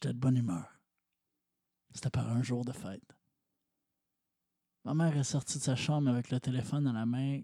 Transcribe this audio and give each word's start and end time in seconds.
J'étais 0.00 0.14
de 0.14 0.18
bonne 0.20 0.36
humeur. 0.36 0.78
C'était 1.92 2.08
par 2.08 2.28
un 2.28 2.40
jour 2.40 2.64
de 2.64 2.70
fête. 2.70 3.16
Ma 4.84 4.94
mère 4.94 5.16
est 5.16 5.24
sortie 5.24 5.58
de 5.58 5.64
sa 5.64 5.74
chambre 5.74 6.08
avec 6.08 6.30
le 6.30 6.38
téléphone 6.38 6.86
à 6.86 6.92
la 6.92 7.04
main. 7.04 7.40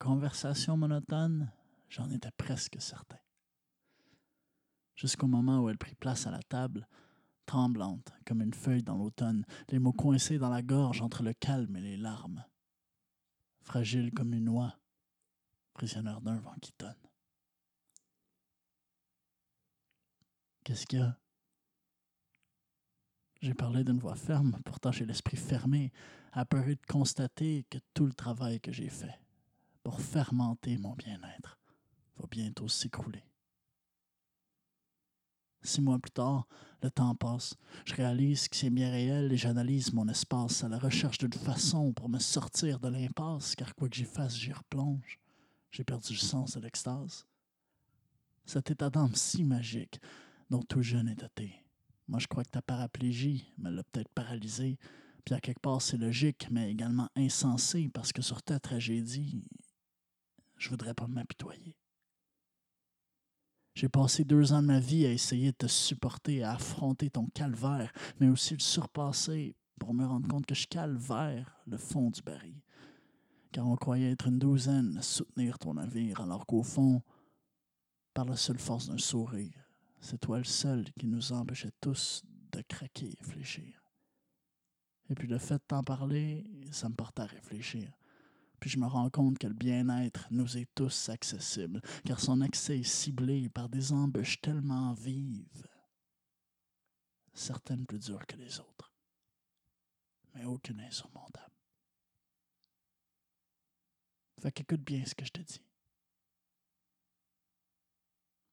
Conversation 0.00 0.76
monotone, 0.76 1.52
j'en 1.88 2.10
étais 2.10 2.32
presque 2.32 2.82
certain. 2.82 3.20
Jusqu'au 4.96 5.28
moment 5.28 5.60
où 5.60 5.68
elle 5.68 5.78
prit 5.78 5.94
place 5.94 6.26
à 6.26 6.32
la 6.32 6.42
table, 6.42 6.88
tremblante 7.46 8.12
comme 8.26 8.42
une 8.42 8.54
feuille 8.54 8.82
dans 8.82 8.96
l'automne, 8.96 9.46
les 9.68 9.78
mots 9.78 9.92
coincés 9.92 10.38
dans 10.38 10.50
la 10.50 10.62
gorge 10.62 11.00
entre 11.00 11.22
le 11.22 11.32
calme 11.32 11.76
et 11.76 11.80
les 11.80 11.96
larmes. 11.96 12.44
Fragile 13.62 14.12
comme 14.12 14.34
une 14.34 14.48
oie, 14.48 14.80
prisonnière 15.74 16.20
d'un 16.22 16.40
vent 16.40 16.56
qui 16.60 16.72
tonne. 16.72 17.08
Qu'est-ce 20.64 20.86
qu'il 20.86 20.98
y 20.98 21.02
a? 21.02 21.16
J'ai 23.44 23.52
parlé 23.52 23.84
d'une 23.84 23.98
voix 23.98 24.14
ferme, 24.14 24.58
pourtant 24.64 24.90
j'ai 24.90 25.04
l'esprit 25.04 25.36
fermé, 25.36 25.92
apeuré 26.32 26.76
de 26.76 26.86
constater 26.88 27.66
que 27.68 27.76
tout 27.92 28.06
le 28.06 28.14
travail 28.14 28.58
que 28.58 28.72
j'ai 28.72 28.88
fait 28.88 29.20
pour 29.82 30.00
fermenter 30.00 30.78
mon 30.78 30.94
bien-être 30.94 31.58
va 32.16 32.26
bientôt 32.30 32.68
s'écrouler. 32.68 33.22
Six 35.60 35.82
mois 35.82 35.98
plus 35.98 36.12
tard, 36.12 36.48
le 36.80 36.90
temps 36.90 37.14
passe. 37.14 37.54
Je 37.84 37.92
réalise 37.92 38.48
que 38.48 38.56
c'est 38.56 38.70
bien 38.70 38.90
réel 38.90 39.30
et 39.30 39.36
j'analyse 39.36 39.92
mon 39.92 40.08
espace 40.08 40.64
à 40.64 40.70
la 40.70 40.78
recherche 40.78 41.18
d'une 41.18 41.30
façon 41.34 41.92
pour 41.92 42.08
me 42.08 42.20
sortir 42.20 42.80
de 42.80 42.88
l'impasse, 42.88 43.56
car 43.56 43.74
quoi 43.74 43.90
que 43.90 43.96
j'y 43.96 44.04
fasse, 44.04 44.38
j'y 44.38 44.54
replonge. 44.54 45.18
J'ai 45.70 45.84
perdu 45.84 46.14
le 46.14 46.18
sens 46.18 46.56
de 46.56 46.60
l'extase. 46.60 47.26
Cet 48.46 48.70
état 48.70 48.88
d'âme 48.88 49.14
si 49.14 49.44
magique 49.44 50.00
dont 50.48 50.62
tout 50.62 50.80
jeune 50.80 51.08
est 51.08 51.20
doté 51.20 51.63
moi, 52.06 52.18
je 52.18 52.26
crois 52.26 52.44
que 52.44 52.50
ta 52.50 52.62
paraplégie 52.62 53.52
me 53.58 53.70
l'a 53.70 53.82
peut-être 53.84 54.12
paralysé. 54.12 54.78
Puis 55.24 55.34
à 55.34 55.40
quelque 55.40 55.60
part, 55.60 55.80
c'est 55.80 55.96
logique, 55.96 56.48
mais 56.50 56.70
également 56.70 57.08
insensé, 57.16 57.88
parce 57.88 58.12
que 58.12 58.20
sur 58.20 58.42
ta 58.42 58.60
tragédie, 58.60 59.42
je 60.58 60.68
voudrais 60.68 60.94
pas 60.94 61.06
m'apitoyer. 61.06 61.76
J'ai 63.74 63.88
passé 63.88 64.24
deux 64.24 64.52
ans 64.52 64.62
de 64.62 64.68
ma 64.68 64.78
vie 64.78 65.04
à 65.06 65.10
essayer 65.10 65.50
de 65.50 65.56
te 65.56 65.66
supporter, 65.66 66.44
à 66.44 66.52
affronter 66.52 67.10
ton 67.10 67.26
calvaire, 67.26 67.92
mais 68.20 68.28
aussi 68.28 68.54
le 68.54 68.60
surpasser 68.60 69.56
pour 69.80 69.94
me 69.94 70.06
rendre 70.06 70.28
compte 70.28 70.46
que 70.46 70.54
je 70.54 70.68
calvaire 70.68 71.60
le 71.66 71.76
fond 71.76 72.10
du 72.10 72.22
baril. 72.22 72.60
Car 73.50 73.66
on 73.66 73.76
croyait 73.76 74.12
être 74.12 74.28
une 74.28 74.38
douzaine 74.38 74.96
à 74.98 75.02
soutenir 75.02 75.58
ton 75.58 75.74
navire, 75.74 76.20
alors 76.20 76.46
qu'au 76.46 76.62
fond, 76.62 77.02
par 78.12 78.26
la 78.26 78.36
seule 78.36 78.58
force 78.58 78.88
d'un 78.88 78.98
sourire, 78.98 79.63
c'est 80.04 80.18
toi 80.18 80.36
le 80.36 80.44
seul 80.44 80.84
qui 80.98 81.06
nous 81.06 81.32
empêchait 81.32 81.72
tous 81.80 82.22
de 82.52 82.60
craquer 82.60 83.16
et 83.18 83.24
fléchir. 83.24 83.82
Et 85.08 85.14
puis 85.14 85.26
le 85.26 85.38
fait 85.38 85.54
de 85.54 85.64
t'en 85.66 85.82
parler, 85.82 86.46
ça 86.70 86.90
me 86.90 86.94
porte 86.94 87.18
à 87.20 87.24
réfléchir. 87.24 87.90
Puis 88.60 88.68
je 88.68 88.78
me 88.78 88.86
rends 88.86 89.08
compte 89.08 89.38
que 89.38 89.46
le 89.46 89.54
bien-être 89.54 90.28
nous 90.30 90.58
est 90.58 90.68
tous 90.74 91.08
accessible, 91.08 91.80
car 92.04 92.20
son 92.20 92.42
accès 92.42 92.80
est 92.80 92.82
ciblé 92.82 93.48
par 93.48 93.70
des 93.70 93.92
embûches 93.92 94.42
tellement 94.42 94.92
vives, 94.92 95.66
certaines 97.32 97.86
plus 97.86 97.98
dures 97.98 98.26
que 98.26 98.36
les 98.36 98.60
autres, 98.60 98.92
mais 100.34 100.44
aucune 100.44 100.80
insurmontable. 100.80 101.54
Fait 104.38 104.52
qu'écoute 104.52 104.82
bien 104.82 105.02
ce 105.06 105.14
que 105.14 105.24
je 105.24 105.32
te 105.32 105.40
dis. 105.40 105.64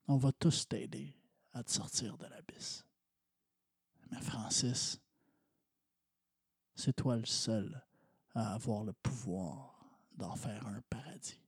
On 0.08 0.16
va 0.16 0.32
tous 0.32 0.66
t'aider 0.66 1.14
à 1.52 1.62
te 1.62 1.70
sortir 1.70 2.16
de 2.16 2.26
l'abysse. 2.26 2.84
Mais 4.10 4.20
Francis, 4.20 5.00
c'est 6.74 6.94
toi 6.94 7.16
le 7.16 7.26
seul 7.26 7.82
à 8.34 8.54
avoir 8.54 8.84
le 8.84 8.92
pouvoir 8.92 9.72
d'en 10.16 10.34
faire 10.36 10.66
un 10.66 10.80
paradis. 10.88 11.40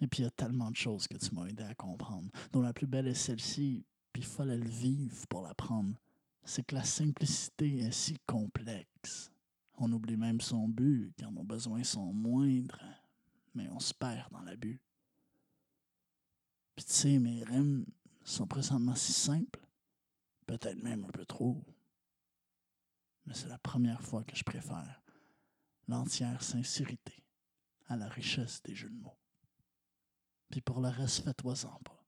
Et 0.00 0.06
puis 0.06 0.22
il 0.22 0.24
y 0.24 0.28
a 0.28 0.30
tellement 0.30 0.70
de 0.70 0.76
choses 0.76 1.06
que 1.06 1.16
tu 1.16 1.34
m'as 1.34 1.46
aidé 1.46 1.62
à 1.62 1.74
comprendre, 1.74 2.30
dont 2.52 2.62
la 2.62 2.72
plus 2.72 2.86
belle 2.86 3.06
est 3.06 3.14
celle-ci, 3.14 3.84
puis 4.12 4.22
il 4.22 4.26
fallait 4.26 4.56
le 4.56 4.68
vivre 4.68 5.26
pour 5.28 5.42
l'apprendre. 5.42 5.94
C'est 6.44 6.64
que 6.64 6.74
la 6.74 6.84
simplicité 6.84 7.80
est 7.80 7.92
si 7.92 8.16
complexe. 8.26 9.30
On 9.76 9.92
oublie 9.92 10.16
même 10.16 10.40
son 10.40 10.68
but, 10.68 11.12
car 11.16 11.30
nos 11.30 11.44
besoins 11.44 11.84
sont 11.84 12.12
moindres, 12.12 12.80
mais 13.54 13.68
on 13.70 13.80
se 13.80 13.94
perd 13.94 14.30
dans 14.30 14.42
l'abus. 14.42 14.80
Puis 16.80 16.86
tu 16.86 16.94
sais, 16.94 17.18
mes 17.18 17.44
rimes 17.44 17.84
sont 18.24 18.46
présentement 18.46 18.94
si 18.94 19.12
simples, 19.12 19.60
peut-être 20.46 20.82
même 20.82 21.04
un 21.04 21.10
peu 21.10 21.26
trop. 21.26 21.62
Mais 23.26 23.34
c'est 23.34 23.50
la 23.50 23.58
première 23.58 24.00
fois 24.00 24.24
que 24.24 24.34
je 24.34 24.42
préfère 24.42 25.02
l'entière 25.88 26.42
sincérité 26.42 27.22
à 27.86 27.96
la 27.96 28.08
richesse 28.08 28.62
des 28.62 28.74
jeux 28.74 28.88
de 28.88 28.98
mots. 28.98 29.18
Puis 30.48 30.62
pour 30.62 30.80
le 30.80 30.88
reste, 30.88 31.22
fais-toi-en 31.22 31.78
pas. 31.80 32.02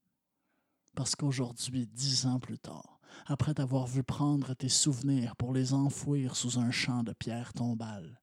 Parce 0.95 1.17
qu'aujourd'hui, 1.17 1.87
dix 1.87 2.25
ans 2.25 2.41
plus 2.41 2.59
tard, 2.59 2.99
après 3.27 3.53
t'avoir 3.53 3.87
vu 3.87 4.03
prendre 4.03 4.55
tes 4.55 4.71
souvenirs 4.71 5.37
pour 5.37 5.53
les 5.53 5.75
enfouir 5.75 6.35
sous 6.35 6.59
un 6.59 6.71
champ 6.71 7.03
de 7.03 7.13
pierres 7.13 7.53
tombales, 7.53 8.23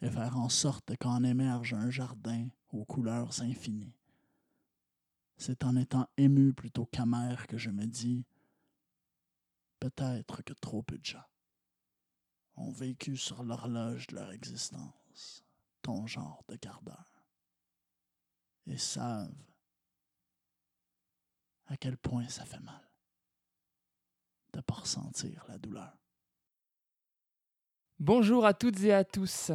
et 0.00 0.08
faire 0.08 0.38
en 0.38 0.48
sorte 0.48 0.96
qu'en 0.96 1.22
émerge 1.24 1.74
un 1.74 1.90
jardin 1.90 2.48
aux 2.70 2.86
couleurs 2.86 3.42
infinies, 3.42 3.92
c'est 5.36 5.64
en 5.64 5.76
étant 5.76 6.08
ému 6.16 6.52
plutôt 6.52 6.86
qu'amer 6.86 7.36
que 7.48 7.58
je 7.58 7.70
me 7.70 7.86
dis 7.86 8.24
peut-être 9.80 10.42
que 10.42 10.52
trop 10.54 10.82
peu 10.82 10.98
de 10.98 11.04
gens 11.04 11.26
ont 12.56 12.70
vécu 12.70 13.16
sur 13.16 13.42
l'horloge 13.42 14.06
de 14.06 14.16
leur 14.16 14.32
existence 14.32 15.44
ton 15.82 16.06
genre 16.06 16.42
de 16.48 16.56
gardeur 16.56 17.04
et 18.66 18.78
savent 18.78 19.30
à 21.66 21.76
quel 21.76 21.96
point 21.96 22.28
ça 22.28 22.44
fait 22.44 22.60
mal 22.60 22.90
de 24.52 24.58
ne 24.58 24.62
pas 24.62 24.74
ressentir 24.74 25.44
la 25.48 25.58
douleur. 25.58 25.96
Bonjour 27.98 28.46
à 28.46 28.54
toutes 28.54 28.80
et 28.82 28.92
à 28.92 29.04
tous. 29.04 29.50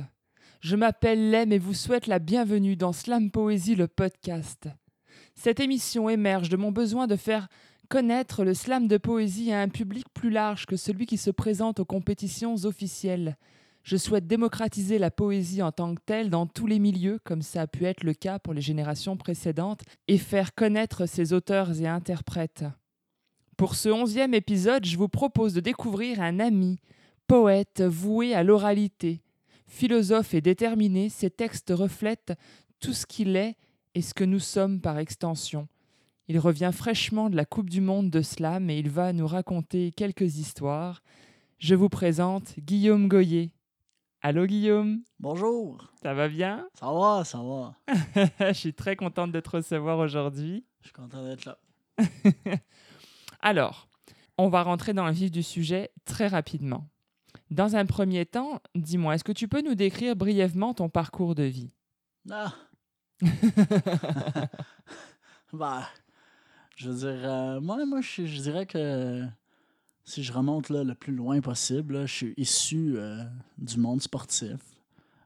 Je 0.61 0.75
m'appelle 0.75 1.31
Lem 1.31 1.51
et 1.51 1.59
vous 1.59 1.73
souhaite 1.73 2.07
la 2.07 2.19
bienvenue 2.19 2.75
dans 2.75 2.93
Slam 2.93 3.31
Poésie, 3.31 3.75
le 3.75 3.87
podcast. 3.87 4.67
Cette 5.41 5.61
émission 5.61 6.09
émerge 6.09 6.49
de 6.49 6.57
mon 6.57 6.69
besoin 6.69 7.07
de 7.07 7.15
faire 7.15 7.47
connaître 7.87 8.43
le 8.43 8.53
slam 8.53 8.89
de 8.89 8.97
poésie 8.97 9.53
à 9.53 9.61
un 9.61 9.69
public 9.69 10.05
plus 10.13 10.31
large 10.31 10.65
que 10.65 10.75
celui 10.75 11.05
qui 11.05 11.15
se 11.15 11.31
présente 11.31 11.79
aux 11.79 11.85
compétitions 11.85 12.55
officielles. 12.65 13.37
Je 13.83 13.95
souhaite 13.95 14.27
démocratiser 14.27 14.99
la 14.99 15.11
poésie 15.11 15.61
en 15.61 15.71
tant 15.71 15.95
que 15.95 16.01
telle 16.05 16.29
dans 16.29 16.45
tous 16.45 16.67
les 16.67 16.77
milieux, 16.77 17.19
comme 17.23 17.41
ça 17.41 17.61
a 17.61 17.67
pu 17.67 17.85
être 17.85 18.03
le 18.03 18.13
cas 18.13 18.37
pour 18.37 18.53
les 18.53 18.59
générations 18.59 19.15
précédentes, 19.15 19.83
et 20.09 20.17
faire 20.17 20.53
connaître 20.53 21.05
ses 21.05 21.31
auteurs 21.31 21.79
et 21.79 21.87
interprètes. 21.87 22.65
Pour 23.55 23.75
ce 23.75 23.87
onzième 23.87 24.33
épisode, 24.33 24.83
je 24.83 24.97
vous 24.97 25.07
propose 25.07 25.53
de 25.53 25.61
découvrir 25.61 26.19
un 26.19 26.41
ami, 26.41 26.81
poète 27.27 27.81
voué 27.81 28.35
à 28.35 28.43
l'oralité. 28.43 29.21
Philosophe 29.67 30.33
et 30.33 30.41
déterminé, 30.41 31.07
ses 31.07 31.29
textes 31.29 31.71
reflètent 31.73 32.33
tout 32.81 32.91
ce 32.91 33.05
qu'il 33.05 33.37
est 33.37 33.55
et 33.95 34.01
ce 34.01 34.13
que 34.13 34.23
nous 34.23 34.39
sommes 34.39 34.81
par 34.81 34.97
extension. 34.97 35.67
Il 36.27 36.37
revient 36.39 36.71
fraîchement 36.73 37.29
de 37.29 37.35
la 37.35 37.45
Coupe 37.45 37.69
du 37.69 37.81
Monde 37.81 38.09
de 38.09 38.21
Slam 38.21 38.69
et 38.69 38.77
il 38.77 38.89
va 38.89 39.13
nous 39.13 39.27
raconter 39.27 39.91
quelques 39.91 40.37
histoires. 40.37 41.01
Je 41.57 41.75
vous 41.75 41.89
présente 41.89 42.59
Guillaume 42.59 43.07
Goyer. 43.07 43.51
Allô 44.21 44.45
Guillaume? 44.45 45.01
Bonjour. 45.19 45.91
Ça 46.03 46.13
va 46.13 46.27
bien? 46.27 46.67
Ça 46.73 46.91
va, 46.91 47.23
ça 47.23 47.39
va. 47.41 47.75
Je 48.49 48.53
suis 48.53 48.73
très 48.73 48.95
contente 48.95 49.31
de 49.31 49.39
te 49.39 49.49
recevoir 49.49 49.97
aujourd'hui. 49.97 50.65
Je 50.81 50.87
suis 50.87 50.93
content 50.93 51.23
d'être 51.23 51.45
là. 51.45 51.57
Alors, 53.41 53.87
on 54.37 54.49
va 54.49 54.63
rentrer 54.63 54.93
dans 54.93 55.05
le 55.05 55.13
vif 55.13 55.31
du 55.31 55.41
sujet 55.41 55.91
très 56.05 56.27
rapidement. 56.27 56.87
Dans 57.49 57.75
un 57.75 57.85
premier 57.85 58.25
temps, 58.25 58.61
dis-moi, 58.75 59.15
est-ce 59.15 59.23
que 59.23 59.31
tu 59.31 59.47
peux 59.47 59.61
nous 59.61 59.75
décrire 59.75 60.15
brièvement 60.15 60.73
ton 60.73 60.89
parcours 60.89 61.33
de 61.33 61.43
vie? 61.43 61.73
Ah, 62.29 62.53
bah, 65.53 65.89
je 66.75 66.89
veux 66.89 67.05
euh, 67.05 67.59
moi, 67.59 67.77
je, 68.01 68.41
dirais 68.41 68.65
que 68.65 69.25
si 70.05 70.23
je 70.23 70.31
remonte 70.31 70.69
le 70.69 70.93
plus 70.93 71.13
loin 71.13 71.41
possible, 71.41 72.07
je 72.07 72.13
suis 72.13 72.33
issu 72.37 72.93
euh, 72.95 73.23
du 73.57 73.77
monde 73.77 74.01
sportif. 74.01 74.59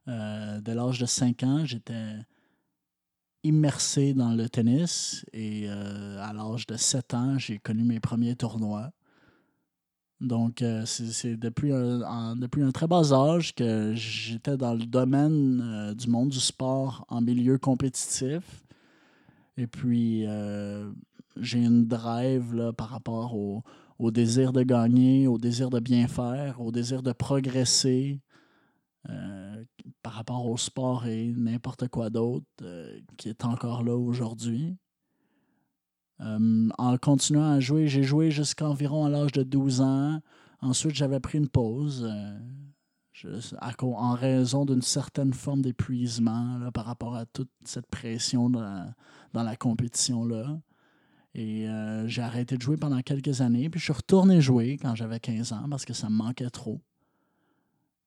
Euh, 0.08 0.60
dès 0.62 0.74
l'âge 0.74 1.00
de 1.00 1.06
5 1.06 1.44
ans, 1.44 1.66
j'étais 1.66 2.16
immersé 3.44 4.14
dans 4.14 4.34
le 4.34 4.50
tennis 4.50 5.26
et 5.34 5.70
à 5.70 6.34
l'âge 6.34 6.66
de 6.66 6.76
7 6.76 7.14
ans, 7.14 7.38
j'ai 7.38 7.60
connu 7.60 7.84
mes 7.84 8.00
premiers 8.00 8.36
tournois. 8.36 8.92
Donc, 10.24 10.62
euh, 10.62 10.86
c'est 10.86 11.36
depuis 11.36 11.74
un, 11.74 12.38
depuis 12.38 12.64
un 12.64 12.72
très 12.72 12.88
bas 12.88 13.12
âge 13.12 13.54
que 13.54 13.94
j'étais 13.94 14.56
dans 14.56 14.74
le 14.74 14.86
domaine 14.86 15.62
euh, 15.62 15.94
du 15.94 16.08
monde 16.08 16.30
du 16.30 16.40
sport 16.40 17.06
en 17.10 17.20
milieu 17.20 17.58
compétitif. 17.58 18.64
Et 19.58 19.68
puis, 19.68 20.26
euh, 20.26 20.90
j'ai 21.36 21.60
une 21.60 21.86
drive 21.86 22.56
là, 22.56 22.72
par 22.72 22.88
rapport 22.88 23.36
au, 23.36 23.64
au 24.00 24.12
désir 24.12 24.54
de 24.54 24.64
gagner, 24.64 25.28
au 25.28 25.38
désir 25.38 25.70
de 25.70 25.82
bien 25.82 26.08
faire, 26.08 26.62
au 26.62 26.72
désir 26.72 27.04
de 27.04 27.12
progresser 27.12 28.22
par 30.02 30.14
rapport 30.14 30.48
au 30.48 30.56
sport 30.56 31.06
et 31.08 31.34
n'importe 31.36 31.90
quoi 31.90 32.10
d'autre 32.10 32.46
qui 33.18 33.28
est 33.28 33.44
encore 33.44 33.84
là 33.84 33.98
aujourd'hui. 33.98 34.78
Euh, 36.22 36.70
en 36.78 36.98
continuant 36.98 37.52
à 37.52 37.60
jouer, 37.60 37.88
j'ai 37.88 38.04
joué 38.04 38.32
jusqu'à 38.32 38.68
environ 38.68 39.06
à 39.06 39.10
l'âge 39.10 39.32
de 39.32 39.44
12 39.44 39.82
ans. 39.82 40.20
Ensuite, 40.62 40.96
j'avais 40.96 41.20
pris 41.20 41.38
une 41.38 41.50
pause 41.50 42.10
en 43.82 44.14
raison 44.14 44.66
d'une 44.66 44.82
certaine 44.82 45.34
forme 45.34 45.62
d'épuisement 45.62 46.60
par 46.74 46.86
rapport 46.86 47.16
à 47.16 47.26
toute 47.26 47.50
cette 47.64 47.88
pression 47.88 48.50
dans 48.50 48.94
la, 49.34 49.56
compétition-là. 49.56 50.60
Et 51.36 51.68
j'ai 52.06 52.22
arrêté 52.22 52.58
de 52.58 52.62
jouer 52.62 52.78
pendant 52.78 53.02
quelques 53.02 53.42
années. 53.42 53.70
Puis 53.70 53.80
je 53.80 53.86
suis 53.86 53.94
retourné 53.94 54.42
jouer 54.42 54.78
quand 54.82 54.96
j'avais 54.96 55.20
15 55.20 55.54
ans 55.54 55.68
parce 55.70 55.86
que 55.86 55.94
ça 55.94 56.10
me 56.10 56.16
manquait 56.16 56.50
trop. 56.50 56.82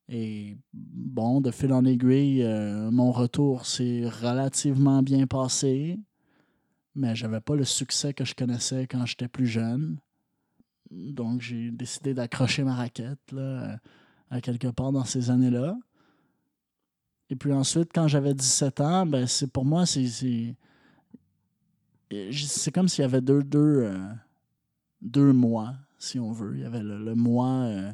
Et 0.09 0.57
bon, 0.73 1.41
de 1.41 1.51
fil 1.51 1.73
en 1.73 1.85
aiguille, 1.85 2.43
euh, 2.43 2.91
mon 2.93 3.11
retour 3.11 3.67
s'est 3.67 4.09
relativement 4.09 5.03
bien 5.03 5.27
passé, 5.27 5.99
mais 6.97 7.15
j'avais 7.15 7.41
pas 7.41 7.55
le 7.55 7.65
succès 7.65 8.13
que 8.15 8.25
je 8.25 8.35
connaissais 8.35 8.87
quand 8.87 9.07
j'étais 9.07 9.29
plus 9.29 9.47
jeune. 9.47 9.99
Donc 10.91 11.41
j'ai 11.41 11.71
décidé 11.71 12.15
d'accrocher 12.15 12.65
ma 12.65 12.75
raquette 12.75 13.35
à 14.31 14.41
quelque 14.41 14.69
part 14.69 14.93
dans 14.93 15.05
ces 15.05 15.31
années-là. 15.31 15.77
Et 17.29 17.37
puis 17.37 17.53
ensuite, 17.53 17.91
quand 17.95 18.09
j'avais 18.09 18.35
17 18.35 18.81
ans, 18.81 19.07
ben 19.07 19.27
c'est 19.27 19.51
pour 19.51 19.65
moi, 19.65 19.87
c'est. 19.87 20.07
C'est 22.09 22.71
comme 22.73 22.87
s'il 22.89 23.03
y 23.03 23.05
avait 23.05 23.21
deux, 23.21 23.43
euh, 23.53 25.33
mois, 25.33 25.75
si 25.99 26.21
on 26.21 26.31
veut. 26.31 26.55
Il 26.55 26.63
y 26.63 26.65
avait 26.65 26.83
le, 26.83 27.15
mois. 27.17 27.65
Euh, 27.65 27.93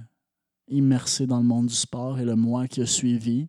immersé 0.69 1.26
dans 1.26 1.38
le 1.38 1.44
monde 1.44 1.66
du 1.66 1.75
sport 1.75 2.19
et 2.19 2.25
le 2.25 2.37
mois 2.37 2.66
qui 2.66 2.81
a 2.81 2.87
suivi. 2.87 3.49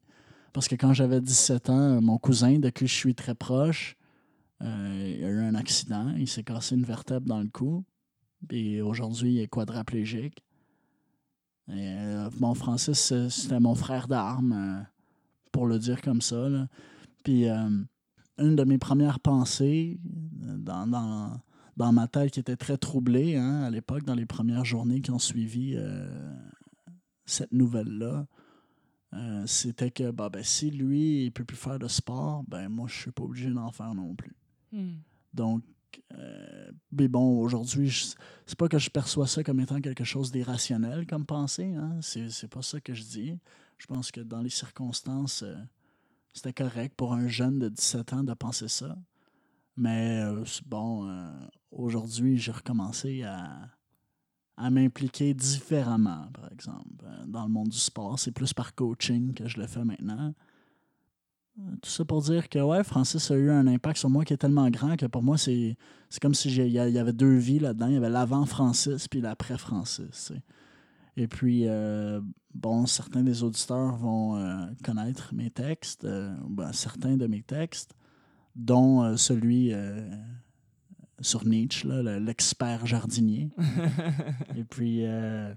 Parce 0.51 0.67
que 0.67 0.75
quand 0.75 0.94
j'avais 0.94 1.21
17 1.21 1.69
ans, 1.69 2.01
mon 2.01 2.17
cousin, 2.17 2.59
de 2.59 2.69
qui 2.69 2.85
je 2.85 2.94
suis 2.94 3.15
très 3.15 3.33
proche, 3.33 3.95
euh, 4.63 5.15
il 5.18 5.24
a 5.24 5.30
eu 5.30 5.39
un 5.39 5.56
accident. 5.56 6.13
Il 6.18 6.27
s'est 6.27 6.44
cassé 6.44 6.75
une 6.75 6.83
vertèbre 6.83 7.27
dans 7.27 7.39
le 7.39 7.50
cou. 7.50 7.83
Et 8.50 8.81
aujourd'hui, 8.81 9.33
il 9.33 9.39
est 9.39 9.48
quadraplégique. 9.48 10.44
Et, 11.69 11.88
euh, 11.88 12.30
mon 12.39 12.54
Francis, 12.54 13.13
c'était 13.30 13.60
mon 13.60 13.75
frère 13.75 14.07
d'armes, 14.07 14.54
euh, 14.54 14.83
pour 15.51 15.68
le 15.68 15.80
dire 15.80 16.01
comme 16.01 16.21
ça. 16.21 16.48
Puis, 17.24 17.45
une 17.48 18.56
de 18.56 18.63
mes 18.63 18.77
premières 18.77 19.19
pensées 19.19 20.00
dans, 20.04 20.88
dans, 20.88 21.39
dans, 21.77 21.94
ma 21.94 22.07
tête 22.07 22.31
qui 22.31 22.39
était 22.39 22.57
très 22.57 22.77
troublée 22.77 23.38
hein, 23.38 23.62
à 23.63 23.69
l'époque, 23.69 24.04
dans 24.04 24.15
les 24.15 24.25
premières 24.25 24.65
journées 24.65 25.00
qui 25.00 25.12
ont 25.12 25.19
suivi 25.19 25.77
cette 27.25 27.54
nouvelle-là, 27.54 28.25
euh, 29.13 29.44
c'était 29.45 29.92
que 29.92 30.12
bah, 30.12 30.30
ben, 30.30 30.44
si 30.44 30.71
lui, 30.71 31.25
il 31.25 31.31
peut 31.31 31.45
plus 31.45 31.57
faire 31.57 31.77
de 31.77 31.88
sport, 31.88 32.44
ben 32.48 32.68
moi, 32.69 32.88
je 32.88 33.00
suis 33.00 33.12
pas 33.12 33.24
obligé 33.24 33.50
d'en 33.50 33.71
faire 33.71 33.94
non 33.94 34.15
plus. 34.15 34.36
Hmm. 34.74 34.96
Donc, 35.34 35.64
euh, 36.18 36.72
mais 36.92 37.08
bon, 37.08 37.40
aujourd'hui, 37.40 38.14
c'est 38.46 38.58
pas 38.58 38.68
que 38.68 38.78
je 38.78 38.90
perçois 38.90 39.28
ça 39.28 39.44
comme 39.44 39.62
étant 39.62 39.80
quelque 39.80 40.04
chose 40.04 40.31
d'irrationnel 40.31 41.08
comme 41.08 41.25
pensée. 41.25 41.74
Hein? 41.74 42.00
C'est 42.02 42.50
pas 42.50 42.62
ça 42.62 42.81
que 42.81 42.94
je 42.94 43.04
dis. 43.04 43.40
Je 43.78 43.86
pense 43.86 44.12
que 44.12 44.20
dans 44.20 44.42
les 44.42 44.50
circonstances, 44.50 45.44
euh, 45.44 45.56
c'était 46.34 46.54
correct 46.54 46.96
pour 46.98 47.14
un 47.14 47.28
jeune 47.28 47.60
de 47.60 47.70
17 47.70 48.14
ans 48.14 48.24
de 48.24 48.34
penser 48.34 48.68
ça. 48.68 48.98
Mais 49.78 50.22
bon, 50.66 51.10
aujourd'hui, 51.72 52.38
j'ai 52.38 52.52
recommencé 52.52 53.24
à, 53.24 53.70
à 54.58 54.70
m'impliquer 54.70 55.34
différemment, 55.34 56.28
par 56.34 56.52
exemple. 56.52 57.06
Euh, 57.06 57.25
dans 57.25 57.44
le 57.44 57.50
monde 57.50 57.70
du 57.70 57.78
sport, 57.78 58.20
c'est 58.20 58.31
plus 58.31 58.54
par 58.54 58.75
coaching 58.75 59.34
que 59.34 59.48
je 59.48 59.60
le 59.60 59.68
fais 59.68 59.84
maintenant. 59.84 60.34
Euh, 61.59 61.75
tout 61.81 61.89
ça 61.89 62.03
pour 62.05 62.21
dire 62.21 62.50
que 62.50 62.59
ouais, 62.59 62.83
Francis 62.83 63.29
a 63.31 63.35
eu 63.35 63.51
un 63.51 63.67
impact 63.67 63.97
sur 63.97 64.09
moi 64.09 64.25
qui 64.25 64.33
est 64.33 64.38
tellement 64.38 64.69
grand 64.69 64.95
que 64.95 65.05
pour 65.05 65.21
moi, 65.21 65.38
c'est 65.38 65.77
comme 66.21 66.33
si 66.33 66.50
il 66.50 66.71
y 66.71 66.79
avait 66.79 67.13
deux 67.13 67.35
vies 67.35 67.59
là-dedans. 67.59 67.88
Il 67.88 67.94
y 67.94 67.97
avait 67.97 68.09
l'avant 68.09 68.45
Francis 68.45 69.07
puis 69.07 69.21
l'après 69.21 69.57
Francis. 69.57 70.31
Et 71.15 71.27
puis, 71.27 71.67
euh, 71.67 72.19
bon, 72.55 72.88
certains 72.88 73.21
des 73.21 73.44
auditeurs 73.44 73.95
vont 73.97 74.67
connaître 74.83 75.33
mes 75.33 75.51
textes, 75.51 76.05
ben, 76.05 76.73
certains 76.73 77.17
de 77.17 77.27
mes 77.27 77.44
textes, 77.44 77.95
dont 78.55 79.15
celui 79.15 79.73
sur 81.23 81.45
Nietzsche, 81.45 81.88
l'expert 81.88 82.85
jardinier. 82.85 83.50
Et 84.55 84.63
puis, 84.63 85.05
euh, 85.05 85.53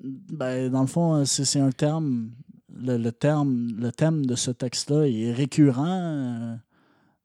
ben, 0.00 0.70
dans 0.70 0.82
le 0.82 0.86
fond, 0.86 1.24
c'est 1.24 1.60
un 1.60 1.72
terme 1.72 2.30
le, 2.76 3.10
thème 3.10 4.26
de 4.26 4.34
ce 4.34 4.50
texte-là 4.50 5.06
est 5.06 5.32
récurrent 5.32 5.86
euh, 5.86 6.56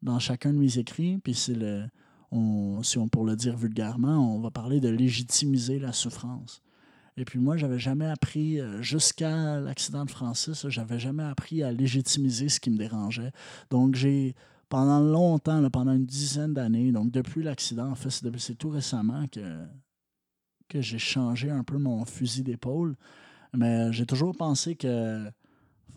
dans 0.01 0.19
chacun 0.19 0.53
de 0.53 0.57
mes 0.57 0.77
écrits. 0.77 1.17
Puis 1.17 1.33
c'est 1.33 1.55
le, 1.55 1.85
on, 2.31 2.83
si 2.83 2.97
on 2.97 3.07
pour 3.07 3.25
le 3.25 3.35
dire 3.35 3.57
vulgairement, 3.57 4.35
on 4.35 4.39
va 4.39 4.51
parler 4.51 4.79
de 4.79 4.89
légitimiser 4.89 5.79
la 5.79 5.93
souffrance. 5.93 6.61
Et 7.17 7.23
puis 7.23 7.39
moi, 7.39 7.55
j'avais 7.55 7.79
jamais 7.79 8.07
appris, 8.07 8.59
euh, 8.59 8.81
jusqu'à 8.81 9.59
l'accident 9.59 10.03
de 10.03 10.11
Francis, 10.11 10.67
j'avais 10.67 10.99
jamais 10.99 11.23
appris 11.23 11.63
à 11.63 11.71
légitimiser 11.71 12.49
ce 12.49 12.59
qui 12.59 12.69
me 12.69 12.77
dérangeait. 12.77 13.31
Donc 13.69 13.95
j'ai 13.95 14.35
pendant 14.67 14.99
longtemps, 14.99 15.69
pendant 15.69 15.93
une 15.93 16.05
dizaine 16.05 16.53
d'années, 16.53 16.91
donc 16.91 17.11
depuis 17.11 17.43
l'accident, 17.43 17.89
en 17.89 17.95
fait, 17.95 18.09
c'est 18.09 18.55
tout 18.55 18.69
récemment 18.69 19.25
que 20.67 20.81
j'ai 20.81 20.97
changé 20.97 21.49
un 21.49 21.63
peu 21.63 21.77
mon 21.77 22.03
fusil 22.03 22.43
d'épaule. 22.43 22.95
Mais 23.57 23.91
j'ai 23.93 24.05
toujours 24.05 24.35
pensé 24.35 24.75
que 24.75 25.29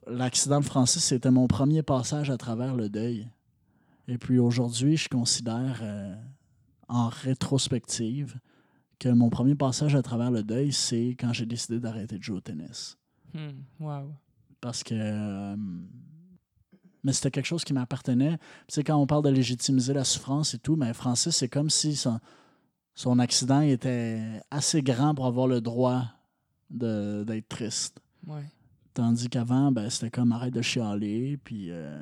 l'accident 0.06 0.60
de 0.60 0.64
Francis, 0.64 1.02
c'était 1.02 1.30
mon 1.30 1.46
premier 1.46 1.82
passage 1.82 2.30
à 2.30 2.36
travers 2.36 2.74
le 2.74 2.88
deuil. 2.88 3.28
Et 4.06 4.18
puis 4.18 4.38
aujourd'hui, 4.38 4.96
je 4.96 5.08
considère 5.08 5.80
euh, 5.82 6.14
en 6.88 7.08
rétrospective 7.08 8.38
que 8.98 9.08
mon 9.08 9.28
premier 9.28 9.54
passage 9.54 9.94
à 9.94 10.02
travers 10.02 10.30
le 10.30 10.42
deuil, 10.42 10.72
c'est 10.72 11.16
quand 11.18 11.32
j'ai 11.32 11.46
décidé 11.46 11.78
d'arrêter 11.78 12.18
de 12.18 12.22
jouer 12.22 12.38
au 12.38 12.40
tennis. 12.40 12.96
Hmm, 13.34 13.60
wow. 13.80 14.10
Parce 14.60 14.82
que 14.82 14.94
euh, 14.94 15.56
mais 17.04 17.12
c'était 17.12 17.30
quelque 17.30 17.46
chose 17.46 17.64
qui 17.64 17.72
m'appartenait. 17.72 18.38
Tu 18.66 18.82
quand 18.82 18.96
on 18.96 19.06
parle 19.06 19.24
de 19.24 19.30
légitimiser 19.30 19.92
la 19.92 20.04
souffrance 20.04 20.54
et 20.54 20.58
tout, 20.58 20.76
mais 20.76 20.92
Francis, 20.94 21.36
c'est 21.36 21.48
comme 21.48 21.70
si 21.70 21.94
son, 21.94 22.18
son 22.94 23.18
accident 23.18 23.60
était 23.60 24.20
assez 24.50 24.82
grand 24.82 25.14
pour 25.14 25.26
avoir 25.26 25.46
le 25.46 25.60
droit 25.60 26.04
d'être 26.70 27.48
triste. 27.48 28.00
Tandis 28.94 29.28
qu'avant, 29.28 29.70
ben, 29.70 29.88
c'était 29.90 30.10
comme 30.10 30.32
arrête 30.32 30.52
de 30.52 30.62
chialer, 30.62 31.36
puis 31.36 31.70
euh, 31.70 31.96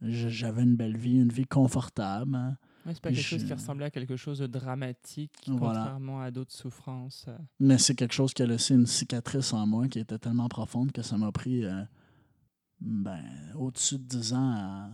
j'avais 0.00 0.62
une 0.62 0.76
belle 0.76 0.96
vie, 0.96 1.18
une 1.18 1.32
vie 1.32 1.46
confortable. 1.46 2.34
Hein. 2.34 2.56
c'est 2.86 3.00
pas 3.00 3.10
quelque 3.10 3.22
chose 3.22 3.44
qui 3.44 3.52
ressemblait 3.52 3.86
à 3.86 3.90
quelque 3.90 4.16
chose 4.16 4.38
de 4.38 4.46
dramatique, 4.46 5.32
contrairement 5.46 6.20
à 6.22 6.30
d'autres 6.30 6.54
souffrances. 6.54 7.26
Euh. 7.28 7.36
Mais 7.60 7.78
c'est 7.78 7.94
quelque 7.94 8.14
chose 8.14 8.32
qui 8.32 8.42
a 8.42 8.46
laissé 8.46 8.74
une 8.74 8.86
cicatrice 8.86 9.52
en 9.52 9.66
moi 9.66 9.88
qui 9.88 9.98
était 9.98 10.18
tellement 10.18 10.48
profonde 10.48 10.90
que 10.90 11.02
ça 11.02 11.18
m'a 11.18 11.30
pris 11.32 11.64
euh, 11.64 11.82
ben, 12.80 13.22
au-dessus 13.54 13.98
de 13.98 14.04
10 14.04 14.32
ans 14.32 14.54
à, 14.56 14.90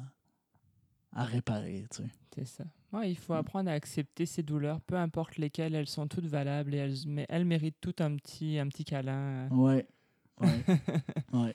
à 1.13 1.25
réparer. 1.25 1.87
Tu 1.91 2.03
sais. 2.03 2.11
C'est 2.35 2.47
ça. 2.47 2.65
Ouais, 2.93 3.11
il 3.11 3.17
faut 3.17 3.33
apprendre 3.33 3.71
à 3.71 3.73
accepter 3.73 4.27
ces 4.27 4.43
douleurs, 4.43 4.81
peu 4.83 4.97
importe 4.97 5.39
lesquelles, 5.39 5.75
elles 5.75 5.89
sont 5.89 6.07
toutes 6.07 6.27
valables 6.27 6.75
et 6.75 6.79
elles, 6.79 6.95
mais 7.07 7.27
elles 7.31 7.47
méritent 7.47 7.81
tout 7.81 7.95
un 8.01 8.17
petit, 8.17 8.59
un 8.59 8.69
petit 8.69 8.85
câlin. 8.85 9.49
Oui. 9.51 9.83
Ouais. 10.41 10.49
ouais. 11.33 11.55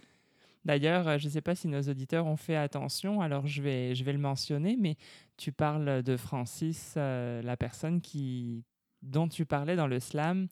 D'ailleurs, 0.65 1.07
euh, 1.07 1.17
je 1.17 1.27
ne 1.27 1.31
sais 1.31 1.41
pas 1.41 1.55
si 1.55 1.67
nos 1.67 1.81
auditeurs 1.81 2.25
ont 2.25 2.35
fait 2.35 2.55
attention, 2.55 3.21
alors 3.21 3.45
je 3.45 3.61
vais, 3.61 3.95
je 3.95 4.03
vais 4.03 4.13
le 4.13 4.19
mentionner, 4.19 4.77
mais 4.79 4.97
tu 5.37 5.51
parles 5.51 6.01
de 6.03 6.17
Francis, 6.17 6.95
euh, 6.97 7.41
la 7.43 7.55
personne 7.55 8.01
qui, 8.01 8.63
dont 9.01 9.27
tu 9.27 9.45
parlais 9.45 9.75
dans 9.75 9.87
le 9.87 9.99
slam, 9.99 10.47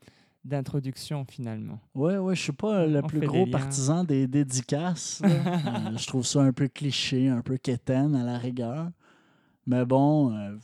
d'introduction 0.45 1.25
finalement. 1.25 1.79
Oui, 1.95 2.13
oui, 2.17 2.35
je 2.35 2.41
suis 2.41 2.51
pas 2.53 2.85
le 2.85 3.01
plus 3.01 3.19
gros 3.19 3.47
partisan 3.47 4.03
des 4.03 4.27
dédicaces. 4.27 5.21
Euh, 5.65 5.97
je 5.97 6.07
trouve 6.07 6.25
ça 6.25 6.41
un 6.41 6.53
peu 6.53 6.67
cliché, 6.67 7.27
un 7.27 7.41
peu 7.41 7.57
quétaine 7.57 8.15
à 8.15 8.23
la 8.23 8.37
rigueur. 8.37 8.89
Mais 9.65 9.83
bon. 9.85 10.31
Euh, 10.33 10.55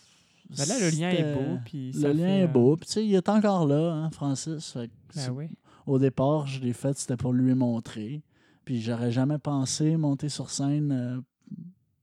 ben 0.58 0.66
là, 0.66 0.80
le 0.80 0.90
lien 0.90 1.10
est 1.10 1.34
beau. 1.34 1.60
Puis 1.66 1.92
le 1.94 2.12
lien 2.14 2.38
est 2.38 2.48
beau. 2.48 2.76
Puis, 2.78 2.88
tu 2.88 2.94
sais, 2.94 3.06
il 3.06 3.16
est 3.16 3.30
encore 3.30 3.66
là, 3.66 3.94
hein, 3.94 4.10
Francis. 4.12 4.78
Ben 5.16 5.32
oui. 5.32 5.48
Au 5.86 5.98
départ, 5.98 6.48
je 6.48 6.60
l'ai 6.62 6.74
fait, 6.74 6.98
c'était 6.98 7.18
pour 7.18 7.34
lui 7.34 7.54
montrer. 7.56 8.24
Puis, 8.66 8.82
j'aurais 8.82 9.12
jamais 9.12 9.38
pensé 9.38 9.98
monter 9.98 10.30
sur 10.30 10.50
scène 10.50 10.92
euh, 10.92 11.22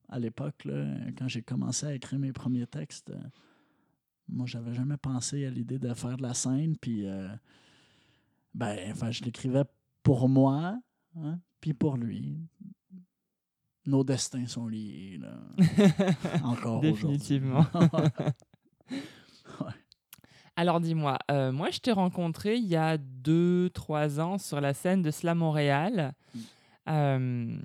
à 0.08 0.18
l'époque, 0.18 0.66
quand 1.18 1.28
j'ai 1.28 1.42
commencé 1.42 1.86
à 1.86 1.94
écrire 1.94 2.18
mes 2.18 2.32
premiers 2.32 2.66
textes. 2.66 3.12
moi, 4.28 4.46
j'avais 4.46 4.74
jamais 4.74 4.96
pensé 4.96 5.44
à 5.44 5.50
l'idée 5.50 5.78
de 5.78 5.92
faire 5.94 6.16
de 6.16 6.22
la 6.22 6.34
scène. 6.34 6.76
Puis 6.78 7.06
ben, 8.54 8.76
enfin, 8.90 9.10
je 9.10 9.22
l'écrivais 9.22 9.64
pour 10.02 10.28
moi, 10.28 10.78
hein, 11.16 11.38
puis 11.60 11.74
pour 11.74 11.96
lui. 11.96 12.38
Nos 13.88 14.04
destins 14.04 14.46
sont 14.46 14.68
liés, 14.68 15.18
là. 15.18 15.40
Encore 16.44 16.80
Définitivement. 16.80 17.64
Alors 20.56 20.80
dis-moi, 20.80 21.16
euh, 21.30 21.52
moi 21.52 21.70
je 21.70 21.78
t'ai 21.78 21.92
rencontré 21.92 22.56
il 22.56 22.66
y 22.66 22.76
a 22.76 22.98
2-3 22.98 24.20
ans 24.20 24.36
sur 24.36 24.60
la 24.60 24.74
scène 24.74 25.00
de 25.00 25.10
Slam 25.10 25.38
Montréal. 25.38 26.12
Mm. 26.34 26.40
Euh, 26.88 27.58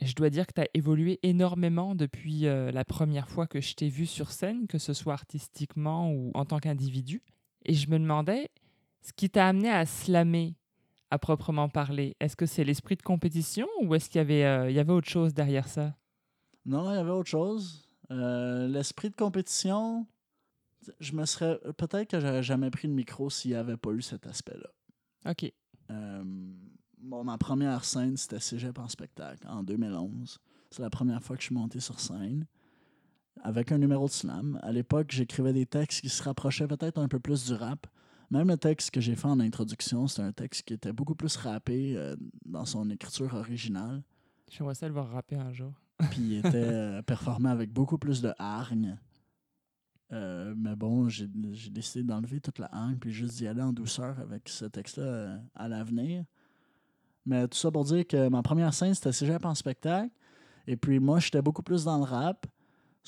je 0.00 0.14
dois 0.14 0.30
dire 0.30 0.46
que 0.46 0.52
tu 0.52 0.60
as 0.60 0.68
évolué 0.74 1.18
énormément 1.24 1.96
depuis 1.96 2.46
euh, 2.46 2.70
la 2.70 2.84
première 2.84 3.28
fois 3.28 3.48
que 3.48 3.60
je 3.60 3.74
t'ai 3.74 3.88
vu 3.88 4.06
sur 4.06 4.30
scène, 4.30 4.68
que 4.68 4.78
ce 4.78 4.92
soit 4.92 5.14
artistiquement 5.14 6.12
ou 6.12 6.30
en 6.34 6.44
tant 6.44 6.60
qu'individu. 6.60 7.20
Et 7.64 7.74
je 7.74 7.90
me 7.90 7.98
demandais 7.98 8.48
ce 9.02 9.12
qui 9.12 9.28
t'a 9.28 9.48
amené 9.48 9.70
à 9.70 9.86
slammer 9.86 10.54
à 11.10 11.18
proprement 11.18 11.68
parler? 11.68 12.16
Est-ce 12.20 12.36
que 12.36 12.46
c'est 12.46 12.64
l'esprit 12.64 12.96
de 12.96 13.02
compétition 13.02 13.66
ou 13.82 13.94
est-ce 13.94 14.08
qu'il 14.08 14.18
y 14.18 14.22
avait, 14.22 14.44
euh, 14.44 14.70
il 14.70 14.76
y 14.76 14.78
avait 14.78 14.92
autre 14.92 15.08
chose 15.08 15.34
derrière 15.34 15.68
ça? 15.68 15.96
Non, 16.66 16.90
il 16.90 16.96
y 16.96 16.98
avait 16.98 17.10
autre 17.10 17.30
chose. 17.30 17.88
Euh, 18.10 18.68
L'esprit 18.68 19.10
de 19.10 19.16
compétition, 19.16 20.06
je 21.00 21.12
me 21.12 21.24
serais. 21.24 21.58
Peut-être 21.76 22.10
que 22.10 22.20
j'aurais 22.20 22.42
jamais 22.42 22.70
pris 22.70 22.88
le 22.88 22.94
micro 22.94 23.30
s'il 23.30 23.52
n'y 23.52 23.56
avait 23.56 23.76
pas 23.76 23.90
eu 23.90 24.02
cet 24.02 24.26
aspect-là. 24.26 25.30
OK. 25.30 25.52
Euh, 25.90 26.22
bon, 26.98 27.24
ma 27.24 27.38
première 27.38 27.84
scène, 27.84 28.16
c'était 28.16 28.40
Cégep 28.40 28.78
en 28.78 28.88
spectacle 28.88 29.46
en 29.48 29.62
2011. 29.62 30.38
C'est 30.70 30.82
la 30.82 30.90
première 30.90 31.22
fois 31.22 31.36
que 31.36 31.42
je 31.42 31.46
suis 31.46 31.54
monté 31.54 31.80
sur 31.80 31.98
scène 32.00 32.46
avec 33.42 33.72
un 33.72 33.78
numéro 33.78 34.06
de 34.06 34.12
slam. 34.12 34.58
À 34.62 34.72
l'époque, 34.72 35.10
j'écrivais 35.10 35.52
des 35.52 35.66
textes 35.66 36.00
qui 36.00 36.08
se 36.08 36.22
rapprochaient 36.22 36.66
peut-être 36.66 36.98
un 36.98 37.08
peu 37.08 37.20
plus 37.20 37.46
du 37.46 37.54
rap. 37.54 37.86
Même 38.30 38.48
le 38.48 38.58
texte 38.58 38.90
que 38.90 39.00
j'ai 39.00 39.14
fait 39.14 39.26
en 39.26 39.40
introduction, 39.40 40.06
c'était 40.06 40.22
un 40.22 40.32
texte 40.32 40.62
qui 40.62 40.74
était 40.74 40.92
beaucoup 40.92 41.14
plus 41.14 41.36
rappé 41.36 41.96
euh, 41.96 42.14
dans 42.44 42.66
son 42.66 42.90
écriture 42.90 43.32
originale. 43.34 44.02
J'aimerais 44.50 44.74
ça 44.74 44.86
le 44.86 44.92
voir 44.92 45.08
rapper 45.10 45.36
un 45.36 45.52
jour. 45.52 45.72
Puis 46.10 46.20
il 46.20 46.38
était 46.38 46.48
euh, 46.54 47.02
performé 47.02 47.48
avec 47.48 47.72
beaucoup 47.72 47.96
plus 47.96 48.20
de 48.20 48.32
hargne. 48.38 48.98
Euh, 50.12 50.54
mais 50.56 50.76
bon, 50.76 51.08
j'ai 51.08 51.26
décidé 51.26 52.02
d'enlever 52.02 52.40
toute 52.40 52.58
la 52.58 52.68
hargne 52.72 52.96
puis 52.96 53.12
juste 53.12 53.36
d'y 53.36 53.46
aller 53.46 53.62
en 53.62 53.72
douceur 53.72 54.18
avec 54.20 54.48
ce 54.48 54.64
texte-là 54.66 55.40
à 55.54 55.68
l'avenir. 55.68 56.24
Mais 57.26 57.46
tout 57.46 57.58
ça 57.58 57.70
pour 57.70 57.84
dire 57.84 58.06
que 58.06 58.28
ma 58.28 58.42
première 58.42 58.72
scène, 58.72 58.94
c'était 58.94 59.12
Cégep 59.12 59.44
en 59.44 59.54
spectacle. 59.54 60.10
Et 60.66 60.76
puis 60.76 60.98
moi, 60.98 61.18
j'étais 61.18 61.42
beaucoup 61.42 61.62
plus 61.62 61.84
dans 61.84 61.98
le 61.98 62.04
rap. 62.04 62.46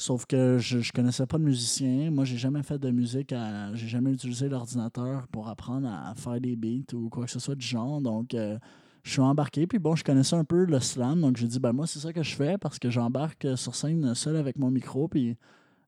Sauf 0.00 0.24
que 0.24 0.56
je, 0.56 0.78
je 0.78 0.92
connaissais 0.92 1.26
pas 1.26 1.36
de 1.36 1.42
musicien. 1.42 2.10
Moi, 2.10 2.24
j'ai 2.24 2.38
jamais 2.38 2.62
fait 2.62 2.78
de 2.78 2.90
musique. 2.90 3.34
J'ai 3.74 3.86
jamais 3.86 4.12
utilisé 4.12 4.48
l'ordinateur 4.48 5.28
pour 5.28 5.46
apprendre 5.50 5.86
à 5.88 6.14
faire 6.14 6.40
des 6.40 6.56
beats 6.56 6.94
ou 6.94 7.10
quoi 7.10 7.26
que 7.26 7.30
ce 7.30 7.38
soit 7.38 7.54
du 7.54 7.66
genre. 7.66 8.00
Donc, 8.00 8.32
euh, 8.32 8.58
je 9.02 9.10
suis 9.10 9.20
embarqué. 9.20 9.66
Puis 9.66 9.78
bon, 9.78 9.96
je 9.96 10.02
connaissais 10.02 10.36
un 10.36 10.44
peu 10.44 10.64
le 10.64 10.80
slam. 10.80 11.20
Donc, 11.20 11.36
j'ai 11.36 11.46
dit, 11.46 11.60
ben 11.60 11.74
moi, 11.74 11.86
c'est 11.86 11.98
ça 11.98 12.14
que 12.14 12.22
je 12.22 12.34
fais 12.34 12.56
parce 12.56 12.78
que 12.78 12.88
j'embarque 12.88 13.46
sur 13.56 13.74
scène 13.74 14.14
seul 14.14 14.36
avec 14.36 14.58
mon 14.58 14.70
micro. 14.70 15.06
Puis 15.06 15.36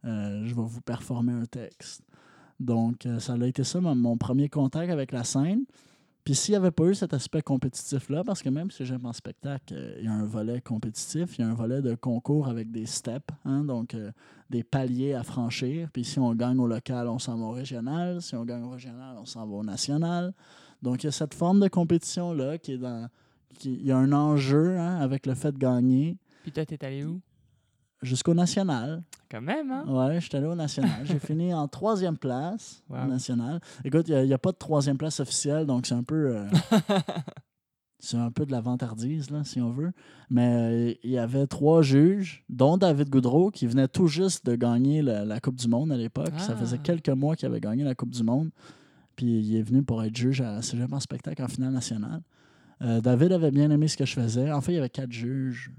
euh, 0.05 0.45
je 0.45 0.55
vais 0.55 0.61
vous 0.63 0.83
performer 0.83 1.33
un 1.33 1.47
texte. 1.47 2.03
Donc, 2.61 3.07
euh, 3.07 3.19
ça 3.19 3.33
a 3.33 3.47
été 3.47 3.65
ça 3.65 3.81
mon 3.81 4.19
premier 4.19 4.51
contact 4.51 4.93
avec 4.93 5.13
la 5.13 5.25
scène. 5.25 5.65
Puis 6.25 6.37
s'il 6.37 6.53
n'y 6.53 6.57
avait 6.57 6.71
pas 6.71 6.85
eu 6.85 6.95
cet 6.95 7.15
aspect 7.15 7.43
compétitif-là, 7.43 8.23
parce 8.23 8.43
que 8.43 8.49
même 8.49 8.71
si 8.71 8.85
j'aime 8.85 9.07
en 9.07 9.13
spectacle, 9.13 9.75
euh, 9.75 9.97
il 9.99 10.05
y 10.05 10.09
a 10.09 10.13
un 10.13 10.25
volet 10.25 10.61
compétitif, 10.61 11.37
il 11.37 11.43
y 11.43 11.45
a 11.45 11.49
un 11.49 11.55
volet 11.55 11.83
de 11.83 11.97
concours 11.97 12.47
avec 12.47 12.71
des 12.71 12.87
steps, 12.87 13.27
hein, 13.45 13.65
donc 13.65 13.95
euh, 13.95 14.13
des 14.49 14.63
paliers 14.63 15.15
à 15.15 15.25
franchir. 15.25 15.89
Puis 15.93 16.05
si 16.05 16.21
on 16.21 16.33
gagne 16.35 16.61
au 16.61 16.69
local, 16.69 17.09
on 17.09 17.19
s'en 17.19 17.37
va 17.37 17.47
au 17.47 17.51
régional. 17.51 18.23
Si 18.23 18.37
on 18.37 18.45
gagne 18.45 18.63
au 18.63 18.71
régional, 18.71 19.17
on 19.19 19.25
s'en 19.25 19.45
va 19.47 19.57
au 19.57 19.65
national. 19.65 20.33
Donc 20.81 21.03
il 21.03 21.07
y 21.07 21.09
a 21.09 21.13
cette 21.13 21.35
forme 21.35 21.59
de 21.59 21.69
compétition-là 21.69 22.59
qui 22.59 22.75
est 22.75 22.79
dans... 22.79 23.09
il 23.65 23.85
y 23.85 23.91
a 23.91 23.97
un 23.97 24.13
enjeu 24.13 24.79
hein, 24.79 24.99
avec 25.01 25.27
le 25.27 25.35
fait 25.35 25.51
de 25.51 25.59
gagner 25.59 26.19
Puis 26.43 26.53
toi, 26.53 26.65
t'es 26.65 26.85
allé 26.85 27.05
où? 27.05 27.21
Jusqu'au 28.03 28.35
national. 28.35 29.03
Quand 29.31 29.41
même, 29.41 29.71
hein? 29.71 29.85
Ouais, 29.87 30.21
je 30.21 30.29
suis 30.29 30.37
allé 30.37 30.47
au 30.47 30.55
national. 30.55 31.01
J'ai 31.05 31.19
fini 31.19 31.55
en 31.55 31.67
troisième 31.69 32.19
place 32.19 32.83
au 32.91 32.97
national. 33.07 33.61
Écoute, 33.85 34.09
il 34.09 34.25
n'y 34.27 34.35
a, 34.35 34.39
pas 34.39 34.53
de 34.53 34.57
troisième 34.59 34.99
place 34.99 35.21
officielle, 35.21 35.67
donc 35.67 35.87
c'est 35.87 35.95
un 35.95 36.03
peu. 36.03 36.37
euh, 36.37 36.47
c'est 37.99 38.17
un 38.17 38.31
peu 38.31 38.45
de 38.45 38.51
la 38.53 38.61
vantardise, 38.61 39.31
là, 39.31 39.45
si 39.45 39.61
on 39.61 39.71
veut. 39.71 39.93
Mais 40.29 40.91
euh, 40.91 40.95
il 41.05 41.11
y 41.11 41.19
avait 41.19 41.47
trois 41.47 41.83
juges, 41.83 42.45
dont 42.49 42.77
David 42.77 43.09
Goudreau, 43.11 43.51
qui 43.51 43.67
venait 43.67 43.89
tout 43.89 44.09
juste 44.09 44.45
de 44.45 44.57
gagner 44.57 45.03
la, 45.03 45.25
la 45.25 45.41
Coupe 45.41 45.57
du 45.57 45.69
Monde 45.69 45.93
à 45.93 45.97
l'époque. 45.97 46.33
Ça 46.39 46.57
faisait 46.57 46.77
Ah. 46.81 46.83
quelques 46.85 47.09
mois 47.11 47.37
qu'il 47.37 47.47
avait 47.47 47.61
gagné 47.61 47.85
la 47.85 47.95
Coupe 47.95 48.11
du 48.11 48.23
Monde. 48.25 48.51
Puis 49.15 49.27
il 49.41 49.57
est 49.57 49.63
venu 49.63 49.83
pour 49.83 50.03
être 50.03 50.17
juge 50.17 50.41
à 50.41 50.61
Cégep 50.63 50.93
en 50.93 50.99
spectacle 51.01 51.43
en 51.43 51.49
finale 51.49 51.73
nationale. 51.73 52.23
Euh, 52.83 53.01
David 53.01 53.31
avait 53.33 53.51
bien 53.53 53.71
aimé 53.71 53.87
ce 53.87 53.97
que 53.97 54.05
je 54.05 54.15
faisais. 54.15 54.51
En 54.51 54.61
fait, 54.61 54.73
il 54.73 54.77
y 54.77 54.79
avait 54.79 54.89
quatre 54.91 55.13
juges. 55.13 55.71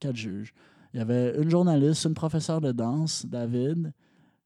Quatre 0.00 0.16
juges. 0.16 0.54
Il 0.96 1.00
y 1.00 1.02
avait 1.02 1.36
une 1.36 1.50
journaliste, 1.50 2.06
une 2.06 2.14
professeure 2.14 2.62
de 2.62 2.72
danse, 2.72 3.26
David, 3.26 3.92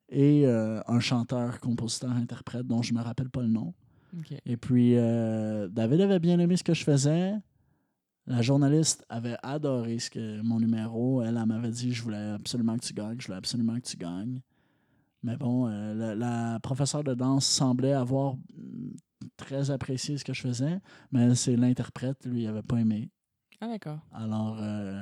et 0.08 0.44
euh, 0.48 0.82
un 0.88 0.98
chanteur, 0.98 1.60
compositeur, 1.60 2.10
interprète, 2.10 2.66
dont 2.66 2.82
je 2.82 2.92
me 2.92 3.00
rappelle 3.00 3.30
pas 3.30 3.40
le 3.40 3.46
nom. 3.46 3.72
Et 4.44 4.56
puis, 4.56 4.96
euh, 4.96 5.68
David 5.68 6.00
avait 6.00 6.18
bien 6.18 6.40
aimé 6.40 6.56
ce 6.56 6.64
que 6.64 6.74
je 6.74 6.82
faisais. 6.82 7.34
La 8.26 8.42
journaliste 8.42 9.06
avait 9.08 9.36
adoré 9.44 10.00
ce 10.00 10.10
que, 10.10 10.42
mon 10.42 10.58
numéro. 10.58 11.22
Elle, 11.22 11.36
elle 11.36 11.46
m'avait 11.46 11.70
dit 11.70 11.92
Je 11.92 12.02
voulais 12.02 12.30
absolument 12.30 12.76
que 12.76 12.84
tu 12.84 12.94
gagnes, 12.94 13.20
je 13.20 13.26
voulais 13.28 13.38
absolument 13.38 13.76
que 13.76 13.86
tu 13.86 13.96
gagnes. 13.96 14.40
Mais 15.22 15.36
bon, 15.36 15.68
euh, 15.68 15.94
la, 15.94 16.16
la 16.16 16.58
professeure 16.58 17.04
de 17.04 17.14
danse 17.14 17.46
semblait 17.46 17.92
avoir 17.92 18.34
mm, 18.34 18.96
très 19.36 19.70
apprécié 19.70 20.18
ce 20.18 20.24
que 20.24 20.32
je 20.32 20.40
faisais, 20.40 20.80
mais 21.12 21.32
c'est 21.36 21.54
l'interprète, 21.54 22.26
lui, 22.26 22.42
il 22.42 22.46
n'avait 22.46 22.64
pas 22.64 22.78
aimé. 22.78 23.08
Ah, 23.60 23.68
d'accord. 23.68 24.00
Alors, 24.12 24.58
euh, 24.60 25.00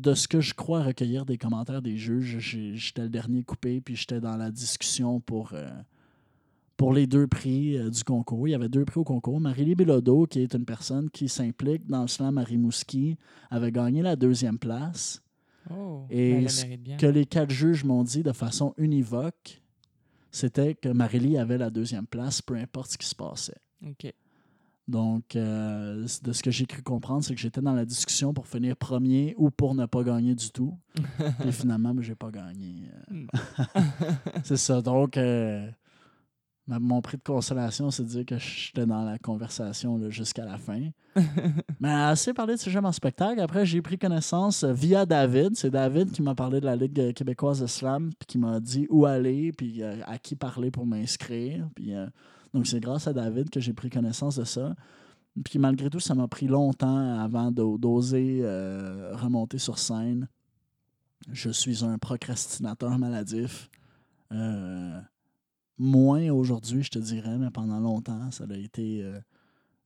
de 0.00 0.14
ce 0.14 0.26
que 0.28 0.40
je 0.40 0.54
crois 0.54 0.82
recueillir 0.82 1.24
des 1.24 1.38
commentaires 1.38 1.82
des 1.82 1.96
juges, 1.96 2.38
j'ai- 2.38 2.76
j'étais 2.76 3.02
le 3.02 3.08
dernier 3.08 3.42
coupé, 3.44 3.80
puis 3.80 3.96
j'étais 3.96 4.20
dans 4.20 4.36
la 4.36 4.50
discussion 4.50 5.20
pour, 5.20 5.50
euh, 5.52 5.68
pour 6.76 6.92
les 6.92 7.06
deux 7.06 7.26
prix 7.26 7.76
euh, 7.76 7.90
du 7.90 8.02
concours. 8.04 8.48
Il 8.48 8.52
y 8.52 8.54
avait 8.54 8.68
deux 8.68 8.84
prix 8.84 9.00
au 9.00 9.04
concours. 9.04 9.40
Marie-Lie 9.40 9.74
Bilodeau, 9.74 10.26
qui 10.26 10.40
est 10.40 10.54
une 10.54 10.64
personne 10.64 11.10
qui 11.10 11.28
s'implique 11.28 11.86
dans 11.86 12.02
le 12.02 12.08
slam 12.08 12.38
à 12.38 12.42
Rimouski, 12.44 13.16
avait 13.50 13.70
gagné 13.72 14.02
la 14.02 14.16
deuxième 14.16 14.58
place. 14.58 15.22
Oh, 15.70 16.06
Et 16.10 16.32
ben, 16.40 16.48
ce 16.48 16.66
bien. 16.76 16.96
Que 16.96 17.06
les 17.06 17.24
quatre 17.24 17.50
juges 17.50 17.84
m'ont 17.84 18.02
dit 18.02 18.22
de 18.24 18.32
façon 18.32 18.74
univoque, 18.78 19.62
c'était 20.30 20.74
que 20.74 20.88
Marie-Lie 20.88 21.38
avait 21.38 21.58
la 21.58 21.70
deuxième 21.70 22.06
place, 22.06 22.42
peu 22.42 22.56
importe 22.56 22.92
ce 22.92 22.98
qui 22.98 23.06
se 23.06 23.14
passait. 23.14 23.60
OK. 23.86 24.12
Donc, 24.88 25.36
euh, 25.36 26.06
de 26.22 26.32
ce 26.32 26.42
que 26.42 26.50
j'ai 26.50 26.66
cru 26.66 26.82
comprendre, 26.82 27.22
c'est 27.22 27.34
que 27.34 27.40
j'étais 27.40 27.60
dans 27.60 27.72
la 27.72 27.84
discussion 27.84 28.34
pour 28.34 28.48
finir 28.48 28.76
premier 28.76 29.34
ou 29.38 29.50
pour 29.50 29.74
ne 29.74 29.86
pas 29.86 30.02
gagner 30.02 30.34
du 30.34 30.50
tout. 30.50 30.76
Et 31.46 31.52
finalement, 31.52 31.94
je 31.98 32.02
j'ai 32.02 32.14
pas 32.14 32.30
gagné. 32.30 32.88
euh. 33.12 33.26
C'est 34.44 34.56
ça. 34.56 34.82
Donc, 34.82 35.16
euh, 35.16 35.68
mon 36.66 37.00
prix 37.00 37.16
de 37.16 37.22
consolation, 37.22 37.90
c'est 37.90 38.02
de 38.02 38.08
dire 38.08 38.26
que 38.26 38.38
j'étais 38.38 38.86
dans 38.86 39.04
la 39.04 39.18
conversation 39.18 40.10
jusqu'à 40.10 40.44
la 40.44 40.58
fin. 40.58 40.90
Mais 41.80 41.92
assez 41.92 42.32
parlé 42.34 42.54
de 42.54 42.60
ce 42.60 42.68
jeu 42.68 42.80
en 42.82 42.92
spectacle. 42.92 43.40
Après, 43.40 43.64
j'ai 43.64 43.82
pris 43.82 43.98
connaissance 43.98 44.64
via 44.64 45.06
David. 45.06 45.56
C'est 45.56 45.70
David 45.70 46.10
qui 46.10 46.22
m'a 46.22 46.34
parlé 46.34 46.60
de 46.60 46.66
la 46.66 46.74
Ligue 46.76 47.14
québécoise 47.14 47.60
de 47.60 47.66
slam, 47.66 48.10
puis 48.18 48.26
qui 48.26 48.38
m'a 48.38 48.58
dit 48.58 48.86
où 48.90 49.06
aller, 49.06 49.52
puis 49.52 49.82
à 49.82 50.18
qui 50.18 50.34
parler 50.34 50.70
pour 50.70 50.86
m'inscrire. 50.86 51.68
Puis, 51.74 51.94
euh, 51.94 52.06
donc, 52.54 52.66
c'est 52.66 52.80
grâce 52.80 53.06
à 53.06 53.12
David 53.12 53.50
que 53.50 53.60
j'ai 53.60 53.72
pris 53.72 53.88
connaissance 53.88 54.36
de 54.36 54.44
ça. 54.44 54.74
Puis 55.44 55.58
malgré 55.58 55.88
tout, 55.88 56.00
ça 56.00 56.14
m'a 56.14 56.28
pris 56.28 56.46
longtemps 56.46 57.18
avant 57.18 57.50
d'o- 57.50 57.78
d'oser 57.78 58.40
euh, 58.42 59.16
remonter 59.16 59.58
sur 59.58 59.78
scène. 59.78 60.28
Je 61.30 61.50
suis 61.50 61.84
un 61.84 61.96
procrastinateur 61.98 62.98
maladif. 62.98 63.70
Euh, 64.32 65.00
moins 65.78 66.28
aujourd'hui, 66.30 66.82
je 66.82 66.90
te 66.90 66.98
dirais, 66.98 67.38
mais 67.38 67.50
pendant 67.50 67.80
longtemps, 67.80 68.30
ça 68.30 68.44
a 68.50 68.56
été 68.56 69.02
euh, 69.02 69.18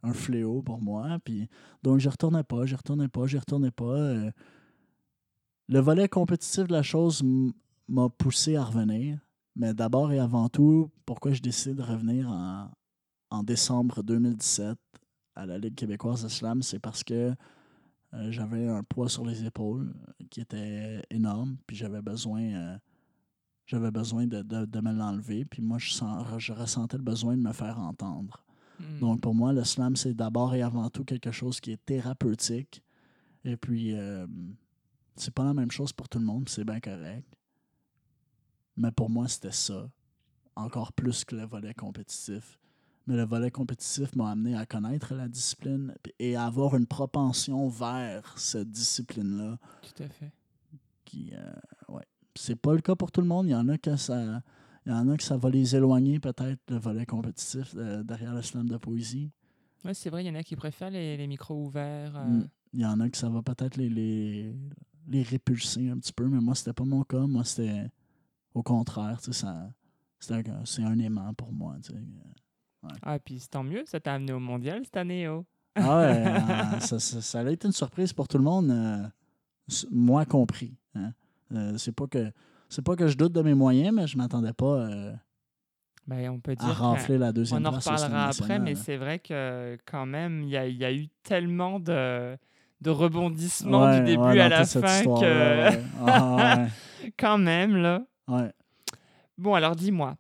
un 0.03 0.13
fléau 0.13 0.63
pour 0.63 0.81
moi. 0.81 1.19
Puis, 1.25 1.49
donc, 1.85 2.01
je 2.01 2.09
retournais 2.09 2.43
pas, 2.43 2.67
je 2.67 2.75
retournais 2.75 3.09
pas, 3.09 3.27
je 3.27 3.39
retournais 3.39 3.71
pas. 3.71 4.13
le 5.69 5.81
volet 5.81 6.09
compétitif 6.09 6.67
de 6.67 6.73
la 6.73 6.83
chose 6.83 7.23
m'a 7.89 8.09
poussé 8.09 8.57
à 8.57 8.65
revenir. 8.65 9.19
Mais 9.57 9.73
d'abord 9.75 10.13
et 10.13 10.19
avant 10.19 10.49
tout, 10.49 10.91
pourquoi 11.07 11.33
je 11.33 11.41
décide 11.41 11.77
de 11.77 11.83
revenir 11.83 12.29
en, 12.31 12.71
en 13.31 13.43
décembre 13.43 14.03
2017 14.03 14.77
à 15.35 15.47
la 15.47 15.59
Ligue 15.59 15.75
québécoise 15.75 16.23
de 16.23 16.29
slam, 16.29 16.63
c'est 16.63 16.79
parce 16.79 17.03
que 17.03 17.35
euh, 18.15 18.31
j'avais 18.31 18.69
un 18.69 18.83
poids 18.83 19.09
sur 19.09 19.25
les 19.25 19.45
épaules 19.45 19.93
euh, 20.21 20.25
qui 20.31 20.41
était 20.41 21.03
énorme, 21.11 21.57
puis 21.67 21.77
j'avais 21.77 22.01
besoin, 22.03 22.43
euh, 22.43 22.79
j'avais 23.67 23.91
besoin 23.91 24.27
de, 24.27 24.43
de- 24.43 24.65
de 24.67 24.81
me 24.81 24.93
l'enlever, 24.93 25.45
puis 25.45 25.63
moi, 25.63 25.79
je, 25.79 25.91
sens, 25.91 26.25
je 26.39 26.53
ressentais 26.53 26.97
le 26.99 27.03
besoin 27.03 27.37
de 27.37 27.43
me 27.43 27.53
faire 27.53 27.79
entendre. 27.79 28.45
Hmm. 28.79 29.01
Donc, 29.01 29.21
pour 29.23 29.35
moi, 29.35 29.53
le 29.53 29.65
slam, 29.65 29.97
c'est 29.97 30.15
d'abord 30.15 30.55
et 30.55 30.63
avant 30.63 30.89
tout 30.91 31.05
quelque 31.05 31.33
chose 31.33 31.61
qui 31.61 31.73
est 31.73 31.85
thérapeutique. 31.85 32.83
Et 33.45 33.57
puis, 33.57 33.93
euh, 33.95 34.27
c'est 35.17 35.33
pas 35.35 35.45
la 35.45 35.55
même 35.55 35.71
chose 35.71 35.93
pour 35.93 36.09
tout 36.09 36.19
le 36.19 36.25
monde, 36.27 36.49
c'est 36.49 36.65
bien 36.65 36.81
correct. 36.81 37.27
Mais 38.77 38.91
pour 38.91 39.11
moi, 39.11 39.29
c'était 39.29 39.53
ça. 39.53 39.89
Encore 40.55 40.93
plus 40.93 41.25
que 41.25 41.35
le 41.37 41.45
volet 41.47 41.75
compétitif. 41.75 42.59
Mais 43.07 43.15
le 43.17 43.25
volet 43.25 43.51
compétitif 43.51 44.15
m'a 44.17 44.31
amené 44.31 44.57
à 44.57 44.67
connaître 44.67 45.15
la 45.15 45.29
discipline 45.29 45.95
et 46.19 46.35
à 46.35 46.45
avoir 46.47 46.75
une 46.77 46.87
propension 46.87 47.69
vers 47.69 48.37
cette 48.37 48.71
discipline-là. 48.71 49.59
Tout 49.83 50.03
à 50.03 50.09
fait. 50.09 50.33
Qui, 51.05 51.33
euh, 51.35 51.53
ouais. 51.95 52.05
C'est 52.35 52.57
pas 52.57 52.75
le 52.75 52.81
cas 52.81 52.97
pour 52.97 53.13
tout 53.13 53.21
le 53.21 53.27
monde. 53.29 53.47
Il 53.47 53.53
y 53.53 53.55
en 53.55 53.69
a 53.69 53.79
que 53.79 53.97
ça. 53.97 54.43
Il 54.85 54.93
y 54.93 54.95
en 54.95 55.09
a 55.09 55.17
que 55.17 55.23
ça 55.23 55.37
va 55.37 55.51
les 55.51 55.75
éloigner, 55.75 56.21
peut-être, 56.21 56.61
le 56.69 56.79
volet 56.79 57.07
compétitif 57.07 57.75
euh, 57.77 58.03
derrière 58.03 58.35
le 58.35 58.43
slam 58.43 58.69
de 58.69 58.77
poésie. 58.77 59.31
Oui, 59.85 59.95
c'est 59.95 60.11
vrai, 60.11 60.25
il 60.25 60.29
y 60.29 60.31
en 60.31 60.35
a 60.35 60.43
qui 60.43 60.55
préfèrent 60.57 60.91
les, 60.91 61.17
les 61.17 61.27
micros 61.27 61.65
ouverts. 61.67 62.17
euh. 62.17 62.25
Mm. 62.25 62.49
Il 62.73 62.81
y 62.81 62.87
en 62.87 63.01
a 63.01 63.09
que 63.09 63.17
ça 63.17 63.29
va 63.29 63.43
peut-être 63.43 63.77
les, 63.77 63.89
les, 63.89 64.55
les 65.09 65.23
répulser 65.23 65.89
un 65.91 65.99
petit 65.99 66.13
peu, 66.13 66.27
mais 66.29 66.41
moi, 66.41 66.55
c'était 66.55 66.73
pas 66.73 66.85
mon 66.85 67.03
cas. 67.05 67.27
Moi, 67.27 67.45
c'était 67.45 67.91
au 68.57 68.63
contraire. 68.63 69.19
tu 69.23 69.33
sais, 69.33 69.47
Ça, 69.47 69.71
c'est 70.65 70.83
un, 70.83 70.99
aimant 70.99 71.35
pour 71.35 71.53
moi. 71.53 71.77
tu 71.83 71.93
sais. 71.93 71.99
Ah, 73.03 73.19
puis 73.19 73.39
c'est 73.41 73.49
tant 73.51 73.63
mieux, 73.65 73.83
ça 73.87 74.01
t'a 74.01 74.15
amené 74.15 74.33
au 74.33 74.39
mondial 74.39 74.81
cette 74.85 74.97
année, 74.97 75.29
oh. 75.29 75.45
Ah 75.75 75.99
ouais, 75.99 76.25
euh, 76.27 76.81
ça, 76.81 76.99
ça, 76.99 77.21
ça 77.21 77.41
a 77.41 77.51
été 77.51 77.67
une 77.67 77.73
surprise 77.73 78.13
pour 78.13 78.29
tout 78.29 78.39
le 78.39 78.45
monde, 78.45 78.71
euh, 78.71 79.07
moi 79.91 80.25
compris. 80.25 80.75
hein. 80.95 81.13
Euh, 81.53 81.77
c'est 81.79 81.93
pas 81.93 82.07
que 82.07 82.33
c'est 82.69 82.83
pas 82.83 82.97
que 82.97 83.07
je 83.09 83.17
doute 83.17 83.33
de 83.33 83.43
mes 83.43 83.55
moyens, 83.55 83.95
mais 83.95 84.07
je 84.07 84.17
m'attendais 84.17 84.53
pas 84.53 84.81
euh, 84.89 85.13
Ben, 86.07 86.31
on 86.31 86.41
peut 86.41 86.53
à 86.53 86.55
dire. 86.55 86.75
que- 86.75 86.81
rafler 86.81 87.19
la 87.19 87.33
deuxième 87.33 87.63
On 87.63 87.67
en 87.67 87.71
reparlera 87.73 88.29
après, 88.29 88.59
mais 88.59 88.75
c'est 88.75 88.97
vrai 88.97 89.19
que 89.19 89.77
quand 89.85 90.07
même, 90.07 90.43
il 90.45 90.49
y 90.51 90.57
a, 90.57 90.67
il 90.67 90.77
y 90.77 90.85
a 90.85 90.93
eu 90.93 91.09
tellement 91.23 91.79
de, 91.79 92.37
de 92.81 92.91
rebondissements 92.91 93.85
Ouais, 93.87 93.99
du 94.01 94.05
début 94.07 94.23
ouais, 94.23 94.41
à 94.41 94.49
la 94.49 94.65
fin 94.65 95.03
que 95.05 95.69
ouais. 95.71 95.83
Ah, 96.01 96.67
quand 97.19 97.39
même, 97.39 97.77
là. 97.77 98.05
Ouais. 98.29 98.53
Bon, 99.39 99.55
alors 99.55 99.77
dis-moi, 99.77 100.17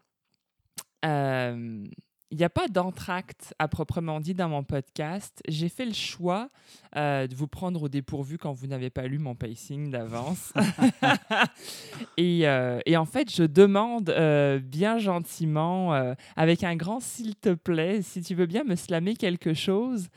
euh, 1.04 1.84
il 2.32 2.36
n'y 2.38 2.44
a 2.44 2.50
pas 2.50 2.66
d'entracte 2.68 3.54
à 3.58 3.68
proprement 3.68 4.18
dit 4.20 4.34
dans 4.34 4.48
mon 4.48 4.64
podcast. 4.64 5.40
J'ai 5.48 5.68
fait 5.68 5.84
le 5.86 5.92
choix 5.94 6.50
euh, 6.96 7.26
de 7.28 7.34
vous 7.34 7.46
prendre 7.46 7.84
au 7.84 7.88
dépourvu 7.88 8.36
quand 8.36 8.52
vous 8.52 8.66
n'avez 8.66 8.90
pas 8.90 9.06
lu 9.06 9.18
mon 9.18 9.34
pacing 9.36 9.90
d'avance. 9.90 10.52
et, 12.16 12.46
euh, 12.48 12.80
et 12.84 12.96
en 12.96 13.04
fait, 13.04 13.32
je 13.34 13.44
demande 13.44 14.10
euh, 14.10 14.58
bien 14.58 14.98
gentiment, 14.98 15.94
euh, 15.94 16.14
avec 16.34 16.64
un 16.64 16.76
grand 16.76 17.00
s'il 17.00 17.36
te 17.36 17.54
plaît, 17.54 18.02
si 18.02 18.20
tu 18.22 18.34
veux 18.34 18.46
bien 18.46 18.64
me 18.64 18.74
slammer 18.76 19.14
quelque 19.14 19.54
chose. 19.54 20.08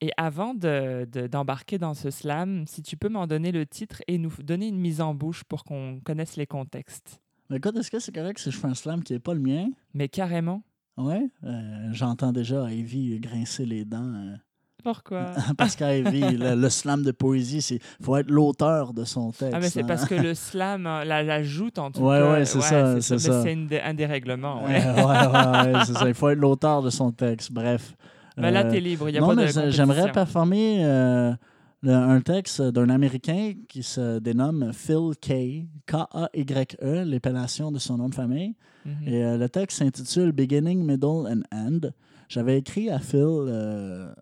Et 0.00 0.10
avant 0.16 0.52
de- 0.54 1.06
de- 1.10 1.28
d'embarquer 1.28 1.78
dans 1.78 1.94
ce 1.94 2.10
slam, 2.10 2.66
si 2.66 2.82
tu 2.82 2.96
peux 2.96 3.08
m'en 3.08 3.28
donner 3.28 3.52
le 3.52 3.64
titre 3.66 4.02
et 4.08 4.18
nous 4.18 4.32
donner 4.42 4.66
une 4.66 4.80
mise 4.80 5.00
en 5.00 5.14
bouche 5.14 5.44
pour 5.44 5.62
qu'on 5.62 6.00
connaisse 6.04 6.36
les 6.36 6.46
contextes. 6.46 7.20
Mais 7.52 7.58
écoute, 7.58 7.76
est-ce 7.76 7.90
que 7.90 7.98
c'est 7.98 8.12
correct 8.14 8.38
si 8.38 8.50
je 8.50 8.56
fais 8.56 8.66
un 8.66 8.74
slam 8.74 9.02
qui 9.04 9.12
n'est 9.12 9.18
pas 9.18 9.34
le 9.34 9.40
mien? 9.40 9.68
Mais 9.94 10.08
carrément. 10.08 10.62
Ouais. 10.96 11.28
euh, 11.44 11.88
J'entends 11.92 12.32
déjà 12.32 12.70
Ivy 12.70 13.20
grincer 13.20 13.66
les 13.66 13.84
dents. 13.84 13.98
euh, 14.02 14.34
Pourquoi? 14.82 15.32
parce 15.58 15.76
qu'Ivy, 15.76 16.20
le, 16.36 16.54
le 16.54 16.68
slam 16.70 17.02
de 17.02 17.12
poésie, 17.12 17.60
c'est 17.60 17.78
faut 18.02 18.16
être 18.16 18.30
l'auteur 18.30 18.94
de 18.94 19.04
son 19.04 19.32
texte. 19.32 19.52
Ah, 19.54 19.60
mais 19.60 19.68
c'est 19.68 19.82
hein. 19.82 19.86
parce 19.86 20.06
que 20.06 20.14
le 20.14 20.32
slam 20.48 20.86
hein, 20.86 21.04
la, 21.04 21.22
la 21.22 21.42
joute 21.42 21.78
en 21.78 21.90
tout 21.90 22.00
Ouais, 22.00 22.18
cas. 22.20 22.32
ouais, 22.32 22.44
c'est 22.46 22.60
ça, 22.62 23.00
c'est 23.02 23.18
ça. 23.18 23.42
c'est 23.42 23.82
un 23.82 23.94
dérèglement. 23.94 24.64
Ouais, 24.64 24.70
Ouais. 24.82 24.94
ouais, 24.94 25.02
ouais, 25.02 25.74
ouais, 25.74 25.84
c'est 25.84 25.92
ça. 25.94 26.08
Il 26.08 26.14
faut 26.14 26.30
être 26.30 26.38
l'auteur 26.38 26.82
de 26.82 26.88
son 26.90 27.12
texte. 27.12 27.52
Bref. 27.52 27.94
Ben 28.38 28.50
là, 28.50 28.64
Euh, 28.64 28.70
t'es 28.70 28.80
libre. 28.80 29.10
Il 29.10 29.12
n'y 29.12 29.18
a 29.18 29.20
non, 29.20 29.28
pas 29.28 29.34
de 29.36 29.40
mais 29.42 29.70
j'aimerais 29.70 30.10
performer 30.10 30.84
euh, 30.86 31.34
le- 31.82 31.92
un 31.92 32.20
texte 32.20 32.62
d'un 32.62 32.88
Américain 32.90 33.54
qui 33.68 33.82
se 33.82 34.18
dénomme 34.18 34.72
Phil 34.72 35.12
Kay, 35.20 35.66
K-A-Y-E, 35.86 37.04
l'épellation 37.04 37.72
de 37.72 37.78
son 37.78 37.98
nom 37.98 38.08
de 38.08 38.14
famille. 38.14 38.54
Mhm. 38.84 39.08
Et 39.08 39.24
euh, 39.24 39.36
le 39.38 39.48
texte 39.48 39.78
s'intitule 39.78 40.32
Beginning, 40.32 40.84
Middle 40.84 41.26
and 41.28 41.42
End. 41.52 41.80
J'avais 42.28 42.58
écrit 42.58 42.90
à 42.90 42.98
Phil 42.98 43.20
euh, 43.22 44.12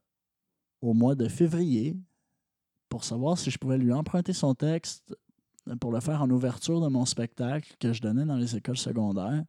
au 0.83 0.95
mois 0.95 1.14
de 1.14 1.29
février 1.29 1.97
pour 2.88 3.05
savoir 3.05 3.38
si 3.38 3.50
je 3.50 3.59
pouvais 3.59 3.79
lui 3.79 3.93
emprunter 3.93 4.33
son 4.33 4.55
texte 4.55 5.14
pour 5.81 5.93
le 5.93 6.00
faire 6.00 6.23
en 6.23 6.31
ouverture 6.31 6.81
de 6.81 6.88
mon 6.88 7.05
spectacle 7.05 7.75
que 7.79 7.93
je 7.93 8.00
donnais 8.00 8.25
dans 8.25 8.37
les 8.37 8.57
écoles 8.57 8.79
secondaires. 8.79 9.45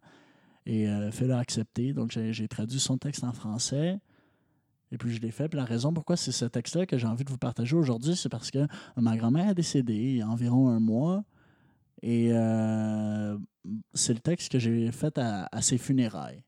Et 0.68 0.88
euh, 0.88 1.10
Phil 1.12 1.32
a 1.32 1.40
accepté. 1.40 1.92
Donc, 1.94 2.12
j'ai 2.12 2.48
traduit 2.48 2.80
son 2.80 2.98
texte 2.98 3.24
en 3.24 3.32
français. 3.34 4.00
Et 4.92 4.98
puis, 4.98 5.12
je 5.14 5.22
l'ai 5.22 5.32
fait. 5.32 5.48
Puis, 5.48 5.58
la 5.58 5.66
raison 5.66 5.94
pourquoi 5.94 6.18
c'est 6.18 6.32
ce 6.34 6.46
texte-là 6.46 6.86
que 6.86 6.98
j'ai 6.98 7.08
envie 7.08 7.24
de 7.24 7.30
vous 7.30 7.38
partager 7.38 7.76
aujourd'hui, 7.76 8.16
c'est 8.16 8.30
parce 8.30 8.52
que 8.52 8.68
ma 8.98 9.16
grand-mère 9.18 9.50
est 9.50 9.56
décédée 9.56 9.96
il 9.96 10.18
y 10.18 10.22
a 10.22 10.28
environ 10.30 10.70
un 10.70 10.80
mois. 10.80 11.24
Et 12.04 12.30
euh, 12.34 13.38
c'est 13.94 14.14
le 14.14 14.20
texte 14.20 14.52
que 14.52 14.60
j'ai 14.60 14.92
fait 14.92 15.18
à, 15.18 15.48
à 15.52 15.62
ses 15.62 15.78
funérailles. 15.78 16.44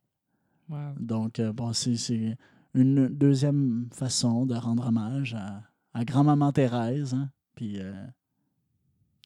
Wow. 0.70 0.78
Donc, 1.00 1.40
euh, 1.40 1.54
bon, 1.54 1.72
c'est- 1.74 2.38
une 2.76 3.08
deuxième 3.08 3.88
façon 3.94 4.48
de 4.48 4.56
rendre 4.56 4.88
hommage 4.88 5.36
à, 5.36 5.62
à 5.94 6.04
grand-maman 6.04 6.52
Thérèse. 6.52 7.14
hein. 7.14 7.30
Puis, 7.54 7.80
euh, 7.80 7.94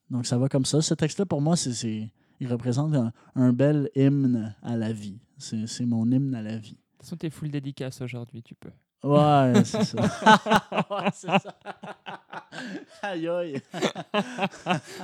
donc, 0.10 0.26
ça 0.26 0.38
va 0.38 0.50
comme 0.50 0.66
ça. 0.66 0.82
Ce 0.82 0.94
texte-là, 0.94 1.26
pour 1.26 1.42
moi, 1.42 1.56
c'est, 1.56 1.72
c'est- 1.74 2.12
il 2.42 2.52
représente 2.52 2.94
un, 2.94 3.14
un 3.36 3.54
bel 3.54 3.90
hymne 3.96 4.54
à 4.62 4.76
la 4.76 4.92
vie. 4.92 5.20
C'est, 5.38 5.86
mon 5.86 6.12
hymne 6.12 6.36
à 6.36 6.42
la 6.42 6.58
vie. 6.58 6.72
De 6.72 6.78
toute 6.98 7.02
façon, 7.04 7.16
t'es 7.16 7.30
full 7.30 7.50
dédicace 7.50 8.02
aujourd'hui, 8.02 8.44
tu 8.44 8.54
peux. 8.54 8.72
Ouais, 9.04 9.64
c'est 9.64 9.84
ça. 9.84 9.98
ouais, 10.90 11.10
c'est 11.14 11.40
ça. 11.40 11.56
aïe, 13.04 13.28
aïe. 13.28 13.62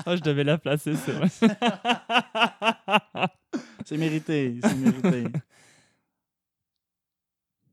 oh, 0.06 0.16
je 0.16 0.22
devais 0.22 0.44
la 0.44 0.58
placer, 0.58 0.96
c'est 0.96 1.12
vrai. 1.12 1.30
C'est 3.86 3.98
mérité, 3.98 4.60
c'est 4.64 4.76
mérité. 4.76 5.26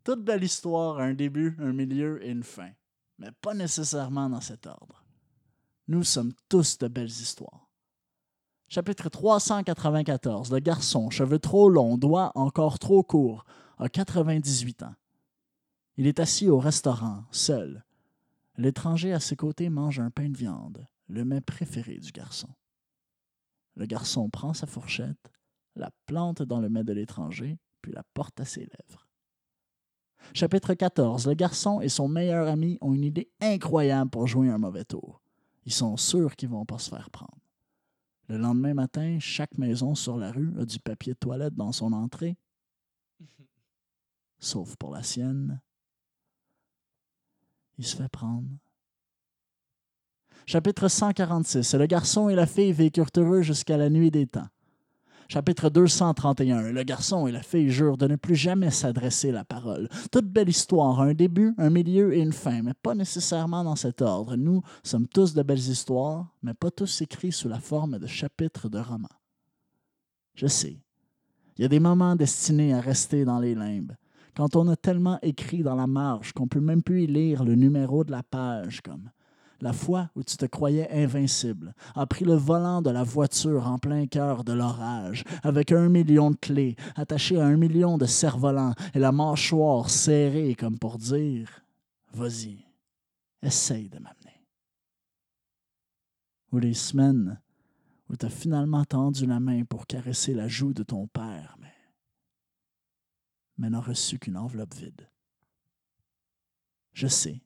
Toute 0.03 0.25
belle 0.25 0.43
histoire 0.43 0.99
a 0.99 1.05
un 1.05 1.15
début, 1.15 1.57
un 1.61 1.73
milieu 1.73 2.25
et 2.25 2.31
une 2.31 2.43
fin, 2.43 2.71
mais 3.19 3.31
pas 3.41 3.55
nécessairement 3.55 4.29
dans 4.29 4.41
cet 4.41 4.67
ordre. 4.67 5.05
Nous 5.87 6.03
sommes 6.03 6.33
tous 6.49 6.79
de 6.79 6.89
belles 6.89 7.07
histoires. 7.07 7.71
Chapitre 8.69 9.09
394. 9.09 10.53
Le 10.53 10.59
garçon, 10.59 11.11
cheveux 11.11 11.39
trop 11.39 11.69
longs, 11.69 11.97
doigts 11.97 12.33
encore 12.35 12.79
trop 12.79 13.03
courts, 13.03 13.45
a 13.79 13.89
98 13.89 14.83
ans. 14.83 14.95
Il 15.97 16.07
est 16.07 16.21
assis 16.21 16.49
au 16.49 16.59
restaurant, 16.59 17.25
seul. 17.31 17.85
L'étranger 18.57 19.13
à 19.13 19.21
ses 19.21 19.37
côtés 19.37 19.71
mange 19.71 20.01
un 20.01 20.11
pain 20.11 20.29
de 20.29 20.37
viande, 20.37 20.87
le 21.09 21.25
mets 21.25 21.41
préféré 21.41 21.99
du 21.99 22.13
garçon. 22.13 22.49
Le 23.77 23.87
garçon 23.87 24.29
prend 24.29 24.55
sa 24.55 24.67
fourchette, 24.67 25.31
la 25.77 25.91
plante 26.07 26.43
dans 26.43 26.61
le 26.61 26.69
mets 26.69 26.85
de 26.85 26.93
l'étranger, 26.93 27.59
puis 27.81 27.93
la 27.93 28.03
porte 28.15 28.41
à 28.41 28.45
ses 28.45 28.61
lèvres. 28.61 29.07
Chapitre 30.35 30.75
14. 30.75 31.27
Le 31.27 31.35
garçon 31.35 31.81
et 31.81 31.89
son 31.89 32.09
meilleur 32.09 32.47
ami 32.49 32.79
ont 32.81 32.93
une 32.93 33.05
idée 33.05 33.31
incroyable 33.41 34.11
pour 34.11 34.27
jouer 34.27 34.49
un 34.49 34.59
mauvais 34.59 34.85
tour. 34.85 35.21
Ils 35.65 35.73
sont 35.73 35.97
sûrs 35.97 36.37
qu'ils 36.37 36.49
vont 36.49 36.65
pas 36.65 36.79
se 36.79 36.91
faire 36.91 37.11
prendre. 37.11 37.39
Le 38.29 38.39
lendemain 38.39 38.75
matin, 38.75 39.19
chaque 39.19 39.59
maison 39.59 39.95
sur 39.95 40.17
la 40.17 40.31
rue 40.31 40.55
a 40.61 40.65
du 40.65 40.79
papier 40.79 41.15
de 41.15 41.19
toilette 41.19 41.55
dans 41.55 41.73
son 41.73 41.93
entrée, 41.93 42.37
sauf 44.39 44.77
pour 44.77 44.93
la 44.93 45.03
sienne. 45.03 45.61
Il 47.81 47.87
se 47.87 47.97
fait 47.97 48.11
prendre. 48.11 48.47
Chapitre 50.45 50.89
146. 50.89 51.77
Le 51.77 51.87
garçon 51.87 52.29
et 52.29 52.35
la 52.35 52.45
fille 52.45 52.73
vécurent 52.75 53.09
heureux 53.17 53.41
jusqu'à 53.41 53.79
la 53.79 53.89
nuit 53.89 54.11
des 54.11 54.27
temps. 54.27 54.49
Chapitre 55.29 55.71
231. 55.71 56.73
Le 56.73 56.83
garçon 56.83 57.27
et 57.27 57.33
la 57.33 57.41
fille 57.41 57.71
jurent 57.71 57.97
de 57.97 58.07
ne 58.07 58.17
plus 58.17 58.35
jamais 58.35 58.71
s'adresser 58.71 59.33
la 59.33 59.47
parole. 59.47 59.89
Toute 60.13 60.27
belle 60.27 60.51
histoire, 60.51 61.01
un 61.01 61.15
début, 61.15 61.55
un 61.57 61.71
milieu 61.71 62.13
et 62.13 62.21
une 62.21 62.35
fin, 62.35 62.61
mais 62.61 62.75
pas 62.75 62.95
nécessairement 62.95 63.65
dans 63.65 63.77
cet 63.77 64.03
ordre. 64.03 64.37
Nous 64.37 64.63
sommes 64.83 65.09
tous 65.09 65.33
de 65.33 65.43
belles 65.43 65.57
histoires, 65.57 66.37
mais 66.43 66.53
pas 66.53 66.71
tous 66.71 67.01
écrits 67.01 67.33
sous 67.33 67.49
la 67.49 67.61
forme 67.61 67.99
de 67.99 68.07
chapitres 68.07 68.69
de 68.69 68.79
romans. 68.79 69.09
Je 70.35 70.49
sais. 70.49 70.77
Il 71.57 71.63
y 71.63 71.65
a 71.65 71.69
des 71.69 71.81
moments 71.81 72.15
destinés 72.15 72.75
à 72.75 72.81
rester 72.83 73.25
dans 73.25 73.39
les 73.39 73.55
limbes. 73.55 73.95
Quand 74.41 74.57
on 74.57 74.69
a 74.69 74.77
tellement 74.77 75.19
écrit 75.21 75.63
dans 75.63 75.75
la 75.75 75.87
marge 75.87 76.33
qu'on 76.33 76.49
peut 76.49 76.63
même 76.63 76.83
plus 76.83 77.03
y 77.03 77.07
lire 77.07 77.45
le 77.45 77.57
numéro 77.57 78.05
de 78.05 78.11
la 78.11 78.23
page, 78.23 78.81
comme 78.81 79.11
la 79.61 79.75
fois 79.75 80.09
où 80.17 80.23
tu 80.23 80.39
te 80.39 80.47
croyais 80.47 80.91
invincible, 80.91 81.75
a 81.95 82.07
pris 82.07 82.25
le 82.25 82.37
volant 82.37 82.81
de 82.81 82.89
la 82.89 83.03
voiture 83.03 83.67
en 83.67 83.77
plein 83.77 84.07
cœur 84.07 84.43
de 84.43 84.55
l'orage, 84.55 85.25
avec 85.43 85.73
un 85.73 85.91
million 85.91 86.31
de 86.31 86.37
clés, 86.37 86.75
attaché 86.97 87.39
à 87.39 87.45
un 87.45 87.59
million 87.59 87.99
de 87.99 88.07
cerfs-volants 88.07 88.73
et 88.95 88.99
la 88.99 89.13
mâchoire 89.13 89.91
serrée 89.91 90.55
comme 90.55 90.79
pour 90.79 90.97
dire 90.97 91.63
Vas-y, 92.15 92.65
essaye 93.43 93.91
de 93.91 93.99
m'amener. 93.99 94.47
Ou 96.51 96.61
les 96.61 96.73
semaines 96.73 97.39
où 98.09 98.17
tu 98.17 98.25
as 98.25 98.31
finalement 98.31 98.87
tendu 98.87 99.27
la 99.27 99.39
main 99.39 99.65
pour 99.65 99.87
caresser 99.87 100.33
la 100.33 100.49
joue 100.49 100.73
de 100.73 100.83
ton 100.83 101.09
père, 101.09 101.59
mais, 103.61 103.71
n'a 103.71 103.81
reçu 103.81 104.19
qu'une 104.19 104.37
enveloppe 104.37 104.75
vide. 104.75 105.09
Je 106.93 107.07
sais. 107.07 107.43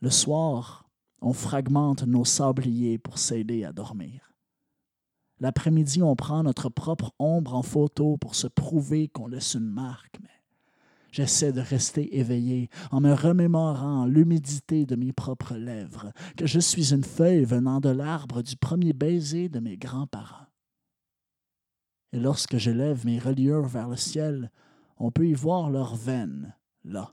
Le 0.00 0.10
soir, 0.10 0.88
on 1.20 1.32
fragmente 1.32 2.04
nos 2.04 2.24
sabliers 2.24 2.98
pour 2.98 3.18
s'aider 3.18 3.64
à 3.64 3.72
dormir. 3.72 4.34
L'après-midi, 5.40 6.02
on 6.02 6.14
prend 6.14 6.42
notre 6.42 6.68
propre 6.68 7.12
ombre 7.18 7.54
en 7.54 7.62
photo 7.62 8.16
pour 8.16 8.34
se 8.34 8.46
prouver 8.46 9.08
qu'on 9.08 9.26
laisse 9.26 9.54
une 9.54 9.68
marque, 9.68 10.18
mais 10.22 10.28
j'essaie 11.10 11.52
de 11.52 11.60
rester 11.60 12.18
éveillé 12.18 12.70
en 12.90 13.00
me 13.00 13.12
remémorant 13.12 14.06
l'humidité 14.06 14.86
de 14.86 14.96
mes 14.96 15.12
propres 15.12 15.56
lèvres, 15.56 16.12
que 16.36 16.46
je 16.46 16.60
suis 16.60 16.92
une 16.92 17.04
feuille 17.04 17.44
venant 17.44 17.80
de 17.80 17.88
l'arbre 17.88 18.42
du 18.42 18.56
premier 18.56 18.92
baiser 18.92 19.48
de 19.48 19.60
mes 19.60 19.76
grands-parents. 19.76 20.43
Et 22.14 22.20
lorsque 22.20 22.58
j'élève 22.58 23.04
mes 23.04 23.18
reliures 23.18 23.66
vers 23.66 23.88
le 23.88 23.96
ciel, 23.96 24.52
on 24.98 25.10
peut 25.10 25.26
y 25.26 25.34
voir 25.34 25.68
leurs 25.68 25.96
veines, 25.96 26.54
là. 26.84 27.12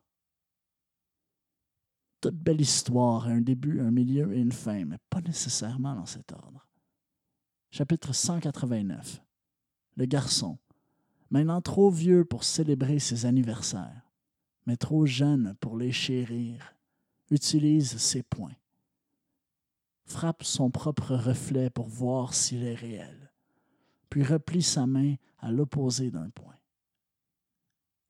Toute 2.21 2.35
belle 2.35 2.61
histoire 2.61 3.25
a 3.25 3.31
un 3.31 3.41
début, 3.41 3.81
un 3.81 3.89
milieu 3.89 4.31
et 4.31 4.39
une 4.39 4.51
fin, 4.51 4.85
mais 4.85 4.99
pas 5.09 5.21
nécessairement 5.21 5.95
dans 5.95 6.05
cet 6.05 6.31
ordre. 6.31 6.67
Chapitre 7.71 8.13
189. 8.13 9.23
Le 9.95 10.05
garçon, 10.05 10.59
maintenant 11.31 11.61
trop 11.61 11.89
vieux 11.89 12.23
pour 12.23 12.43
célébrer 12.43 12.99
ses 12.99 13.25
anniversaires, 13.25 14.13
mais 14.67 14.77
trop 14.77 15.07
jeune 15.07 15.55
pour 15.61 15.77
les 15.77 15.91
chérir, 15.91 16.75
utilise 17.31 17.97
ses 17.97 18.21
poings. 18.21 18.55
Frappe 20.05 20.43
son 20.43 20.69
propre 20.69 21.15
reflet 21.15 21.71
pour 21.71 21.87
voir 21.87 22.35
s'il 22.35 22.61
est 22.61 22.75
réel, 22.75 23.20
puis 24.12 24.24
replie 24.24 24.62
sa 24.62 24.86
main 24.86 25.15
à 25.39 25.52
l'opposé 25.52 26.12
d'un 26.12 26.30
point. 26.30 26.58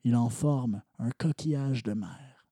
Il 0.04 0.18
en 0.18 0.30
forme 0.30 0.82
un 1.00 1.12
coquillage 1.12 1.84
de 1.84 1.94
mer. 1.94 2.46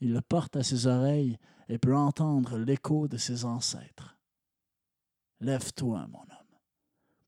Il 0.00 0.12
le 0.12 0.20
porte 0.20 0.56
à 0.56 0.62
ses 0.62 0.86
oreilles 0.86 1.38
et 1.70 1.78
peut 1.78 1.96
entendre 1.96 2.58
l'écho 2.58 3.08
de 3.08 3.16
ses 3.16 3.46
ancêtres. 3.46 4.18
Lève-toi, 5.40 6.06
mon 6.08 6.20
homme 6.20 6.44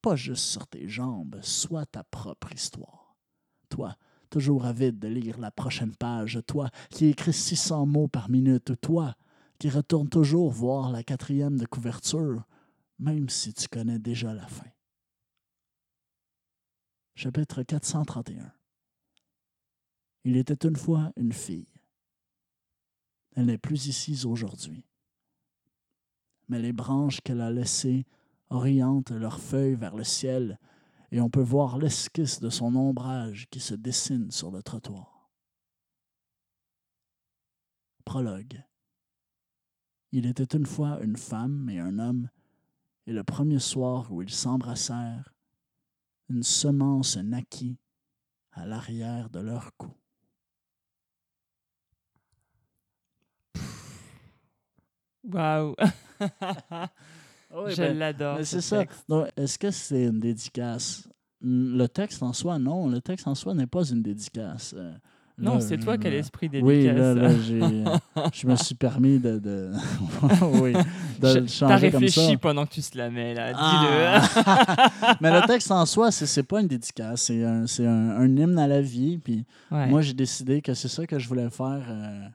pas 0.07 0.15
juste 0.15 0.45
sur 0.45 0.69
tes 0.69 0.89
jambes, 0.89 1.41
sois 1.43 1.85
ta 1.85 2.05
propre 2.05 2.53
histoire. 2.53 3.17
Toi, 3.69 3.97
toujours 4.31 4.65
avide 4.65 5.01
de 5.01 5.09
lire 5.09 5.37
la 5.41 5.51
prochaine 5.51 5.97
page, 5.97 6.39
toi 6.47 6.71
qui 6.91 7.07
écris 7.07 7.33
600 7.33 7.87
mots 7.87 8.07
par 8.07 8.31
minute, 8.31 8.81
toi 8.81 9.17
qui 9.59 9.69
retourne 9.69 10.09
toujours 10.09 10.53
voir 10.53 10.93
la 10.93 11.03
quatrième 11.03 11.59
de 11.59 11.67
couverture, 11.67 12.45
même 13.01 13.29
si 13.29 13.53
tu 13.53 13.67
connais 13.67 13.99
déjà 13.99 14.33
la 14.33 14.47
fin. 14.47 14.71
Chapitre 17.19 17.63
431 17.63 18.53
Il 20.25 20.37
était 20.37 20.69
une 20.69 20.77
fois 20.77 21.13
une 21.17 21.33
fille. 21.33 21.73
Elle 23.35 23.47
n'est 23.47 23.57
plus 23.57 23.87
ici 23.87 24.27
aujourd'hui. 24.27 24.85
Mais 26.49 26.59
les 26.59 26.75
branches 26.75 27.23
qu'elle 27.23 27.41
a 27.41 27.51
laissées 27.51 28.05
orientent 28.51 29.13
leurs 29.13 29.41
feuilles 29.41 29.77
vers 29.77 29.97
le 29.97 30.05
ciel 30.05 30.59
et 31.11 31.23
on 31.23 31.31
peut 31.31 31.41
voir 31.41 31.79
l'esquisse 31.79 32.39
de 32.39 32.51
son 32.51 32.77
ombrage 32.77 33.49
qui 33.49 33.61
se 33.61 33.75
dessine 33.75 34.31
sur 34.31 34.51
le 34.51 34.63
trottoir. 34.63 35.31
Prologue. 38.05 38.63
Il 40.13 40.27
était 40.27 40.55
une 40.55 40.67
fois 40.67 41.03
une 41.03 41.17
femme 41.17 41.71
et 41.71 41.81
un 41.81 41.99
homme, 41.99 42.29
et 43.07 43.15
le 43.15 43.25
premier 43.25 43.59
soir 43.59 44.13
où 44.13 44.21
ils 44.21 44.29
s'embrassèrent, 44.29 45.33
une 46.29 46.43
semence 46.43 47.17
naquit 47.17 47.77
à 48.53 48.67
l'arrière 48.67 49.31
de 49.31 49.41
leur 49.41 49.75
cou. 49.77 49.93
Waouh! 55.25 55.75
Oui, 57.55 57.71
Je 57.71 57.77
ben, 57.83 57.97
l'adore. 57.97 58.39
ce 58.39 58.45
c'est 58.45 58.61
ça. 58.61 58.85
Donc, 59.09 59.29
est-ce 59.37 59.57
que 59.57 59.71
c'est 59.71 60.05
une 60.07 60.19
dédicace? 60.19 61.09
Le 61.41 61.87
texte 61.87 62.23
en 62.23 62.33
soi, 62.33 62.59
non. 62.59 62.89
Le 62.89 63.01
texte 63.01 63.29
en 63.29 63.37
soi 63.37 63.55
n'est 63.55 63.69
pas 63.69 63.85
une 63.89 64.03
dédicace. 64.03 64.75
Euh, 65.39 65.43
Non, 65.45 65.55
là, 65.57 65.61
c'est 65.61 65.77
toi 65.77 65.99
qui 65.99 66.07
as 66.07 66.11
l'esprit 66.11 66.49
Oui, 66.63 66.85
dédicace. 66.85 66.97
là, 66.97 67.15
là, 67.15 67.31
j'ai, 67.41 67.61
je 68.33 68.47
me 68.47 68.57
suis 68.57 68.75
permis 68.75 69.19
de, 69.19 69.39
de, 69.39 69.71
oui, 70.63 70.73
de 70.73 70.79
Je- 71.29 71.39
le 71.39 71.41
T'as 71.43 71.47
changer 71.47 71.91
comme 71.91 72.09
ça. 72.09 72.21
réfléchi 72.21 72.37
pendant 72.39 72.65
que 72.65 72.71
tu 72.73 72.81
se 72.83 72.97
la 72.97 73.11
mets, 73.11 73.35
là. 73.35 73.53
Ah! 73.55 75.17
Mais 75.21 75.31
le 75.39 75.47
texte 75.47 75.71
en 75.71 75.85
soi, 75.85 76.11
c'est, 76.11 76.43
pas 76.43 76.61
une 76.63 76.69
dédicace, 76.69 77.23
c'est 77.23 77.45
un, 77.45 77.67
c'est 77.67 77.87
un, 77.87 78.11
un 78.17 78.35
hymne 78.37 78.59
à 78.59 78.67
la 78.67 78.81
vie. 78.81 79.19
Puis 79.19 79.37
Dis-le. 79.37 79.77
Ouais. 79.77 79.87
moi, 79.89 80.01
j'ai 80.01 80.15
décidé 80.15 80.63
que 80.63 80.73
c'est 80.73 80.89
ça 80.89 81.07
que 81.07 81.19
je 81.19 81.29
voulais 81.29 81.51
faire 81.51 81.83
euh, 81.89 82.29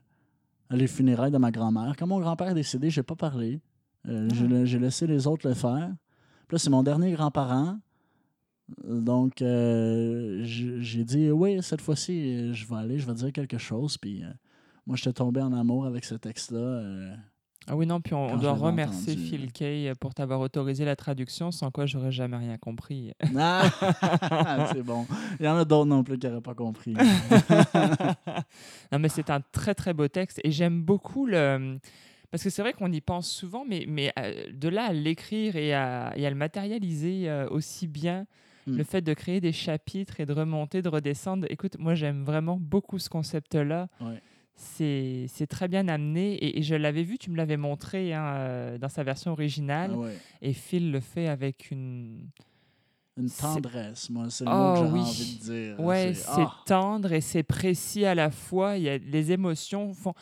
à 0.69 0.75
les 0.75 0.87
funérailles 0.87 1.31
de 1.31 1.37
ma 1.39 1.49
grand-mère. 1.51 1.93
Quand 1.97 2.05
mon 2.07 2.19
grand-père 2.19 2.49
est 2.49 2.53
décédé, 2.53 2.89
j'ai 2.91 3.03
pas 3.03 3.15
parlé. 3.15 3.59
Euh, 4.07 4.27
j'ai, 4.33 4.45
Ah. 4.45 4.65
j'ai 4.65 4.77
laissé 4.79 5.07
les 5.07 5.25
autres 5.25 5.47
le 5.47 5.55
faire. 5.55 5.89
Puis 6.47 6.55
là, 6.55 6.59
c'est 6.59 6.69
mon 6.69 6.83
dernier 6.83 7.11
grand-parent. 7.13 7.77
Donc, 8.83 9.41
euh, 9.41 10.41
j'ai 10.43 11.03
dit, 11.03 11.31
oui, 11.31 11.61
cette 11.61 11.81
fois-ci, 11.81 12.53
je 12.53 12.67
vais 12.67 12.75
aller, 12.75 12.99
je 12.99 13.05
vais 13.05 13.13
dire 13.13 13.31
quelque 13.31 13.57
chose. 13.57 13.97
Puis 13.97 14.23
euh, 14.23 14.27
moi, 14.85 14.95
j'étais 14.95 15.13
tombé 15.13 15.41
en 15.41 15.53
amour 15.53 15.85
avec 15.85 16.05
ce 16.05 16.15
texte-là. 16.15 16.59
euh, 16.59 17.15
Ah 17.67 17.75
oui, 17.75 17.85
non, 17.85 18.01
puis 18.01 18.13
on, 18.13 18.37
doit 18.37 18.53
remercier 18.53 19.13
entendu. 19.13 19.27
Phil 19.27 19.51
Kay 19.51 19.93
pour 19.99 20.13
t'avoir 20.13 20.39
autorisé 20.39 20.85
la 20.85 20.95
traduction, 20.95 21.51
sans 21.51 21.71
quoi 21.71 21.85
j'aurais 21.85 22.11
jamais 22.11 22.37
rien 22.37 22.57
compris. 22.57 23.11
Ah! 23.37 23.69
c'est 24.73 24.83
bon. 24.83 25.05
Il 25.39 25.45
y 25.45 25.49
en 25.49 25.57
a 25.57 25.65
d'autres 25.65 25.89
non 25.89 26.03
plus 26.03 26.17
qui 26.17 26.27
n'auraient 26.27 26.41
pas 26.41 26.55
compris. 26.55 26.93
non, 28.91 28.99
mais 28.99 29.09
c'est 29.09 29.29
un 29.29 29.41
très 29.51 29.75
très 29.75 29.93
beau 29.93 30.07
texte 30.07 30.39
et 30.43 30.51
j'aime 30.51 30.81
beaucoup 30.81 31.25
le. 31.25 31.77
Parce 32.31 32.43
que 32.43 32.49
c'est 32.49 32.61
vrai 32.61 32.71
qu'on 32.71 32.89
y 32.89 33.01
pense 33.01 33.29
souvent, 33.29 33.65
mais, 33.67 33.83
mais 33.89 34.13
euh, 34.17 34.45
de 34.53 34.69
là 34.69 34.85
à 34.85 34.93
l'écrire 34.93 35.57
et 35.57 35.73
à, 35.73 36.13
et 36.15 36.25
à 36.25 36.29
le 36.29 36.37
matérialiser 36.37 37.29
aussi 37.51 37.87
bien, 37.87 38.25
Mm. 38.67 38.77
le 38.77 38.83
fait 38.83 39.01
de 39.01 39.13
créer 39.13 39.41
des 39.41 39.51
chapitres 39.51 40.19
et 40.19 40.25
de 40.25 40.33
remonter, 40.33 40.81
de 40.81 40.89
redescendre, 40.89 41.47
écoute, 41.49 41.77
moi 41.79 41.95
j'aime 41.95 42.23
vraiment 42.23 42.57
beaucoup 42.57 42.99
ce 42.99 43.09
concept-là. 43.09 43.87
Ouais. 43.99 44.21
C'est 44.55 45.25
c'est 45.27 45.47
très 45.47 45.67
bien 45.67 45.87
amené 45.87 46.33
et, 46.33 46.59
et 46.59 46.61
je 46.61 46.75
l'avais 46.75 47.03
vu, 47.03 47.17
tu 47.17 47.31
me 47.31 47.37
l'avais 47.37 47.57
montré 47.57 48.13
hein, 48.13 48.33
euh, 48.35 48.77
dans 48.77 48.89
sa 48.89 49.03
version 49.03 49.31
originale 49.31 49.91
Ah 49.93 49.97
ouais. 49.97 50.15
et 50.41 50.53
Phil 50.53 50.91
le 50.91 50.99
fait 50.99 51.27
avec 51.27 51.71
une. 51.71 52.27
Une 53.17 53.29
tendresse, 53.29 54.09
moi, 54.09 54.27
c'est 54.29 54.45
le 54.45 54.51
Oh, 54.51 54.55
mot 54.55 54.71
que 54.73 54.77
j'aurais 54.79 54.91
oui. 54.93 54.99
envie 55.01 55.35
de 55.37 55.43
dire. 55.43 55.79
Ouais, 55.81 56.13
C'est- 56.13 56.25
ah! 56.29 56.55
tendre 56.65 57.11
et 57.11 57.19
c'est 57.21 57.43
précis 57.43 58.05
à 58.05 58.15
la 58.15 58.31
fois. 58.31 58.77
Il 58.77 58.83
y 58.83 58.89
a, 58.89 58.97
les 58.97 59.31
émotions 59.33 59.93
font, 59.93 60.13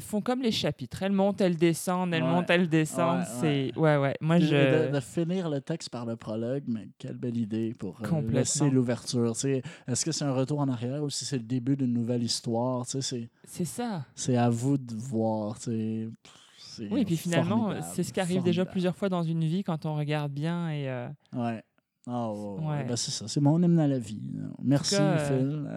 font 0.00 0.20
comme 0.20 0.42
les 0.42 0.50
chapitres. 0.50 1.04
Elles 1.04 1.12
montent, 1.12 1.40
elles 1.40 1.56
descendent, 1.56 2.12
elles 2.12 2.24
Ouais. 2.24 2.28
montent, 2.28 2.50
elles 2.50 2.68
descendent. 2.68 3.20
Ouais, 3.20 3.70
c'est 3.72 3.78
ouais, 3.78 3.96
ouais. 3.96 4.16
Moi, 4.20 4.40
je. 4.40 4.88
De, 4.88 4.92
de 4.92 5.00
finir 5.00 5.48
le 5.48 5.60
texte 5.60 5.88
par 5.90 6.04
le 6.04 6.16
prologue, 6.16 6.64
mais 6.66 6.88
quelle 6.98 7.16
belle 7.16 7.36
idée 7.36 7.74
pour 7.78 8.00
euh, 8.02 8.20
laisser 8.22 8.68
l'ouverture. 8.68 9.34
Est-ce 9.86 10.04
que 10.04 10.10
c'est 10.10 10.24
un 10.24 10.32
retour 10.32 10.58
en 10.58 10.68
arrière 10.68 11.04
ou 11.04 11.10
si 11.10 11.24
c'est 11.24 11.38
le 11.38 11.44
début 11.44 11.76
d'une 11.76 11.92
nouvelle 11.92 12.24
histoire? 12.24 12.84
C'est, 12.86 13.30
C'est 13.44 13.64
ça. 13.64 14.04
c'est 14.16 14.36
à 14.36 14.50
vous 14.50 14.78
de 14.78 14.94
voir. 14.96 15.56
Oui, 16.90 17.04
puis 17.04 17.16
finalement, 17.16 17.64
formidable, 17.66 17.86
c'est 17.94 18.02
ce 18.02 18.12
qui 18.12 18.18
arrive 18.20 18.42
déjà 18.42 18.64
plusieurs 18.64 18.96
fois 18.96 19.08
dans 19.08 19.22
une 19.22 19.44
vie 19.44 19.62
quand 19.62 19.86
on 19.86 19.94
regarde 19.94 20.32
bien 20.32 20.70
et. 20.70 20.88
euh, 20.88 21.08
Ouais. 21.34 21.62
Ah, 22.08 22.32
ouais, 22.32 22.38
ouais. 22.38 22.66
Ouais. 22.66 22.84
Ben, 22.84 22.96
c'est 22.96 23.12
ça, 23.12 23.28
c'est 23.28 23.40
mon 23.40 23.62
hymne 23.62 23.78
à 23.78 23.86
la 23.86 23.98
vie. 23.98 24.20
Merci, 24.62 24.96
cas, 24.96 25.18
Phil. 25.18 25.68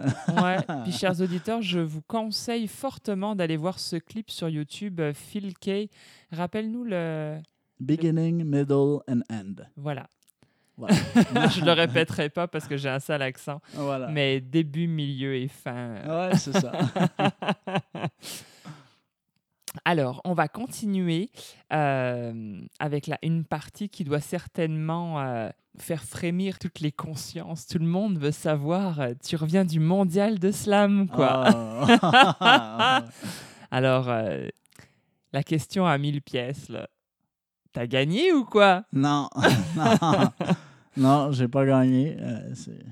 Ouais. 0.42 0.56
Puis, 0.82 0.92
chers 0.92 1.20
auditeurs, 1.20 1.62
je 1.62 1.78
vous 1.78 2.02
conseille 2.02 2.66
fortement 2.66 3.36
d'aller 3.36 3.56
voir 3.56 3.78
ce 3.78 3.96
clip 3.96 4.30
sur 4.30 4.48
YouTube, 4.48 5.00
euh, 5.00 5.12
Phil 5.14 5.56
Kay. 5.56 5.88
Rappelle-nous 6.32 6.84
le. 6.84 7.38
Beginning, 7.78 8.42
middle 8.44 9.00
and 9.08 9.20
end. 9.30 9.62
Voilà. 9.76 10.08
Voilà. 10.76 10.94
je 11.48 11.64
le 11.64 11.72
répéterai 11.72 12.28
pas 12.28 12.48
parce 12.48 12.66
que 12.66 12.76
j'ai 12.76 12.88
un 12.88 12.98
sale 12.98 13.22
accent. 13.22 13.60
voilà. 13.74 14.08
Mais 14.08 14.40
début, 14.40 14.86
milieu 14.86 15.34
et 15.34 15.48
fin. 15.48 15.94
Ouais, 16.06 16.36
c'est 16.36 16.52
ça. 16.52 16.72
Alors, 19.98 20.20
on 20.26 20.34
va 20.34 20.46
continuer 20.46 21.30
euh, 21.72 22.60
avec 22.78 23.06
la, 23.06 23.16
une 23.22 23.46
partie 23.46 23.88
qui 23.88 24.04
doit 24.04 24.20
certainement 24.20 25.22
euh, 25.22 25.48
faire 25.78 26.04
frémir 26.04 26.58
toutes 26.58 26.80
les 26.80 26.92
consciences. 26.92 27.66
Tout 27.66 27.78
le 27.78 27.86
monde 27.86 28.18
veut 28.18 28.30
savoir. 28.30 29.00
euh, 29.00 29.14
tu 29.26 29.36
reviens 29.36 29.64
du 29.64 29.80
mondial 29.80 30.38
de 30.38 30.50
slam, 30.50 31.08
quoi. 31.08 31.44
Ah. 32.02 33.04
Alors, 33.70 34.14
la 35.32 35.42
question 35.42 35.86
à 35.86 35.96
1000 35.96 36.20
pièces, 36.20 36.68
là. 36.68 36.90
T'as 37.72 37.86
gagné 37.86 38.34
ou 38.34 38.44
quoi? 38.44 38.84
Non, 38.92 39.30
non, 39.76 40.30
non, 40.98 41.32
j'ai 41.32 41.48
pas 41.48 41.64
gagné. 41.64 42.18
C'est. 42.52 42.84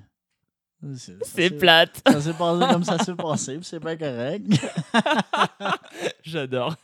C'est 1.22 1.50
plate. 1.50 2.02
Ça 2.06 2.20
s'est 2.20 2.32
passé 2.34 2.72
comme 2.72 2.84
ça 2.84 2.98
s'est 2.98 3.14
passé, 3.14 3.58
c'est 3.62 3.80
pas 3.80 3.96
correct. 3.96 4.46
J'adore. 6.22 6.76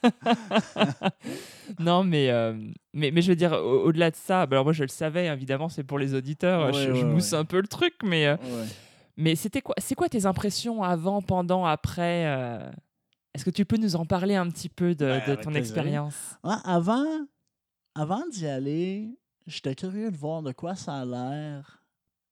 non, 1.79 2.05
mais, 2.05 2.31
euh, 2.31 2.55
mais, 2.93 3.11
mais 3.11 3.23
je 3.23 3.29
veux 3.31 3.37
dire, 3.37 3.53
au- 3.53 3.85
au-delà 3.85 4.11
de 4.11 4.17
ça, 4.17 4.47
bah 4.47 4.57
alors 4.57 4.65
moi 4.65 4.73
je 4.73 4.83
le 4.83 4.89
savais, 4.89 5.27
évidemment, 5.27 5.69
c'est 5.69 5.85
pour 5.85 5.99
les 5.99 6.15
auditeurs. 6.15 6.67
Ouais, 6.67 6.73
je, 6.73 7.05
mousse 7.05 7.33
ouais. 7.33 7.39
un 7.39 7.45
peu 7.45 7.61
le 7.61 7.69
truc, 7.69 7.95
mais, 8.03 8.27
euh, 8.27 8.37
mais 9.17 9.37
c'était 9.37 9.61
quoi, 9.61 9.75
c'est 9.79 9.95
quoi 9.95 10.09
tes 10.09 10.27
impressions 10.27 10.83
avant, 10.83 11.23
pendant, 11.23 11.65
après 11.67 12.27
euh, 12.27 12.71
Est-ce 13.35 13.45
que 13.45 13.51
tu 13.51 13.65
peux 13.65 13.77
nous 13.77 13.97
en 13.97 14.07
parler 14.07 14.35
un 14.37 14.49
petit 14.49 14.69
peu 14.69 14.95
de, 14.95 15.19
de 15.29 15.35
ton 15.35 15.53
expérience? 15.55 16.39
Avant, 16.65 17.05
avant 17.95 18.23
d'y 18.31 18.47
aller, 18.47 19.09
j'étais 19.47 19.75
curieux 19.75 20.11
de 20.11 20.17
voir 20.17 20.43
de 20.43 20.53
quoi 20.53 20.75
ça 20.75 20.95
a 21.01 21.05
l'air 21.05 21.80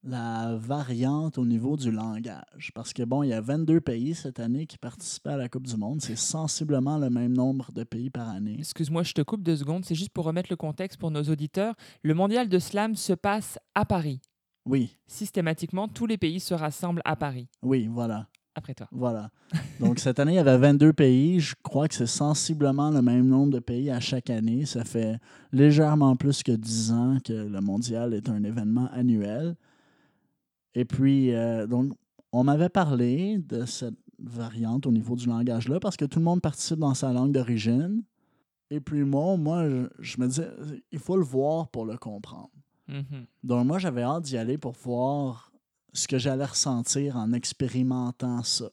la 0.05 0.57
variante 0.57 1.39
au 1.39 1.45
niveau 1.45 1.77
du 1.77 1.91
langage. 1.91 2.71
Parce 2.75 2.93
que, 2.93 3.03
bon, 3.03 3.23
il 3.23 3.31
y 3.31 3.33
a 3.33 3.41
22 3.41 3.81
pays 3.81 4.15
cette 4.15 4.41
année 4.41 4.67
qui 4.67 4.79
participaient 4.79 5.31
à 5.31 5.37
la 5.37 5.49
Coupe 5.49 5.67
du 5.67 5.77
Monde. 5.77 6.01
C'est 6.01 6.17
sensiblement 6.17 6.99
le 6.99 7.11
même 7.11 7.33
nombre 7.33 7.73
de 7.73 7.85
pays 7.85 8.11
par 8.11 8.29
année. 8.29 8.57
Excuse-moi, 8.59 9.03
je 9.03 9.13
te 9.13 9.23
coupe 9.23 9.43
deux 9.43 9.57
secondes. 9.57 9.85
C'est 9.85 9.95
juste 9.95 10.13
pour 10.13 10.25
remettre 10.25 10.51
le 10.51 10.57
contexte 10.57 10.99
pour 10.99 11.11
nos 11.11 11.23
auditeurs. 11.25 11.75
Le 12.03 12.15
mondial 12.15 12.49
de 12.49 12.59
slam 12.59 12.95
se 12.95 13.13
passe 13.13 13.59
à 13.75 13.85
Paris. 13.85 14.21
Oui, 14.67 14.97
systématiquement, 15.07 15.89
tous 15.89 16.07
les 16.07 16.19
pays 16.19 16.41
se 16.41 16.53
rassemblent 16.53 17.03
à 17.05 17.17
Paris. 17.17 17.49
oui, 17.63 17.89
voilà. 17.91 18.27
Après 18.55 18.75
toi. 18.75 18.89
Voilà. 18.91 19.31
Donc, 19.79 20.01
cette 20.01 20.19
année, 20.19 20.33
il 20.33 20.35
y 20.35 20.39
avait 20.41 20.59
22 20.59 20.93
pays. 20.93 21.39
Je 21.39 21.55
crois 21.63 21.87
que 21.87 21.95
c'est 21.95 22.09
sensiblement 22.09 22.91
le 22.91 23.01
même 23.01 23.29
nombre 23.29 23.53
de 23.53 23.61
pays 23.61 23.89
à 23.89 24.01
chaque 24.01 24.31
année. 24.31 24.67
Ça 24.67 24.83
fait 24.83 25.21
légèrement 25.53 26.17
plus 26.17 26.43
que 26.43 26.51
10 26.51 26.91
ans 26.91 27.19
que 27.25 27.33
le 27.33 27.61
mondial 27.61 28.15
est 28.15 28.29
un 28.29 28.43
événement 28.43 28.89
annuel. 28.93 29.55
Et 30.79 30.85
puis, 30.85 31.35
euh, 31.35 31.67
donc, 31.67 31.93
on 32.31 32.45
m'avait 32.45 32.69
parlé 32.69 33.39
de 33.39 33.65
cette 33.65 33.99
variante 34.21 34.87
au 34.87 34.93
niveau 34.93 35.17
du 35.17 35.27
langage-là 35.27 35.81
parce 35.81 35.97
que 35.97 36.05
tout 36.05 36.21
le 36.21 36.25
monde 36.25 36.41
participe 36.41 36.79
dans 36.79 36.95
sa 36.95 37.13
langue 37.13 37.33
d'origine. 37.33 38.05
Et 38.71 38.79
puis, 38.79 39.03
moi, 39.03 39.37
moi 39.37 39.69
je, 39.69 39.89
je 39.99 40.21
me 40.21 40.29
disais, 40.29 40.49
il 40.93 41.01
faut 41.01 41.17
le 41.17 41.25
voir 41.25 41.67
pour 41.67 41.85
le 41.85 41.97
comprendre. 41.97 42.51
Mhm. 42.87 43.27
Donc, 43.43 43.67
moi, 43.67 43.81
j'avais 43.81 44.03
hâte 44.03 44.23
d'y 44.23 44.37
aller 44.37 44.57
pour 44.57 44.71
voir 44.71 45.51
ce 45.93 46.07
que 46.07 46.17
j'allais 46.17 46.45
ressentir 46.45 47.17
en 47.17 47.33
expérimentant 47.33 48.45
ça. 48.45 48.71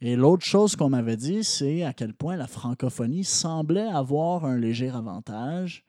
Et 0.00 0.16
l'autre 0.16 0.44
chose 0.44 0.74
qu'on 0.74 0.88
m'avait 0.88 1.16
dit, 1.16 1.44
c'est 1.44 1.84
à 1.84 1.92
quel 1.92 2.14
point 2.14 2.34
la 2.34 2.48
francophonie 2.48 3.22
semblait 3.22 3.86
avoir 3.86 4.44
un 4.44 4.58
léger 4.58 4.88
avantage, 4.88 5.84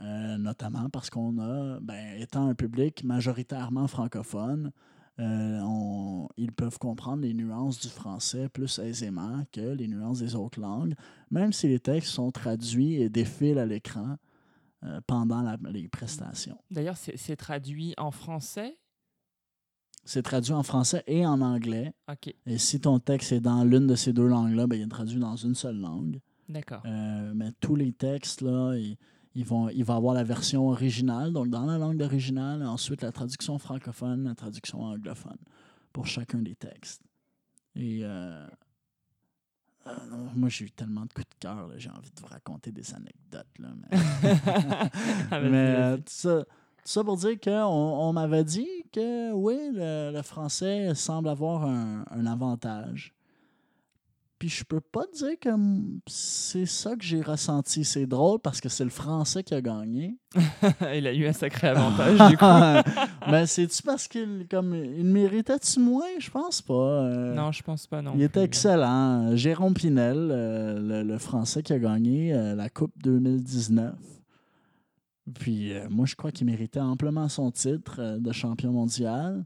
euh, 0.00 0.38
notamment 0.38 0.88
parce 0.90 1.10
qu'on 1.10 1.38
a, 1.38 1.78
ben, 1.80 2.20
étant 2.20 2.46
un 2.48 2.54
public 2.54 3.04
majoritairement 3.04 3.86
francophone, 3.86 4.72
euh, 5.18 5.60
on- 5.62 6.28
ils 6.38 6.52
peuvent 6.52 6.78
comprendre 6.78 7.22
les 7.22 7.34
nuances 7.34 7.78
du 7.80 7.88
français 7.88 8.48
plus 8.48 8.78
aisément 8.78 9.44
que 9.52 9.60
les 9.60 9.86
nuances 9.88 10.20
des 10.20 10.34
autres 10.34 10.58
langues, 10.60 10.94
même 11.30 11.52
si 11.52 11.68
les 11.68 11.80
textes 11.80 12.10
sont 12.12 12.30
traduits 12.30 12.94
et 12.94 13.10
défilent 13.10 13.58
à 13.58 13.66
l'écran 13.66 14.16
euh, 14.82 14.98
pendant 15.06 15.42
la- 15.42 15.58
les 15.70 15.88
prestations. 15.88 16.56
D'ailleurs, 16.70 16.96
c'est 16.96 17.36
traduit 17.36 17.92
en 17.98 18.10
français? 18.10 18.78
C'est 20.04 20.22
traduit 20.22 20.54
en 20.54 20.62
français 20.62 21.04
et 21.06 21.26
en 21.26 21.42
anglais. 21.42 21.92
Ok, 22.10 22.34
Et 22.46 22.56
si 22.56 22.80
ton 22.80 22.98
texte 22.98 23.32
est 23.32 23.40
dans 23.40 23.62
l'une 23.64 23.86
de 23.86 23.94
ces 23.94 24.14
deux 24.14 24.26
langues-là, 24.26 24.66
ben, 24.66 24.76
il 24.76 24.82
est 24.82 24.88
traduit 24.88 25.20
dans 25.20 25.36
une 25.36 25.54
seule 25.54 25.76
langue. 25.78 26.20
d'accord. 26.48 26.82
Euh, 26.86 27.32
mais 27.34 27.52
tous 27.60 27.76
les 27.76 27.92
textes, 27.92 28.40
là, 28.40 28.74
ils, 28.74 28.96
ils 29.40 29.46
vont, 29.46 29.70
il 29.70 29.84
va 29.84 29.94
avoir 29.94 30.12
la 30.12 30.22
version 30.22 30.68
originale, 30.68 31.32
donc 31.32 31.48
dans 31.48 31.64
la 31.64 31.78
langue 31.78 31.96
d'original, 31.96 32.60
et 32.60 32.66
ensuite 32.66 33.00
la 33.00 33.10
traduction 33.10 33.58
francophone, 33.58 34.24
la 34.24 34.34
traduction 34.34 34.82
anglophone 34.82 35.38
pour 35.94 36.06
chacun 36.06 36.42
des 36.42 36.54
textes. 36.54 37.00
Et 37.74 38.00
euh, 38.02 38.46
euh, 39.86 39.90
moi, 40.34 40.50
j'ai 40.50 40.66
eu 40.66 40.70
tellement 40.70 41.06
de 41.06 41.12
coups 41.14 41.26
de 41.26 41.34
cœur, 41.40 41.70
j'ai 41.78 41.88
envie 41.88 42.10
de 42.10 42.20
vous 42.20 42.26
raconter 42.26 42.70
des 42.70 42.92
anecdotes. 42.92 43.58
Là, 43.58 43.68
mais 43.80 43.98
Ah, 45.30 45.40
mais 45.40 45.74
euh, 45.78 45.96
tout, 45.96 46.02
ça, 46.08 46.44
tout 46.44 46.46
ça 46.84 47.02
pour 47.02 47.16
dire 47.16 47.40
qu'on 47.40 47.50
on, 47.50 48.12
m'avait 48.12 48.44
dit 48.44 48.68
que 48.92 49.32
oui, 49.32 49.56
le, 49.72 50.12
le 50.12 50.22
français 50.22 50.94
semble 50.94 51.30
avoir 51.30 51.64
un, 51.64 52.04
un 52.10 52.26
avantage. 52.26 53.14
Puis 54.40 54.48
je 54.48 54.64
peux 54.64 54.80
pas 54.80 55.04
dire 55.14 55.38
que 55.38 55.50
c'est 56.06 56.64
ça 56.64 56.96
que 56.96 57.04
j'ai 57.04 57.20
ressenti. 57.20 57.84
C'est 57.84 58.06
drôle 58.06 58.38
parce 58.40 58.62
que 58.62 58.70
c'est 58.70 58.84
le 58.84 58.90
français 58.90 59.42
qui 59.44 59.52
a 59.52 59.60
gagné. 59.60 60.16
Il 60.94 61.06
a 61.06 61.12
eu 61.12 61.26
un 61.26 61.34
sacré 61.34 61.68
avantage, 61.68 62.30
du 62.30 62.38
coup. 62.38 62.44
Mais 63.30 63.46
c'est-tu 63.46 63.82
parce 63.82 64.08
qu'il 64.08 64.46
comme 64.50 64.74
il 64.74 65.04
méritait-tu 65.04 65.78
moins? 65.80 66.06
Je 66.18 66.30
pense 66.30 66.62
pas. 66.62 66.72
Euh, 66.72 67.34
Non, 67.34 67.52
je 67.52 67.62
pense 67.62 67.86
pas, 67.86 68.00
non. 68.00 68.12
il 68.16 68.22
était 68.22 68.42
excellent. 68.42 69.36
Jérôme 69.36 69.74
Pinel, 69.74 70.16
euh, 70.16 70.80
le, 70.80 71.02
le 71.02 71.18
Français 71.18 71.62
qui 71.62 71.74
a 71.74 71.78
gagné 71.78 72.32
euh, 72.32 72.54
la 72.54 72.70
Coupe 72.70 72.94
2019. 73.04 73.94
Puis 75.38 75.72
moi, 75.90 76.06
je 76.06 76.16
crois 76.16 76.32
qu'il 76.32 76.46
méritait 76.46 76.80
amplement 76.80 77.28
son 77.28 77.50
titre 77.50 78.18
de 78.18 78.32
champion 78.32 78.72
mondial. 78.72 79.44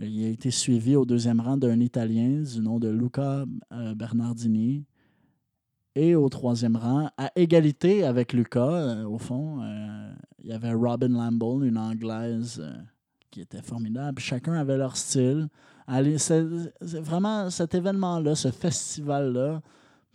Il 0.00 0.24
a 0.24 0.28
été 0.28 0.50
suivi 0.50 0.96
au 0.96 1.04
deuxième 1.04 1.40
rang 1.40 1.56
d'un 1.56 1.80
Italien 1.80 2.42
du 2.42 2.60
nom 2.60 2.78
de 2.78 2.88
Luca 2.88 3.44
euh, 3.72 3.94
Bernardini. 3.94 4.84
Et 5.94 6.14
au 6.14 6.28
troisième 6.28 6.76
rang, 6.76 7.10
à 7.16 7.32
égalité 7.34 8.04
avec 8.04 8.32
Luca, 8.32 8.68
euh, 8.68 9.04
au 9.04 9.18
fond, 9.18 9.60
euh, 9.62 10.12
il 10.38 10.50
y 10.50 10.52
avait 10.52 10.72
Robin 10.72 11.08
Lamble, 11.08 11.66
une 11.66 11.78
Anglaise 11.78 12.62
qui 13.30 13.40
était 13.40 13.62
formidable. 13.62 14.20
Chacun 14.20 14.54
avait 14.54 14.76
leur 14.76 14.96
style. 14.96 15.48
Allez, 15.86 16.18
c'est 16.18 16.44
c'est 16.80 17.00
vraiment 17.00 17.50
cet 17.50 17.74
événement-là, 17.74 18.34
ce 18.34 18.50
festival-là, 18.50 19.60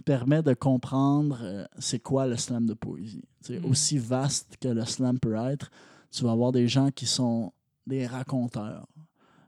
permet 0.06 0.43
de 0.43 0.54
comprendre 0.54 1.39
euh, 1.41 1.65
c'est 1.80 2.00
quoi 2.00 2.28
le 2.28 2.38
slam 2.38 2.65
de 2.65 2.74
poésie. 2.74 3.24
C'est 3.41 3.60
Mm. 3.60 3.65
Aussi 3.65 3.98
vaste 3.98 4.58
que 4.60 4.67
le 4.67 4.86
slam 4.86 5.19
peut 5.19 5.36
être, 5.36 5.69
tu 6.12 6.24
vas 6.24 6.32
avoir 6.32 6.52
des 6.52 6.67
gens 6.67 6.91
qui 6.91 7.06
sont 7.06 7.54
des 7.86 8.08
raconteurs. 8.08 8.88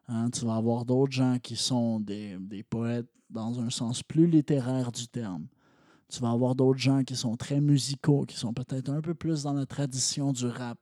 Hein, 0.07 0.29
Tu 0.31 0.45
vas 0.45 0.55
avoir 0.55 0.85
d'autres 0.85 1.11
gens 1.11 1.37
qui 1.41 1.55
sont 1.55 1.99
des, 1.99 2.37
des 2.39 2.63
poètes 2.63 3.07
dans 3.29 3.59
un 3.59 3.69
sens 3.69 4.03
plus 4.03 4.27
littéraire 4.27 4.91
du 4.91 5.07
terme. 5.07 5.47
Tu 6.07 6.19
vas 6.21 6.31
avoir 6.31 6.55
d'autres 6.55 6.79
gens 6.79 7.03
qui 7.03 7.15
sont 7.15 7.35
très 7.35 7.59
musicaux, 7.59 8.25
qui 8.25 8.37
sont 8.37 8.53
peut-être 8.53 8.89
un 8.89 9.01
peu 9.01 9.15
plus 9.15 9.43
dans 9.43 9.53
la 9.53 9.65
tradition 9.65 10.31
du 10.31 10.45
rap 10.45 10.77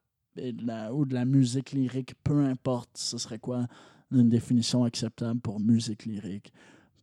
ou 0.92 1.06
de 1.06 1.14
la 1.14 1.26
musique 1.26 1.72
lyrique, 1.72 2.16
peu 2.24 2.44
importe 2.46 2.90
ce 2.96 3.18
serait 3.18 3.40
quoi 3.40 3.68
une 4.12 4.30
définition 4.30 4.84
acceptable 4.84 5.40
pour 5.40 5.60
musique 5.60 6.06
lyrique. 6.06 6.52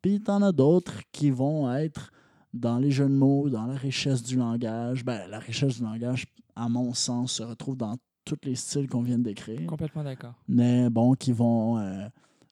Puis 0.03 0.21
tu 0.21 0.31
en 0.31 0.43
as 0.43 0.53
d'autres 0.53 1.01
qui 1.13 1.31
vont 1.31 1.73
être 1.73 2.13
dans 2.53 2.79
les 2.79 2.91
jeux 2.91 3.09
de 3.09 3.15
mots, 3.15 3.49
dans 3.49 3.67
la 3.67 3.77
richesse 3.77 4.23
du 4.23 4.37
langage. 4.37 5.05
Ben, 5.05 5.29
la 5.29 5.39
richesse 5.39 5.77
du 5.77 5.85
langage, 5.85 6.27
à 6.57 6.69
mon 6.69 6.95
sens, 6.95 7.35
se 7.35 7.43
retrouve 7.43 7.77
dans 7.77 7.97
tous 8.37 8.49
les 8.49 8.55
styles 8.55 8.89
qu'on 8.89 9.03
vient 9.03 9.19
de 9.19 9.25
décrire. 9.25 9.67
Complètement 9.67 10.05
d'accord. 10.05 10.35
Mais 10.49 10.89
bon, 10.91 11.15
qui 11.15 11.33
vont 11.33 11.79
euh, 11.79 12.07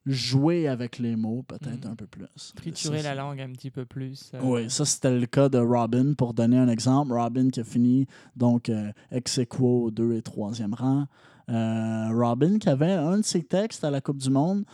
jouer 0.05 0.67
avec 0.67 0.97
les 0.99 1.15
mots 1.15 1.43
peut-être 1.47 1.85
Mhm. 1.85 1.91
un 1.91 1.95
peu 1.95 2.07
plus. 2.07 2.25
Triturer 2.55 2.99
Ça, 2.99 3.13
la 3.15 3.21
langue 3.21 3.39
un 3.41 3.51
petit 3.51 3.69
peu 3.71 3.85
plus. 3.85 4.31
euh, 4.33 4.39
oui, 4.43 4.69
ça 4.69 4.85
c'était 4.85 5.17
le 5.17 5.25
cas 5.25 5.49
de 5.49 5.57
Robin. 5.59 6.13
Pour 6.13 6.33
donner 6.33 6.57
un 6.57 6.67
exemple, 6.69 7.13
Robin 7.13 7.49
qui 7.49 7.59
a 7.59 7.63
fini 7.63 8.07
donc 8.35 8.69
euh, 8.69 8.91
ex 9.11 9.37
aequo 9.37 9.83
au 9.85 9.91
2 9.91 10.13
et 10.13 10.21
3e 10.21 10.73
rang. 10.73 11.05
Euh, 11.49 12.09
Robin 12.13 12.57
qui 12.59 12.69
avait 12.69 12.91
un 12.93 13.17
de 13.17 13.23
ses 13.23 13.43
textes 13.43 13.83
à 13.83 13.91
la 13.91 14.01
Coupe 14.01 14.17
du 14.17 14.29
Monde 14.29 14.65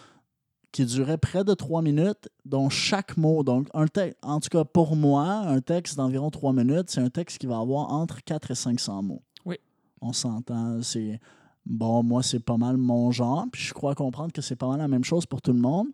qui 0.72 0.84
durait 0.86 1.18
près 1.18 1.46
de 1.46 1.54
trois 1.54 1.82
minutes, 1.82 2.28
dont 2.44 2.68
chaque 2.68 3.16
mot, 3.16 3.44
donc 3.44 3.70
un 3.74 3.88
texte, 3.88 4.18
en 4.22 4.42
tout 4.42 4.50
cas 4.50 4.66
pour 4.66 4.98
moi, 4.98 5.24
un 5.24 5.62
texte 5.62 5.96
d'environ 5.96 6.30
trois 6.32 6.52
minutes, 6.52 6.90
c'est 6.90 7.00
un 7.00 7.10
texte 7.10 7.38
qui 7.38 7.48
va 7.48 7.60
avoir 7.60 7.94
entre 7.94 8.22
4 8.26 8.52
et 8.52 8.56
500 8.56 9.02
mots. 9.04 9.22
On 10.06 10.14
s'entend, 10.14 10.82
c'est... 10.82 11.20
Bon, 11.68 12.04
moi, 12.04 12.22
c'est 12.22 12.40
pas 12.40 12.58
mal 12.58 12.78
mon 12.78 13.10
genre, 13.10 13.46
puis 13.52 13.64
je 13.64 13.74
crois 13.74 13.96
comprendre 13.96 14.32
que 14.32 14.40
c'est 14.42 14.56
pas 14.56 14.68
mal 14.68 14.78
la 14.78 14.88
même 14.88 15.04
chose 15.04 15.26
pour 15.26 15.42
tout 15.42 15.52
le 15.52 15.58
monde. 15.60 15.88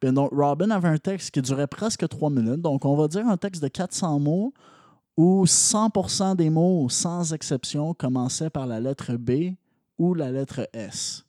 Puis 0.00 0.12
donc, 0.12 0.30
Robin 0.32 0.68
avait 0.70 0.88
un 0.88 0.98
texte 0.98 1.30
qui 1.30 1.40
durait 1.42 1.68
presque 1.68 2.08
trois 2.08 2.28
minutes. 2.28 2.60
Donc, 2.60 2.84
on 2.84 2.96
va 2.96 3.06
dire 3.06 3.24
un 3.28 3.36
texte 3.36 3.62
de 3.62 3.68
400 3.68 4.18
mots 4.18 4.52
où 5.16 5.44
100% 5.44 6.34
des 6.34 6.50
mots, 6.50 6.88
sans 6.88 7.32
exception, 7.32 7.94
commençaient 7.94 8.50
par 8.50 8.66
la 8.66 8.80
lettre 8.80 9.14
B 9.14 9.54
ou 9.96 10.12
la 10.14 10.32
lettre 10.32 10.68
S. 10.72 11.24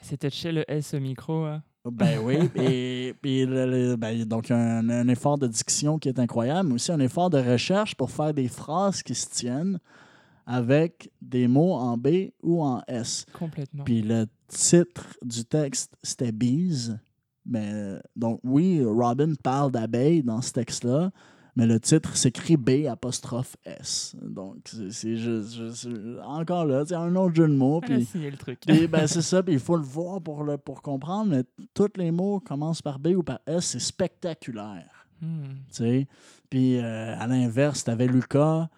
C'était 0.00 0.30
chez 0.30 0.50
le 0.50 0.64
S 0.70 0.94
au 0.94 1.00
micro. 1.00 1.44
hein? 1.44 1.62
Ben 1.84 2.18
oui, 2.24 2.36
et, 2.56 3.14
et 3.24 3.46
le- 3.46 3.66
le- 3.90 3.96
ben, 3.96 4.24
donc 4.24 4.50
un, 4.50 4.88
un 4.88 5.08
effort 5.08 5.36
de 5.38 5.46
diction 5.46 5.98
qui 5.98 6.08
est 6.08 6.18
incroyable, 6.18 6.68
mais 6.70 6.74
aussi 6.76 6.92
un 6.92 7.00
effort 7.00 7.28
de 7.30 7.38
recherche 7.38 7.94
pour 7.94 8.10
faire 8.10 8.32
des 8.34 8.48
phrases 8.48 9.02
qui 9.02 9.14
se 9.14 9.28
tiennent 9.28 9.78
avec 10.52 11.12
des 11.22 11.46
mots 11.46 11.74
en 11.74 11.96
B 11.96 12.30
ou 12.42 12.60
en 12.62 12.82
S. 12.88 13.24
Complètement. 13.38 13.84
Puis 13.84 14.02
le 14.02 14.26
titre 14.48 15.06
du 15.22 15.44
texte, 15.44 15.94
c'était 16.02 16.32
Bees. 16.32 16.90
Mais, 17.46 17.96
donc, 18.16 18.40
oui, 18.42 18.82
Robin 18.84 19.32
parle 19.42 19.70
d'abeilles 19.70 20.22
dans 20.22 20.42
ce 20.42 20.52
texte-là, 20.52 21.10
mais 21.56 21.66
le 21.66 21.78
titre 21.80 22.16
s'écrit 22.16 22.56
B 22.56 22.86
apostrophe 22.88 23.56
S. 23.64 24.14
Donc, 24.20 24.56
c'est- 24.66 25.16
juste, 25.16 25.54
juste- 25.54 25.88
encore 26.24 26.64
là, 26.66 26.84
c'est 26.86 26.94
un 26.96 27.14
autre 27.16 27.34
jeu 27.34 27.48
de 27.48 27.54
mots. 27.54 27.80
Puis, 27.80 28.06
le 28.14 28.36
truc. 28.36 28.60
puis, 28.66 28.86
ben, 28.88 29.06
c'est 29.06 29.22
ça, 29.22 29.42
puis 29.42 29.54
il 29.54 29.60
faut 29.60 29.76
le 29.76 29.82
voir 29.84 30.20
pour, 30.20 30.42
le, 30.44 30.58
pour 30.58 30.82
comprendre, 30.82 31.30
mais 31.30 31.44
tous 31.74 31.90
les 31.96 32.10
mots 32.10 32.40
commencent 32.40 32.82
par 32.82 32.98
B 32.98 33.08
ou 33.16 33.22
par 33.22 33.38
S, 33.46 33.66
c'est 33.66 33.78
spectaculaire. 33.80 35.06
Tu 35.20 35.26
sais. 35.70 36.08
Puis 36.48 36.78
euh, 36.78 37.14
à 37.18 37.26
l'inverse, 37.26 37.84
tu 37.84 37.90
avais 37.90 38.06
Lucas 38.06 38.68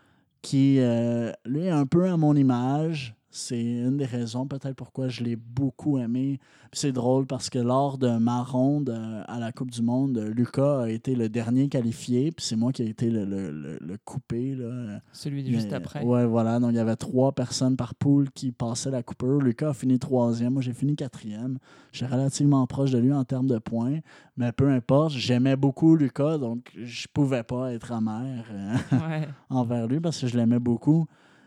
qui, 0.43 0.79
euh, 0.81 1.33
lui, 1.45 1.67
est 1.67 1.71
un 1.71 1.87
peu 1.87 2.09
à 2.09 2.17
mon 2.17 2.35
image. 2.35 3.15
C'est 3.35 3.63
une 3.63 3.97
des 3.97 4.05
raisons 4.05 4.47
peut-être 4.47 4.77
pourquoi 4.77 5.09
je 5.09 5.25
l'ai 5.25 5.37
beaucoup 5.37 5.97
aimé. 5.99 6.39
C'est 6.75 6.93
drôle 6.93 7.27
parce 7.27 7.49
que 7.49 7.59
lors 7.59 7.97
de 7.97 8.11
ma 8.19 8.43
ronde 8.43 8.91
à 9.27 9.39
la 9.41 9.53
Coupe 9.53 9.71
du 9.71 9.81
Monde, 9.81 10.19
Lucas 10.19 10.83
a 10.83 10.91
été 10.91 11.15
le 11.15 11.31
dernier 11.31 11.71
qualifié, 11.71 12.31
puis 12.31 12.45
c'est 12.45 12.57
moi 12.57 12.73
qui 12.73 12.83
ai 12.83 12.89
été 12.91 13.09
le, 13.09 13.25
le- 13.25 13.51
le- 13.51 13.79
le 13.81 13.97
coupé. 14.05 14.55
Là. 14.55 15.01
Celui 15.13 15.43
de 15.43 15.49
juste 15.49 15.73
après. 15.73 16.05
Ouais, 16.05 16.27
voilà. 16.27 16.61
Donc, 16.61 16.73
il 16.73 16.77
y 16.77 16.79
avait 16.79 16.95
trois 16.97 17.33
personnes 17.33 17.75
par 17.77 17.95
poule 17.95 18.31
qui 18.31 18.53
passaient 18.53 18.91
la 18.91 19.03
coupure. 19.03 19.41
Lucas 19.41 19.71
a 19.71 19.75
fini 19.75 19.99
troisième. 19.99 20.53
Moi, 20.53 20.63
j'ai 20.63 20.75
fini 20.75 20.95
quatrième. 20.95 21.57
J'étais 21.91 22.13
relativement 22.13 22.67
proche 22.67 22.91
de 22.91 22.99
lui 22.99 23.15
en 23.15 23.25
termes 23.25 23.47
de 23.49 23.59
points. 23.59 24.01
Mais 24.37 24.53
peu 24.53 24.69
importe, 24.71 25.13
j'aimais 25.13 25.57
beaucoup 25.57 25.97
Lucas, 25.97 26.37
donc 26.37 26.71
je 26.77 27.07
pouvais 27.13 27.45
pas 27.45 27.73
être 27.73 27.93
amer 27.93 28.45
euh, 28.53 28.75
Ouais. 28.93 29.27
envers 29.49 29.87
lui 29.87 30.01
parce 30.01 30.21
que 30.21 30.27
je 30.27 30.37
l'aimais 30.37 30.59
beaucoup. 30.59 31.07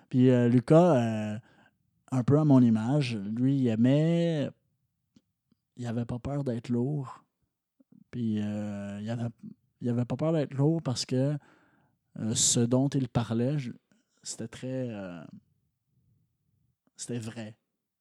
Puis 0.10 0.32
euh, 0.32 0.48
Lucas, 0.50 0.96
euh, 0.96 1.38
un 2.12 2.24
peu 2.24 2.40
à 2.40 2.46
mon 2.46 2.62
image. 2.62 3.16
Lui, 3.18 3.58
il 3.58 3.68
aimait. 3.68 4.50
Il 5.78 5.86
avait 5.88 6.06
pas 6.06 6.20
peur 6.20 6.44
d'être 6.44 6.70
lourd. 6.70 7.24
Puis 8.12 8.40
euh, 8.42 9.00
il, 9.02 9.10
avait, 9.10 9.28
il 9.82 9.90
avait 9.90 10.06
pas 10.06 10.16
peur 10.16 10.32
d'être 10.34 10.54
lourd 10.54 10.82
parce 10.82 11.06
que 11.06 11.38
euh, 12.20 12.34
ce 12.36 12.62
dont 12.62 12.88
il 12.90 13.10
parlait, 13.10 13.58
c'était 14.24 14.48
très. 14.48 14.90
euh, 14.90 15.22
c'était 16.96 17.20
vrai. 17.20 17.58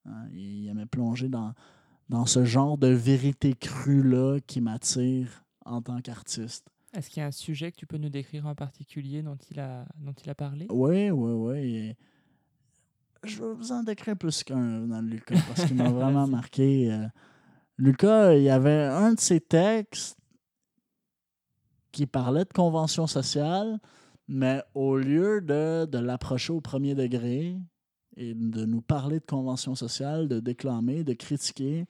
hein. 0.07 0.29
Il 0.33 0.69
aimait 0.69 0.87
plonger 0.87 1.29
dans, 1.29 1.53
dans 2.09 2.27
ce 2.27 2.45
genre 2.45 2.79
de 2.79 2.87
vérité 2.89 3.55
crue-là 3.55 4.39
qui 4.47 4.61
m'attire 4.61 5.45
en 5.65 5.83
tant 5.83 6.01
qu'artiste. 6.01 6.69
Est-ce 6.93 7.11
qu'il 7.11 7.21
y 7.21 7.25
a 7.25 7.27
un 7.27 7.33
sujet 7.33 7.73
que 7.73 7.77
tu 7.77 7.87
peux 7.89 7.97
nous 7.99 8.09
décrire 8.11 8.47
en 8.47 8.55
particulier 8.55 9.23
dont 9.23 9.39
il 9.51 9.59
a, 9.59 9.85
dont 9.97 10.13
il 10.13 10.31
a 10.31 10.35
parlé? 10.37 10.69
Oui, 10.71 11.11
oui, 11.11 11.33
oui. 11.33 11.95
Je 13.25 13.43
vais 13.43 13.55
vous 13.55 13.73
en 13.73 13.83
décrire 13.83 14.17
plus 14.17 14.45
qu'un 14.45 14.87
dans 14.87 15.01
Lucas 15.01 15.41
parce 15.49 15.67
qu'il 15.67 15.77
m'a 15.77 15.91
vraiment 15.91 16.27
marqué. 16.27 16.93
euh. 16.93 17.07
Lucas, 17.79 18.35
il 18.35 18.43
y 18.43 18.51
avait 18.51 18.85
un 18.85 19.15
de 19.15 19.21
ses 19.21 19.41
textes 19.41 20.17
qui 21.93 22.07
parlait 22.07 22.45
de 22.45 22.53
convention 22.53 23.07
sociale, 23.07 23.79
mais 24.29 24.63
au 24.75 24.97
lieu 24.97 25.41
de, 25.41 25.87
de 25.87 25.99
l'approcher 25.99 26.53
au 26.53 26.61
premier 26.61 26.95
degré 26.95 27.57
et 28.17 28.35
de 28.35 28.65
nous 28.65 28.81
parler 28.81 29.21
de 29.21 29.25
convention 29.27 29.75
sociale, 29.75 30.29
de 30.29 30.41
déclamer, 30.41 31.03
de 31.05 31.15
critiquer, 31.15 31.87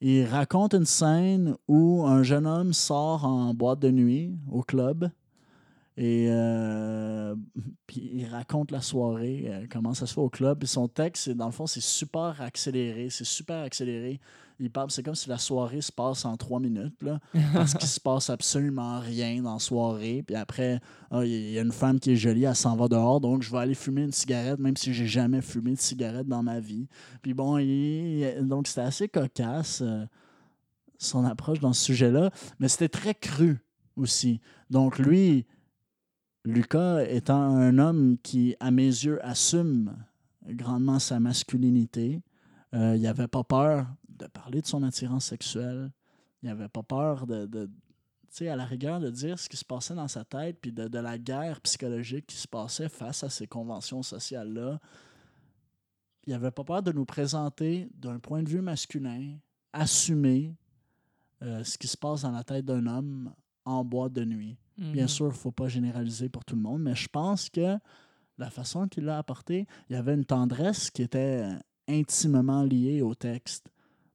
il 0.00 0.24
raconte 0.26 0.74
une 0.74 0.84
scène 0.84 1.56
où 1.68 2.04
un 2.06 2.22
jeune 2.22 2.46
homme 2.46 2.72
sort 2.72 3.24
en 3.24 3.54
boîte 3.54 3.78
de 3.80 3.90
nuit 3.90 4.36
au 4.50 4.62
club 4.62 5.10
et 5.96 6.26
euh, 6.28 7.34
puis 7.86 8.10
il 8.14 8.26
raconte 8.26 8.70
la 8.70 8.80
soirée, 8.80 9.44
euh, 9.46 9.66
comment 9.70 9.94
ça 9.94 10.06
se 10.06 10.14
fait 10.14 10.20
au 10.20 10.30
club. 10.30 10.58
Puis 10.58 10.68
son 10.68 10.88
texte, 10.88 11.30
dans 11.30 11.46
le 11.46 11.52
fond, 11.52 11.66
c'est 11.66 11.82
super 11.82 12.40
accéléré. 12.40 13.08
C'est 13.10 13.24
super 13.24 13.62
accéléré. 13.62 14.20
Il 14.60 14.70
parle, 14.70 14.90
c'est 14.92 15.02
comme 15.02 15.16
si 15.16 15.28
la 15.28 15.38
soirée 15.38 15.80
se 15.80 15.90
passe 15.90 16.24
en 16.24 16.36
trois 16.36 16.60
minutes, 16.60 17.02
là, 17.02 17.18
parce 17.52 17.74
qu'il 17.74 17.88
se 17.88 17.98
passe 18.00 18.30
absolument 18.30 19.00
rien 19.00 19.42
dans 19.42 19.54
la 19.54 19.58
soirée. 19.58 20.22
Puis 20.24 20.36
après, 20.36 20.80
ah, 21.10 21.24
il 21.24 21.50
y 21.50 21.58
a 21.58 21.62
une 21.62 21.72
femme 21.72 21.98
qui 21.98 22.12
est 22.12 22.16
jolie, 22.16 22.44
elle 22.44 22.54
s'en 22.54 22.76
va 22.76 22.86
dehors, 22.86 23.20
donc 23.20 23.42
je 23.42 23.50
vais 23.50 23.58
aller 23.58 23.74
fumer 23.74 24.02
une 24.02 24.12
cigarette, 24.12 24.60
même 24.60 24.76
si 24.76 24.94
j'ai 24.94 25.08
jamais 25.08 25.40
fumé 25.40 25.72
de 25.72 25.80
cigarette 25.80 26.28
dans 26.28 26.44
ma 26.44 26.60
vie. 26.60 26.86
Puis 27.20 27.34
bon, 27.34 27.58
il- 27.58 28.32
donc 28.42 28.68
c'était 28.68 28.82
assez 28.82 29.08
cocasse, 29.08 29.80
euh, 29.84 30.04
son 30.98 31.24
approche 31.24 31.58
dans 31.58 31.72
ce 31.72 31.82
sujet-là, 31.86 32.30
mais 32.60 32.68
c'était 32.68 32.88
très 32.88 33.14
cru 33.14 33.58
aussi. 33.96 34.40
Donc 34.70 35.00
lui, 35.00 35.46
Lucas 36.44 37.04
étant 37.04 37.40
un 37.40 37.78
homme 37.78 38.18
qui, 38.22 38.54
à 38.60 38.70
mes 38.70 38.84
yeux, 38.84 39.24
assume 39.24 39.96
grandement 40.46 40.98
sa 40.98 41.18
masculinité, 41.18 42.22
euh, 42.74 42.96
il 42.96 43.02
n'avait 43.02 43.28
pas 43.28 43.44
peur 43.44 43.86
de 44.08 44.26
parler 44.26 44.60
de 44.60 44.66
son 44.66 44.82
attirance 44.82 45.26
sexuelle. 45.26 45.90
Il 46.42 46.48
n'avait 46.48 46.68
pas 46.68 46.82
peur 46.82 47.26
de, 47.26 47.70
à 48.42 48.56
la 48.56 48.64
rigueur, 48.64 49.00
de 49.00 49.10
dire 49.10 49.38
ce 49.38 49.48
qui 49.48 49.56
se 49.56 49.64
passait 49.64 49.94
dans 49.94 50.08
sa 50.08 50.24
tête, 50.24 50.58
puis 50.60 50.72
de, 50.72 50.88
de 50.88 50.98
la 50.98 51.18
guerre 51.18 51.60
psychologique 51.62 52.26
qui 52.26 52.36
se 52.36 52.48
passait 52.48 52.88
face 52.88 53.24
à 53.24 53.30
ces 53.30 53.46
conventions 53.46 54.02
sociales-là. 54.02 54.80
Il 56.26 56.32
n'avait 56.32 56.50
pas 56.50 56.64
peur 56.64 56.82
de 56.82 56.92
nous 56.92 57.04
présenter 57.04 57.88
d'un 57.94 58.18
point 58.18 58.42
de 58.42 58.48
vue 58.48 58.60
masculin, 58.60 59.36
assumer 59.72 60.54
euh, 61.42 61.64
ce 61.64 61.78
qui 61.78 61.86
se 61.86 61.96
passe 61.96 62.22
dans 62.22 62.32
la 62.32 62.44
tête 62.44 62.64
d'un 62.64 62.86
homme 62.86 63.32
en 63.64 63.84
boîte 63.84 64.12
de 64.12 64.24
nuit. 64.24 64.56
Bien 64.76 65.02
Mhm. 65.02 65.08
sûr, 65.08 65.26
il 65.26 65.28
ne 65.28 65.34
faut 65.34 65.52
pas 65.52 65.68
généraliser 65.68 66.28
pour 66.28 66.44
tout 66.44 66.56
le 66.56 66.62
monde, 66.62 66.82
mais 66.82 66.94
je 66.94 67.08
pense 67.08 67.48
que 67.48 67.76
la 68.38 68.50
façon 68.50 68.88
qu'il 68.88 69.04
l'a 69.04 69.18
apporté, 69.18 69.66
il 69.88 69.92
y 69.92 69.96
avait 69.96 70.14
une 70.14 70.24
tendresse 70.24 70.90
qui 70.90 71.02
était 71.02 71.48
intimement 71.88 72.62
liée 72.64 73.00
au 73.02 73.14
texte, 73.14 73.70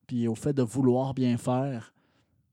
puis 0.08 0.28
au 0.28 0.36
fait 0.36 0.54
de 0.54 0.62
vouloir 0.64 1.14
bien 1.14 1.38
faire. 1.38 1.94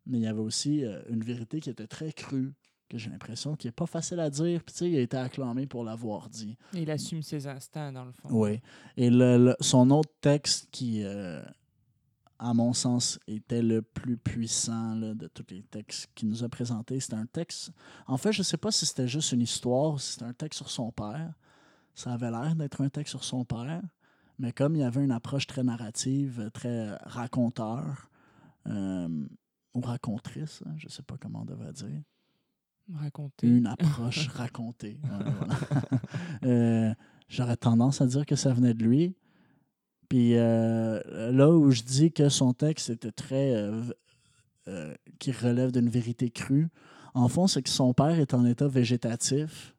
Mais 0.07 0.19
il 0.19 0.23
y 0.23 0.27
avait 0.29 0.41
aussi 0.41 0.85
euh, 0.85 1.03
une 1.09 1.25
vérité 1.25 1.59
qui 1.59 1.69
était 1.71 1.89
très 1.89 2.13
crue, 2.13 2.53
que 2.89 2.97
j'ai 2.99 3.11
l'impression 3.11 3.57
qui 3.57 3.67
n'est 3.67 3.73
pas 3.73 3.87
facile 3.87 4.21
à 4.21 4.31
dire. 4.31 4.63
Puis 4.63 4.73
tu 4.73 4.79
sais, 4.79 4.91
il 4.91 4.97
a 4.97 5.01
été 5.01 5.17
acclamé 5.17 5.67
pour 5.67 5.83
l'avoir 5.83 6.29
dit. 6.29 6.57
Et 6.75 6.83
Il 6.83 6.91
assume 6.93 7.23
ses 7.23 7.49
instincts, 7.49 7.91
dans 7.93 8.05
le 8.05 8.13
fond. 8.13 8.29
Oui. 8.31 8.61
Et 8.97 9.11
le- 9.11 9.37
le- 9.39 9.57
son 9.61 9.91
autre 9.91 10.13
texte 10.21 10.69
qui, 10.71 11.03
euh, 11.03 11.43
à 12.39 12.55
mon 12.55 12.73
sens, 12.73 13.19
était 13.27 13.63
le 13.63 13.83
plus 13.83 14.17
puissant 14.17 14.95
là, 14.95 15.15
de 15.15 15.27
tous 15.29 15.47
les 15.51 15.63
textes 15.63 16.09
qu'il 16.15 16.29
nous 16.29 16.45
a 16.45 16.49
présentés, 16.49 17.01
c'était 17.01 17.15
un 17.17 17.27
texte. 17.27 17.73
En 18.07 18.17
fait, 18.17 18.33
je 18.33 18.41
ne 18.41 18.45
sais 18.45 18.57
pas 18.57 18.71
si 18.71 18.87
c'était 18.87 19.09
juste 19.09 19.33
une 19.33 19.43
histoire 19.43 19.95
ou 19.95 19.99
si 19.99 20.13
c'était 20.13 20.25
un 20.25 20.33
texte 20.33 20.59
sur 20.59 20.71
son 20.71 20.91
père. 20.93 21.33
Ça 21.95 22.13
avait 22.13 22.31
l'air 22.31 22.55
d'être 22.55 22.83
un 22.83 22.89
texte 22.91 23.11
sur 23.11 23.25
son 23.25 23.45
père, 23.45 23.83
mais 24.39 24.53
comme 24.53 24.77
il 24.77 24.81
y 24.81 24.85
avait 24.85 25.03
une 25.03 25.13
approche 25.13 25.47
très 25.47 25.63
narrative, 25.63 26.51
très 26.53 26.95
raconteur, 27.05 28.11
euh, 28.67 29.27
ou 29.75 29.81
racontrice, 29.81 30.63
hein, 30.67 30.75
je 30.77 30.87
ne 30.87 30.91
sais 30.91 31.03
pas 31.03 31.17
comment 31.19 31.43
on 31.43 31.45
devrait 31.45 31.73
dire 31.73 32.03
Raconter. 32.93 33.49
une 33.49 33.67
approche 33.67 34.29
racontée. 34.29 34.99
Ouais. 35.05 35.99
Euh, 36.45 36.95
J'aurais 37.29 37.57
tendance 37.57 38.01
à 38.01 38.07
dire 38.07 38.25
que 38.25 38.37
ça 38.37 38.53
venait 38.53 38.75
de 38.75 38.85
lui. 38.85 39.17
Puis 40.09 40.37
euh, 40.37 41.01
là 41.33 41.51
où 41.51 41.71
je 41.71 41.83
dis 41.83 42.13
que 42.13 42.29
son 42.29 42.53
texte 42.53 42.91
était 42.91 43.13
très. 43.13 43.55
euh, 43.55 43.83
euh, 44.69 44.95
qui 45.21 45.31
relève 45.31 45.71
d'une 45.71 45.89
vérité 45.89 46.29
crue, 46.29 46.69
en 47.15 47.29
fond, 47.29 47.47
c'est 47.47 47.63
que 47.63 47.69
son 47.71 47.95
père 47.95 48.19
est 48.19 48.35
en 48.35 48.45
état 48.45 48.67
végétatif. 48.67 49.77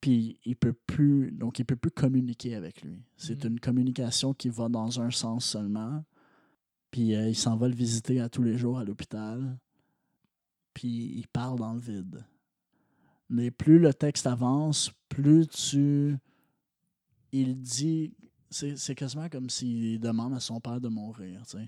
Puis 0.00 0.38
il 0.46 0.56
peut 0.56 0.72
plus. 0.72 1.30
Donc 1.32 1.58
il 1.58 1.64
peut 1.66 1.76
plus 1.76 1.90
communiquer 1.90 2.54
avec 2.54 2.82
lui. 2.82 3.02
C'est 3.16 3.44
Mhm. 3.44 3.52
une 3.52 3.60
communication 3.60 4.32
qui 4.32 4.48
va 4.48 4.68
dans 4.70 5.00
un 5.00 5.10
sens 5.10 5.44
seulement. 5.44 6.04
Puis 6.90 7.08
il 7.10 7.36
s'en 7.36 7.56
va 7.56 7.68
le 7.68 7.74
visiter 7.74 8.18
à 8.20 8.28
tous 8.30 8.42
les 8.42 8.56
jours 8.56 8.78
à 8.78 8.84
l'hôpital. 8.84 9.58
Puis 10.72 10.88
il 11.18 11.28
parle 11.28 11.58
dans 11.58 11.74
le 11.74 11.80
vide. 11.80 12.24
Mais 13.28 13.50
plus 13.50 13.78
le 13.78 13.92
texte 13.92 14.26
avance, 14.26 14.90
plus 15.10 15.46
tu. 15.48 16.16
Il 17.32 17.60
dit. 17.60 18.14
C'est 18.50 18.94
quasiment 18.94 19.28
comme 19.28 19.50
s'il 19.50 20.00
demande 20.00 20.34
à 20.34 20.40
son 20.40 20.60
père 20.60 20.80
de 20.80 20.88
mourir, 20.88 21.44
tu. 21.46 21.58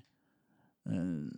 Euh, 0.88 1.30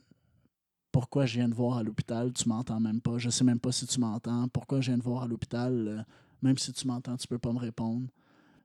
pourquoi 0.92 1.26
je 1.26 1.38
viens 1.38 1.48
de 1.48 1.54
voir 1.54 1.78
à 1.78 1.82
l'hôpital, 1.82 2.32
tu 2.32 2.48
m'entends 2.48 2.78
même 2.78 3.00
pas. 3.00 3.18
Je 3.18 3.30
sais 3.30 3.44
même 3.44 3.58
pas 3.58 3.72
si 3.72 3.86
tu 3.86 3.98
m'entends. 3.98 4.46
Pourquoi 4.48 4.80
je 4.80 4.90
viens 4.90 4.98
de 4.98 5.02
voir 5.02 5.24
à 5.24 5.26
l'hôpital, 5.26 5.88
euh, 5.88 6.02
même 6.42 6.58
si 6.58 6.72
tu 6.72 6.86
m'entends, 6.86 7.16
tu 7.16 7.26
peux 7.26 7.38
pas 7.38 7.52
me 7.52 7.58
répondre. 7.58 8.08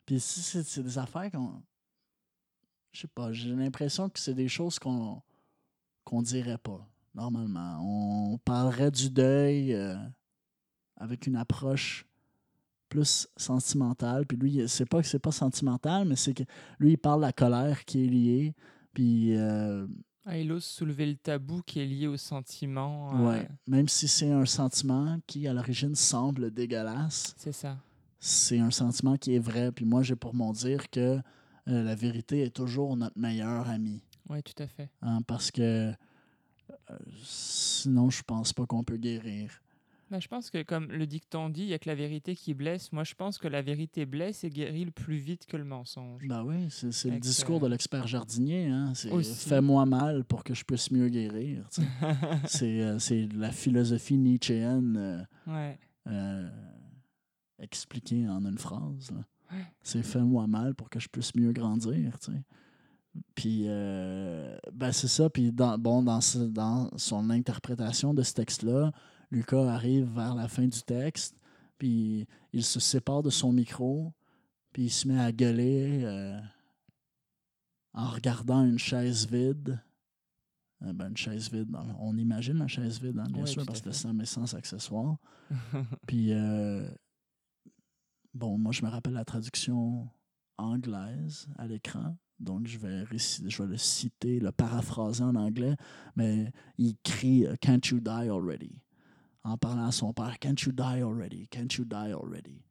Puis 0.05 0.19
c'est 0.19 0.83
des 0.83 0.97
affaires 0.97 1.31
qu'on. 1.31 1.61
Je 2.91 3.01
sais 3.01 3.07
pas, 3.07 3.31
j'ai 3.31 3.53
l'impression 3.53 4.09
que 4.09 4.19
c'est 4.19 4.33
des 4.33 4.47
choses 4.47 4.79
qu'on 4.79 5.21
qu'on 6.03 6.21
dirait 6.21 6.57
pas, 6.57 6.87
normalement. 7.13 7.79
On 7.81 8.37
parlerait 8.37 8.91
du 8.91 9.09
deuil 9.09 9.73
euh, 9.73 9.97
avec 10.95 11.27
une 11.27 11.35
approche 11.35 12.06
plus 12.89 13.27
sentimentale. 13.37 14.25
Puis 14.25 14.37
lui, 14.37 14.67
c'est 14.67 14.85
pas 14.87 15.01
que 15.01 15.07
c'est 15.07 15.19
pas 15.19 15.31
sentimental, 15.31 16.07
mais 16.07 16.15
c'est 16.15 16.33
que 16.33 16.43
lui, 16.79 16.93
il 16.93 16.97
parle 16.97 17.21
de 17.21 17.25
la 17.25 17.33
colère 17.33 17.85
qui 17.85 18.03
est 18.05 18.07
liée. 18.07 18.55
Puis, 18.93 19.35
euh, 19.37 19.85
Ah, 20.25 20.37
il 20.37 20.51
ose 20.51 20.63
soulever 20.65 21.05
le 21.05 21.15
tabou 21.15 21.61
qui 21.65 21.79
est 21.79 21.85
lié 21.85 22.07
au 22.07 22.17
sentiment. 22.17 23.13
euh, 23.21 23.29
ouais, 23.29 23.47
même 23.67 23.87
si 23.87 24.07
c'est 24.07 24.31
un 24.31 24.45
sentiment 24.45 25.19
qui, 25.27 25.47
à 25.47 25.53
l'origine, 25.53 25.95
semble 25.95 26.51
dégueulasse, 26.51 27.33
C'est 27.37 27.51
ça. 27.53 27.77
c'est 28.19 28.59
un 28.59 28.71
sentiment 28.71 29.15
qui 29.17 29.35
est 29.35 29.39
vrai. 29.39 29.71
Puis 29.71 29.85
moi, 29.85 30.01
j'ai 30.03 30.15
pour 30.15 30.33
mon 30.33 30.51
dire 30.51 30.89
que 30.89 31.19
euh, 31.67 31.83
la 31.83 31.95
vérité 31.95 32.41
est 32.43 32.55
toujours 32.55 32.97
notre 32.97 33.17
meilleur 33.19 33.69
ami. 33.69 34.01
Oui, 34.29 34.41
tout 34.43 34.61
à 34.61 34.67
fait. 34.67 34.89
hein, 35.01 35.21
parce 35.25 35.51
que 35.51 35.61
euh, 36.89 36.97
sinon, 37.23 38.09
je 38.09 38.23
pense 38.23 38.51
pas 38.53 38.65
qu'on 38.65 38.83
peut 38.83 38.97
guérir. 38.97 39.51
Bah, 40.09 40.19
je 40.21 40.27
pense 40.29 40.49
que, 40.49 40.63
comme 40.63 40.89
le 40.91 41.05
dicton 41.05 41.49
dit, 41.49 41.63
il 41.63 41.67
n'y 41.67 41.73
a 41.73 41.79
que 41.79 41.89
la 41.89 41.95
vérité 41.95 42.33
qui 42.35 42.53
blesse. 42.53 42.93
Moi, 42.93 43.03
je 43.03 43.13
pense 43.13 43.37
que 43.37 43.47
la 43.47 43.61
vérité 43.61 44.05
blesse 44.05 44.43
et 44.45 44.49
guérit 44.49 44.85
le 44.85 44.91
plus 44.91 45.17
vite 45.17 45.45
que 45.45 45.57
le 45.57 45.65
mensonge. 45.65 46.25
Ben 46.27 46.43
oui, 46.43 46.67
c'est 46.69 47.09
le 47.09 47.19
discours 47.19 47.57
euh, 47.57 47.65
de 47.67 47.71
l'expert 47.71 48.07
jardinier. 48.07 48.67
Hein? 48.67 48.93
Fais-moi 48.95 49.85
mal 49.85 50.23
pour 50.23 50.43
que 50.45 50.53
je 50.53 50.63
puisse 50.63 50.91
mieux 50.91 51.09
guérir. 51.09 51.67
c'est 52.47 52.81
euh, 52.81 52.97
la 53.35 53.51
philosophie 53.51 54.17
nietzschéenne 54.17 54.95
euh, 54.97 55.23
ouais. 55.51 55.77
euh, 56.07 56.49
expliquée 57.59 58.27
en 58.29 58.45
une 58.45 58.57
phrase. 58.57 59.09
Ouais. 59.51 59.65
C'est 59.81 60.03
fais-moi 60.03 60.47
mal 60.47 60.73
pour 60.75 60.89
que 60.89 60.99
je 60.99 61.07
puisse 61.09 61.35
mieux 61.35 61.51
grandir. 61.51 62.17
tu 62.19 62.31
sais. 62.31 62.41
Puis, 63.35 63.63
euh, 63.67 64.57
ben 64.73 64.91
c'est 64.91 65.07
ça. 65.07 65.29
Puis, 65.29 65.51
dans, 65.51 65.77
bon, 65.77 66.03
dans, 66.03 66.21
ce- 66.21 66.37
dans 66.37 66.89
son 66.97 67.29
interprétation 67.29 68.13
de 68.13 68.21
ce 68.23 68.33
texte-là, 68.33 68.91
Lucas 69.31 69.67
arrive 69.69 70.09
vers 70.13 70.35
la 70.35 70.47
fin 70.47 70.67
du 70.67 70.81
texte, 70.81 71.35
puis 71.77 72.27
il 72.53 72.63
se 72.63 72.79
sépare 72.79 73.23
de 73.23 73.29
son 73.29 73.51
micro, 73.51 74.13
puis 74.71 74.85
il 74.85 74.89
se 74.89 75.07
met 75.07 75.19
à 75.19 75.31
gueuler 75.31 76.03
euh, 76.03 76.39
en 77.93 78.07
regardant 78.09 78.63
une 78.63 78.79
chaise 78.79 79.27
vide. 79.27 79.79
Euh, 80.83 80.93
ben, 80.93 81.09
une 81.09 81.17
chaise 81.17 81.51
vide, 81.51 81.75
on 81.99 82.15
imagine 82.17 82.57
la 82.57 82.67
chaise 82.67 83.01
vide, 83.01 83.19
hein, 83.19 83.27
bien 83.29 83.41
Ouais, 83.41 83.47
sûr, 83.47 83.65
parce 83.65 83.81
que 83.81 83.91
c'est 83.91 84.07
un 84.07 84.25
sans 84.25 84.53
accessoire. 84.53 85.17
Puis, 86.07 86.31
euh, 86.31 86.87
bon, 88.33 88.57
moi, 88.57 88.71
je 88.71 88.83
me 88.83 88.89
rappelle 88.89 89.13
la 89.13 89.25
traduction 89.25 90.07
anglaise 90.57 91.47
à 91.57 91.67
l'écran. 91.67 92.15
Donc, 92.39 92.67
je 92.67 92.77
vais, 92.77 93.03
je 93.11 93.63
vais 93.63 93.67
le 93.67 93.77
citer, 93.77 94.39
le 94.39 94.51
paraphraser 94.51 95.23
en 95.23 95.33
anglais, 95.35 95.75
mais 96.15 96.53
il 96.77 96.95
crie 97.03 97.47
Can't 97.59 97.87
you 97.89 97.99
die 97.99 98.29
already? 98.29 98.79
En 99.47 99.57
parlant 99.57 99.87
à 99.87 99.91
son 99.93 100.11
père 100.11 100.37
Can't 100.39 100.55
you 100.65 100.73
die 100.73 101.01
already? 101.01 101.47
Can't 101.47 101.77
you 101.77 101.85
die 101.85 102.11
already? 102.11 102.61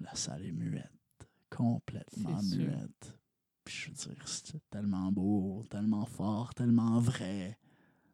La 0.00 0.14
salle 0.16 0.46
est 0.46 0.52
muette, 0.52 1.28
complètement 1.48 2.42
muette. 2.42 3.14
Puis 3.62 3.74
je 3.74 3.90
veux 3.90 4.14
dire, 4.14 4.26
c'est 4.26 4.68
tellement 4.68 5.12
beau, 5.12 5.64
tellement 5.70 6.06
fort, 6.06 6.54
tellement 6.54 6.98
vrai. 6.98 7.56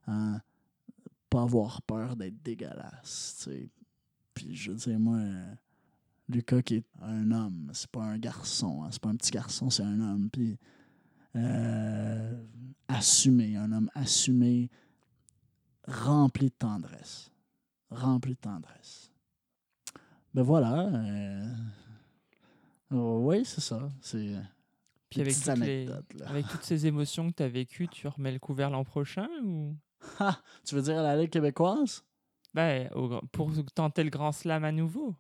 Hein? 0.07 0.43
Pas 1.31 1.43
avoir 1.43 1.81
peur 1.83 2.15
d'être 2.15 2.43
dégueulasse, 2.43 3.37
tu 3.39 3.45
sais. 3.45 3.71
Puis 4.35 4.55
je 4.55 4.73
veux 4.73 4.77
dire, 4.77 4.99
moi, 4.99 5.21
Lucas 6.29 6.61
qui 6.61 6.75
est 6.75 6.87
un 7.01 7.31
homme, 7.31 7.71
c'est 7.73 7.91
pas 7.91 8.03
un 8.03 8.19
garçon, 8.19 8.83
hein, 8.83 8.89
c'est 8.91 9.01
pas 9.01 9.09
un 9.09 9.17
petit 9.17 9.31
garçon, 9.31 9.71
c'est 9.71 9.85
un 9.85 10.01
homme. 10.01 10.29
Puis 10.29 10.59
euh, 11.37 12.45
assumé, 12.89 13.57
un 13.57 13.73
homme 13.73 13.91
assumé, 13.95 14.69
rempli 15.87 16.47
de 16.47 16.55
tendresse. 16.55 17.31
Rempli 17.91 18.33
de 18.35 18.39
tendresse. 18.41 19.11
Ben 20.35 20.43
voilà. 20.43 20.89
euh, 20.91 21.45
oui, 22.91 23.45
c'est 23.45 23.61
ça. 23.61 23.89
C'est 24.01 24.37
Puis 25.11 25.21
avec 25.21 25.35
toutes, 25.35 25.49
anecdotes. 25.49 26.05
avec 26.27 26.47
toutes 26.49 26.63
ces 26.65 26.87
émotions 26.87 27.31
que 27.31 27.37
tu 27.37 27.43
as 27.43 27.49
vécues, 27.49 27.89
tu 27.89 28.07
remets 28.09 28.33
le 28.33 28.39
couvert 28.39 28.71
l'an 28.71 28.85
prochain 28.85 29.29
ou? 29.45 29.75
Ah, 30.21 30.39
tu 30.65 30.75
veux 30.75 30.83
dire 30.83 30.99
à 30.99 31.03
la 31.03 31.17
Ligue 31.17 31.31
québécoise? 31.31 32.05
ben, 32.55 32.89
au 32.95 33.21
pour 33.33 33.51
tenter 33.75 34.03
le 34.05 34.09
grand 34.11 34.33
slam 34.33 34.65
à 34.65 34.73
nouveau 34.73 35.15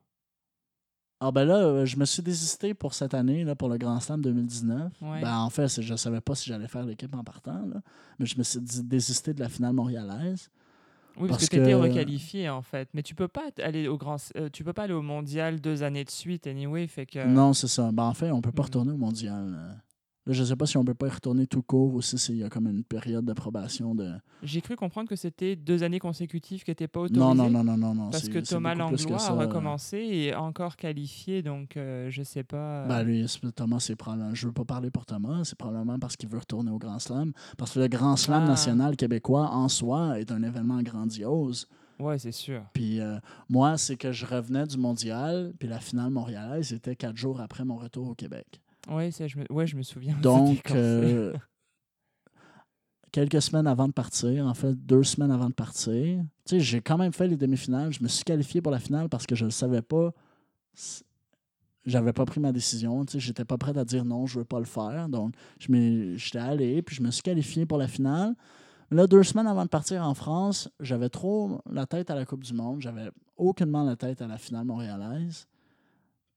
Ah 1.20 1.30
ben 1.32 1.44
là, 1.44 1.56
euh, 1.56 1.84
je 1.86 1.96
me 1.98 2.04
suis 2.04 2.22
désisté 2.22 2.72
pour 2.74 2.94
cette 2.94 3.12
année, 3.14 3.42
là, 3.44 3.54
pour 3.56 3.68
le 3.68 3.78
Grand 3.78 4.00
Slam 4.00 4.20
2019. 4.22 4.92
Ouais. 5.02 5.20
Ben, 5.22 5.38
en 5.38 5.50
fait, 5.50 5.80
je 5.80 5.92
ne 5.92 5.96
savais 5.96 6.20
pas 6.20 6.34
si 6.34 6.48
j'allais 6.50 6.68
faire 6.68 6.84
l'équipe 6.84 7.14
en 7.14 7.24
partant, 7.24 7.66
là, 7.66 7.80
mais 8.18 8.26
je 8.26 8.36
me 8.38 8.42
suis 8.42 8.60
désisté 8.60 9.32
de 9.34 9.40
la 9.40 9.48
finale 9.48 9.72
montréalaise. 9.72 10.50
Oui, 11.18 11.28
parce, 11.28 11.38
Parce 11.40 11.48
que 11.48 11.56
tu 11.56 11.62
étais 11.62 11.70
que- 11.72 11.76
requalifié 11.76 12.48
en 12.50 12.62
fait. 12.62 12.88
Mais 12.94 13.02
tu 13.02 13.14
peux 13.14 13.28
pas 13.28 13.44
aller 13.62 13.88
au 13.88 13.96
grand, 13.96 14.16
euh, 14.36 14.48
tu 14.52 14.64
peux 14.64 14.72
pas 14.72 14.82
aller 14.84 14.92
au 14.92 15.02
mondial 15.02 15.60
deux 15.60 15.82
années 15.82 16.04
de 16.04 16.10
suite 16.10 16.46
anyway. 16.46 16.86
Fait 16.86 17.06
que 17.06 17.26
Non, 17.26 17.52
c'est 17.54 17.68
ça. 17.68 17.90
Ben, 17.92 18.04
en 18.04 18.14
fait, 18.14 18.30
on 18.30 18.40
peut 18.42 18.52
pas 18.52 18.62
Mhm. 18.62 18.66
retourner 18.66 18.92
au 18.92 18.96
mondial. 18.98 19.80
Là, 20.26 20.32
je 20.32 20.42
sais 20.42 20.56
pas 20.56 20.66
si 20.66 20.76
on 20.76 20.84
peut 20.84 20.92
pas 20.94 21.06
y 21.06 21.10
retourner 21.10 21.46
tout 21.46 21.62
court 21.62 21.94
ou 21.94 22.02
si 22.02 22.16
il 22.32 22.38
y 22.38 22.42
a 22.44 22.48
comme 22.48 22.66
une 22.66 22.82
période 22.82 23.24
d'approbation 23.24 23.94
de. 23.94 24.10
j'ai 24.42 24.60
cru 24.60 24.74
comprendre 24.74 25.08
que 25.08 25.14
c'était 25.14 25.54
deux 25.54 25.84
années 25.84 26.00
consécutives 26.00 26.64
qui 26.64 26.70
n'étaient 26.72 26.88
pas 26.88 27.00
autorisées. 27.00 27.20
Non, 27.20 27.34
non, 27.34 27.48
non, 27.48 27.62
non, 27.62 27.76
non, 27.76 27.94
non. 27.94 28.10
Parce 28.10 28.28
que 28.28 28.40
Thomas 28.40 28.74
Langlois 28.74 29.22
a 29.24 29.32
euh. 29.32 29.38
recommencé 29.46 29.98
et 29.98 30.26
est 30.28 30.34
encore 30.34 30.74
qualifié, 30.76 31.42
donc 31.42 31.76
euh, 31.76 32.10
je 32.10 32.22
sais 32.24 32.42
pas. 32.42 32.56
euh, 32.56 32.88
Ben 32.88 33.02
lui, 33.04 33.24
Thomas, 33.54 33.78
c'est 33.78 33.94
probablement. 33.94 34.34
Je 34.34 34.46
veux 34.48 34.52
pas 34.52 34.64
parler 34.64 34.90
pour 34.90 35.06
Thomas, 35.06 35.42
c'est 35.44 35.56
probablement 35.56 35.98
parce 36.00 36.16
qu'il 36.16 36.28
veut 36.28 36.38
retourner 36.38 36.72
au 36.72 36.78
Grand 36.78 36.98
Slam. 36.98 37.32
Parce 37.56 37.72
que 37.74 37.78
le 37.80 37.88
Grand 37.88 38.16
Slam 38.16 38.42
Ah. 38.44 38.48
national 38.48 38.96
québécois 38.96 39.48
en 39.50 39.68
soi 39.68 40.18
est 40.18 40.32
un 40.32 40.42
événement 40.42 40.82
grandiose. 40.82 41.68
Ouais, 41.98 42.18
c'est 42.18 42.32
sûr. 42.32 42.62
Puis 42.74 43.00
euh, 43.00 43.18
moi, 43.48 43.78
c'est 43.78 43.96
que 43.96 44.12
je 44.12 44.26
revenais 44.26 44.66
du 44.66 44.76
mondial, 44.76 45.52
puis 45.58 45.68
la 45.68 45.78
finale 45.80 46.10
montréalaise 46.10 46.72
était 46.72 46.96
quatre 46.96 47.16
jours 47.16 47.40
après 47.40 47.64
mon 47.64 47.76
retour 47.76 48.08
au 48.08 48.14
Québec. 48.14 48.60
Ouais, 48.88 49.10
ça, 49.10 49.26
je 49.26 49.38
me, 49.38 49.44
ouais, 49.50 49.66
je 49.66 49.76
me 49.76 49.82
souviens. 49.82 50.16
Donc, 50.22 50.70
euh, 50.70 51.32
quelques 53.12 53.42
semaines 53.42 53.66
avant 53.66 53.88
de 53.88 53.92
partir, 53.92 54.46
en 54.46 54.54
fait, 54.54 54.74
deux 54.74 55.02
semaines 55.02 55.30
avant 55.30 55.48
de 55.48 55.54
partir, 55.54 56.22
tu 56.44 56.50
sais, 56.50 56.60
j'ai 56.60 56.80
quand 56.80 56.98
même 56.98 57.12
fait 57.12 57.26
les 57.26 57.36
demi-finales. 57.36 57.92
Je 57.92 58.02
me 58.02 58.08
suis 58.08 58.24
qualifié 58.24 58.60
pour 58.60 58.72
la 58.72 58.78
finale 58.78 59.08
parce 59.08 59.26
que 59.26 59.34
je 59.34 59.44
ne 59.44 59.50
savais 59.50 59.82
pas. 59.82 60.12
J'avais 61.84 62.12
pas 62.12 62.24
pris 62.24 62.40
ma 62.40 62.52
décision. 62.52 63.04
Tu 63.04 63.12
sais, 63.12 63.20
j'étais 63.20 63.44
pas 63.44 63.58
prêt 63.58 63.76
à 63.76 63.84
dire 63.84 64.04
non, 64.04 64.26
je 64.26 64.40
veux 64.40 64.44
pas 64.44 64.58
le 64.58 64.64
faire. 64.64 65.08
Donc, 65.08 65.34
j'étais 65.58 66.38
allé, 66.38 66.82
puis 66.82 66.96
je 66.96 67.02
me 67.02 67.10
suis 67.10 67.22
qualifié 67.22 67.66
pour 67.66 67.78
la 67.78 67.88
finale. 67.88 68.34
Là, 68.90 69.08
deux 69.08 69.24
semaines 69.24 69.48
avant 69.48 69.64
de 69.64 69.68
partir 69.68 70.04
en 70.06 70.14
France, 70.14 70.68
j'avais 70.78 71.08
trop 71.08 71.60
la 71.68 71.86
tête 71.86 72.10
à 72.10 72.14
la 72.14 72.24
Coupe 72.24 72.44
du 72.44 72.54
Monde. 72.54 72.80
J'avais 72.80 73.10
aucunement 73.36 73.82
la 73.82 73.96
tête 73.96 74.22
à 74.22 74.28
la 74.28 74.38
finale 74.38 74.64
montréalaise. 74.64 75.48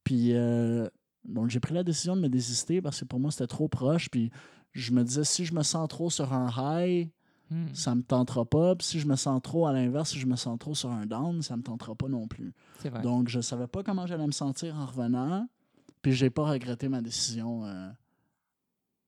Puis, 0.04 0.34
euh, 0.34 0.88
donc, 1.26 1.50
j'ai 1.50 1.60
pris 1.60 1.74
la 1.74 1.84
décision 1.84 2.16
de 2.16 2.22
me 2.22 2.30
désister 2.30 2.82
parce 2.82 3.00
que 3.00 3.06
pour 3.06 3.20
moi, 3.20 3.32
c'était 3.32 3.48
trop 3.48 3.68
proche. 3.68 4.10
Puis, 4.10 4.32
je 4.74 4.92
me 4.92 5.04
disais, 5.04 5.24
si 5.24 5.46
je 5.46 5.54
me 5.54 5.64
sens 5.64 5.88
trop 5.88 6.10
sur 6.10 6.34
un 6.34 6.50
high, 6.58 7.10
Hmm, 7.52 7.66
ça 7.74 7.96
me 7.96 8.04
tentera 8.04 8.46
pas. 8.46 8.76
Puis, 8.76 8.86
si 8.86 9.00
je 9.00 9.08
me 9.08 9.16
sens 9.16 9.42
trop 9.42 9.66
à 9.66 9.74
l'inverse, 9.74 10.12
si 10.12 10.20
je 10.20 10.28
me 10.28 10.36
sens 10.36 10.58
trop 10.60 10.76
sur 10.76 10.92
un 10.92 11.06
down, 11.06 11.42
ça 11.42 11.58
me 11.58 11.64
tentera 11.64 11.96
pas 11.96 12.08
non 12.08 12.28
plus. 12.28 12.54
vrai. 12.90 13.02
Donc, 13.02 13.28
je 13.28 13.42
savais 13.42 13.68
pas 13.68 13.82
comment 13.82 14.06
j'allais 14.06 14.28
me 14.28 14.32
sentir 14.32 14.76
en 14.76 14.86
revenant. 14.86 15.48
Puis, 16.02 16.14
j'ai 16.14 16.30
pas 16.30 16.44
regretté 16.44 16.90
ma 16.90 17.02
décision 17.02 17.66
euh, 17.66 17.90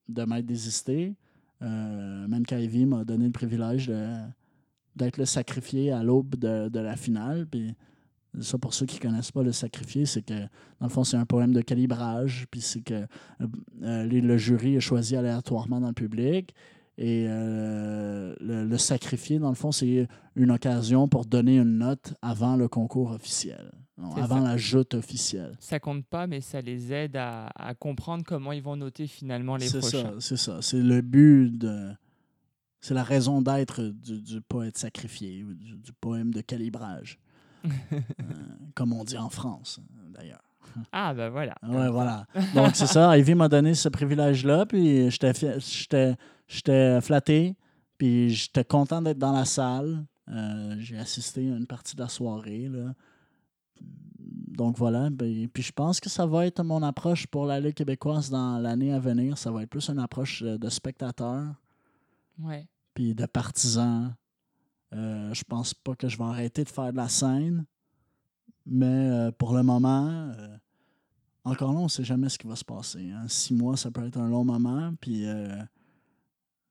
de 0.08 0.24
m'être 0.24 0.46
désisté. 0.46 1.14
Euh, 1.62 2.26
même 2.26 2.44
qu'Ivy 2.44 2.84
m'a 2.84 3.04
donné 3.04 3.26
le 3.26 3.32
privilège 3.32 3.92
d'être 4.96 5.18
le 5.18 5.24
sacrifié 5.24 5.92
à 5.92 6.02
l'aube 6.02 6.34
de, 6.34 6.68
de 6.68 6.80
la 6.80 6.96
finale. 6.96 7.46
Puis, 7.46 7.76
ça, 8.40 8.56
pour 8.58 8.72
ceux 8.74 8.86
qui 8.86 8.98
connaissent 8.98 9.30
pas 9.32 9.42
le 9.42 9.52
sacrifié, 9.52 10.06
c'est 10.06 10.22
que, 10.22 10.34
dans 10.80 10.86
le 10.86 10.88
fond, 10.88 11.04
c'est 11.04 11.16
un 11.16 11.26
poème 11.26 11.52
de 11.52 11.60
calibrage. 11.60 12.46
Puis, 12.50 12.60
c'est 12.62 12.80
que 12.80 12.94
euh, 12.94 13.46
euh, 13.82 14.04
le 14.06 14.36
jury 14.38 14.76
est 14.76 14.80
choisi 14.80 15.16
aléatoirement 15.16 15.80
dans 15.80 15.88
le 15.88 15.92
public. 15.94 16.54
Et 16.98 17.26
euh, 17.28 18.34
le, 18.40 18.64
le 18.66 18.78
sacrifié, 18.78 19.38
dans 19.38 19.48
le 19.48 19.54
fond, 19.54 19.72
c'est 19.72 20.06
une 20.36 20.50
occasion 20.50 21.08
pour 21.08 21.24
donner 21.24 21.56
une 21.58 21.78
note 21.78 22.14
avant 22.22 22.56
le 22.56 22.68
concours 22.68 23.10
officiel, 23.12 23.72
Non, 23.96 24.10
C'est 24.14 24.20
avant 24.22 24.42
ça. 24.42 24.48
la 24.48 24.56
joute 24.58 24.94
officielle. 24.94 25.56
Ça 25.58 25.80
compte 25.80 26.04
pas, 26.06 26.26
mais 26.26 26.40
ça 26.42 26.60
les 26.60 26.92
aide 26.92 27.16
à, 27.16 27.46
à 27.56 27.74
comprendre 27.74 28.24
comment 28.26 28.52
ils 28.52 28.62
vont 28.62 28.76
noter 28.76 29.06
finalement 29.06 29.56
les 29.56 29.68
C'est 29.68 29.78
prochains. 29.78 30.02
ça, 30.02 30.20
c'est 30.20 30.36
ça. 30.36 30.58
C'est 30.62 30.80
le 30.82 31.00
but 31.00 31.50
de. 31.58 31.90
C'est 32.80 32.94
la 32.94 33.04
raison 33.04 33.40
d'être 33.42 33.80
du, 33.82 34.20
du 34.20 34.40
poète 34.42 34.76
sacrifié, 34.76 35.44
du 35.44 35.92
poème 36.00 36.32
de 36.34 36.40
calibrage. 36.40 37.18
Euh, 37.64 38.00
comme 38.74 38.92
on 38.92 39.04
dit 39.04 39.16
en 39.18 39.28
France, 39.30 39.80
d'ailleurs. 40.12 40.42
Ah, 40.90 41.12
bah 41.12 41.28
voilà. 41.28 41.54
Ouais, 41.62 41.90
voilà. 41.90 42.26
Donc, 42.54 42.74
c'est 42.74 42.86
ça. 42.86 43.16
Ivy 43.18 43.34
m'a 43.34 43.48
donné 43.48 43.74
ce 43.74 43.88
privilège-là, 43.88 44.64
puis 44.66 45.10
j'étais 45.10 47.00
flatté, 47.00 47.56
puis 47.98 48.30
j'étais 48.30 48.64
content 48.64 49.02
d'être 49.02 49.18
dans 49.18 49.32
la 49.32 49.44
salle. 49.44 50.04
Euh, 50.28 50.76
J'ai 50.78 50.98
assisté 50.98 51.50
à 51.52 51.56
une 51.56 51.66
partie 51.66 51.94
de 51.96 52.00
la 52.00 52.08
soirée, 52.08 52.68
là. 52.68 52.94
Donc, 53.80 54.76
voilà. 54.78 55.10
Ben, 55.10 55.48
puis 55.48 55.62
je 55.62 55.72
pense 55.72 55.98
que 56.00 56.08
ça 56.08 56.26
va 56.26 56.46
être 56.46 56.62
mon 56.62 56.82
approche 56.82 57.26
pour 57.26 57.46
la 57.46 57.58
Ligue 57.60 57.74
québécoise 57.74 58.30
dans 58.30 58.58
l'année 58.58 58.92
à 58.92 58.98
venir. 58.98 59.36
Ça 59.38 59.50
va 59.50 59.62
être 59.62 59.70
plus 59.70 59.88
une 59.88 59.98
approche 59.98 60.42
euh, 60.42 60.58
de 60.58 60.68
spectateur, 60.68 61.44
Ouais. 62.42 62.66
puis 62.94 63.14
de 63.14 63.26
partisan. 63.26 64.12
Euh, 64.92 65.32
je 65.32 65.44
pense 65.44 65.72
pas 65.74 65.94
que 65.94 66.08
je 66.08 66.18
vais 66.18 66.24
arrêter 66.24 66.64
de 66.64 66.68
faire 66.68 66.92
de 66.92 66.96
la 66.96 67.08
scène, 67.08 67.64
mais 68.66 68.86
euh, 69.10 69.30
pour 69.32 69.54
le 69.54 69.62
moment, 69.62 70.08
euh, 70.36 70.56
encore 71.44 71.72
là, 71.72 71.78
on 71.80 71.84
ne 71.84 71.88
sait 71.88 72.04
jamais 72.04 72.28
ce 72.28 72.38
qui 72.38 72.46
va 72.46 72.56
se 72.56 72.64
passer. 72.64 73.10
hein. 73.10 73.26
Six 73.28 73.54
mois, 73.54 73.76
ça 73.76 73.90
peut 73.90 74.06
être 74.06 74.18
un 74.18 74.28
long 74.28 74.44
moment, 74.44 74.92
puis 75.00 75.26
euh, 75.26 75.62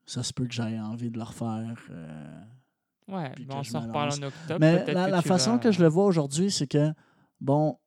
ça 0.05 0.21
se 0.23 0.31
peut 0.33 0.45
que 0.45 0.53
j'aie 0.53 0.79
envie 0.79 1.09
de 1.09 1.17
le 1.17 1.23
refaire. 1.23 1.75
Ouais, 3.07 3.31
Puis 3.31 3.45
que 3.47 3.53
on 3.53 3.63
s'en 3.63 3.81
reparle 3.81 4.09
en 4.09 4.27
octobre. 4.27 4.59
Mais 4.59 4.85
la, 4.93 5.05
que 5.07 5.11
la 5.11 5.21
tu 5.21 5.27
façon 5.27 5.51
vas- 5.53 5.59
que 5.59 5.71
je 5.71 5.81
le 5.81 5.87
vois 5.89 6.05
aujourd'hui, 6.05 6.51
c'est 6.51 6.67
que, 6.67 6.93
bon, 7.39 7.77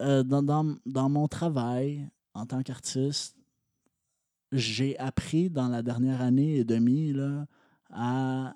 dans, 0.00 0.42
dans- 0.42 0.76
dans 0.84 1.08
mon 1.08 1.28
travail 1.28 2.08
en 2.34 2.44
tant 2.44 2.62
qu'artiste, 2.62 3.36
j'ai 4.50 4.98
appris 4.98 5.48
dans 5.48 5.68
la 5.68 5.82
dernière 5.82 6.20
année 6.20 6.56
et 6.56 6.64
demie 6.64 7.12
là, 7.12 7.46
à 7.90 8.54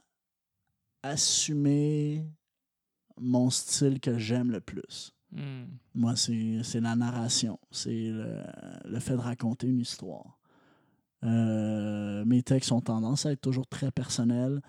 assumer 1.08 2.24
mon 3.18 3.50
style 3.50 4.00
que 4.00 4.18
j'aime 4.18 4.50
le 4.50 4.60
plus. 4.60 5.12
Hmm. 5.32 5.64
Moi, 5.94 6.14
c'est 6.16 6.80
la 6.80 6.96
narration. 6.96 7.58
C'est 7.70 8.10
le, 8.10 8.42
le 8.84 9.00
fait 9.00 9.14
de 9.14 9.20
raconter 9.20 9.66
une 9.66 9.80
histoire. 9.80 10.38
Euh, 11.24 12.24
mes 12.24 12.42
textes 12.42 12.72
ont 12.72 12.80
tendance 12.80 13.26
à 13.26 13.32
être 13.32 13.40
toujours 13.40 13.66
très 13.66 13.90
personnels. 13.90 14.60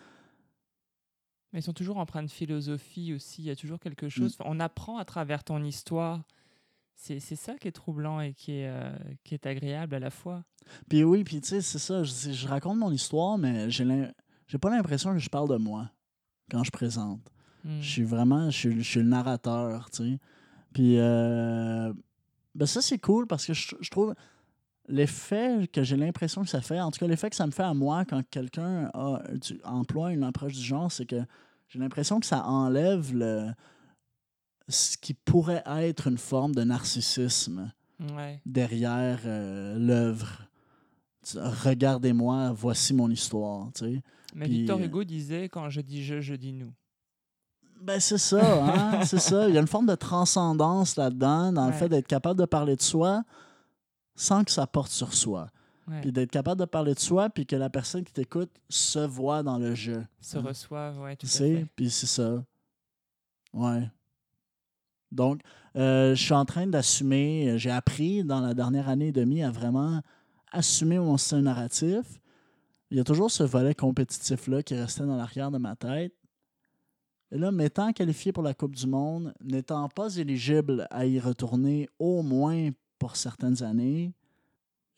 Mais 1.53 1.59
ils 1.59 1.63
sont 1.63 1.73
toujours 1.73 1.97
empreints 1.97 2.23
de 2.23 2.31
philosophie 2.31 3.13
aussi. 3.13 3.41
Il 3.41 3.45
y 3.45 3.51
a 3.51 3.55
toujours 3.55 3.79
quelque 3.79 4.09
chose. 4.09 4.37
Mm. 4.37 4.41
Enfin, 4.41 4.49
on 4.49 4.59
apprend 4.59 4.97
à 4.97 5.05
travers 5.05 5.43
ton 5.43 5.63
histoire. 5.63 6.23
C'est 6.95 7.19
ça 7.19 7.55
qui 7.57 7.67
est 7.67 7.71
troublant 7.71 8.19
et 8.21 8.33
qui 8.33 8.53
est, 8.53 8.67
euh, 8.67 8.91
qui 9.23 9.35
est 9.35 9.45
agréable 9.45 9.93
à 9.93 9.99
la 9.99 10.09
fois. 10.09 10.43
Puis 10.89 11.03
oui, 11.03 11.23
puis 11.23 11.39
tu 11.41 11.49
sais, 11.49 11.61
c'est 11.61 11.77
ça. 11.77 12.03
Je, 12.03 12.47
raconte 12.47 12.79
mon 12.79 12.91
histoire, 12.91 13.37
mais 13.37 13.69
j'ai 13.69 14.57
pas 14.59 14.71
l'impression 14.71 15.13
que 15.13 15.19
je 15.19 15.29
parle 15.29 15.47
de 15.47 15.57
moi 15.57 15.91
quand 16.49 16.63
je 16.63 16.71
présente. 16.71 17.21
Hmm. 17.63 17.79
Je 17.81 17.89
suis 17.89 18.03
vraiment, 18.03 18.49
je 18.49 18.57
suis, 18.57 18.83
je 18.83 18.89
suis 18.89 18.99
le 19.01 19.07
narrateur, 19.07 19.89
tu 19.89 20.03
sais. 20.13 20.19
Puis 20.73 20.97
euh, 20.99 21.91
ben 22.55 22.65
ça, 22.65 22.81
c'est 22.81 22.99
cool 22.99 23.27
parce 23.27 23.45
que 23.45 23.53
je, 23.53 23.75
je 23.79 23.89
trouve 23.89 24.13
l'effet 24.87 25.67
que 25.71 25.83
j'ai 25.83 25.97
l'impression 25.97 26.43
que 26.43 26.49
ça 26.49 26.61
fait, 26.61 26.79
en 26.79 26.91
tout 26.91 26.99
cas, 26.99 27.07
l'effet 27.07 27.29
que 27.29 27.35
ça 27.35 27.45
me 27.45 27.51
fait 27.51 27.63
à 27.63 27.73
moi 27.73 28.05
quand 28.05 28.21
quelqu'un 28.29 28.89
emploie 29.63 30.13
une 30.13 30.23
approche 30.23 30.53
du 30.53 30.61
genre, 30.63 30.91
c'est 30.91 31.05
que 31.05 31.21
j'ai 31.67 31.79
l'impression 31.79 32.19
que 32.19 32.25
ça 32.25 32.45
enlève 32.45 33.13
le, 33.13 33.49
ce 34.69 34.97
qui 34.97 35.13
pourrait 35.13 35.63
être 35.65 36.07
une 36.07 36.17
forme 36.17 36.53
de 36.55 36.63
narcissisme 36.63 37.71
Ouais. 38.15 38.39
derrière 38.45 39.19
euh, 39.25 39.75
l'œuvre. 39.79 40.43
Regardez-moi, 41.35 42.51
voici 42.51 42.93
mon 42.93 43.09
histoire. 43.09 43.71
Tu 43.73 43.85
sais. 43.85 44.01
Mais 44.35 44.45
Puis, 44.45 44.59
Victor 44.59 44.79
euh, 44.79 44.83
Hugo 44.83 45.03
disait 45.03 45.49
quand 45.49 45.69
je 45.69 45.81
dis 45.81 46.03
je, 46.03 46.21
je 46.21 46.33
dis 46.35 46.53
nous. 46.53 46.73
Ben, 47.81 47.99
c'est 47.99 48.17
ça, 48.17 48.63
hein? 48.63 49.01
c'est 49.05 49.19
ça. 49.19 49.47
Il 49.47 49.55
y 49.55 49.57
a 49.57 49.61
une 49.61 49.67
forme 49.67 49.85
de 49.85 49.95
transcendance 49.95 50.95
là-dedans, 50.95 51.51
dans 51.51 51.67
le 51.67 51.73
fait 51.73 51.87
d'être 51.89 52.07
capable 52.07 52.39
de 52.39 52.45
parler 52.45 52.75
de 52.75 52.81
soi 52.81 53.23
sans 54.15 54.43
que 54.43 54.51
ça 54.51 54.65
porte 54.65 54.91
sur 54.91 55.13
soi. 55.13 55.47
Ouais. 55.87 56.01
Puis 56.01 56.11
d'être 56.11 56.31
capable 56.31 56.59
de 56.59 56.65
parler 56.65 56.93
de 56.93 56.99
soi, 56.99 57.29
puis 57.29 57.45
que 57.45 57.55
la 57.55 57.69
personne 57.69 58.03
qui 58.03 58.11
t'écoute 58.11 58.49
se 58.67 58.99
voit 58.99 59.43
dans 59.43 59.57
le 59.57 59.73
jeu. 59.75 60.03
Se 60.19 60.37
hein? 60.37 60.41
reçoivent, 60.45 60.99
ouais, 60.99 61.15
tout 61.15 61.27
Tu 61.27 61.33
à 61.33 61.37
sais, 61.37 61.55
fait. 61.57 61.67
puis 61.75 61.89
c'est 61.89 62.07
ça. 62.07 62.43
Ouais. 63.53 63.89
Donc, 65.11 65.41
euh, 65.77 66.15
je 66.15 66.21
suis 66.21 66.33
en 66.33 66.43
train 66.45 66.67
d'assumer, 66.67 67.51
euh, 67.51 67.57
j'ai 67.57 67.71
appris 67.71 68.23
dans 68.23 68.41
la 68.41 68.53
dernière 68.53 68.89
année 68.89 69.07
et 69.07 69.11
demie 69.11 69.43
à 69.43 69.51
vraiment 69.51 70.01
assumer 70.51 70.99
mon 70.99 71.17
style 71.17 71.39
narratif. 71.39 72.19
Il 72.91 72.97
y 72.97 72.99
a 72.99 73.03
toujours 73.03 73.29
ce 73.31 73.43
volet 73.43 73.75
compétitif-là 73.75 74.63
qui 74.63 74.75
restait 74.75 75.05
dans 75.05 75.17
l'arrière 75.17 75.51
de 75.51 75.57
ma 75.57 75.75
tête. 75.75 76.13
Et 77.31 77.37
là, 77.37 77.51
m'étant 77.51 77.91
qualifié 77.91 78.31
pour 78.31 78.43
la 78.43 78.53
Coupe 78.53 78.75
du 78.75 78.87
Monde, 78.87 79.33
n'étant 79.41 79.89
pas 79.89 80.15
éligible 80.15 80.87
à 80.89 81.05
y 81.05 81.19
retourner 81.19 81.89
au 81.99 82.21
moins 82.23 82.69
pour 82.99 83.17
certaines 83.17 83.61
années, 83.63 84.13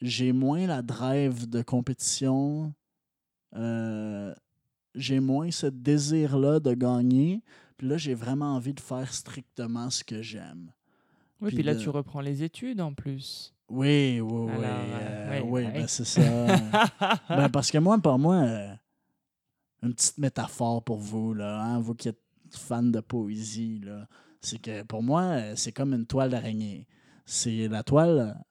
j'ai 0.02 0.32
moins 0.32 0.68
la 0.68 0.82
drive 0.84 1.50
de 1.50 1.62
compétition. 1.64 2.74
Euh, 3.56 4.34
j'ai 4.96 5.20
moins 5.20 5.50
ce 5.52 5.66
désir-là 5.68 6.60
de 6.60 6.74
gagner. 6.74 7.42
Puis 7.78 7.88
là, 7.88 7.98
j'ai 7.98 8.14
vraiment 8.14 8.54
envie 8.56 8.74
de 8.74 8.80
faire 8.80 9.12
strictement 9.12 9.90
ce 9.90 10.04
que 10.04 10.22
j'aime. 10.22 10.72
Oui, 11.42 11.48
Puis 11.50 11.56
puis 11.58 11.64
là, 11.64 11.74
de- 11.74 11.80
tu 11.80 11.90
reprends 11.90 12.22
les 12.22 12.44
études 12.44 12.80
en 12.82 12.94
plus. 12.94 13.54
Oui, 13.70 14.20
oui, 14.20 14.22
oui. 14.22 14.52
Alors, 14.52 14.64
euh, 14.64 15.30
euh, 15.30 15.42
oui, 15.42 15.48
oui, 15.50 15.64
oui. 15.66 15.72
ben, 15.74 15.88
c'est 15.88 16.06
ça. 16.06 16.22
Ben, 17.30 17.50
parce 17.50 17.70
que 17.72 17.78
moi, 17.78 17.98
pour 18.00 18.18
moi, 18.18 18.36
euh, 18.36 18.74
une 19.84 19.94
petite 19.94 20.18
métaphore 20.18 20.84
pour 20.84 20.98
vous, 20.98 21.34
là, 21.34 21.62
hein, 21.64 21.80
vous 21.80 21.94
qui 21.96 22.10
êtes 22.10 22.20
fan 22.52 22.92
de 22.92 23.00
poésie, 23.00 23.82
là, 23.86 24.08
c'est 24.42 24.60
que 24.60 24.84
pour 24.84 25.04
moi, 25.04 25.56
c'est 25.56 25.72
comme 25.72 25.94
une 25.94 26.06
toile 26.06 26.32
d'araignée. 26.32 26.88
C'est 27.26 27.68
la 27.68 27.84
toile, 27.84 28.44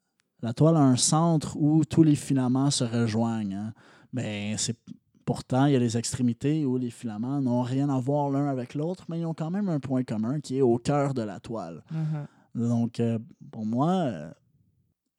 la 0.42 0.52
toile 0.52 0.76
a 0.76 0.80
un 0.80 0.96
centre 0.96 1.56
où 1.56 1.84
tous 1.84 2.02
les 2.04 2.14
filaments 2.14 2.70
se 2.70 2.84
rejoignent. 2.84 3.54
hein. 3.54 3.74
Ben, 4.12 4.56
c'est 4.56 4.76
pourtant, 5.24 5.66
il 5.66 5.72
y 5.72 5.76
a 5.76 5.78
les 5.80 5.98
extrémités 5.98 6.64
où 6.64 6.78
les 6.78 6.90
filaments 6.90 7.40
n'ont 7.42 7.62
rien 7.62 7.90
à 7.90 7.98
voir 7.98 8.30
l'un 8.30 8.46
avec 8.48 8.74
l'autre, 8.74 9.04
mais 9.08 9.20
ils 9.20 9.26
ont 9.26 9.34
quand 9.34 9.50
même 9.50 9.68
un 9.68 9.80
point 9.80 10.02
commun 10.04 10.40
qui 10.40 10.58
est 10.58 10.62
au 10.62 10.78
cœur 10.78 11.12
de 11.12 11.22
la 11.22 11.40
toile. 11.40 11.82
Mhm. 11.90 12.68
Donc, 12.68 13.00
euh, 13.00 13.18
pour 13.50 13.66
moi, 13.66 14.10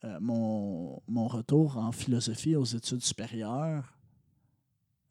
euh, 0.03 0.17
mon, 0.21 1.01
mon 1.07 1.27
retour 1.27 1.77
en 1.77 1.91
philosophie 1.91 2.55
aux 2.55 2.63
études 2.65 3.03
supérieures, 3.03 3.97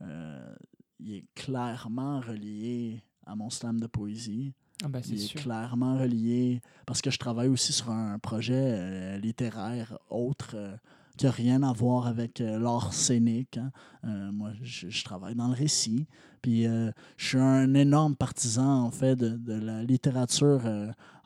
euh, 0.03 0.55
il 1.01 1.15
est 1.15 1.25
clairement 1.35 2.21
relié 2.21 3.03
à 3.27 3.35
mon 3.35 3.51
slam 3.51 3.81
de 3.81 3.87
poésie. 3.87 4.53
Ah 4.85 4.89
c'est 5.03 5.09
Il 5.11 5.15
est 5.23 5.27
sûr. 5.27 5.41
clairement 5.41 5.99
relié 5.99 6.61
parce 6.87 7.03
que 7.03 7.11
je 7.11 7.19
travaille 7.19 7.49
aussi 7.49 7.73
sur 7.73 7.91
un 7.91 8.19
projet 8.21 8.55
euh, 8.55 9.19
littéraire 9.19 9.99
autre 10.09 10.53
euh, 10.55 10.77
qui 11.17 11.27
n'a 11.27 11.33
rien 11.33 11.63
à 11.65 11.73
voir 11.73 12.07
avec 12.07 12.41
euh, 12.41 12.61
l'art 12.61 12.93
scénique. 12.95 13.59
hein. 13.59 14.31
Moi, 14.33 14.53
je, 14.63 14.89
je 14.89 15.05
travaille 15.05 15.35
dans 15.35 15.49
le 15.49 15.55
récit. 15.55 16.07
Puis 16.43 16.63
je 16.65 16.93
suis 17.27 17.39
un 17.39 17.75
énorme 17.75 18.15
partisan, 18.15 18.85
en 18.85 18.93
fait, 18.93 19.17
de, 19.17 19.31
de 19.37 19.55
la 19.55 19.83
littérature. 19.83 20.61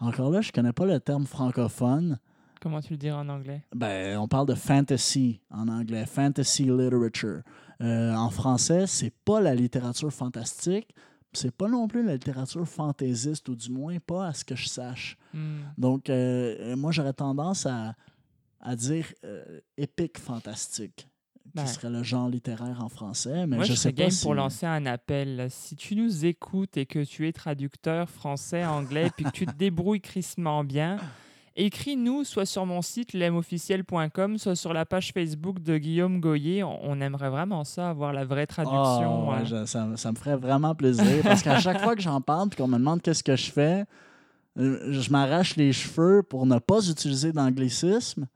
encore 0.01 0.31
là, 0.31 0.41
je 0.41 0.51
connais 0.51 0.73
pas 0.73 0.87
le 0.87 0.99
terme 0.99 1.27
francophone. 1.27 2.19
Comment 2.63 2.81
tu 2.81 2.93
le 2.93 2.97
dirais 2.97 3.17
en 3.17 3.29
anglais? 3.29 3.65
Ben, 3.75 4.17
on 4.19 4.29
parle 4.29 4.47
de 4.47 4.55
fantasy 4.55 5.41
en 5.51 5.67
anglais, 5.67 6.07
fantasy 6.07 6.63
literature. 6.65 7.41
Euh, 7.81 8.15
en 8.15 8.31
français, 8.31 8.87
c'est 8.87 9.13
pas 9.25 9.41
la 9.41 9.53
littérature 9.57 10.13
fantastique, 10.13 10.95
c'est 11.33 11.51
pas 11.51 11.67
non 11.67 11.89
plus 11.89 12.05
la 12.05 12.13
littérature 12.13 12.67
fantaisiste, 12.69 13.49
ou 13.49 13.57
du 13.57 13.69
moins 13.71 13.99
pas 13.99 14.29
à 14.29 14.33
ce 14.33 14.45
que 14.45 14.55
je 14.55 14.69
sache. 14.69 15.17
Hmm. 15.35 15.63
Donc, 15.77 16.09
euh, 16.09 16.77
moi, 16.77 16.93
j'aurais 16.93 17.15
tendance 17.15 17.67
à, 17.67 17.97
à 18.61 18.77
dire 18.77 19.07
euh, 19.25 19.59
épique 19.77 20.19
fantastique, 20.19 21.09
qui 21.57 21.59
Ouais. 21.61 21.67
serait 21.67 21.91
le 21.91 22.05
genre 22.05 22.29
littéraire 22.29 22.81
en 22.81 22.89
français, 22.89 23.45
mais 23.49 23.57
Moi, 23.57 23.65
je 23.65 23.73
je 23.73 23.77
sais 23.77 23.89
pas 23.91 24.03
game 24.03 24.11
si... 24.11 24.23
pour 24.23 24.35
lancer 24.35 24.67
un 24.67 24.87
appel. 24.87 25.49
Si 25.51 25.75
tu 25.75 25.97
nous 25.97 26.25
écoutes 26.25 26.77
et 26.77 26.87
que 26.87 27.03
tu 27.05 27.27
es 27.27 27.33
traducteur 27.33 28.09
français, 28.09 28.65
anglais, 28.65 29.11
puis 29.17 29.25
que 29.25 29.31
tu 29.31 29.47
te 29.47 29.53
débrouilles 29.57 30.01
crissement 30.01 30.63
bien, 30.63 30.99
écris-nous 31.57 32.25
soit 32.25 32.47
sur 32.47 32.65
mon 32.67 32.83
site 32.83 33.13
lemofficiel.com, 33.13 34.39
soit 34.39 34.57
sur 34.57 34.73
la 34.73 34.85
page 34.87 35.13
Facebook 35.13 35.61
de 35.61 35.79
Guillaume 35.79 36.21
Goyer. 36.21 36.63
On, 36.65 37.01
aimerait 37.01 37.31
vraiment 37.31 37.65
ça, 37.65 37.91
avoir 37.91 38.13
la 38.13 38.25
vraie 38.25 38.47
traduction. 38.47 38.81
Ah, 38.81 39.33
ouais, 39.33 39.37
hein. 39.41 39.45
je- 39.45 39.65
ça, 39.67 39.85
me- 39.87 39.97
ça 39.97 40.11
me 40.13 40.17
ferait 40.17 40.37
vraiment 40.37 40.75
plaisir 40.75 41.23
parce 41.23 41.43
qu'à 41.43 41.59
chaque 41.61 41.81
fois 41.81 41.95
que 41.95 42.03
j'en 42.03 42.21
parle 42.21 42.49
et 42.53 42.57
qu'on 42.57 42.69
me 42.69 42.79
demande 42.79 43.03
qu'est-ce 43.03 43.23
que 43.25 43.37
je 43.37 43.51
fais, 43.51 43.85
euh, 44.59 44.93
je 44.93 45.11
m'arrache 45.11 45.57
les 45.57 45.73
cheveux 45.73 46.23
pour 46.23 46.47
ne 46.47 46.59
pas 46.59 46.87
utiliser 46.89 47.33
d'anglicisme. 47.33 48.27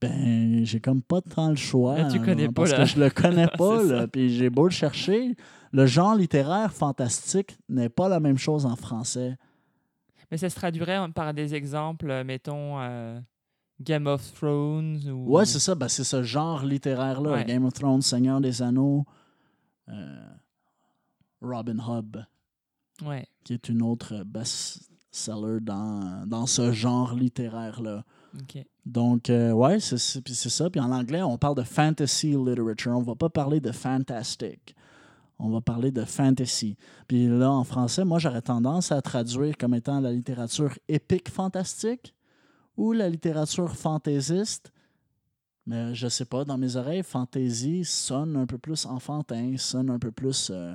Ben, 0.00 0.64
j'ai 0.64 0.80
comme 0.80 1.02
pas 1.02 1.20
tant 1.20 1.50
le 1.50 1.56
choix. 1.56 1.98
Là, 1.98 2.08
tu 2.10 2.18
hein, 2.18 2.24
pas, 2.46 2.52
Parce 2.54 2.70
là. 2.70 2.78
que 2.78 2.84
je 2.86 2.98
le 2.98 3.10
connais 3.10 3.48
pas, 3.58 3.82
là, 3.82 4.06
puis 4.06 4.30
j'ai 4.34 4.48
beau 4.48 4.64
le 4.64 4.70
chercher. 4.70 5.36
Le 5.72 5.84
genre 5.86 6.14
littéraire 6.14 6.72
fantastique 6.72 7.58
n'est 7.68 7.90
pas 7.90 8.08
la 8.08 8.18
même 8.18 8.38
chose 8.38 8.64
en 8.64 8.76
français. 8.76 9.36
Mais 10.30 10.36
ça 10.38 10.48
se 10.50 10.54
traduirait 10.56 10.98
en- 10.98 11.10
par 11.10 11.34
des 11.34 11.54
exemples, 11.54 12.10
euh, 12.10 12.24
mettons 12.24 12.78
euh, 12.80 13.20
Game 13.80 14.06
of 14.06 14.32
Thrones 14.34 15.08
ou. 15.08 15.30
Ouais, 15.36 15.44
c'est 15.46 15.58
ça. 15.58 15.74
Ben, 15.74 15.88
c'est 15.88 16.04
ce 16.04 16.22
genre 16.22 16.64
littéraire-là. 16.64 17.30
Ouais. 17.32 17.44
Game 17.44 17.64
of 17.64 17.72
Thrones, 17.74 18.02
Seigneur 18.02 18.40
des 18.40 18.62
Anneaux, 18.62 19.04
euh, 19.88 20.30
Robin 21.40 21.78
Hood. 21.78 22.26
Ouais. 23.02 23.26
qui 23.44 23.54
est 23.54 23.70
une 23.70 23.80
autre 23.80 24.24
best-seller 24.24 25.60
dans, 25.62 26.26
dans 26.26 26.44
ce 26.46 26.70
genre 26.70 27.14
littéraire-là. 27.14 28.04
Donc, 28.84 29.30
euh, 29.30 29.52
ouais, 29.52 29.80
c'est 29.80 29.96
ça. 29.98 30.68
Puis 30.68 30.80
en 30.80 30.92
anglais, 30.92 31.22
on 31.22 31.38
parle 31.38 31.54
de 31.56 31.62
fantasy 31.62 32.32
literature. 32.36 32.92
On 32.92 33.02
va 33.02 33.14
pas 33.14 33.30
parler 33.30 33.58
de 33.60 33.72
fantastic. 33.72 34.74
On 35.42 35.48
va 35.50 35.60
parler 35.60 35.90
de 35.90 36.04
fantasy. 36.04 36.76
Puis 37.08 37.26
là, 37.26 37.50
en 37.50 37.64
français, 37.64 38.04
moi, 38.04 38.18
j'aurais 38.18 38.42
tendance 38.42 38.92
à 38.92 39.00
traduire 39.00 39.56
comme 39.56 39.74
étant 39.74 40.00
la 40.00 40.12
littérature 40.12 40.78
épique 40.88 41.30
fantastique 41.30 42.14
ou 42.76 42.92
la 42.92 43.08
littérature 43.08 43.74
fantaisiste. 43.74 44.70
Mais 45.66 45.94
je 45.94 46.08
sais 46.08 46.24
pas, 46.24 46.44
dans 46.44 46.58
mes 46.58 46.76
oreilles, 46.76 47.02
fantasy 47.02 47.84
sonne 47.84 48.36
un 48.36 48.46
peu 48.46 48.58
plus 48.58 48.86
enfantin, 48.86 49.54
sonne 49.56 49.90
un 49.90 49.98
peu 49.98 50.10
plus. 50.10 50.50
euh, 50.52 50.74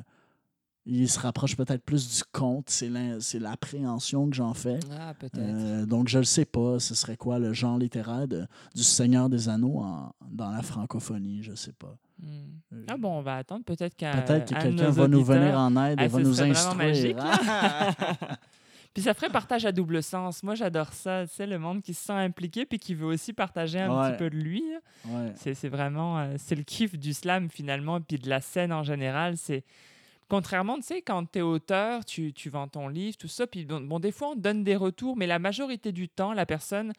il 0.87 1.09
se 1.09 1.19
rapproche 1.19 1.55
peut-être 1.57 1.83
plus 1.83 2.07
du 2.17 2.23
conte. 2.31 2.69
C'est 2.69 3.39
l'appréhension 3.39 4.29
que 4.29 4.35
j'en 4.35 4.53
fais. 4.53 4.79
Ah, 4.91 5.13
peut-être. 5.15 5.37
Euh, 5.39 5.85
donc, 5.87 6.07
je 6.07 6.19
ne 6.19 6.23
sais 6.23 6.45
pas, 6.45 6.79
ce 6.79 6.93
serait 6.93 7.17
quoi 7.17 7.39
le 7.39 7.53
genre 7.53 7.79
littéraire 7.79 8.27
de- 8.27 8.45
du 8.75 8.83
Seigneur 8.83 9.27
des 9.27 9.49
Anneaux 9.49 9.79
en- 9.79 10.13
dans 10.29 10.51
la 10.51 10.61
francophonie, 10.61 11.41
je 11.41 11.51
ne 11.51 11.55
sais 11.55 11.73
pas. 11.73 11.97
Hmm. 12.21 12.85
Ah 12.87 12.97
bon, 12.97 13.17
on 13.17 13.21
va 13.21 13.37
attendre. 13.37 13.63
Peut-être 13.65 13.95
qu'un. 13.95 14.21
Peut-être 14.21 14.53
que 14.55 14.61
quelqu'un 14.61 14.89
va 14.89 15.07
nous 15.07 15.23
venir 15.23 15.57
en 15.59 15.75
aide 15.85 15.99
et 15.99 16.03
Ah, 16.03 16.07
va 16.07 16.19
nous 16.19 16.41
instruire. 16.41 16.75
magique, 16.75 17.17
hein? 17.19 17.93
Puis 18.93 19.03
ça 19.03 19.13
ferait 19.13 19.29
partage 19.29 19.65
à 19.65 19.73
double 19.73 20.01
sens. 20.01 20.41
Moi, 20.41 20.55
j'adore 20.55 20.93
ça. 20.93 21.27
Tu 21.27 21.33
sais, 21.33 21.45
le 21.45 21.59
monde 21.59 21.81
qui 21.81 21.93
se 21.93 22.05
sent 22.05 22.13
impliqué 22.13 22.65
puis 22.65 22.79
qui 22.79 22.93
veut 22.95 23.07
aussi 23.07 23.33
partager 23.33 23.79
un 23.81 23.89
Ouais. 23.93 24.11
petit 24.11 24.17
peu 24.17 24.29
de 24.29 24.37
lui. 24.37 24.63
Ouais. 25.05 25.33
C'est 25.35 25.53
c'est 25.53 25.67
vraiment. 25.67 26.17
euh, 26.19 26.35
c'est 26.37 26.55
le 26.55 26.63
kiff 26.63 26.97
du 26.97 27.13
slam 27.13 27.49
finalement, 27.49 27.99
puis 27.99 28.17
de 28.17 28.29
la 28.29 28.39
scène 28.39 28.71
en 28.71 28.83
général. 28.83 29.35
C'est. 29.35 29.65
Contrairement, 30.29 30.77
tu 30.77 30.83
sais, 30.83 31.01
quand 31.01 31.29
tu 31.29 31.39
es 31.39 31.41
auteur, 31.43 32.03
tu, 32.05 32.33
tu 32.33 32.49
vends 32.49 32.67
ton 32.67 32.87
livre, 32.87 33.15
tout 33.17 33.27
ça, 33.27 33.45
puis 33.45 33.63
bon, 33.65 33.81
bon, 33.81 33.99
des 33.99 34.11
fois, 34.11 34.29
on 34.29 34.35
donne 34.35 34.63
des 34.63 34.75
retours, 34.75 35.15
mais 35.15 35.27
la 35.27 35.37
majorité 35.37 35.91
du 35.91 36.09
temps, 36.09 36.33
la 36.33 36.47
personne 36.47 36.93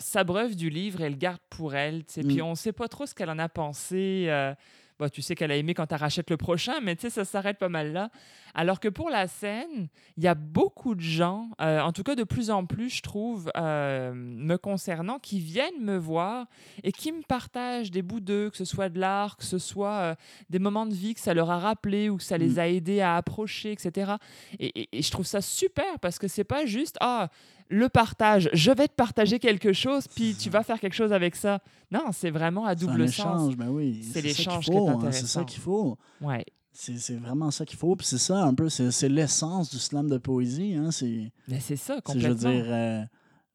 s'abreuve 0.00 0.54
du 0.56 0.70
livre 0.70 1.00
et 1.02 1.10
le 1.10 1.16
garde 1.16 1.40
pour 1.50 1.74
elle, 1.74 2.04
tu 2.04 2.14
sais. 2.14 2.22
Mm. 2.22 2.28
Puis 2.28 2.42
on 2.42 2.54
sait 2.54 2.72
pas 2.72 2.88
trop 2.88 3.06
ce 3.06 3.14
qu'elle 3.14 3.30
en 3.30 3.38
a 3.38 3.48
pensé. 3.48 4.26
euh, 4.28 4.54
bon, 4.98 5.08
tu 5.10 5.20
sais 5.22 5.34
qu'elle 5.34 5.50
a 5.52 5.56
aimé 5.56 5.74
quand 5.74 5.86
tu 5.86 5.94
rachètes 5.94 6.30
le 6.30 6.36
prochain, 6.38 6.80
mais 6.82 6.96
tu 6.96 7.02
sais, 7.02 7.10
ça 7.10 7.24
s'arrête 7.24 7.58
pas 7.58 7.68
mal 7.68 7.92
là. 7.92 8.10
Alors 8.58 8.80
que 8.80 8.88
pour 8.88 9.10
la 9.10 9.28
scène, 9.28 9.88
il 10.16 10.24
y 10.24 10.26
a 10.26 10.34
beaucoup 10.34 10.94
de 10.94 11.02
gens, 11.02 11.50
euh, 11.60 11.80
en 11.80 11.92
tout 11.92 12.02
cas 12.02 12.14
de 12.14 12.24
plus 12.24 12.48
en 12.50 12.64
plus, 12.64 12.88
je 12.88 13.02
trouve, 13.02 13.50
euh, 13.58 14.12
me 14.14 14.56
concernant, 14.56 15.18
qui 15.18 15.38
viennent 15.40 15.82
me 15.82 15.98
voir 15.98 16.46
et 16.82 16.90
qui 16.90 17.12
me 17.12 17.20
partagent 17.20 17.90
des 17.90 18.00
bouts 18.00 18.20
d'eux, 18.20 18.48
que 18.48 18.56
ce 18.56 18.64
soit 18.64 18.88
de 18.88 18.98
l'art, 18.98 19.36
que 19.36 19.44
ce 19.44 19.58
soit 19.58 19.92
euh, 19.98 20.14
des 20.48 20.58
moments 20.58 20.86
de 20.86 20.94
vie 20.94 21.12
que 21.12 21.20
ça 21.20 21.34
leur 21.34 21.50
a 21.50 21.58
rappelé 21.58 22.08
ou 22.08 22.16
que 22.16 22.22
ça 22.22 22.38
les 22.38 22.52
Mm. 22.54 22.58
a 22.58 22.68
aidés 22.68 23.00
à 23.02 23.16
approcher, 23.16 23.72
etc. 23.72 24.12
Et, 24.58 24.68
et- 24.80 24.88
et 24.98 25.02
je 25.02 25.10
trouve 25.10 25.26
ça 25.26 25.42
super 25.42 25.98
parce 26.00 26.18
que 26.18 26.26
c'est 26.28 26.44
pas 26.44 26.64
juste 26.64 26.96
ah 27.02 27.28
le 27.68 27.88
partage, 27.88 28.48
je 28.52 28.70
vais 28.70 28.88
te 28.88 28.94
partager 28.94 29.38
quelque 29.38 29.72
chose, 29.72 30.06
puis 30.08 30.32
C'est 30.32 30.44
tu 30.44 30.50
vas 30.50 30.62
faire 30.62 30.78
quelque 30.80 30.94
chose 30.94 31.12
avec 31.12 31.34
ça. 31.36 31.60
Non, 31.90 32.06
c'est 32.12 32.30
vraiment 32.30 32.64
à 32.66 32.76
C'est 32.76 32.84
un 32.84 32.86
double 32.86 33.08
sens. 33.08 33.14
échange, 33.18 33.56
ben 33.56 33.68
oui. 33.68 34.02
C'est 34.12 34.20
l'échange 34.20 34.64
qui 34.66 34.72
est 34.72 34.76
hein, 34.76 34.98
C'est 35.12 35.26
ça 35.26 35.44
qu'il 35.44 35.60
faut. 35.60 35.96
Ouais. 36.20 36.44
C'est 36.72 36.98
c'est 36.98 37.16
vraiment 37.16 37.50
ça 37.50 37.64
qu'il 37.64 37.78
faut. 37.78 37.96
Puis 37.96 38.06
c'est 38.06 38.18
ça 38.18 38.42
un 38.44 38.52
peu, 38.54 38.68
c'est 38.68 38.90
c'est 38.90 39.08
l'essence 39.08 39.70
du 39.70 39.78
slam 39.78 40.08
de 40.10 40.18
poésie. 40.18 40.74
Hein? 40.74 40.90
C'est 40.90 41.32
Mais 41.48 41.58
c'est 41.60 41.76
ça, 41.76 41.96
c'est, 42.06 42.18
je 42.20 42.28
veux 42.28 42.34
complètement. 42.34 42.50
dire, 42.50 42.64
euh, 42.68 43.02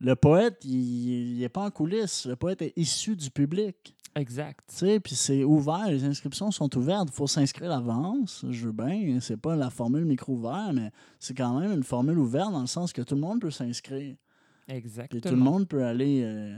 le 0.02 0.16
poète, 0.16 0.66
il 0.66 1.38
n'est 1.40 1.50
pas 1.50 1.66
en 1.66 1.72
coulisses. 1.72 2.26
Le 2.26 2.36
poète 2.36 2.62
est 2.62 2.74
issu 2.76 3.16
du 3.16 3.30
public. 3.30 3.96
Exact. 4.16 4.66
Tu 4.68 4.76
sais, 4.76 5.00
puis 5.00 5.16
c'est 5.16 5.44
ouvert, 5.44 5.88
les 5.88 6.04
inscriptions 6.04 6.52
sont 6.52 6.76
ouvertes, 6.78 7.10
il 7.12 7.16
faut 7.16 7.28
s'inscrire 7.28 7.72
à 7.72 7.76
l'avance. 7.76 8.44
Je 8.50 8.66
veux 8.66 8.74
bien, 8.74 9.20
c'est 9.22 9.38
pas 9.38 9.56
la 9.56 9.70
formule 9.70 10.04
micro 10.04 10.34
ouvert, 10.34 10.72
mais 10.74 10.92
c'est 11.18 11.34
quand 11.34 11.58
même 11.60 11.72
une 11.72 11.84
formule 11.84 12.18
ouverte 12.18 12.52
dans 12.52 12.62
le 12.62 12.68
sens 12.68 12.92
que 12.92 13.02
tout 13.02 13.16
le 13.16 13.22
monde 13.22 13.40
peut 13.40 13.52
s'inscrire. 13.52 14.16
Exactement. 14.68 15.22
Puis 15.22 15.30
tout 15.30 15.36
le 15.36 15.42
monde 15.42 15.68
peut 15.68 15.86
aller 15.86 16.24
euh, 16.26 16.58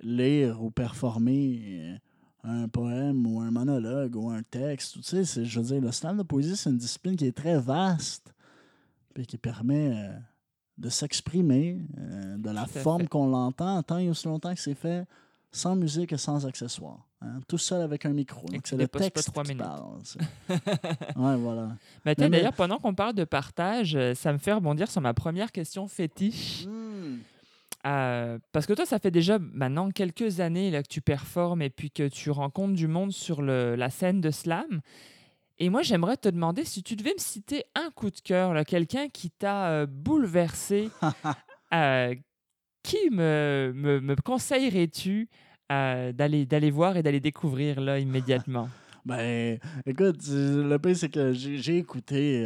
lire 0.00 0.62
ou 0.64 0.70
performer 0.70 1.60
euh, 1.64 1.96
un 2.42 2.68
poème 2.68 3.24
ou 3.26 3.40
un 3.40 3.52
monologue 3.52 4.16
ou 4.16 4.30
un 4.30 4.42
texte. 4.42 5.00
Tu 5.00 5.24
sais, 5.24 5.44
je 5.44 5.60
veux 5.60 5.66
dire, 5.66 5.80
le 5.80 5.92
slam 5.92 6.16
de 6.16 6.22
poésie, 6.24 6.56
c'est 6.56 6.70
une 6.70 6.78
discipline 6.78 7.16
qui 7.16 7.26
est 7.26 7.36
très 7.36 7.58
vaste 7.58 8.34
puis 9.14 9.26
qui 9.26 9.38
permet 9.38 9.92
euh, 9.94 10.18
de 10.78 10.88
s'exprimer 10.88 11.78
euh, 11.98 12.36
de 12.36 12.50
la 12.50 12.66
forme 12.66 13.06
qu'on 13.08 13.26
l'entend 13.28 13.82
tant 13.82 13.98
et 13.98 14.08
aussi 14.08 14.26
longtemps 14.26 14.54
que 14.54 14.60
c'est 14.60 14.74
fait 14.74 15.04
sans 15.52 15.76
musique 15.76 16.12
et 16.12 16.16
sans 16.18 16.46
accessoires. 16.46 16.98
hein, 17.22 17.40
tout 17.46 17.58
seul 17.58 17.80
avec 17.82 18.04
un 18.06 18.12
micro. 18.12 18.44
C'est 18.64 18.76
le 18.76 18.88
pas 18.88 18.98
texte 18.98 19.30
trois 19.30 19.44
qui 19.44 19.50
minutes. 19.54 19.64
parle. 19.64 19.98
ouais, 21.16 21.36
voilà. 21.36 21.68
Mais 22.04 22.14
Mais- 22.18 22.28
mais- 22.28 22.30
d'ailleurs, 22.30 22.52
pendant 22.54 22.78
qu'on 22.78 22.94
parle 22.94 23.14
de 23.14 23.22
partage, 23.24 23.94
euh, 23.94 24.14
ça 24.14 24.32
me 24.32 24.38
fait 24.38 24.52
rebondir 24.52 24.90
sur 24.90 25.00
ma 25.00 25.14
première 25.14 25.52
question 25.52 25.86
fétiche. 25.86 26.66
Hmm. 26.66 27.18
Euh, 27.86 28.38
parce 28.52 28.66
que 28.66 28.72
toi, 28.72 28.86
ça 28.86 28.98
fait 28.98 29.10
déjà 29.10 29.38
maintenant 29.38 29.90
quelques 29.90 30.40
années 30.40 30.70
là, 30.70 30.82
que 30.82 30.88
tu 30.88 31.00
performes 31.02 31.60
et 31.62 31.68
puis 31.70 31.90
que 31.90 32.08
tu 32.08 32.30
rencontres 32.30 32.74
du 32.74 32.88
monde 32.88 33.12
sur 33.12 33.42
le- 33.42 33.74
la 33.76 33.90
scène 33.90 34.20
de 34.22 34.30
slam. 34.30 34.80
Et 35.58 35.70
moi, 35.70 35.82
j'aimerais 35.82 36.16
te 36.16 36.28
demander 36.28 36.64
si 36.64 36.82
tu 36.82 36.96
devais 36.96 37.12
me 37.14 37.20
citer 37.20 37.64
un 37.74 37.90
coup 37.90 38.10
de 38.10 38.18
cœur, 38.18 38.64
quelqu'un 38.64 39.08
qui 39.08 39.30
t'a 39.30 39.68
euh, 39.70 39.86
bouleversé, 39.86 40.90
euh, 41.74 42.14
qui 42.82 43.10
me, 43.10 43.72
me, 43.74 44.00
me 44.00 44.16
conseillerais-tu 44.16 45.28
euh, 45.70 46.12
d'aller 46.12 46.70
voir 46.70 46.96
et 46.96 47.02
d'aller 47.02 47.20
découvrir 47.20 47.80
là 47.80 47.98
immédiatement? 47.98 48.68
Ben, 49.06 49.58
écoute, 49.84 50.22
euh, 50.30 50.66
le 50.66 50.78
pire, 50.78 50.96
c'est 50.96 51.10
que 51.10 51.34
j'ai 51.34 51.76
écouté 51.76 52.42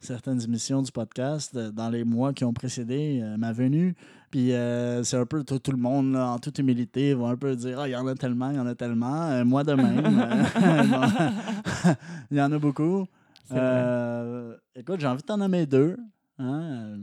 certaines 0.00 0.42
émissions 0.42 0.82
du 0.82 0.90
podcast 0.90 1.56
dans 1.56 1.88
les 1.88 2.02
mois 2.02 2.32
qui 2.32 2.44
ont 2.44 2.52
précédé 2.52 3.22
ma 3.38 3.52
venue. 3.52 3.94
Puis 4.34 4.52
euh, 4.52 5.04
c'est 5.04 5.16
un 5.16 5.26
peu 5.26 5.44
tout, 5.44 5.60
tout 5.60 5.70
le 5.70 5.76
monde, 5.76 6.12
là, 6.14 6.30
en 6.30 6.38
toute 6.40 6.58
humilité, 6.58 7.14
va 7.14 7.28
un 7.28 7.36
peu 7.36 7.54
dire 7.54 7.78
Ah, 7.78 7.88
il 7.88 7.92
y 7.92 7.96
en 7.96 8.04
a 8.08 8.16
tellement, 8.16 8.50
il 8.50 8.56
y 8.56 8.58
en 8.58 8.66
a 8.66 8.74
tellement. 8.74 9.30
Euh, 9.30 9.44
moi 9.44 9.62
de 9.62 9.74
même. 9.74 10.04
euh, 10.04 11.94
il 12.32 12.36
y 12.38 12.40
en 12.42 12.50
a 12.50 12.58
beaucoup. 12.58 13.06
Euh, 13.52 14.56
écoute, 14.74 14.98
j'ai 14.98 15.06
envie 15.06 15.20
de 15.22 15.26
t'en 15.26 15.36
nommer 15.36 15.66
deux. 15.66 15.96
Hein? 16.40 16.96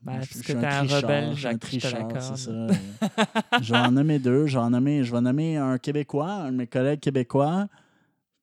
Ben, 0.00 0.12
je- 0.12 0.18
parce 0.18 0.28
je 0.36 0.42
suis 0.42 0.52
un 0.52 0.60
tricheur, 0.60 1.02
rebelle, 1.02 1.30
je 1.34 1.38
suis 1.38 1.48
un 1.48 1.58
tricheur, 1.58 2.08
c'est 2.20 2.36
ça. 2.36 2.66
Je 3.60 3.72
vais 3.72 3.78
en 3.80 3.90
nommer 3.90 4.20
deux. 4.20 4.46
Je 4.46 4.56
vais, 4.56 4.62
en 4.64 4.70
nommer, 4.70 5.02
je 5.02 5.12
vais 5.12 5.20
nommer 5.20 5.56
un 5.56 5.78
Québécois, 5.78 6.30
un 6.30 6.52
de 6.52 6.56
mes 6.58 6.66
collègues 6.68 7.00
québécois, 7.00 7.66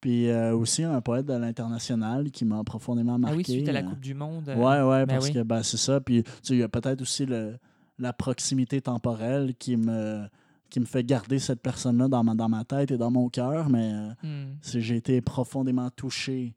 puis 0.02 0.30
euh, 0.30 0.54
aussi 0.54 0.84
un 0.84 1.00
poète 1.00 1.28
de 1.28 1.34
l'international 1.34 2.30
qui 2.30 2.44
m'a 2.44 2.62
profondément 2.66 3.18
marqué. 3.18 3.36
Ah 3.36 3.38
oui, 3.48 3.54
suite 3.54 3.70
à 3.70 3.72
la 3.72 3.84
Coupe 3.84 4.02
du 4.02 4.14
Monde. 4.14 4.50
euh, 4.50 4.56
Ouais, 4.58 4.82
ouais, 4.82 5.06
ben 5.06 5.14
parce 5.16 5.28
oui. 5.28 5.34
que 5.34 5.44
ben, 5.44 5.64
c'est 5.64 5.78
ça. 5.78 6.02
Puis 6.02 6.24
tu 6.24 6.30
sais, 6.41 6.54
il 6.56 6.60
y 6.60 6.64
a 6.64 6.68
peut-être 6.68 7.02
aussi 7.02 7.26
le, 7.26 7.56
la 8.04 8.14
proximité 8.14 8.82
temporelle 8.82 9.56
qui 9.56 9.78
me, 9.78 10.28
qui 10.70 10.80
me 10.80 10.86
fait 10.86 11.04
garder 11.04 11.39
cette 11.39 11.62
personne-là 11.62 12.08
dans 12.08 12.24
ma, 12.24 12.36
dans 12.36 12.49
ma 12.49 12.64
tête 12.64 12.91
et 12.91 12.97
dans 12.97 13.12
mon 13.12 13.30
cœur, 13.30 13.70
mais 13.70 13.91
euh, 13.93 14.10
hmm. 14.24 14.58
j'ai 14.62 14.95
été 14.97 15.22
profondément 15.22 15.89
touché 15.89 16.56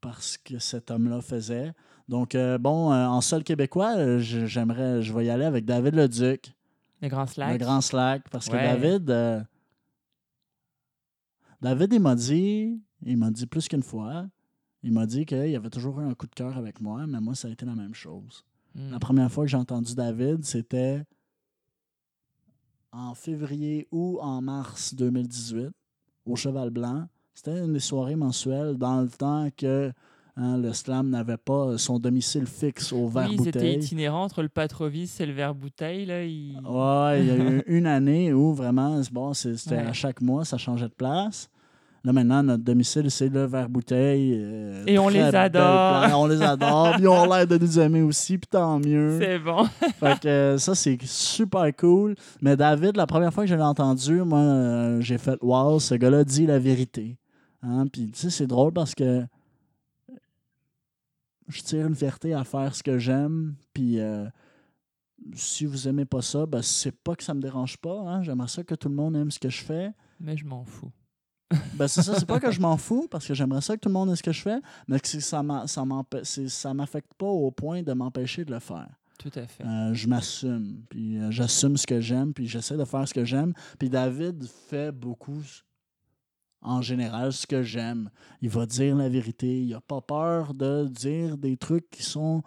par 0.00 0.22
ce 0.22 0.38
que 0.38 0.58
cet 0.58 0.90
homme-là 0.90 1.20
faisait. 1.22 1.72
Donc, 2.08 2.34
euh, 2.34 2.58
bon, 2.58 2.92
euh, 2.92 3.06
en 3.06 3.20
seul 3.20 3.42
québécois, 3.42 4.18
j'aimerais, 4.18 5.02
je 5.02 5.12
vais 5.12 5.26
y 5.26 5.30
aller 5.30 5.44
avec 5.44 5.64
David 5.64 5.94
Leduc, 5.94 6.54
Le 7.02 7.08
grand 7.08 7.26
slack. 7.26 7.52
le 7.52 7.58
grand 7.58 7.80
slack, 7.80 8.28
parce 8.30 8.48
que. 8.48 8.52
David, 8.52 9.10
euh, 9.10 9.42
David, 11.60 11.92
il 11.92 12.00
m'a 12.00 12.14
dit, 12.14 12.80
il 13.02 13.16
m'a 13.16 13.30
dit 13.30 13.46
plus 13.46 13.66
qu'une 13.66 13.82
fois, 13.82 14.26
il 14.82 14.92
m'a 14.92 15.06
dit 15.06 15.26
qu'il 15.26 15.56
avait 15.56 15.70
toujours 15.70 16.00
eu 16.00 16.04
un 16.04 16.14
coup 16.14 16.26
de 16.26 16.34
cœur 16.34 16.56
avec 16.56 16.80
moi, 16.80 17.06
mais 17.06 17.20
moi, 17.20 17.34
ça 17.34 17.48
a 17.48 17.50
été 17.50 17.66
la 17.66 17.74
même 17.74 17.94
chose. 17.94 18.44
Hmm. 18.76 18.90
La 18.92 18.98
première 18.98 19.30
fois 19.32 19.44
que 19.44 19.50
j'ai 19.50 19.56
entendu 19.56 19.94
David, 19.94 20.44
c'était 20.44 21.02
en 22.92 23.14
février 23.14 23.86
ou 23.90 24.18
en 24.20 24.40
mars 24.42 24.94
2018, 24.94 25.68
au 26.26 26.36
Cheval 26.36 26.70
Blanc. 26.70 27.06
C'était 27.34 27.58
une 27.64 27.72
des 27.74 27.80
soirées 27.80 28.16
mensuelles 28.16 28.76
dans 28.76 29.02
le 29.02 29.08
temps 29.08 29.48
que 29.56 29.92
hein, 30.36 30.56
le 30.58 30.72
slam 30.72 31.10
n'avait 31.10 31.36
pas 31.36 31.76
son 31.78 31.98
domicile 31.98 32.46
fixe 32.46 32.92
au 32.92 33.08
verre 33.08 33.28
Oui, 33.28 33.36
ils 33.38 33.48
étaient 33.48 33.58
bouteille. 33.60 33.76
itinérants 33.76 34.24
entre 34.24 34.42
le 34.42 34.48
Patrovis 34.48 35.20
et 35.20 35.26
le 35.26 35.32
verre 35.32 35.54
bouteille. 35.54 36.06
Là, 36.06 36.20
Ouais, 36.24 37.20
il 37.20 37.26
y 37.26 37.30
a 37.30 37.36
eu 37.36 37.62
une 37.66 37.86
année 37.86 38.32
où 38.32 38.52
vraiment, 38.54 39.02
c'est 39.02 39.12
bon, 39.12 39.32
c'est- 39.34 39.56
c'était 39.56 39.76
Ouais. 39.76 39.82
à 39.86 39.92
chaque 39.92 40.20
mois, 40.22 40.44
ça 40.44 40.56
changeait 40.58 40.88
de 40.88 40.94
place. 40.94 41.48
Là, 42.06 42.12
maintenant, 42.12 42.40
notre 42.40 42.62
domicile, 42.62 43.10
c'est 43.10 43.28
le 43.28 43.46
verre 43.46 43.68
bouteille. 43.68 44.32
euh, 44.38 44.84
Et 44.86 44.96
on 44.96 45.08
les 45.08 45.18
adore. 45.18 46.06
On 46.16 46.28
les 46.28 46.40
adore. 46.40 46.94
Puis 46.94 47.08
ont 47.08 47.24
l'air 47.28 47.48
de 47.48 47.58
nous 47.58 47.80
aimer 47.80 48.00
aussi, 48.02 48.38
puis 48.38 48.46
tant 48.48 48.78
mieux. 48.78 49.18
C'est 49.20 49.40
bon. 49.40 49.64
Fait 49.98 50.20
que 50.20 50.28
euh, 50.28 50.56
ça, 50.58 50.76
c'est 50.76 50.96
super 51.02 51.74
cool. 51.74 52.14
Mais 52.40 52.54
David, 52.56 52.96
la 52.96 53.08
première 53.08 53.34
fois 53.34 53.42
que 53.42 53.50
je 53.50 53.56
l'ai 53.56 53.62
entendu, 53.62 54.22
moi, 54.22 54.38
euh, 54.38 55.00
j'ai 55.00 55.18
fait 55.18 55.36
Wow, 55.42 55.80
ce 55.80 55.96
gars-là 55.96 56.22
dit 56.22 56.46
la 56.46 56.60
vérité. 56.60 57.18
Hein? 57.62 57.88
Puis, 57.88 58.08
tu 58.12 58.20
sais, 58.20 58.30
c'est 58.30 58.46
drôle 58.46 58.72
parce 58.72 58.94
que 58.94 59.24
je 61.48 61.60
tire 61.62 61.88
une 61.88 61.96
fierté 61.96 62.34
à 62.34 62.44
faire 62.44 62.72
ce 62.72 62.84
que 62.84 62.98
j'aime. 62.98 63.54
Puis, 63.74 63.98
si 65.34 65.66
vous 65.66 65.88
aimez 65.88 66.04
pas 66.04 66.22
ça, 66.22 66.46
ben, 66.46 66.62
c'est 66.62 66.96
pas 66.96 67.16
que 67.16 67.24
ça 67.24 67.34
me 67.34 67.40
dérange 67.40 67.78
pas. 67.78 67.98
Hein? 68.06 68.22
J'aimerais 68.22 68.46
ça 68.46 68.62
que 68.62 68.76
tout 68.76 68.88
le 68.88 68.94
monde 68.94 69.16
aime 69.16 69.32
ce 69.32 69.40
que 69.40 69.50
je 69.50 69.64
fais. 69.64 69.90
Mais 70.20 70.36
je 70.36 70.44
m'en 70.44 70.64
fous. 70.64 70.92
Ben, 71.74 71.86
c'est 71.86 72.02
ça, 72.02 72.18
c'est 72.18 72.26
pas 72.26 72.40
que 72.40 72.50
je 72.50 72.60
m'en 72.60 72.76
fous 72.76 73.06
parce 73.08 73.26
que 73.26 73.32
j'aimerais 73.34 73.60
ça 73.60 73.74
que 73.76 73.80
tout 73.80 73.88
le 73.88 73.92
monde 73.92 74.10
ait 74.10 74.16
ce 74.16 74.22
que 74.22 74.32
je 74.32 74.42
fais, 74.42 74.58
mais 74.88 74.98
que 74.98 75.06
ça 75.06 75.42
ça 75.66 76.74
m'affecte 76.74 77.14
pas 77.16 77.26
au 77.26 77.50
point 77.50 77.82
de 77.82 77.92
m'empêcher 77.92 78.44
de 78.44 78.52
le 78.52 78.58
faire. 78.60 78.88
Tout 79.18 79.30
à 79.34 79.46
fait. 79.46 79.64
Euh, 79.64 79.94
je 79.94 80.08
m'assume, 80.08 80.82
puis 80.90 81.18
euh, 81.18 81.30
j'assume 81.30 81.76
ce 81.76 81.86
que 81.86 82.00
j'aime, 82.00 82.34
puis 82.34 82.46
j'essaie 82.46 82.76
de 82.76 82.84
faire 82.84 83.06
ce 83.08 83.14
que 83.14 83.24
j'aime. 83.24 83.54
Puis 83.78 83.88
David 83.88 84.44
fait 84.68 84.92
beaucoup, 84.92 85.40
en 86.60 86.82
général, 86.82 87.32
ce 87.32 87.46
que 87.46 87.62
j'aime. 87.62 88.10
Il 88.42 88.50
va 88.50 88.66
dire 88.66 88.96
la 88.96 89.08
vérité. 89.08 89.62
Il 89.62 89.70
n'a 89.70 89.80
pas 89.80 90.00
peur 90.00 90.52
de 90.52 90.86
dire 90.88 91.38
des 91.38 91.56
trucs 91.56 91.88
qui 91.90 92.02
sont 92.02 92.42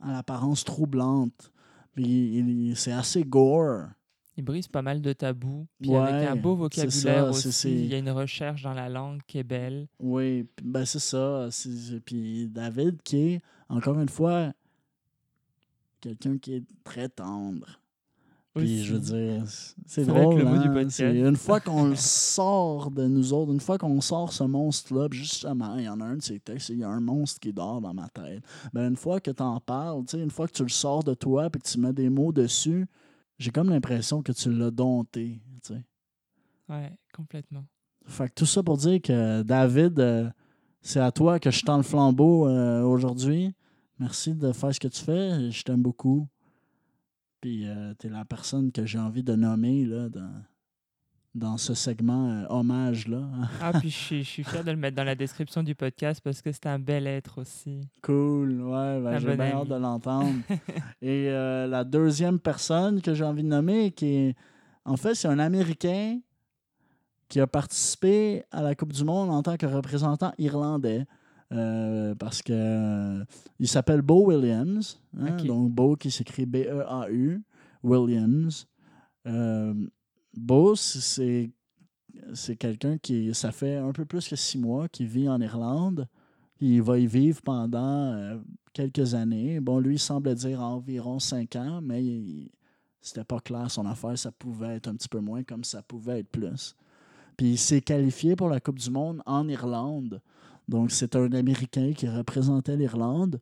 à 0.00 0.12
l'apparence 0.12 0.62
troublantes. 0.64 1.50
Puis 1.94 2.04
il- 2.04 2.50
il- 2.68 2.76
c'est 2.76 2.92
assez 2.92 3.24
gore. 3.24 3.86
Il 4.36 4.44
brise 4.44 4.66
pas 4.66 4.82
mal 4.82 5.00
de 5.00 5.12
tabous. 5.12 5.66
Puis 5.80 5.90
Ouais, 5.90 5.98
avec 5.98 6.28
un 6.28 6.36
beau 6.36 6.56
vocabulaire 6.56 7.34
ça, 7.34 7.48
aussi. 7.48 7.70
Il 7.70 7.86
y 7.86 7.94
a 7.94 7.98
une 7.98 8.10
recherche 8.10 8.62
dans 8.62 8.74
la 8.74 8.88
langue 8.88 9.20
qui 9.26 9.38
est 9.38 9.44
belle. 9.44 9.86
Oui, 10.00 10.46
ben 10.62 10.84
c'est 10.84 10.98
ça. 10.98 11.48
Puis 12.04 12.48
David, 12.48 13.00
qui 13.02 13.34
est, 13.34 13.42
encore 13.68 14.00
une 14.00 14.08
fois, 14.08 14.52
quelqu'un 16.00 16.38
qui 16.38 16.54
est 16.54 16.64
très 16.82 17.08
tendre. 17.08 17.80
Puis 18.54 18.64
Aussi. 18.64 18.84
je 18.84 18.94
veux 18.94 19.00
dire, 19.00 19.42
c'est 19.84 20.04
drôle. 20.04 20.38
le 20.38 20.44
mot 20.44 20.58
du 20.58 20.68
hein, 21.02 21.28
Une 21.28 21.36
fois 21.36 21.58
qu'on 21.58 21.88
le 21.88 21.96
sort 21.96 22.92
de 22.92 23.08
nous 23.08 23.32
autres, 23.32 23.52
une 23.52 23.58
fois 23.58 23.78
qu'on 23.78 24.00
sort 24.00 24.32
ce 24.32 24.44
monstre-là, 24.44 25.08
justement, 25.10 25.76
il 25.76 25.84
y 25.84 25.88
en 25.88 26.00
a 26.00 26.04
un 26.04 26.16
de 26.16 26.22
ces 26.22 26.38
textes, 26.38 26.68
il 26.68 26.78
y 26.78 26.84
a 26.84 26.88
un 26.88 27.00
monstre 27.00 27.40
qui 27.40 27.52
dort 27.52 27.80
dans 27.80 27.92
ma 27.92 28.08
tête. 28.10 28.44
Ben, 28.72 28.90
une 28.90 28.96
fois 28.96 29.18
que 29.18 29.32
tu 29.32 29.42
en 29.42 29.58
parles, 29.58 30.04
une 30.14 30.30
fois 30.30 30.46
que 30.46 30.52
tu 30.52 30.62
le 30.62 30.68
sors 30.68 31.02
de 31.02 31.14
toi 31.14 31.50
puis 31.50 31.60
que 31.60 31.66
tu 31.66 31.80
mets 31.80 31.92
des 31.92 32.08
mots 32.08 32.30
dessus, 32.30 32.86
j'ai 33.38 33.50
comme 33.50 33.70
l'impression 33.70 34.22
que 34.22 34.32
tu 34.32 34.52
l'as 34.52 34.70
dompté. 34.70 35.40
tu 35.62 35.74
sais. 35.74 35.84
Ouais, 36.68 36.92
complètement. 37.12 37.64
Fait 38.06 38.28
que 38.28 38.34
tout 38.34 38.46
ça 38.46 38.62
pour 38.62 38.76
dire 38.76 39.00
que 39.00 39.42
David, 39.42 39.98
euh, 39.98 40.30
c'est 40.82 41.00
à 41.00 41.10
toi 41.10 41.38
que 41.38 41.50
je 41.50 41.62
tends 41.62 41.78
le 41.78 41.82
flambeau 41.82 42.48
euh, 42.48 42.82
aujourd'hui. 42.82 43.54
Merci 43.98 44.34
de 44.34 44.52
faire 44.52 44.74
ce 44.74 44.80
que 44.80 44.88
tu 44.88 45.02
fais. 45.02 45.50
Je 45.50 45.62
t'aime 45.62 45.82
beaucoup. 45.82 46.28
Puis 47.40 47.66
tu 47.98 48.06
es 48.06 48.10
la 48.10 48.24
personne 48.24 48.72
que 48.72 48.86
j'ai 48.86 48.98
envie 48.98 49.22
de 49.22 49.34
nommer 49.34 49.84
là, 49.84 50.08
dans, 50.08 50.32
dans 51.34 51.56
ce 51.56 51.74
segment 51.74 52.30
euh, 52.30 52.46
hommage-là. 52.48 53.22
Ah, 53.60 53.72
puis 53.78 53.90
je 53.90 53.96
suis, 53.96 54.22
je 54.24 54.28
suis 54.28 54.44
fier 54.44 54.62
de 54.62 54.70
le 54.70 54.76
mettre 54.76 54.96
dans 54.96 55.04
la 55.04 55.14
description 55.16 55.62
du 55.62 55.74
podcast 55.74 56.20
parce 56.22 56.40
que 56.40 56.52
c'est 56.52 56.66
un 56.66 56.78
bel 56.78 57.06
être 57.06 57.40
aussi. 57.40 57.80
Cool, 58.02 58.60
ouais, 58.62 59.00
ben, 59.00 59.18
j'ai 59.18 59.26
bien 59.36 59.52
hâte 59.60 59.68
de 59.68 59.74
l'entendre. 59.74 60.34
Et 61.02 61.28
euh, 61.28 61.66
la 61.66 61.82
deuxième 61.84 62.38
personne 62.38 63.00
que 63.02 63.14
j'ai 63.14 63.24
envie 63.24 63.42
de 63.42 63.48
nommer, 63.48 63.90
qui 63.90 64.06
est, 64.14 64.36
en 64.84 64.96
fait, 64.96 65.14
c'est 65.14 65.28
un 65.28 65.38
Américain 65.40 66.20
qui 67.28 67.40
a 67.40 67.46
participé 67.46 68.44
à 68.52 68.62
la 68.62 68.74
Coupe 68.76 68.92
du 68.92 69.02
Monde 69.02 69.30
en 69.30 69.42
tant 69.42 69.56
que 69.56 69.66
représentant 69.66 70.32
irlandais. 70.38 71.04
euh, 71.52 72.14
parce 72.14 72.42
que 72.42 73.24
il 73.58 73.66
s'appelle 73.68 74.02
Bo 74.02 74.26
Williams. 74.26 75.00
hein. 75.18 75.36
Donc 75.44 75.70
Bo 75.72 75.96
qui 75.96 76.10
s'écrit 76.10 76.46
B-E-A-U, 76.46 77.42
Williams. 77.82 78.66
Bo, 80.36 80.74
c'est 80.74 81.52
quelqu'un 82.58 82.98
qui, 82.98 83.32
ça 83.34 83.52
fait 83.52 83.76
un 83.76 83.92
peu 83.92 84.04
plus 84.04 84.28
que 84.28 84.36
six 84.36 84.58
mois 84.58 84.88
qu'il 84.88 85.06
vit 85.06 85.28
en 85.28 85.40
Irlande. 85.40 86.08
Il 86.60 86.82
va 86.82 86.98
y 86.98 87.06
vivre 87.06 87.42
pendant 87.42 88.12
euh, 88.12 88.38
quelques 88.72 89.14
années. 89.14 89.60
Bon, 89.60 89.78
lui, 89.78 89.96
il 89.96 89.98
semble 89.98 90.34
dire 90.34 90.60
environ 90.60 91.18
cinq 91.18 91.56
ans, 91.56 91.80
mais 91.82 92.02
c'était 93.00 93.24
pas 93.24 93.40
clair 93.40 93.70
son 93.70 93.86
affaire, 93.86 94.18
ça 94.18 94.32
pouvait 94.32 94.76
être 94.76 94.88
un 94.88 94.94
petit 94.94 95.08
peu 95.08 95.20
moins 95.20 95.42
comme 95.42 95.62
ça 95.62 95.82
pouvait 95.82 96.20
être 96.20 96.30
plus. 96.30 96.74
Puis 97.36 97.52
il 97.52 97.58
s'est 97.58 97.82
qualifié 97.82 98.36
pour 98.36 98.48
la 98.48 98.60
Coupe 98.60 98.78
du 98.78 98.90
Monde 98.90 99.22
en 99.26 99.48
Irlande. 99.48 100.22
Donc 100.68 100.90
c'est 100.90 101.14
un 101.16 101.30
Américain 101.32 101.92
qui 101.92 102.08
représentait 102.08 102.76
l'Irlande. 102.76 103.40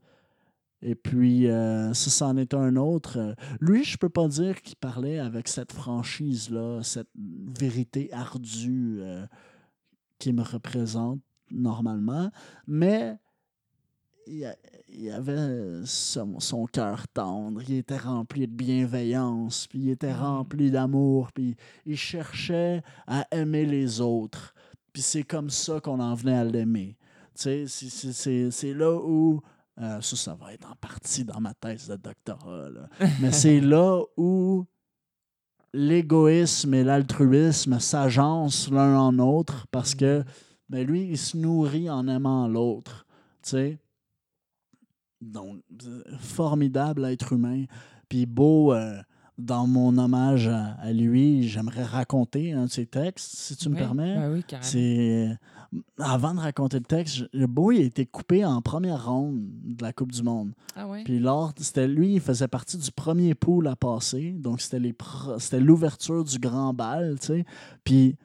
Et 0.82 0.96
puis, 0.96 1.48
euh, 1.48 1.94
c'en 1.94 2.36
est 2.36 2.54
un 2.54 2.74
autre. 2.76 3.18
Euh, 3.18 3.34
lui, 3.60 3.84
je 3.84 3.96
peux 3.96 4.08
pas 4.08 4.26
dire 4.26 4.60
qu'il 4.62 4.76
parlait 4.76 5.20
avec 5.20 5.46
cette 5.46 5.72
franchise-là, 5.72 6.82
cette 6.82 7.10
vérité 7.14 8.12
ardue 8.12 8.98
euh, 9.00 9.24
qui 10.18 10.32
me 10.32 10.42
représente 10.42 11.20
normalement. 11.52 12.30
Mais 12.66 13.16
il, 14.26 14.52
il 14.88 15.10
avait 15.10 15.82
son, 15.84 16.40
son 16.40 16.66
cœur 16.66 17.06
tendre, 17.08 17.62
il 17.68 17.76
était 17.76 17.96
rempli 17.96 18.48
de 18.48 18.52
bienveillance, 18.52 19.68
puis 19.68 19.78
il 19.78 19.90
était 19.90 20.12
rempli 20.12 20.70
d'amour, 20.70 21.30
puis 21.32 21.56
il 21.86 21.96
cherchait 21.96 22.82
à 23.06 23.26
aimer 23.30 23.66
les 23.66 24.00
autres. 24.00 24.52
Puis 24.92 25.02
c'est 25.02 25.22
comme 25.22 25.48
ça 25.48 25.80
qu'on 25.80 26.00
en 26.00 26.14
venait 26.14 26.36
à 26.36 26.44
l'aimer. 26.44 26.96
Tu 27.34 27.66
sais, 27.66 28.50
c'est 28.50 28.74
là 28.74 28.94
où 28.94 29.40
euh, 29.82 30.00
ça, 30.00 30.16
ça 30.16 30.34
va 30.34 30.52
être 30.54 30.70
en 30.70 30.76
partie 30.76 31.24
dans 31.24 31.40
ma 31.40 31.54
thèse 31.54 31.88
de 31.88 31.96
doctorat. 31.96 32.68
Mais 33.20 33.32
c'est 33.32 33.60
là 33.60 34.00
où 34.16 34.66
l'égoïsme 35.74 36.74
et 36.74 36.84
l'altruisme 36.84 37.80
s'agencent 37.80 38.70
l'un 38.70 38.98
en 38.98 39.12
l'autre 39.12 39.66
parce 39.70 39.94
que 39.94 40.20
mm. 40.20 40.24
ben, 40.68 40.86
lui, 40.86 41.08
il 41.08 41.18
se 41.18 41.36
nourrit 41.36 41.90
en 41.90 42.06
aimant 42.08 42.46
l'autre. 42.48 43.06
Donc, 45.20 45.62
formidable 46.18 47.04
être 47.04 47.32
humain. 47.32 47.64
Puis 48.08 48.26
beau, 48.26 48.72
euh, 48.72 49.00
dans 49.38 49.66
mon 49.66 49.96
hommage 49.98 50.48
à, 50.48 50.92
lui, 50.92 51.48
j'aimerais 51.48 51.84
raconter 51.84 52.52
un 52.52 52.64
de 52.64 52.70
ses 52.70 52.86
textes, 52.86 53.34
si 53.36 53.56
tu 53.56 53.68
me 53.68 53.76
permets. 53.76 54.14
Ben 54.14 54.32
oui, 54.32 54.44
c'est 54.60 55.36
avant 55.98 56.34
de 56.34 56.40
raconter 56.40 56.78
le 56.78 56.84
texte, 56.84 57.24
le 57.32 57.46
beau 57.46 57.70
a 57.70 57.76
été 57.76 58.04
coupé 58.04 58.44
en 58.44 58.60
première 58.60 59.06
ronde 59.06 59.40
de 59.64 59.82
la 59.82 59.92
Coupe 59.92 60.12
du 60.12 60.22
Monde. 60.22 60.52
Ah 60.76 60.86
ouais? 60.86 61.02
Puis 61.04 61.18
lors, 61.18 61.52
c'était 61.56 61.88
lui, 61.88 62.14
il 62.14 62.20
faisait 62.20 62.48
partie 62.48 62.76
du 62.76 62.90
premier 62.90 63.34
pool 63.34 63.66
à 63.68 63.76
passer. 63.76 64.32
Donc 64.32 64.60
c'était 64.60 64.80
les 64.80 64.94
c'était 65.38 65.60
l'ouverture 65.60 66.24
du 66.24 66.38
grand 66.38 66.74
bal, 66.74 67.16
tu 67.20 67.26
sais. 67.26 67.44
Puis 67.84 68.16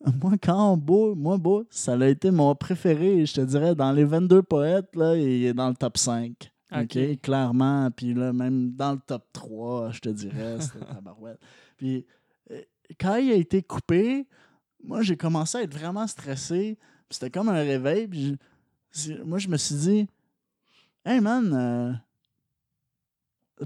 moi, 0.22 0.32
quand 0.40 0.76
Beau, 0.76 1.14
moi, 1.14 1.38
Beau, 1.38 1.64
ça 1.70 1.94
a 1.94 2.06
été 2.06 2.30
mon 2.30 2.54
préféré, 2.54 3.26
je 3.26 3.34
te 3.34 3.40
dirais, 3.40 3.74
dans 3.74 3.92
les 3.92 4.04
22 4.04 4.42
poètes, 4.42 4.94
là, 4.94 5.16
il 5.16 5.44
est 5.44 5.54
dans 5.54 5.68
le 5.68 5.74
top 5.74 5.98
5. 5.98 6.50
OK, 6.72 7.20
clairement. 7.22 7.90
Puis 7.90 8.14
là, 8.14 8.32
même 8.32 8.72
dans 8.72 8.92
le 8.92 8.98
top 8.98 9.24
3, 9.32 9.92
je 9.92 10.00
te 10.00 10.08
dirais, 10.08 10.60
c'était 10.60 10.84
tabarouette. 10.94 11.40
Puis 11.76 12.06
euh, 12.50 12.60
quand 13.00 13.16
il 13.16 13.32
a 13.32 13.34
été 13.34 13.62
coupé, 13.62 14.26
moi, 14.82 15.02
j'ai 15.02 15.16
commencé 15.16 15.58
à 15.58 15.62
être 15.62 15.74
vraiment 15.74 16.06
stressé. 16.06 16.78
C'était 17.10 17.30
comme 17.30 17.48
un 17.48 17.62
réveil. 17.62 18.06
Puis 18.06 18.36
moi, 19.24 19.38
je 19.38 19.48
me 19.48 19.56
suis 19.56 19.74
dit, 19.74 20.08
hey 21.04 21.20
man, 21.20 21.52
euh, 21.54 21.92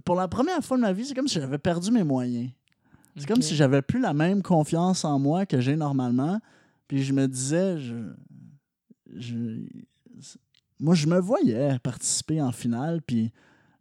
pour 0.04 0.14
la 0.14 0.28
première 0.28 0.62
fois 0.64 0.76
de 0.76 0.82
ma 0.82 0.92
vie, 0.92 1.04
c'est 1.04 1.14
comme 1.14 1.28
si 1.28 1.40
j'avais 1.40 1.58
perdu 1.58 1.90
mes 1.90 2.04
moyens. 2.04 2.50
C'est 3.16 3.26
comme 3.26 3.42
si 3.42 3.54
j'avais 3.54 3.82
plus 3.82 4.00
la 4.00 4.14
même 4.14 4.42
confiance 4.42 5.04
en 5.04 5.18
moi 5.18 5.44
que 5.44 5.60
j'ai 5.60 5.76
normalement. 5.76 6.40
Puis 6.88 7.02
je 7.02 7.12
me 7.12 7.28
disais, 7.28 7.78
je, 7.78 8.14
moi, 10.82 10.94
je 10.94 11.06
me 11.06 11.18
voyais 11.20 11.78
participer 11.78 12.42
en 12.42 12.52
finale. 12.52 13.00
Puis 13.02 13.32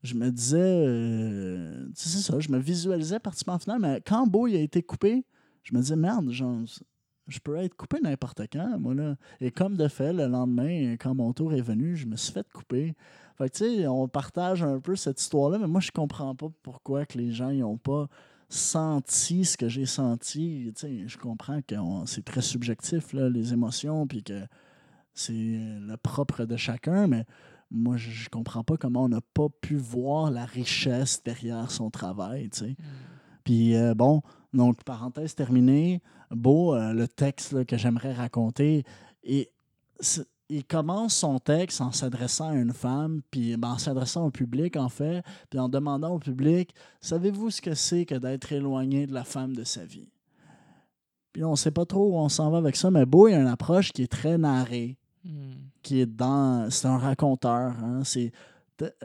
je 0.03 0.13
me 0.13 0.29
disais, 0.29 0.59
euh, 0.59 1.87
c'est 1.95 2.19
ça, 2.19 2.39
je 2.39 2.49
me 2.49 2.59
visualisais 2.59 3.19
participer 3.19 3.51
en 3.51 3.59
finale. 3.59 3.79
Mais 3.81 4.01
quand 4.05 4.27
Beau 4.27 4.45
a 4.45 4.51
été 4.51 4.83
coupé, 4.83 5.25
je 5.63 5.73
me 5.75 5.81
disais, 5.81 5.95
merde, 5.95 6.29
genre, 6.29 6.59
je 7.27 7.39
peux 7.39 7.55
être 7.57 7.75
coupé 7.75 7.99
n'importe 8.01 8.41
quand, 8.53 8.79
moi, 8.79 8.93
là. 8.93 9.15
Et 9.39 9.51
comme 9.51 9.77
de 9.77 9.87
fait, 9.87 10.13
le 10.13 10.27
lendemain, 10.27 10.95
quand 10.99 11.15
mon 11.15 11.33
tour 11.33 11.53
est 11.53 11.61
venu, 11.61 11.95
je 11.95 12.05
me 12.05 12.15
suis 12.15 12.31
fait 12.33 12.47
couper. 12.51 12.93
Fait 13.35 13.49
que, 13.49 13.57
tu 13.57 13.77
sais, 13.77 13.87
on 13.87 14.07
partage 14.07 14.63
un 14.63 14.79
peu 14.79 14.95
cette 14.95 15.19
histoire-là, 15.19 15.57
mais 15.57 15.67
moi, 15.67 15.81
je 15.81 15.91
comprends 15.91 16.35
pas 16.35 16.49
pourquoi 16.61 17.05
que 17.05 17.17
les 17.17 17.31
gens 17.31 17.51
n'ont 17.51 17.77
pas 17.77 18.07
senti 18.49 19.45
ce 19.45 19.57
que 19.57 19.69
j'ai 19.69 19.85
senti. 19.85 20.71
Tu 20.75 20.81
sais, 20.81 21.07
je 21.07 21.17
comprends 21.17 21.61
que 21.61 21.75
c'est 22.05 22.25
très 22.25 22.41
subjectif, 22.41 23.13
là, 23.13 23.29
les 23.29 23.53
émotions, 23.53 24.05
puis 24.05 24.23
que 24.23 24.45
c'est 25.13 25.33
le 25.33 25.95
propre 25.97 26.45
de 26.45 26.57
chacun, 26.57 27.07
mais 27.07 27.25
moi, 27.69 27.95
je, 27.97 28.29
comprends 28.29 28.63
pas 28.63 28.77
comment 28.77 29.03
on 29.03 29.09
n'a 29.09 29.21
pas 29.33 29.47
pu 29.61 29.77
voir 29.77 30.29
la 30.29 30.45
richesse 30.45 31.21
derrière 31.23 31.71
son 31.71 31.89
travail, 31.89 32.49
tu 32.49 32.59
sais. 32.59 32.71
Mm. 32.71 32.75
Puis, 33.43 33.75
euh, 33.75 33.93
bon, 33.93 34.21
donc, 34.53 34.83
parenthèse 34.83 35.35
terminée, 35.35 36.01
beau, 36.29 36.75
euh, 36.75 36.93
le 36.93 37.07
texte 37.07 37.65
que 37.65 37.77
j'aimerais 37.77 38.13
raconter. 38.13 38.83
Et 39.23 39.51
il 40.49 40.65
commence 40.65 41.15
son 41.15 41.39
texte 41.39 41.79
en 41.79 41.91
s'adressant 41.91 42.49
à 42.49 42.55
une 42.55 42.73
femme, 42.73 43.21
puis 43.31 43.55
ben, 43.55 43.69
en 43.69 43.77
s'adressant 43.77 44.25
au 44.25 44.31
public, 44.31 44.75
en 44.75 44.89
fait, 44.89 45.23
puis 45.49 45.59
en 45.59 45.69
demandant 45.69 46.15
au 46.15 46.19
public 46.19 46.73
Savez-vous 46.99 47.49
ce 47.49 47.61
que 47.61 47.73
c'est 47.73 48.05
que 48.05 48.15
d'être 48.15 48.51
éloigné 48.51 49.07
de 49.07 49.13
la 49.13 49.23
femme 49.23 49.55
de 49.55 49.63
sa 49.63 49.85
vie 49.85 50.09
Puis 51.31 51.43
on 51.45 51.51
ne 51.51 51.55
sait 51.55 51.71
pas 51.71 51.85
trop 51.85 52.11
où 52.11 52.15
on 52.17 52.29
s'en 52.29 52.49
va 52.51 52.57
avec 52.57 52.75
ça, 52.75 52.91
mais 52.91 53.05
Beau, 53.05 53.29
il 53.29 53.35
a 53.35 53.39
une 53.39 53.47
approche 53.47 53.93
qui 53.93 54.03
est 54.03 54.11
très 54.11 54.37
narrée, 54.37 54.97
hmm. 55.23 55.53
qui 55.81 56.01
est 56.01 56.05
dans. 56.05 56.69
C'est 56.69 56.87
un 56.87 56.97
raconteur. 56.97 57.73
Hein, 57.83 58.03
c'est, 58.03 58.31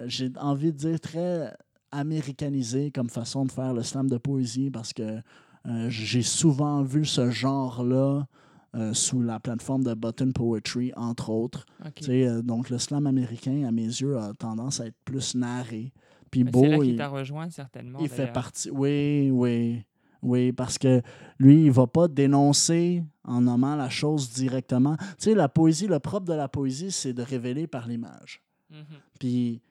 j'ai 0.06 0.30
envie 0.38 0.72
de 0.72 0.78
dire 0.78 1.00
très 1.00 1.52
américanisé 1.92 2.90
comme 2.90 3.08
façon 3.08 3.44
de 3.44 3.52
faire 3.52 3.72
le 3.72 3.82
slam 3.82 4.08
de 4.08 4.18
poésie 4.18 4.70
parce 4.70 4.92
que 4.92 5.20
euh, 5.66 5.90
j'ai 5.90 6.22
souvent 6.22 6.82
vu 6.82 7.04
ce 7.04 7.30
genre-là 7.30 8.26
euh, 8.74 8.92
sous 8.92 9.22
la 9.22 9.40
plateforme 9.40 9.82
de 9.84 9.94
Button 9.94 10.32
Poetry, 10.32 10.92
entre 10.96 11.30
autres. 11.30 11.64
Euh, 12.08 12.42
donc, 12.42 12.68
le 12.68 12.78
slam 12.78 13.06
américain, 13.06 13.64
à 13.66 13.72
mes 13.72 13.86
yeux, 13.86 14.18
a 14.18 14.32
tendance 14.34 14.80
à 14.80 14.86
être 14.86 14.96
plus 15.04 15.34
narré. 15.34 15.92
Puis 16.30 16.44
beau. 16.44 16.62
C'est 16.62 16.68
là 16.68 16.84
il 16.84 16.96
t'a 16.96 17.08
rejoint, 17.08 17.48
certainement. 17.48 17.98
Il 18.00 18.08
fait 18.08 18.32
partie. 18.32 18.70
Oui, 18.70 19.30
oui. 19.32 19.82
Oui, 20.27 20.51
parce 20.51 20.77
que 20.77 21.03
lui, 21.39 21.66
il 21.66 21.70
va 21.70 21.87
pas 21.87 22.09
dénoncer 22.09 23.05
en 23.22 23.43
nommant 23.43 23.77
la 23.77 23.89
chose 23.89 24.33
directement. 24.33 24.97
Tu 24.97 25.05
sais, 25.18 25.35
la 25.37 25.49
poésie, 25.49 25.87
le 25.87 26.01
propre 26.01 26.27
de 26.27 26.35
la 26.35 26.49
poésie, 26.49 26.91
c'est 26.91 27.12
de 27.12 27.22
révéler 27.22 27.68
par 27.68 27.87
l'image. 27.87 28.43
Mhm. 28.68 28.85
Puis 29.20 29.62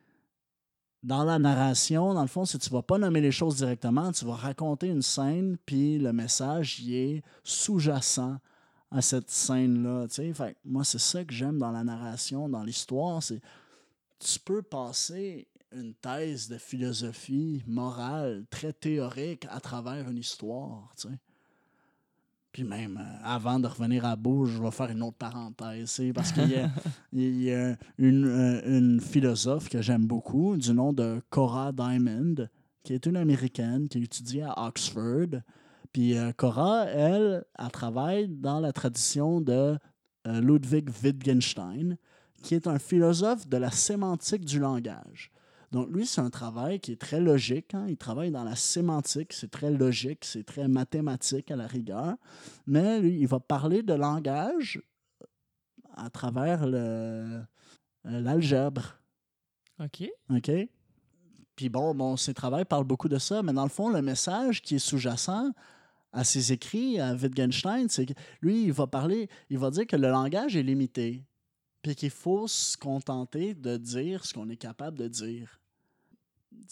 dans 1.04 1.26
la 1.26 1.40
narration, 1.40 2.14
dans 2.14 2.22
le 2.22 2.30
fond, 2.30 2.46
si 2.46 2.58
tu 2.58 2.70
ne 2.70 2.78
vas 2.78 2.82
pas 2.82 2.98
nommer 2.98 3.20
les 3.20 3.34
choses 3.34 3.58
directement, 3.58 4.14
tu 4.14 4.24
vas 4.24 4.36
raconter 4.36 4.88
une 4.88 5.02
scène, 5.02 5.58
puis 5.66 6.00
le 6.00 6.14
message 6.14 6.80
y 6.80 6.96
est 6.96 7.24
sous-jacent 7.44 8.38
à 8.92 9.02
cette 9.02 9.30
scène-là. 9.30 10.08
Fait, 10.08 10.56
moi, 10.64 10.86
c'est 10.86 11.00
ça 11.00 11.26
que 11.26 11.34
j'aime 11.34 11.60
dans 11.60 11.72
la 11.72 11.84
narration, 11.84 12.48
dans 12.48 12.64
l'histoire, 12.64 13.22
c'est 13.22 13.42
tu 14.20 14.40
peux 14.40 14.62
passer 14.62 15.50
une 15.72 15.94
thèse 15.94 16.48
de 16.48 16.58
philosophie 16.58 17.64
morale 17.68 18.46
très 18.50 18.74
théorique 18.74 19.46
à 19.50 19.60
travers 19.60 20.10
une 20.10 20.18
histoire. 20.18 20.92
sais. 20.96 21.10
Puis 22.56 22.64
même, 22.64 22.98
euh, 22.98 23.18
avant 23.22 23.60
de 23.60 23.68
revenir 23.68 24.06
à 24.06 24.16
Beau, 24.16 24.46
je 24.46 24.62
vais 24.62 24.72
faire 24.72 24.90
une 24.90 25.04
autre 25.04 25.18
parenthèse. 25.18 26.02
Parce 26.14 26.32
qu'il 26.32 26.50
y 26.52 26.56
a, 26.56 26.70
il 27.12 27.42
y 27.42 27.54
a 27.54 27.76
une, 27.98 28.26
euh, 28.26 28.78
une, 28.78 29.02
philosophe 29.02 29.68
que 29.68 29.82
j'aime 29.82 30.08
beaucoup, 30.08 30.56
du 30.56 30.72
nom 30.72 30.94
de 30.94 31.22
Cora 31.30 31.74
Diamond, 31.74 32.48
qui 32.82 32.94
est 32.94 33.06
une 33.08 33.18
Américaine 33.18 33.90
qui 33.90 34.02
étudie 34.02 34.40
à 34.40 34.68
Oxford. 34.68 35.42
Puis 35.92 36.18
euh, 36.18 36.32
Cora, 36.32 36.86
elle, 36.86 37.44
elle 37.60 37.72
travaille 37.72 38.30
dans 38.30 38.62
la 38.62 38.72
tradition 38.72 39.42
de 39.42 39.78
Ludwig 40.26 40.90
Wittgenstein, 41.04 41.98
qui 42.42 42.56
est 42.56 42.68
un 42.68 42.80
philosophe 42.80 43.50
de 43.50 43.58
la 43.58 43.70
sémantique 43.70 44.46
du 44.46 44.60
langage. 44.60 45.30
Donc, 45.76 45.90
lui, 45.90 46.06
c'est 46.06 46.22
un 46.22 46.30
travail 46.30 46.80
qui 46.80 46.94
est 46.94 47.02
très 47.02 47.20
logique. 47.20 47.74
Hein. 47.74 47.86
Il 47.90 47.98
travaille 47.98 48.32
dans 48.32 48.46
la 48.46 48.56
sémantique, 48.56 49.34
c'est 49.34 49.52
très 49.52 49.70
logique, 49.70 50.24
c'est 50.24 50.46
très 50.46 50.70
mathématique 50.70 51.52
à 51.52 51.58
la 51.58 51.68
rigueur. 51.68 52.16
Mais 52.66 53.02
lui, 53.02 53.20
il 53.20 53.28
va 53.28 53.42
parler 53.42 53.84
de 53.84 53.94
langage 53.94 54.82
à 55.94 56.10
travers 56.10 56.62
euh, 56.64 57.42
l'algèbre. 58.06 58.98
OK. 59.84 60.10
OK? 60.30 60.50
Puis 61.58 61.68
bon, 61.68 61.94
bon, 61.94 62.16
ses 62.16 62.34
travaux 62.34 62.64
parlent 62.64 62.86
beaucoup 62.86 63.10
de 63.10 63.18
ça, 63.18 63.44
mais 63.44 63.52
dans 63.52 63.64
le 63.64 63.70
fond, 63.70 63.90
le 63.90 64.02
message 64.02 64.62
qui 64.62 64.76
est 64.76 64.80
sous-jacent 64.80 65.52
à 66.14 66.24
ses 66.24 66.54
écrits, 66.54 67.02
à 67.02 67.16
Wittgenstein, 67.16 67.90
c'est 67.90 68.06
que 68.06 68.14
lui, 68.40 68.64
il 68.64 68.72
va 68.72 68.88
parler, 68.88 69.30
il 69.50 69.58
va 69.58 69.72
dire 69.72 69.86
que 69.86 69.98
le 69.98 70.08
langage 70.08 70.56
est 70.56 70.64
limité, 70.64 71.26
puis 71.82 71.96
qu'il 71.96 72.12
faut 72.12 72.48
se 72.48 72.78
contenter 72.78 73.54
de 73.54 73.76
dire 73.76 74.24
ce 74.24 74.34
qu'on 74.34 74.48
est 74.48 74.56
capable 74.56 74.98
de 74.98 75.10
dire 75.10 75.60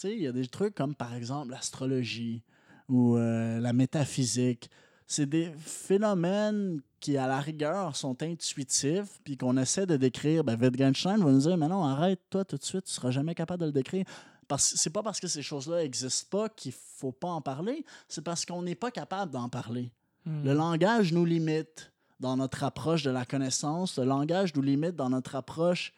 il 0.04 0.22
y 0.22 0.26
a 0.26 0.32
des 0.32 0.46
trucs 0.46 0.74
comme 0.74 0.94
par 0.94 1.14
exemple 1.14 1.50
l'astrologie 1.50 2.42
ou 2.88 3.16
euh, 3.16 3.60
la 3.60 3.72
métaphysique. 3.72 4.70
C'est 5.06 5.26
des 5.26 5.52
phénomènes 5.58 6.80
qui, 7.00 7.18
à 7.18 7.26
la 7.26 7.38
rigueur, 7.38 7.94
sont 7.94 8.22
intuitifs, 8.22 9.20
puis 9.22 9.36
qu'on 9.36 9.56
essaie 9.58 9.84
de 9.84 9.96
décrire. 9.96 10.44
Ben, 10.44 10.58
Wittgenstein 10.58 11.22
va 11.22 11.30
nous 11.30 11.40
dire 11.40 11.56
Mais 11.58 11.68
non, 11.68 11.84
arrête, 11.84 12.20
toi, 12.30 12.44
tout 12.44 12.56
de 12.56 12.64
suite, 12.64 12.84
tu 12.84 12.90
ne 12.90 12.94
seras 12.94 13.10
jamais 13.10 13.34
capable 13.34 13.60
de 13.60 13.66
le 13.66 13.72
décrire. 13.72 14.06
Parce 14.48 14.74
c'est 14.76 14.90
pas 14.90 15.02
parce 15.02 15.20
que 15.20 15.26
ces 15.26 15.42
choses-là 15.42 15.82
n'existent 15.82 16.28
pas 16.30 16.48
qu'il 16.48 16.72
faut 16.72 17.12
pas 17.12 17.28
en 17.28 17.40
parler, 17.40 17.84
c'est 18.08 18.22
parce 18.22 18.44
qu'on 18.44 18.62
n'est 18.62 18.74
pas 18.74 18.90
capable 18.90 19.32
d'en 19.32 19.48
parler. 19.48 19.90
Hmm. 20.26 20.44
Le 20.44 20.54
langage 20.54 21.12
nous 21.12 21.24
limite 21.24 21.92
dans 22.20 22.36
notre 22.36 22.64
approche 22.64 23.02
de 23.02 23.10
la 23.10 23.24
connaissance, 23.24 23.98
le 23.98 24.04
langage 24.04 24.54
nous 24.54 24.62
limite 24.62 24.96
dans 24.96 25.10
notre 25.10 25.34
approche 25.34 25.92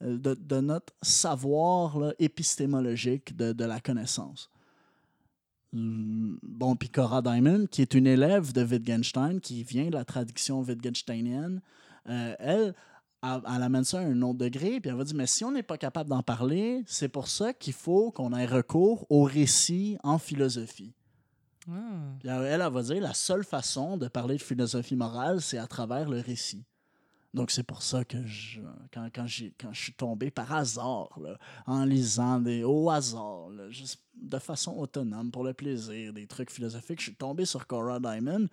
de, 0.00 0.34
de 0.34 0.60
notre 0.60 0.92
savoir 1.02 1.98
là, 1.98 2.12
épistémologique 2.18 3.36
de, 3.36 3.52
de 3.52 3.64
la 3.64 3.80
connaissance. 3.80 4.50
Hum, 5.74 6.38
Bon, 6.42 6.76
puis 6.76 6.88
Cora 6.88 7.20
Diamond, 7.22 7.66
qui 7.66 7.82
est 7.82 7.94
une 7.94 8.06
élève 8.06 8.52
de 8.52 8.64
Wittgenstein, 8.64 9.40
qui 9.40 9.64
vient 9.64 9.86
de 9.86 9.94
la 9.94 10.04
tradition 10.04 10.62
wittgensteinienne, 10.62 11.60
euh, 12.08 12.34
elle, 12.38 12.74
elle, 13.22 13.40
elle 13.54 13.62
amène 13.62 13.84
ça 13.84 14.00
à 14.00 14.02
un 14.02 14.22
autre 14.22 14.38
degré, 14.38 14.80
puis 14.80 14.90
elle 14.90 14.96
va 14.96 15.04
dire, 15.04 15.16
mais 15.16 15.26
si 15.26 15.44
on 15.44 15.52
n'est 15.52 15.62
pas 15.62 15.78
capable 15.78 16.10
d'en 16.10 16.22
parler, 16.22 16.82
c'est 16.86 17.08
pour 17.08 17.28
ça 17.28 17.52
qu'il 17.52 17.72
faut 17.72 18.10
qu'on 18.10 18.32
ait 18.32 18.46
recours 18.46 19.06
au 19.10 19.24
récit 19.24 19.98
en 20.02 20.18
philosophie. 20.18 20.92
Ah. 21.68 21.72
Elle, 22.22 22.60
elle 22.60 22.72
va 22.72 22.82
dire 22.82 23.02
la 23.02 23.14
seule 23.14 23.44
façon 23.44 23.96
de 23.96 24.08
parler 24.08 24.36
de 24.36 24.42
philosophie 24.42 24.96
morale, 24.96 25.40
c'est 25.40 25.58
à 25.58 25.66
travers 25.66 26.08
le 26.08 26.20
récit. 26.20 26.64
Donc, 27.34 27.50
c'est 27.50 27.64
pour 27.64 27.82
ça 27.82 28.04
que 28.04 28.24
je, 28.24 28.60
quand, 28.92 29.08
quand, 29.14 29.26
j'ai, 29.26 29.52
quand 29.60 29.72
je 29.72 29.80
suis 29.82 29.92
tombé 29.92 30.30
par 30.30 30.52
hasard, 30.52 31.08
là, 31.20 31.36
en 31.66 31.84
lisant 31.84 32.38
des, 32.40 32.62
au 32.62 32.88
hasard, 32.90 33.50
là, 33.50 33.68
juste 33.70 34.00
de 34.14 34.38
façon 34.38 34.72
autonome, 34.76 35.30
pour 35.32 35.42
le 35.44 35.52
plaisir, 35.52 36.12
des 36.12 36.26
trucs 36.28 36.50
philosophiques, 36.50 37.00
je 37.00 37.06
suis 37.06 37.16
tombé 37.16 37.44
sur 37.44 37.66
Cora 37.66 37.98
Diamond. 37.98 38.46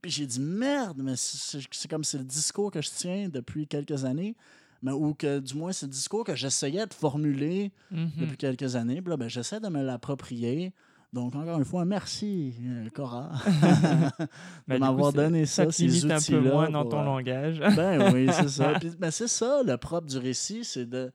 Puis 0.00 0.10
j'ai 0.10 0.26
dit 0.26 0.40
merde, 0.40 0.98
mais 1.02 1.14
c'est, 1.16 1.60
comme 1.88 2.04
c'est 2.04 2.18
le 2.18 2.24
discours 2.24 2.70
que 2.70 2.80
je 2.80 2.90
tiens 2.90 3.28
depuis 3.28 3.66
quelques 3.66 4.04
années, 4.04 4.34
mais, 4.82 4.92
ou 4.92 5.12
que 5.14 5.38
du 5.40 5.54
moins 5.54 5.72
c'est 5.72 5.86
le 5.86 5.92
discours 5.92 6.24
que 6.24 6.34
j'essayais 6.34 6.86
de 6.86 6.94
formuler 6.94 7.70
Mhm. 7.90 8.10
depuis 8.18 8.36
quelques 8.36 8.76
années. 8.76 9.02
Puis 9.02 9.10
là, 9.10 9.16
ben, 9.16 9.28
j'essaie 9.28 9.60
de 9.60 9.68
me 9.68 9.82
l'approprier. 9.82 10.72
Donc, 11.12 11.34
encore 11.34 11.58
une 11.58 11.64
fois, 11.64 11.84
merci, 11.84 12.54
euh, 12.62 12.88
Cora, 12.90 13.30
Bah, 13.48 14.26
de 14.68 14.74
du 14.74 14.80
m'avoir 14.80 15.12
donné 15.12 15.46
ça 15.46 15.62
ça, 15.64 15.66
te 15.66 15.72
ces 15.72 15.86
limite 15.86 16.10
un 16.10 16.18
peu 16.20 16.40
moins 16.40 16.68
dans 16.68 16.82
pour, 16.82 16.90
ton 16.92 17.00
euh, 17.00 17.04
langage. 17.04 17.58
Ben 17.76 18.12
oui, 18.12 18.28
c'est 18.32 18.48
ça. 18.48 18.74
Puis, 18.80 18.90
ben, 18.98 19.10
c'est 19.10 19.28
ça, 19.28 19.62
le 19.64 19.76
propre 19.76 20.06
du 20.08 20.18
récit, 20.18 20.64
c'est 20.64 20.86
de. 20.86 21.12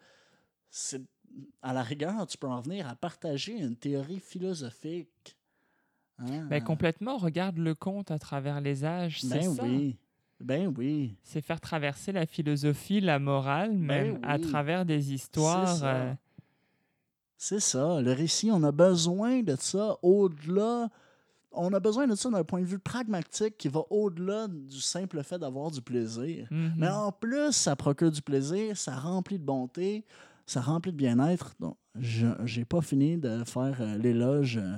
À 1.61 1.73
la 1.73 1.83
rigueur, 1.83 2.25
tu 2.27 2.37
peux 2.37 2.47
en 2.47 2.61
venir 2.61 2.87
à 2.87 2.95
partager 2.95 3.53
une 3.57 3.75
théorie 3.75 4.19
philosophique. 4.19 5.37
Hein? 6.19 6.45
Ben, 6.49 6.63
complètement, 6.63 7.17
regarde 7.17 7.57
le 7.57 7.75
conte 7.75 8.11
à 8.11 8.17
travers 8.19 8.61
les 8.61 8.83
âges, 8.85 9.21
c'est 9.21 9.27
Ben 9.39 9.53
ça. 9.53 9.63
oui. 9.63 9.97
Ben 10.39 10.73
oui. 10.75 11.15
C'est 11.23 11.41
faire 11.41 11.61
traverser 11.61 12.11
la 12.11 12.25
philosophie, 12.25 12.99
la 12.99 13.19
morale, 13.19 13.73
même 13.73 14.19
à 14.23 14.37
Ben 14.37 14.43
oui. 14.43 14.49
travers 14.49 14.85
des 14.85 15.13
histoires. 15.13 15.83
C'est 17.43 17.59
ça. 17.59 17.99
Le 18.01 18.11
récit, 18.13 18.51
on 18.51 18.61
a 18.61 18.71
besoin 18.71 19.41
de 19.41 19.55
ça 19.57 19.97
au-delà. 20.03 20.89
On 21.51 21.73
a 21.73 21.79
besoin 21.79 22.05
de 22.05 22.13
ça 22.13 22.29
d'un 22.29 22.43
point 22.43 22.59
de 22.61 22.67
vue 22.67 22.77
pragmatique 22.77 23.57
qui 23.57 23.67
va 23.67 23.81
au-delà 23.89 24.47
du 24.47 24.79
simple 24.79 25.23
fait 25.23 25.39
d'avoir 25.39 25.71
du 25.71 25.81
plaisir. 25.81 26.47
mhm. 26.51 26.75
Mais 26.77 26.87
en 26.87 27.11
plus, 27.11 27.51
ça 27.53 27.75
procure 27.75 28.11
du 28.11 28.21
plaisir, 28.21 28.77
ça 28.77 28.95
remplit 28.95 29.39
de 29.39 29.43
bonté, 29.43 30.05
ça 30.45 30.61
remplit 30.61 30.91
de 30.91 30.97
bien-être. 30.97 31.55
Donc, 31.59 31.77
je 31.95 32.27
n'ai 32.59 32.63
pas 32.63 32.81
fini 32.81 33.17
de 33.17 33.43
faire 33.43 33.75
euh, 33.81 33.97
l'éloge 33.97 34.57
euh, 34.57 34.77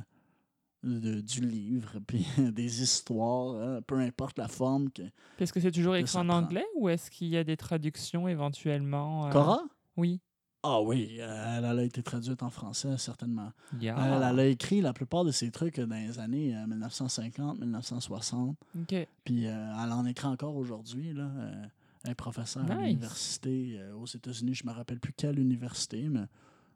de- 0.83 1.19
du 1.19 1.41
livre, 1.41 1.99
puis 2.07 2.25
des 2.37 2.81
histoires, 2.81 3.57
hein, 3.61 3.81
peu 3.85 3.99
importe 3.99 4.37
la 4.37 4.47
forme. 4.47 4.89
Que... 4.89 5.01
Est-ce 5.37 5.51
que 5.51 5.59
c'est 5.59 5.71
toujours 5.71 5.97
écrit 5.97 6.17
en 6.17 6.29
anglais 6.29 6.65
ou 6.77 6.87
est-ce 6.87 7.11
qu'il 7.11 7.27
y 7.27 7.35
a 7.35 7.43
des 7.43 7.57
traductions 7.57 8.29
éventuellement 8.29 9.27
euh, 9.27 9.31
Cora? 9.31 9.63
Oui. 9.97 10.21
Ah 10.63 10.81
oui, 10.81 11.17
euh, 11.19 11.57
elle, 11.57 11.65
a 11.65 11.83
été 11.83 12.01
traduite 12.01 12.41
en 12.41 12.49
français, 12.49 12.97
certainement. 12.97 13.51
Yeah. 13.81 13.97
Elle, 13.99 14.23
elle 14.23 14.39
a 14.39 14.45
écrit 14.45 14.79
la 14.79 14.93
plupart 14.93 15.25
de 15.25 15.31
ses 15.31 15.51
trucs 15.51 15.79
dans 15.79 15.95
les 15.95 16.19
années 16.19 16.55
euh, 16.55 16.65
1950, 16.65 17.59
1960. 17.59 18.55
Ok. 18.81 19.07
Puis 19.25 19.45
euh, 19.45 19.83
elle 19.83 19.91
en 19.91 20.05
écrit 20.05 20.27
encore 20.27 20.55
aujourd'hui. 20.55 21.13
Là, 21.13 21.23
euh, 21.23 21.65
elle 22.05 22.11
est 22.11 22.15
professeure 22.15 22.69
à 22.69 22.75
l'université 22.75 23.77
euh, 23.77 23.95
aux 23.95 24.05
États-Unis. 24.05 24.55
Je 24.55 24.65
me 24.65 24.71
rappelle 24.71 24.99
plus 24.99 25.13
quelle 25.13 25.37
université, 25.37 26.07
mais 26.09 26.25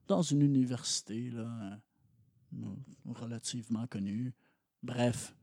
dans 0.07 0.21
une 0.21 0.41
université 0.41 1.29
là, 1.29 1.47
euh, 2.53 2.65
relativement 3.05 3.88
connue. 3.88 4.33
Bref, 4.83 5.35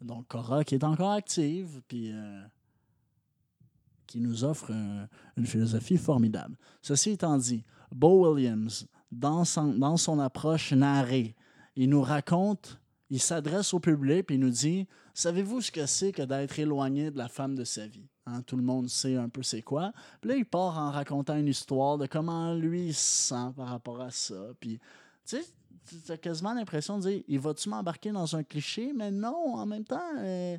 donc 0.00 0.28
Cora 0.28 0.64
qui 0.64 0.74
est 0.74 0.84
encore 0.84 1.12
active, 1.12 1.82
puis 1.88 2.10
euh, 2.12 2.42
qui 4.06 4.20
nous 4.20 4.44
offre 4.44 4.70
euh, 4.70 5.06
une 5.36 5.46
philosophie 5.46 5.98
formidable. 5.98 6.56
Ceci 6.82 7.10
étant 7.10 7.36
dit, 7.38 7.64
Bo 7.92 8.32
Williams, 8.32 8.86
dans 9.10 9.44
son, 9.44 9.74
dans 9.74 9.96
son 9.96 10.18
approche 10.18 10.72
narrée, 10.72 11.36
il 11.76 11.90
nous 11.90 12.02
raconte, 12.02 12.80
il 13.10 13.20
s'adresse 13.20 13.74
au 13.74 13.80
public 13.80 14.30
et 14.30 14.34
il 14.34 14.40
nous 14.40 14.50
dit 14.50 14.86
Savez-vous 15.14 15.60
ce 15.60 15.70
que 15.70 15.84
c'est 15.86 16.12
que 16.12 16.22
d'être 16.22 16.58
éloigné 16.58 17.10
de 17.10 17.18
la 17.18 17.28
femme 17.28 17.54
de 17.54 17.64
sa 17.64 17.86
vie? 17.86 18.08
Hein, 18.26 18.42
Tout 18.42 18.56
le 18.56 18.62
monde 18.62 18.88
sait 18.88 19.16
un 19.16 19.28
peu 19.28 19.42
c'est 19.42 19.62
quoi. 19.62 19.92
Puis 20.20 20.30
là, 20.30 20.36
il 20.36 20.46
part 20.46 20.78
en 20.78 20.90
racontant 20.90 21.36
une 21.36 21.48
histoire 21.48 21.98
de 21.98 22.06
comment 22.06 22.54
lui 22.54 22.86
il 22.86 22.94
se 22.94 23.28
sent 23.28 23.52
par 23.56 23.68
rapport 23.68 24.00
à 24.00 24.10
ça. 24.10 24.54
Puis, 24.58 24.78
tu 25.26 25.36
sais, 25.36 25.44
tu 26.06 26.12
as 26.12 26.16
quasiment 26.16 26.54
l'impression 26.54 26.98
de 26.98 27.02
dire 27.02 27.22
Il 27.28 27.40
va-tu 27.40 27.68
m'embarquer 27.68 28.12
dans 28.12 28.34
un 28.36 28.42
cliché? 28.42 28.92
Mais 28.94 29.10
non, 29.10 29.54
en 29.54 29.66
même 29.66 29.84
temps, 29.84 30.00
euh, 30.18 30.56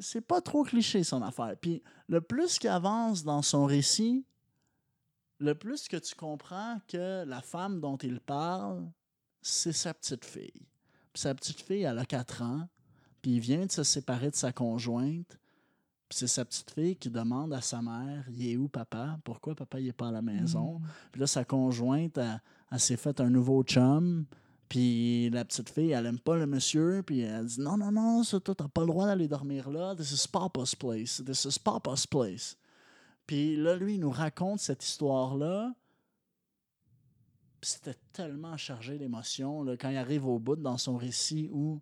c'est 0.00 0.20
pas 0.20 0.40
trop 0.40 0.64
cliché 0.64 1.04
son 1.04 1.22
affaire. 1.22 1.54
Puis, 1.60 1.82
le 2.08 2.20
plus 2.20 2.58
qu'il 2.58 2.70
avance 2.70 3.24
dans 3.24 3.42
son 3.42 3.64
récit, 3.64 4.26
le 5.40 5.54
plus 5.54 5.88
que 5.88 5.96
tu 5.96 6.14
comprends 6.14 6.80
que 6.88 7.24
la 7.24 7.40
femme 7.40 7.80
dont 7.80 7.96
il 7.96 8.20
parle, 8.20 8.90
c'est 9.40 9.72
sa 9.72 9.94
petite 9.94 10.24
fille. 10.24 10.66
Puis 11.12 11.22
sa 11.22 11.34
petite 11.34 11.60
fille, 11.60 11.82
elle 11.82 11.98
a 11.98 12.04
4 12.04 12.42
ans, 12.42 12.68
puis 13.22 13.36
il 13.36 13.40
vient 13.40 13.66
de 13.66 13.70
se 13.70 13.82
séparer 13.82 14.30
de 14.30 14.36
sa 14.36 14.52
conjointe, 14.52 15.38
puis 16.08 16.18
c'est 16.18 16.26
sa 16.26 16.44
petite 16.44 16.70
fille 16.70 16.96
qui 16.96 17.10
demande 17.10 17.52
à 17.52 17.60
sa 17.60 17.82
mère 17.82 18.24
Il 18.30 18.48
est 18.48 18.56
où 18.56 18.68
papa? 18.68 19.18
Pourquoi 19.24 19.54
papa 19.54 19.78
il 19.78 19.88
est 19.88 19.92
pas 19.92 20.08
à 20.08 20.12
la 20.12 20.22
maison? 20.22 20.78
Mhm. 20.78 20.88
Puis 21.12 21.20
là, 21.20 21.26
sa 21.26 21.44
conjointe, 21.44 22.16
elle, 22.16 22.40
elle 22.70 22.80
s'est 22.80 22.96
fait 22.96 23.20
un 23.20 23.28
nouveau 23.28 23.62
chum. 23.62 24.24
Puis 24.70 25.28
la 25.30 25.44
petite 25.44 25.68
fille, 25.70 25.92
elle 25.92 26.06
aime 26.06 26.18
pas 26.18 26.36
le 26.36 26.46
monsieur. 26.46 27.02
Puis 27.04 27.20
elle 27.20 27.44
dit 27.44 27.60
Non, 27.60 27.76
non, 27.76 27.92
non, 27.92 28.22
ça, 28.22 28.40
toi, 28.40 28.54
t'as 28.54 28.68
pas 28.68 28.82
le 28.82 28.86
droit 28.86 29.06
d'aller 29.06 29.28
dormir 29.28 29.68
là. 29.68 29.94
This 29.94 30.12
is 30.12 30.28
Papa's 30.28 30.74
place. 30.74 31.22
This 31.24 31.44
is 31.44 31.58
Papa's 31.58 32.06
place. 32.06 32.56
Puis 33.28 33.56
là, 33.56 33.76
lui, 33.76 33.94
il 33.94 34.00
nous 34.00 34.10
raconte 34.10 34.58
cette 34.58 34.82
histoire-là. 34.82 35.74
C'était 37.60 37.96
tellement 38.14 38.56
chargé 38.56 38.96
d'émotions. 38.96 39.66
Quand 39.76 39.90
il 39.90 39.98
arrive 39.98 40.26
au 40.26 40.38
bout 40.38 40.56
dans 40.56 40.78
son 40.78 40.96
récit 40.96 41.50
où 41.52 41.78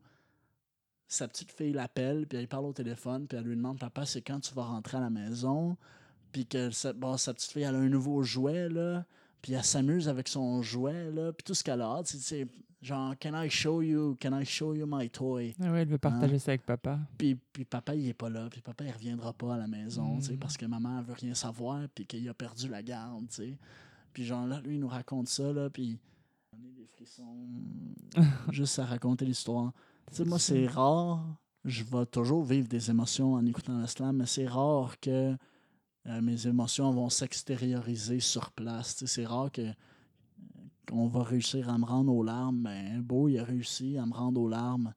sa 1.07 1.29
petite 1.29 1.53
fille 1.53 1.73
l'appelle, 1.73 2.27
puis 2.27 2.37
elle 2.37 2.49
parle 2.49 2.65
au 2.67 2.73
téléphone, 2.73 3.29
puis 3.29 3.39
elle 3.39 3.45
lui 3.45 3.55
demande 3.55 3.79
Papa, 3.79 4.05
c'est 4.05 4.23
quand 4.23 4.41
tu 4.41 4.53
vas 4.55 4.65
rentrer 4.65 4.97
à 4.97 5.01
la 5.01 5.11
maison? 5.11 5.77
Puis 6.33 6.47
que 6.47 6.93
bon, 6.95 7.17
sa 7.17 7.33
petite 7.33 7.53
fille, 7.53 7.63
elle 7.63 7.77
a 7.77 7.79
un 7.79 7.89
nouveau 7.89 8.25
jouet, 8.25 8.69
là. 8.69 9.07
Puis 9.41 9.53
elle 9.53 9.63
s'amuse 9.63 10.09
avec 10.09 10.27
son 10.27 10.63
jouet, 10.63 11.13
là. 11.13 11.33
Puis 11.33 11.45
tout 11.45 11.55
ce 11.55 11.63
qu'elle 11.63 11.81
a 11.81 12.03
genre 12.87 13.15
Can 13.21 13.43
I 13.43 13.51
show 13.51 13.83
you 13.83 14.17
Can 14.21 14.39
I 14.41 14.45
show 14.45 14.75
you 14.75 14.87
my 14.89 15.11
toy? 15.11 15.55
Ah 15.61 15.73
ouais, 15.73 15.83
elle 15.83 15.89
veut 15.89 15.99
partager 15.99 16.39
ça 16.39 16.53
avec 16.53 16.65
papa. 16.65 16.99
puis, 17.19 17.35
puis 17.53 17.65
papa, 17.65 17.95
il 17.95 18.09
est 18.09 18.15
pas 18.15 18.31
là. 18.31 18.49
Puis 18.51 18.61
papa, 18.63 18.85
il 18.85 18.93
reviendra 18.93 19.33
pas 19.33 19.55
à 19.55 19.59
la 19.59 19.67
maison, 19.67 20.17
tu 20.19 20.23
sais, 20.27 20.33
Mm. 20.35 20.39
parce 20.39 20.57
que 20.57 20.67
maman, 20.67 20.99
elle 21.01 21.05
veut 21.05 21.15
rien 21.15 21.35
savoir, 21.35 21.87
puis 21.95 22.07
qu'il 22.07 22.29
a 22.29 22.35
perdu 22.35 22.69
la 22.69 22.83
garde, 22.83 23.27
tu 23.29 23.35
sais. 23.35 23.59
Puis 24.13 24.25
genre 24.25 24.47
là, 24.47 24.61
lui, 24.61 24.75
il 24.77 24.81
nous 24.81 24.89
raconte 24.89 25.29
ça, 25.29 25.53
là, 25.53 25.69
puis 25.69 25.99
on 26.53 26.57
a 26.57 26.71
des 26.77 26.87
frissons 26.87 27.37
juste 28.53 28.79
à 28.79 28.85
raconter 28.87 29.25
l'histoire. 29.25 29.73
Tu 30.11 30.17
sais, 30.17 30.25
moi, 30.25 30.39
c'est 30.39 30.67
rare. 30.67 31.25
Je 31.65 31.83
vais 31.83 32.07
toujours 32.07 32.45
vivre 32.45 32.69
des 32.69 32.91
émotions 32.91 33.35
en 33.35 33.45
écoutant 33.45 33.79
le 33.79 33.87
slam, 33.89 34.19
mais 34.19 34.27
c'est 34.27 34.47
rare 34.47 34.99
que 35.01 35.35
euh, 36.07 36.21
mes 36.23 36.47
émotions 36.47 36.91
vont 36.93 37.09
s'extérioriser 37.11 38.21
sur 38.21 38.53
place. 38.53 38.95
Tu 38.97 39.07
sais, 39.07 39.15
c'est 39.23 39.27
rare 39.27 39.51
que 39.51 39.63
qu'on 40.87 41.09
va 41.09 41.23
réussir 41.23 41.69
à 41.69 41.79
me 41.79 41.85
rendre 41.85 42.13
aux 42.13 42.23
larmes. 42.23 42.63
Ben, 42.63 43.01
Beau, 43.03 43.29
il 43.29 43.39
a 43.39 43.45
réussi 43.45 43.99
à 43.99 44.07
me 44.07 44.15
rendre 44.15 44.41
aux 44.41 44.49
larmes 44.49 44.93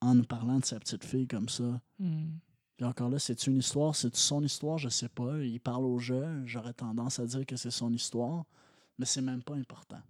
en 0.00 0.14
nous 0.14 0.24
parlant 0.24 0.58
de 0.58 0.64
sa 0.64 0.78
petite 0.78 1.04
fille 1.04 1.26
comme 1.26 1.48
ça. 1.48 1.80
Mhm. 1.98 2.38
Puis 2.76 2.86
encore 2.86 3.10
là, 3.10 3.18
c'est 3.18 3.46
une 3.48 3.56
histoire, 3.56 3.96
c'est 3.96 4.14
son 4.14 4.42
histoire, 4.42 4.78
je 4.78 4.88
sais 4.88 5.08
pas. 5.08 5.38
Il 5.38 5.58
parle 5.58 5.84
au 5.84 5.98
jeu, 5.98 6.24
j'aurais 6.46 6.72
tendance 6.72 7.18
à 7.18 7.26
dire 7.26 7.44
que 7.44 7.56
c'est 7.56 7.72
son 7.72 7.92
histoire, 7.92 8.44
mais 8.98 9.04
c'est 9.04 9.20
même 9.20 9.42
pas 9.42 9.54
important. 9.54 10.00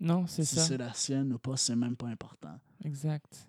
Non, 0.00 0.26
c'est 0.26 0.44
si 0.44 0.56
ça. 0.56 0.62
c'est 0.62 0.78
la 0.78 0.92
sienne 0.94 1.32
ou 1.32 1.38
pas, 1.38 1.56
c'est 1.56 1.76
même 1.76 1.96
pas 1.96 2.08
important. 2.08 2.58
Exact. 2.84 3.48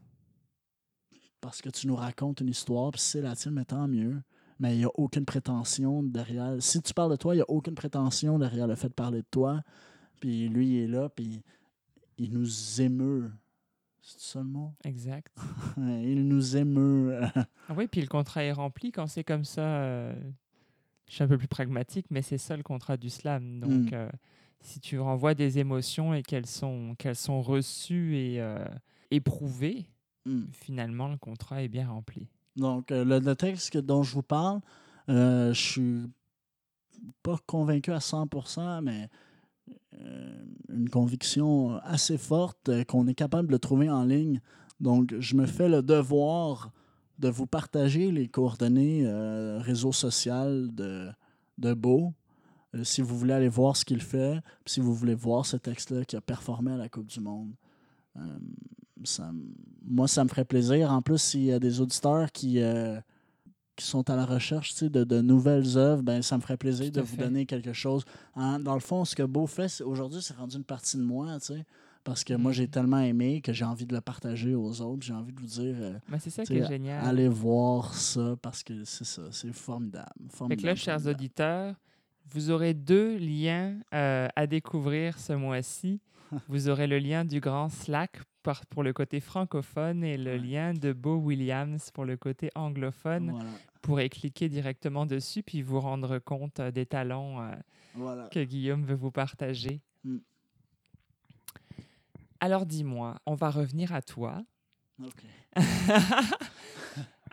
Parce 1.41 1.61
que 1.61 1.69
tu 1.69 1.87
nous 1.87 1.95
racontes 1.95 2.41
une 2.41 2.49
histoire, 2.49 2.91
puis 2.91 3.01
si 3.01 3.09
c'est 3.11 3.21
la 3.21 3.35
tienne, 3.35 3.55
mais 3.55 3.65
tant 3.65 3.87
mieux. 3.87 4.21
Mais 4.59 4.75
il 4.75 4.79
n'y 4.79 4.85
a 4.85 4.91
aucune 4.95 5.25
prétention 5.25 6.03
derrière. 6.03 6.61
Si 6.61 6.81
tu 6.81 6.93
parles 6.93 7.11
de 7.11 7.15
toi, 7.15 7.33
il 7.33 7.37
n'y 7.37 7.43
a 7.43 7.49
aucune 7.49 7.75
prétention 7.75 8.37
derrière 8.37 8.67
le 8.67 8.75
fait 8.75 8.89
de 8.89 8.93
parler 8.93 9.21
de 9.21 9.27
toi. 9.31 9.63
Puis 10.19 10.49
lui, 10.49 10.67
il 10.67 10.83
est 10.83 10.87
là, 10.87 11.09
puis 11.09 11.41
il 12.17 12.31
nous 12.33 12.81
émeut. 12.81 13.31
C'est 14.01 14.19
ça 14.19 14.39
le 14.39 14.45
mot? 14.45 14.73
Exact. 14.83 15.35
il 15.77 16.27
nous 16.27 16.57
émeut. 16.57 17.19
Ah 17.69 17.73
oui, 17.77 17.87
puis 17.87 18.01
le 18.01 18.07
contrat 18.07 18.43
est 18.43 18.51
rempli 18.51 18.91
quand 18.91 19.05
c'est 19.07 19.23
comme 19.23 19.45
ça. 19.45 19.61
euh, 19.61 20.13
Je 21.07 21.13
suis 21.15 21.23
un 21.23 21.27
peu 21.27 21.37
plus 21.37 21.47
pragmatique, 21.47 22.07
mais 22.09 22.21
c'est 22.23 22.37
ça 22.39 22.57
le 22.57 22.63
contrat 22.63 22.97
du 22.97 23.09
slam. 23.09 23.59
Donc, 23.59 23.91
Mm. 23.91 23.93
euh, 23.93 24.09
si 24.61 24.79
tu 24.79 24.99
renvoies 24.99 25.35
des 25.35 25.59
émotions 25.59 26.13
et 26.13 26.21
qu'elles 26.23 26.45
sont, 26.47 26.95
qu'elles 26.97 27.15
sont 27.15 27.41
reçues 27.41 28.15
et 28.17 28.41
euh, 28.41 28.63
éprouvées, 29.11 29.85
Hmm. 30.25 30.45
finalement, 30.51 31.07
le 31.07 31.17
contrat 31.17 31.63
est 31.63 31.69
bien 31.69 31.87
rempli. 31.89 32.27
Donc, 32.57 32.91
le, 32.91 33.03
le 33.19 33.35
texte 33.35 33.77
dont 33.77 34.03
je 34.03 34.13
vous 34.13 34.21
parle, 34.21 34.59
je 35.07 35.51
suis 35.53 36.01
pas 37.23 37.37
convaincu 37.47 37.91
à 37.91 37.99
100%, 37.99 38.81
mais 38.81 39.09
une 40.69 40.89
conviction 40.89 41.77
assez 41.83 42.17
forte 42.17 42.69
qu'on 42.85 43.07
est 43.07 43.13
capable 43.13 43.51
de 43.51 43.57
trouver 43.57 43.89
en 43.89 44.03
ligne. 44.03 44.39
Donc, 44.79 45.13
je 45.19 45.35
me 45.35 45.45
fais 45.45 45.67
le 45.67 45.81
devoir 45.81 46.71
de 47.19 47.27
vous 47.27 47.45
partager 47.45 48.11
les 48.11 48.27
coordonnées 48.27 49.03
euh, 49.05 49.59
réseau 49.59 49.91
social 49.91 50.73
de, 50.73 51.09
de 51.57 51.73
Beau. 51.73 52.13
Euh, 52.75 52.83
si 52.83 53.01
vous 53.01 53.17
voulez 53.17 53.33
aller 53.33 53.49
voir 53.49 53.75
ce 53.75 53.83
qu'il 53.83 54.01
fait, 54.01 54.39
si 54.65 54.79
vous 54.79 54.93
voulez 54.93 55.15
voir 55.15 55.45
ce 55.45 55.57
texte-là 55.57 56.05
qui 56.05 56.15
a 56.15 56.21
performé 56.21 56.71
à 56.71 56.77
la 56.77 56.87
Coupe 56.87 57.07
du 57.07 57.19
Monde. 57.19 57.51
Euh, 58.17 58.21
ça 59.03 59.31
moi, 59.85 60.07
ça 60.07 60.23
me 60.23 60.29
ferait 60.29 60.45
plaisir. 60.45 60.91
En 60.91 61.01
plus, 61.01 61.17
s'il 61.17 61.43
y 61.43 61.51
a 61.51 61.59
des 61.59 61.81
auditeurs 61.81 62.31
qui, 62.31 62.61
qui 63.79 63.85
sont 63.87 64.09
à 64.09 64.15
la 64.15 64.25
recherche 64.25 64.75
de, 64.83 65.03
de 65.03 65.21
nouvelles 65.21 65.77
œuvres, 65.77 66.03
ben, 66.03 66.21
ça 66.21 66.37
me 66.37 66.41
ferait 66.41 66.57
plaisir 66.57 66.91
de 66.91 67.01
vous 67.01 67.15
fait. 67.15 67.23
donner 67.23 67.45
quelque 67.45 67.73
chose. 67.73 68.03
Hein, 68.35 68.59
dans 68.59 68.73
le 68.75 68.79
fond, 68.79 69.05
ce 69.05 69.15
que 69.15 69.23
Beau 69.23 69.47
fait, 69.47 69.81
aujourd'hui, 69.81 70.21
c'est 70.21 70.35
rendu 70.35 70.57
une 70.57 70.63
partie 70.63 70.97
de 70.97 71.01
moi, 71.03 71.39
tu 71.39 71.53
sais, 71.53 71.65
parce 72.03 72.23
que 72.23 72.33
moi, 72.33 72.51
j'ai 72.51 72.67
tellement 72.67 72.99
aimé 72.99 73.41
que 73.41 73.51
j'ai 73.53 73.65
envie 73.65 73.85
de 73.85 73.93
le 73.93 74.01
partager 74.01 74.55
aux 74.55 74.81
autres. 74.81 75.03
J'ai 75.05 75.13
envie 75.13 75.33
de 75.33 75.39
vous 75.39 75.45
dire, 75.47 75.75
euh, 75.79 75.93
Ben, 76.09 76.17
c'est 76.19 76.29
ça 76.29 76.43
Tu 76.43 76.53
qui 76.53 76.59
est 76.59 76.63
sais, 76.63 76.67
génial. 76.69 77.05
allez 77.05 77.27
voir 77.27 77.93
ça, 77.93 78.35
parce 78.41 78.63
que 78.63 78.83
c'est 78.85 79.05
ça, 79.05 79.23
c'est 79.31 79.53
formidable. 79.53 80.05
Fait 80.19 80.29
que 80.29 80.35
formidable, 80.37 80.67
là, 80.67 80.75
chers 80.75 80.93
formidable. 80.95 81.19
auditeurs, 81.19 81.75
vous 82.31 82.49
aurez 82.51 82.73
deux 82.73 83.17
liens 83.17 83.75
euh, 83.93 84.27
à 84.35 84.45
découvrir 84.47 85.17
ce 85.17 85.33
mois-ci. 85.33 85.99
Vous 86.47 86.69
aurez 86.69 86.85
le 86.85 86.99
lien 86.99 87.25
du 87.25 87.39
grand 87.39 87.69
Slack 87.69 88.19
pour 88.69 88.83
le 88.83 88.93
côté 88.93 89.19
francophone 89.19 90.03
et 90.03 90.15
le 90.15 90.33
Ouais. 90.33 90.37
lien 90.37 90.73
de 90.75 90.93
Beau 90.93 91.15
Williams 91.15 91.89
pour 91.91 92.05
le 92.05 92.17
côté 92.17 92.51
anglophone. 92.53 93.31
Voilà, 93.31 93.49
pourrez 93.81 94.09
cliquer 94.09 94.49
directement 94.49 95.05
dessus 95.05 95.43
puis 95.43 95.61
vous 95.61 95.79
rendre 95.79 96.19
compte 96.19 96.59
euh, 96.59 96.71
des 96.71 96.85
talents 96.85 97.41
euh, 97.41 97.55
voilà. 97.95 98.27
que 98.29 98.43
Guillaume 98.43 98.83
veut 98.83 98.95
vous 98.95 99.11
partager. 99.11 99.81
Mm. 100.03 100.17
Alors 102.39 102.65
dis-moi, 102.65 103.19
on 103.25 103.35
va 103.35 103.49
revenir 103.49 103.93
à 103.93 104.01
toi. 104.01 104.43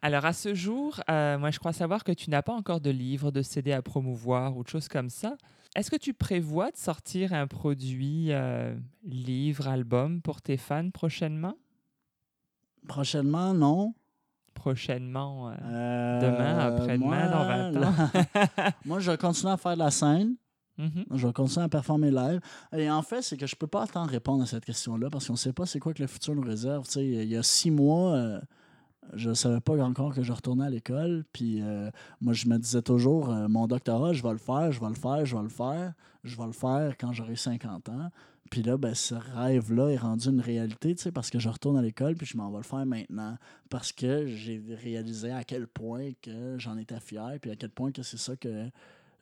Alors 0.03 0.24
à 0.24 0.32
ce 0.32 0.55
jour, 0.55 1.01
euh, 1.11 1.38
moi 1.38 1.51
je 1.51 1.59
crois 1.59 1.72
savoir 1.72 2.05
que 2.05 2.12
tu 2.12 2.30
n'as 2.30 2.42
pas 2.42 2.53
encore 2.53 2.80
de 2.80 2.90
livre, 2.90 3.30
de 3.30 3.42
CD 3.42 3.72
à 3.72 3.82
promouvoir 3.82 4.57
ou 4.57 4.62
de 4.62 4.68
choses 4.68 4.88
comme 4.88 5.11
ça. 5.11 5.36
Est-ce 5.74 5.90
que 5.90 5.97
tu 5.97 6.14
prévois 6.14 6.70
de 6.70 6.76
sortir 6.76 7.32
un 7.32 7.47
produit, 7.47 8.28
euh, 8.30 8.74
livre, 9.05 9.68
album 9.68 10.22
pour 10.22 10.42
tes 10.42 10.57
fans 10.57 10.90
prochainement? 10.90 11.57
Prochainement, 12.86 13.53
non. 13.53 13.94
Prochainement. 14.57 15.51
euh, 15.51 15.55
Euh, 15.65 16.21
Demain, 16.21 16.59
après-demain, 16.59 17.31
dans 17.31 17.45
20 17.47 17.87
ans? 17.87 18.73
moi, 18.85 18.99
je 18.99 19.11
vais 19.13 19.17
continuer 19.19 19.53
à 19.53 19.57
faire 19.57 19.75
de 19.75 19.79
la 19.79 19.91
scène. 19.91 20.35
mhm. 20.79 21.05
Je 21.15 21.27
vais 21.27 21.33
continuer 21.33 21.65
à 21.65 21.69
performer 21.69 22.11
live. 22.11 22.41
Et 22.77 22.91
en 22.91 23.03
fait, 23.03 23.23
c'est 23.23 23.37
que 23.37 23.47
je 23.47 23.55
peux 23.55 23.67
pas 23.69 23.87
tant 23.87 24.05
répondre 24.05 24.43
à 24.43 24.47
cette 24.47 24.65
question-là 24.65 25.09
parce 25.11 25.27
qu'on 25.27 25.35
ne 25.35 25.39
sait 25.39 25.53
pas 25.53 25.67
c'est 25.67 25.79
quoi 25.79 25.95
que 25.95 26.03
le 26.03 26.09
futur 26.09 26.35
nous 26.35 26.43
réserve. 26.43 26.85
Il 26.97 27.25
y 27.25 27.37
a 27.37 27.43
six 27.43 27.71
mois, 27.71 28.13
euh, 28.15 28.41
je 29.15 29.29
ne 29.31 29.35
savais 29.35 29.61
pas 29.61 29.75
encore 29.85 30.13
que 30.15 30.23
je 30.23 30.33
retournais 30.33 30.67
à 30.67 30.71
l'école. 30.71 31.25
Puis 31.33 31.63
euh, 31.63 31.91
moi, 32.21 32.33
je 32.33 32.49
me 32.49 32.59
disais 32.59 32.83
toujours, 32.83 33.31
euh, 33.31 33.47
mon 33.49 33.67
doctorat, 33.69 34.13
je 34.15 34.23
vais 34.23 34.33
le 34.33 34.39
faire, 34.39 34.73
je 34.73 34.81
vais 34.81 34.89
le 34.89 34.95
faire, 34.95 35.25
je 35.25 35.37
vais 35.37 35.43
le 35.43 35.49
faire. 35.49 35.93
Je 36.25 36.37
vais 36.37 36.47
le 36.47 36.53
faire 36.53 36.97
quand 36.99 37.13
j'aurai 37.13 37.37
50 37.37 37.89
ans. 37.91 38.11
Puis 38.51 38.62
là, 38.62 38.76
ben, 38.76 38.94
ce 38.94 39.14
rêve-là 39.14 39.88
est 39.90 39.97
rendu 39.97 40.28
une 40.28 40.40
réalité, 40.40 40.94
tu 40.94 41.03
sais, 41.03 41.12
parce 41.12 41.30
que 41.30 41.38
je 41.38 41.49
retourne 41.49 41.76
à 41.76 41.82
l'école, 41.82 42.14
puis 42.14 42.26
je 42.26 42.36
m'en 42.36 42.51
vais 42.51 42.59
le 42.59 42.62
faire 42.62 42.86
maintenant. 42.86 43.36
Parce 43.70 43.92
que 43.92 44.26
j'ai 44.26 44.62
réalisé 44.82 45.30
à 45.30 45.44
quel 45.44 45.66
point 45.66 46.11
que 46.22 46.57
j'en 46.59 46.76
étais 46.76 47.01
fier, 47.01 47.38
puis 47.40 47.51
à 47.51 47.57
quel 47.57 47.70
point 47.70 47.92
que 47.92 48.03
c'est 48.03 48.18
ça 48.18 48.36
que 48.36 48.68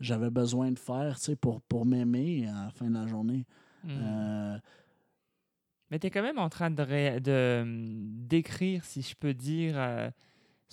j'avais 0.00 0.30
besoin 0.30 0.70
de 0.70 0.78
faire, 0.78 1.16
tu 1.16 1.24
sais, 1.24 1.36
pour, 1.36 1.60
pour 1.62 1.86
m'aimer 1.86 2.46
à 2.48 2.64
la 2.66 2.70
fin 2.70 2.88
de 2.88 2.94
la 2.94 3.06
journée. 3.06 3.46
Mm. 3.84 3.88
Euh, 3.90 4.58
Mais 5.90 5.98
tu 5.98 6.06
es 6.06 6.10
quand 6.10 6.22
même 6.22 6.38
en 6.38 6.48
train 6.48 6.70
de, 6.70 7.62
hum, 7.62 8.26
d'écrire, 8.26 8.84
si 8.84 9.02
je 9.02 9.14
peux 9.14 9.34
dire, 9.34 9.74
euh, 9.76 10.10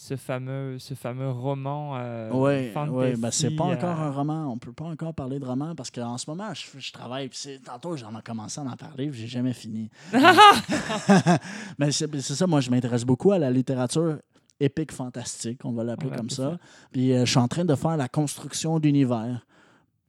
ce, 0.01 0.15
fameux, 0.15 0.79
ce 0.79 0.95
fameux 0.95 1.29
roman 1.29 1.95
euh, 1.95 2.31
Oui, 2.33 2.71
ouais, 2.89 3.15
ben 3.15 3.29
c'est 3.29 3.51
pas 3.51 3.65
encore 3.65 4.01
euh, 4.01 4.07
un 4.07 4.11
roman. 4.11 4.51
On 4.51 4.57
peut 4.57 4.73
pas 4.73 4.85
encore 4.85 5.13
parler 5.13 5.37
de 5.37 5.45
roman 5.45 5.75
parce 5.75 5.91
qu'en 5.91 6.17
ce 6.17 6.27
moment, 6.27 6.51
je, 6.55 6.79
je 6.79 6.91
travaille. 6.91 7.29
Tantôt, 7.63 7.95
j'en 7.95 8.17
ai 8.17 8.21
commencé 8.23 8.59
à 8.59 8.63
en 8.63 8.75
parler, 8.75 9.11
j'ai 9.13 9.27
jamais 9.27 9.53
fini. 9.53 9.91
Mais 11.77 11.91
c'est 11.91 12.19
c'est 12.19 12.33
ça, 12.33 12.47
moi, 12.47 12.61
je 12.61 12.71
m'intéresse 12.71 13.05
beaucoup 13.05 13.31
à 13.31 13.37
la 13.37 13.51
littérature 13.51 14.17
épique 14.59 14.91
fantastique, 14.91 15.63
on 15.65 15.71
va 15.71 15.83
l'appeler 15.83 16.09
comme 16.15 16.31
ça. 16.31 16.57
Puis 16.91 17.13
euh, 17.13 17.25
je 17.25 17.29
suis 17.29 17.39
en 17.39 17.47
train 17.47 17.65
de 17.65 17.75
faire 17.75 17.95
la 17.95 18.07
construction 18.07 18.79
d'univers 18.79 19.45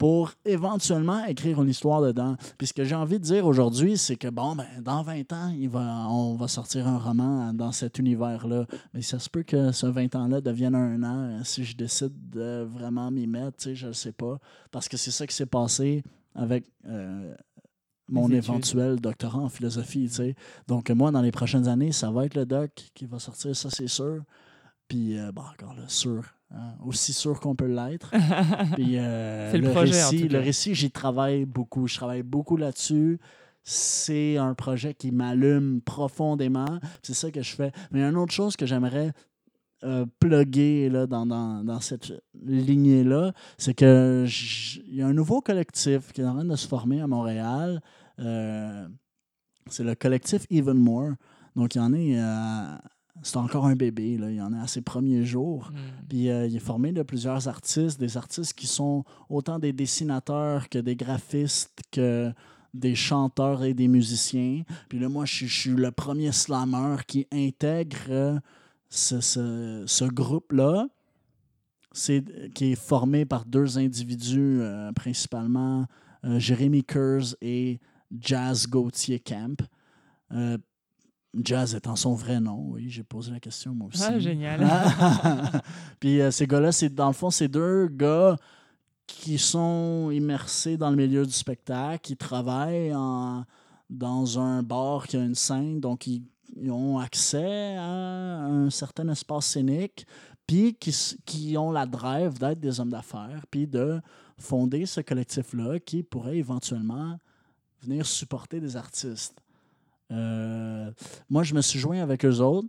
pour 0.03 0.33
éventuellement 0.45 1.25
écrire 1.27 1.63
une 1.63 1.69
histoire 1.69 2.03
dedans. 2.03 2.35
Puis 2.59 2.67
ce 2.67 2.73
que 2.73 2.83
j'ai 2.83 2.97
envie 2.97 3.21
de 3.21 3.25
dire 3.25 3.47
aujourd'hui, 3.47 3.97
c'est 3.97 4.17
que 4.17 4.27
bon, 4.27 4.57
ben, 4.57 4.67
dans 4.81 5.01
20 5.05 5.33
ans, 5.33 5.55
il 5.57 5.69
va, 5.69 6.09
on 6.09 6.35
va 6.35 6.49
sortir 6.49 6.89
un 6.89 6.99
roman 6.99 7.55
dans 7.55 7.71
cet 7.71 8.01
univers-là. 8.01 8.67
Mais 8.95 9.03
ça 9.03 9.21
se 9.21 9.31
peut 9.31 9.45
que 9.45 9.71
ce 9.71 9.87
20 9.87 10.17
ans-là 10.17 10.41
devienne 10.41 10.75
un 10.75 11.01
an 11.05 11.19
euh, 11.19 11.45
si 11.45 11.65
je 11.65 11.77
décide 11.77 12.15
de 12.31 12.65
vraiment 12.69 13.13
m'y 13.13 13.29
mettre, 13.29 13.73
je 13.75 13.87
ne 13.87 13.93
sais 13.93 14.11
pas. 14.11 14.41
Parce 14.73 14.89
que 14.89 14.97
c'est 14.97 15.13
ça 15.13 15.25
qui 15.25 15.37
s'est 15.37 15.47
passé 15.47 16.03
avec 16.35 16.65
euh, 16.89 17.33
mon 18.09 18.29
éventuel 18.29 18.97
doctorat 18.97 19.39
en 19.39 19.49
philosophie. 19.49 20.11
Donc 20.67 20.91
moi, 20.91 21.13
dans 21.13 21.23
les 21.23 21.31
prochaines 21.31 21.69
années, 21.69 21.93
ça 21.93 22.11
va 22.11 22.27
être 22.27 22.35
le 22.35 22.45
doc 22.45 22.73
qui 22.93 23.07
va 23.07 23.21
sortir, 23.21 23.55
ça 23.55 23.71
c'est 23.71 23.87
sûr. 23.87 24.25
Puis, 24.89 25.17
euh, 25.17 25.31
bon, 25.31 25.43
encore 25.43 25.75
là, 25.75 25.85
sûr. 25.87 26.25
Hein, 26.55 26.75
aussi 26.85 27.13
sûr 27.13 27.41
qu'on 27.41 27.55
peut 27.55 27.67
l'être. 27.67 28.13
Euh, 28.79 29.51
C'est 29.51 29.59
le 29.59 29.71
projet, 29.71 30.03
en 30.03 30.09
récit, 30.11 30.29
le 30.29 30.39
récit, 30.39 30.75
j'y 30.75 30.91
travaille 30.91 31.45
beaucoup. 31.45 31.87
Je 31.87 31.95
travaille 31.97 32.23
beaucoup 32.23 32.57
là-dessus. 32.57 33.19
C'est 33.65 34.37
un 34.39 34.55
projet 34.55 34.93
qui 34.95 35.13
m'allume 35.13 35.81
profondément. 35.83 36.79
C'est 37.03 37.15
ça 37.15 37.31
que 37.31 37.43
je 37.43 37.55
fais. 37.55 37.71
Mais 37.91 38.01
il 38.01 38.03
y 38.03 38.05
a 38.05 38.09
une 38.09 38.17
autre 38.17 38.33
chose 38.33 38.57
que 38.57 38.67
j'aimerais 38.67 39.13
euh, 39.85 40.05
plugger 40.21 40.89
là, 40.89 41.07
dans, 41.07 41.27
dans, 41.27 41.63
dans 41.65 41.81
cette 41.81 42.13
lignée-là, 42.45 43.33
c'est 43.59 43.75
que 43.75 44.25
j- 44.27 44.83
il 44.89 44.95
y 44.97 45.03
a 45.03 45.07
un 45.09 45.13
nouveau 45.13 45.41
collectif 45.41 46.13
qui 46.13 46.21
est 46.21 46.25
en 46.25 46.35
train 46.35 46.45
de 46.45 46.55
se 46.57 46.69
former 46.69 47.01
à 47.01 47.07
Montréal. 47.07 47.81
Euh, 48.21 48.87
c'est 49.69 49.85
le 49.85 49.95
collectif 49.95 50.47
Even 50.51 50.77
More. 50.79 51.13
Donc, 51.57 51.75
il 51.75 51.79
y 51.79 51.81
en 51.81 51.93
est. 51.95 52.17
c'est 53.21 53.37
encore 53.37 53.67
un 53.67 53.77
bébé. 53.77 54.17
Là. 54.17 54.31
Il 54.31 54.41
en 54.41 54.53
a 54.53 54.63
à 54.63 54.67
ses 54.67 54.81
premiers 54.81 55.25
jours. 55.25 55.71
Mm. 55.73 55.77
Puis 56.09 56.31
euh, 56.31 56.47
il 56.47 56.57
est 56.57 56.61
formé 56.61 56.93
de 56.93 57.03
plusieurs 57.03 57.47
artistes, 57.49 58.01
des 58.01 58.17
artistes 58.17 58.55
qui 58.55 58.67
sont 58.67 59.05
autant 59.29 59.59
des 59.59 59.73
dessinateurs 59.73 60.69
que 60.69 60.79
des 60.79 60.97
graphistes, 60.97 61.81
que 61.91 62.33
des 62.75 62.95
chanteurs 62.95 63.63
et 63.65 63.75
des 63.75 63.87
musiciens. 63.89 64.63
Puis 64.89 64.99
là, 64.99 65.09
moi, 65.11 65.27
je 65.27 65.35
suis- 65.35 65.47
je 65.49 65.61
suis 65.61 65.71
le 65.71 65.91
premier 65.91 66.33
slammer 66.33 66.97
qui 67.07 67.27
intègre 67.31 67.99
euh, 68.09 68.39
ce, 68.89 69.21
ce- 69.21 69.85
ce 69.87 70.05
groupe-là, 70.07 70.89
qui 72.55 72.73
est 72.73 72.75
formé 72.81 73.27
par 73.27 73.45
deux 73.45 73.77
individus, 73.79 74.61
euh, 74.63 74.91
principalement 74.93 75.87
Jérémy 76.25 76.85
Kurz 76.85 77.37
et 77.43 77.79
Jazz 78.19 78.67
Gauthier 78.69 79.19
Camp. 79.21 79.61
Jazz 81.43 81.75
étant 81.75 81.97
son 81.97 82.15
vrai 82.15 82.41
nom, 82.41 82.67
oui, 82.73 82.91
j'ai 82.91 83.03
posé 83.03 83.31
la 83.31 83.41
question 83.41 83.75
moi 83.75 83.89
aussi. 83.93 84.03
Ah, 84.07 84.19
génial. 84.19 84.61
Puis 86.01 86.21
euh, 86.21 86.31
ces 86.31 86.47
gars-là, 86.47 86.73
c'est 86.73 86.91
dans 86.95 87.07
le 87.07 87.13
fond, 87.15 87.31
c'est 87.31 87.49
deux 87.49 87.89
gars 87.89 88.37
qui 89.07 89.39
sont 89.39 90.11
immersés 90.13 90.77
dans 90.77 90.91
le 90.91 90.97
milieu 90.97 91.25
du 91.25 91.33
spectacle, 91.33 92.01
qui 92.03 92.17
travaillent 92.17 92.95
en- 92.95 93.45
dans 93.89 94.39
un 94.39 94.63
bar 94.63 95.07
qui 95.07 95.17
a 95.17 95.25
une 95.25 95.35
scène, 95.35 95.81
donc 95.81 96.07
ils, 96.07 96.23
ils 96.57 96.71
ont 96.71 96.99
accès 96.99 97.77
à 97.77 98.45
un 98.45 98.71
certain 98.71 99.09
espace 99.09 99.47
scénique, 99.47 100.07
puis 100.47 100.75
qui 101.25 101.57
ont 101.57 101.71
la 101.71 101.87
drive 101.87 102.39
d'être 102.39 102.61
des 102.61 102.79
hommes 102.81 102.91
d'affaires, 102.91 103.45
puis 103.51 103.67
de 103.67 104.01
fonder 104.39 104.87
ce 104.87 105.01
collectif-là 105.01 105.79
qui 105.81 106.03
pourrait 106.03 106.37
éventuellement 106.39 107.19
venir 107.83 108.05
supporter 108.07 108.61
des 108.61 108.77
artistes. 108.77 109.39
Euh, 110.13 110.93
moi, 111.29 111.43
je 111.43 111.55
me 111.55 111.61
suis 111.61 111.79
joint 111.79 112.01
avec 112.01 112.25
eux 112.25 112.41
autres 112.41 112.69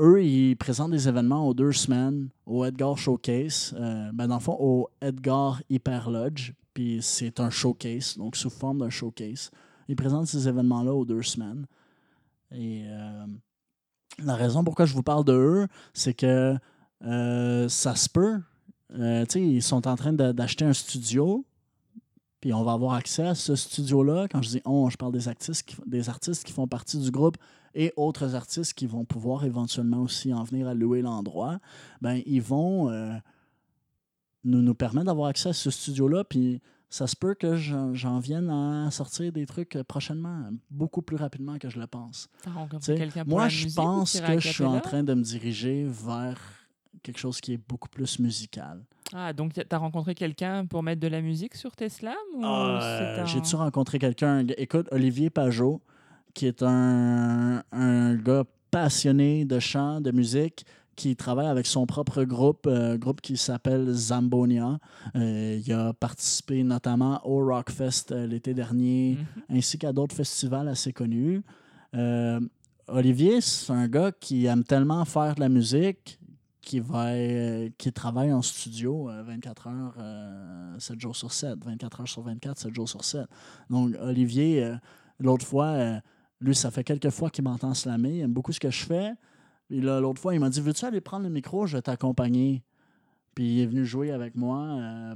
eux, 0.00 0.24
ils 0.24 0.56
présentent 0.56 0.92
des 0.92 1.08
événements 1.08 1.46
aux 1.46 1.54
deux 1.54 1.72
semaines 1.72 2.28
au 2.46 2.64
Edgar 2.64 2.96
Showcase. 2.96 3.74
Euh, 3.78 4.10
ben, 4.12 4.28
dans 4.28 4.36
le 4.36 4.40
fond, 4.40 4.56
au 4.58 4.88
Edgar 5.00 5.60
Hyper 5.68 6.10
Lodge. 6.10 6.52
Puis 6.74 7.00
c'est 7.02 7.40
un 7.40 7.50
showcase, 7.50 8.16
donc 8.16 8.36
sous 8.36 8.50
forme 8.50 8.78
d'un 8.78 8.90
showcase. 8.90 9.50
Ils 9.88 9.96
présentent 9.96 10.28
ces 10.28 10.46
événements-là 10.46 10.94
aux 10.94 11.04
deux 11.04 11.22
semaines. 11.22 11.66
Et 12.52 12.84
euh, 12.86 13.26
la 14.22 14.36
raison 14.36 14.62
pourquoi 14.62 14.84
je 14.86 14.94
vous 14.94 15.02
parle 15.02 15.24
de 15.24 15.66
c'est 15.92 16.14
que 16.14 16.56
ça 17.00 17.96
se 17.96 18.08
peut. 18.08 18.40
Euh, 18.94 19.24
ils 19.34 19.62
sont 19.62 19.86
en 19.86 19.96
train 19.96 20.12
d'acheter 20.12 20.64
un 20.64 20.72
studio 20.72 21.44
Puis 22.40 22.52
on 22.52 22.62
va 22.62 22.72
avoir 22.72 22.94
accès 22.94 23.26
à 23.26 23.34
ce 23.34 23.56
studio-là. 23.56 24.28
Quand 24.28 24.42
je 24.42 24.50
dis 24.50 24.62
on, 24.64 24.88
je 24.90 24.96
parle 24.96 25.12
des 25.12 25.28
artistes, 25.28 25.68
qui, 25.68 25.76
des 25.86 26.08
artistes 26.08 26.44
qui 26.44 26.52
font 26.52 26.68
partie 26.68 26.98
du 26.98 27.10
groupe 27.10 27.36
et 27.74 27.92
autres 27.96 28.34
artistes 28.34 28.74
qui 28.74 28.86
vont 28.86 29.04
pouvoir 29.04 29.44
éventuellement 29.44 30.02
aussi 30.02 30.32
en 30.32 30.44
venir 30.44 30.68
à 30.68 30.74
louer 30.74 31.02
l'endroit. 31.02 31.58
Ben, 32.00 32.22
ils 32.26 32.42
vont 32.42 32.90
euh, 32.90 33.12
nous, 34.44 34.62
nous 34.62 34.74
permettre 34.74 35.06
d'avoir 35.06 35.28
accès 35.28 35.50
à 35.50 35.52
ce 35.52 35.70
studio-là. 35.70 36.24
Puis 36.24 36.60
ça 36.90 37.06
se 37.06 37.16
peut 37.16 37.34
que 37.34 37.56
j'en 37.56 38.18
vienne 38.18 38.48
à 38.50 38.90
sortir 38.90 39.32
des 39.32 39.44
trucs 39.44 39.76
prochainement, 39.88 40.50
beaucoup 40.70 41.02
plus 41.02 41.16
rapidement 41.16 41.58
que 41.58 41.68
je 41.68 41.78
le 41.78 41.86
pense. 41.86 42.28
Moi, 43.26 43.48
je 43.48 43.74
pense 43.74 44.20
que 44.20 44.38
je 44.38 44.48
suis 44.48 44.64
en 44.64 44.80
train 44.80 45.02
de 45.02 45.14
me 45.14 45.22
diriger 45.22 45.84
vers 45.84 46.40
quelque 47.02 47.18
chose 47.18 47.40
qui 47.40 47.52
est 47.52 47.60
beaucoup 47.68 47.88
plus 47.88 48.18
musical. 48.18 48.84
Ah, 49.14 49.32
donc 49.32 49.56
y 49.56 49.60
a- 49.60 49.64
t'as 49.64 49.78
rencontré 49.78 50.14
quelqu'un 50.14 50.66
pour 50.66 50.82
mettre 50.82 51.00
de 51.00 51.08
la 51.08 51.20
musique 51.22 51.54
sur 51.54 51.74
tes 51.74 51.88
slams 51.88 52.14
ou 52.34 52.44
Euh, 52.44 53.24
J'ai-tu 53.26 53.56
rencontré 53.56 53.98
quelqu'un? 53.98 54.44
Écoute, 54.58 54.86
Olivier 54.92 55.30
Pajot, 55.30 55.80
qui 56.34 56.46
est 56.46 56.62
un, 56.62 57.62
un 57.72 58.14
gars 58.16 58.44
passionné 58.70 59.44
de 59.46 59.58
chant, 59.58 60.00
de 60.02 60.10
musique, 60.10 60.66
qui 60.94 61.14
travaille 61.16 61.46
avec 61.46 61.64
son 61.66 61.86
propre 61.86 62.24
groupe, 62.24 62.66
euh, 62.66 62.98
groupe 62.98 63.20
qui 63.20 63.36
s'appelle 63.36 63.90
Zambonia. 63.92 64.78
Euh, 65.16 65.60
il 65.64 65.72
a 65.72 65.92
participé 65.94 66.62
notamment 66.64 67.20
au 67.26 67.46
Rockfest 67.46 68.10
euh, 68.10 68.26
l'été 68.26 68.52
dernier, 68.52 69.16
Mhm. 69.48 69.56
ainsi 69.58 69.78
qu'à 69.78 69.92
d'autres 69.92 70.16
festivals 70.16 70.68
assez 70.68 70.92
connus. 70.92 71.42
Euh, 71.94 72.40
Olivier, 72.88 73.40
c'est 73.40 73.72
un 73.72 73.86
gars 73.86 74.10
qui 74.12 74.46
aime 74.46 74.64
tellement 74.64 75.04
faire 75.04 75.34
de 75.36 75.40
la 75.40 75.48
musique 75.48 76.18
qui 76.60 76.80
va 76.80 77.08
euh, 77.08 77.68
qui 77.78 77.92
travaille 77.92 78.32
en 78.32 78.42
studio 78.42 79.08
euh, 79.10 79.22
24 79.22 79.66
heures, 79.68 79.94
euh, 79.98 80.78
7 80.78 81.00
jours 81.00 81.16
sur 81.16 81.32
7, 81.32 81.64
24 81.64 82.00
heures 82.00 82.08
sur 82.08 82.22
24, 82.22 82.58
7 82.58 82.74
jours 82.74 82.88
sur 82.88 83.04
7. 83.04 83.26
Donc, 83.70 83.94
Olivier, 84.00 84.64
euh, 84.64 84.76
l'autre 85.18 85.46
fois, 85.46 85.66
euh, 85.66 86.00
lui, 86.40 86.54
ça 86.54 86.70
fait 86.70 86.84
quelques 86.84 87.10
fois 87.10 87.30
qu'il 87.30 87.44
m'entend 87.44 87.74
slammer. 87.74 88.16
Il 88.18 88.20
aime 88.20 88.32
beaucoup 88.32 88.52
ce 88.52 88.60
que 88.60 88.70
je 88.70 88.84
fais. 88.84 89.12
Puis 89.68 89.80
l'autre 89.80 90.20
fois, 90.20 90.34
il 90.34 90.40
m'a 90.40 90.50
dit 90.50 90.60
Veux-tu 90.60 90.84
aller 90.84 91.00
prendre 91.00 91.24
le 91.24 91.30
micro? 91.30 91.66
Je 91.66 91.76
vais 91.76 91.82
t'accompagner. 91.82 92.64
Puis 93.34 93.54
il 93.56 93.60
est 93.60 93.66
venu 93.66 93.84
jouer 93.84 94.10
avec 94.10 94.34
moi. 94.34 94.58
euh, 94.58 95.14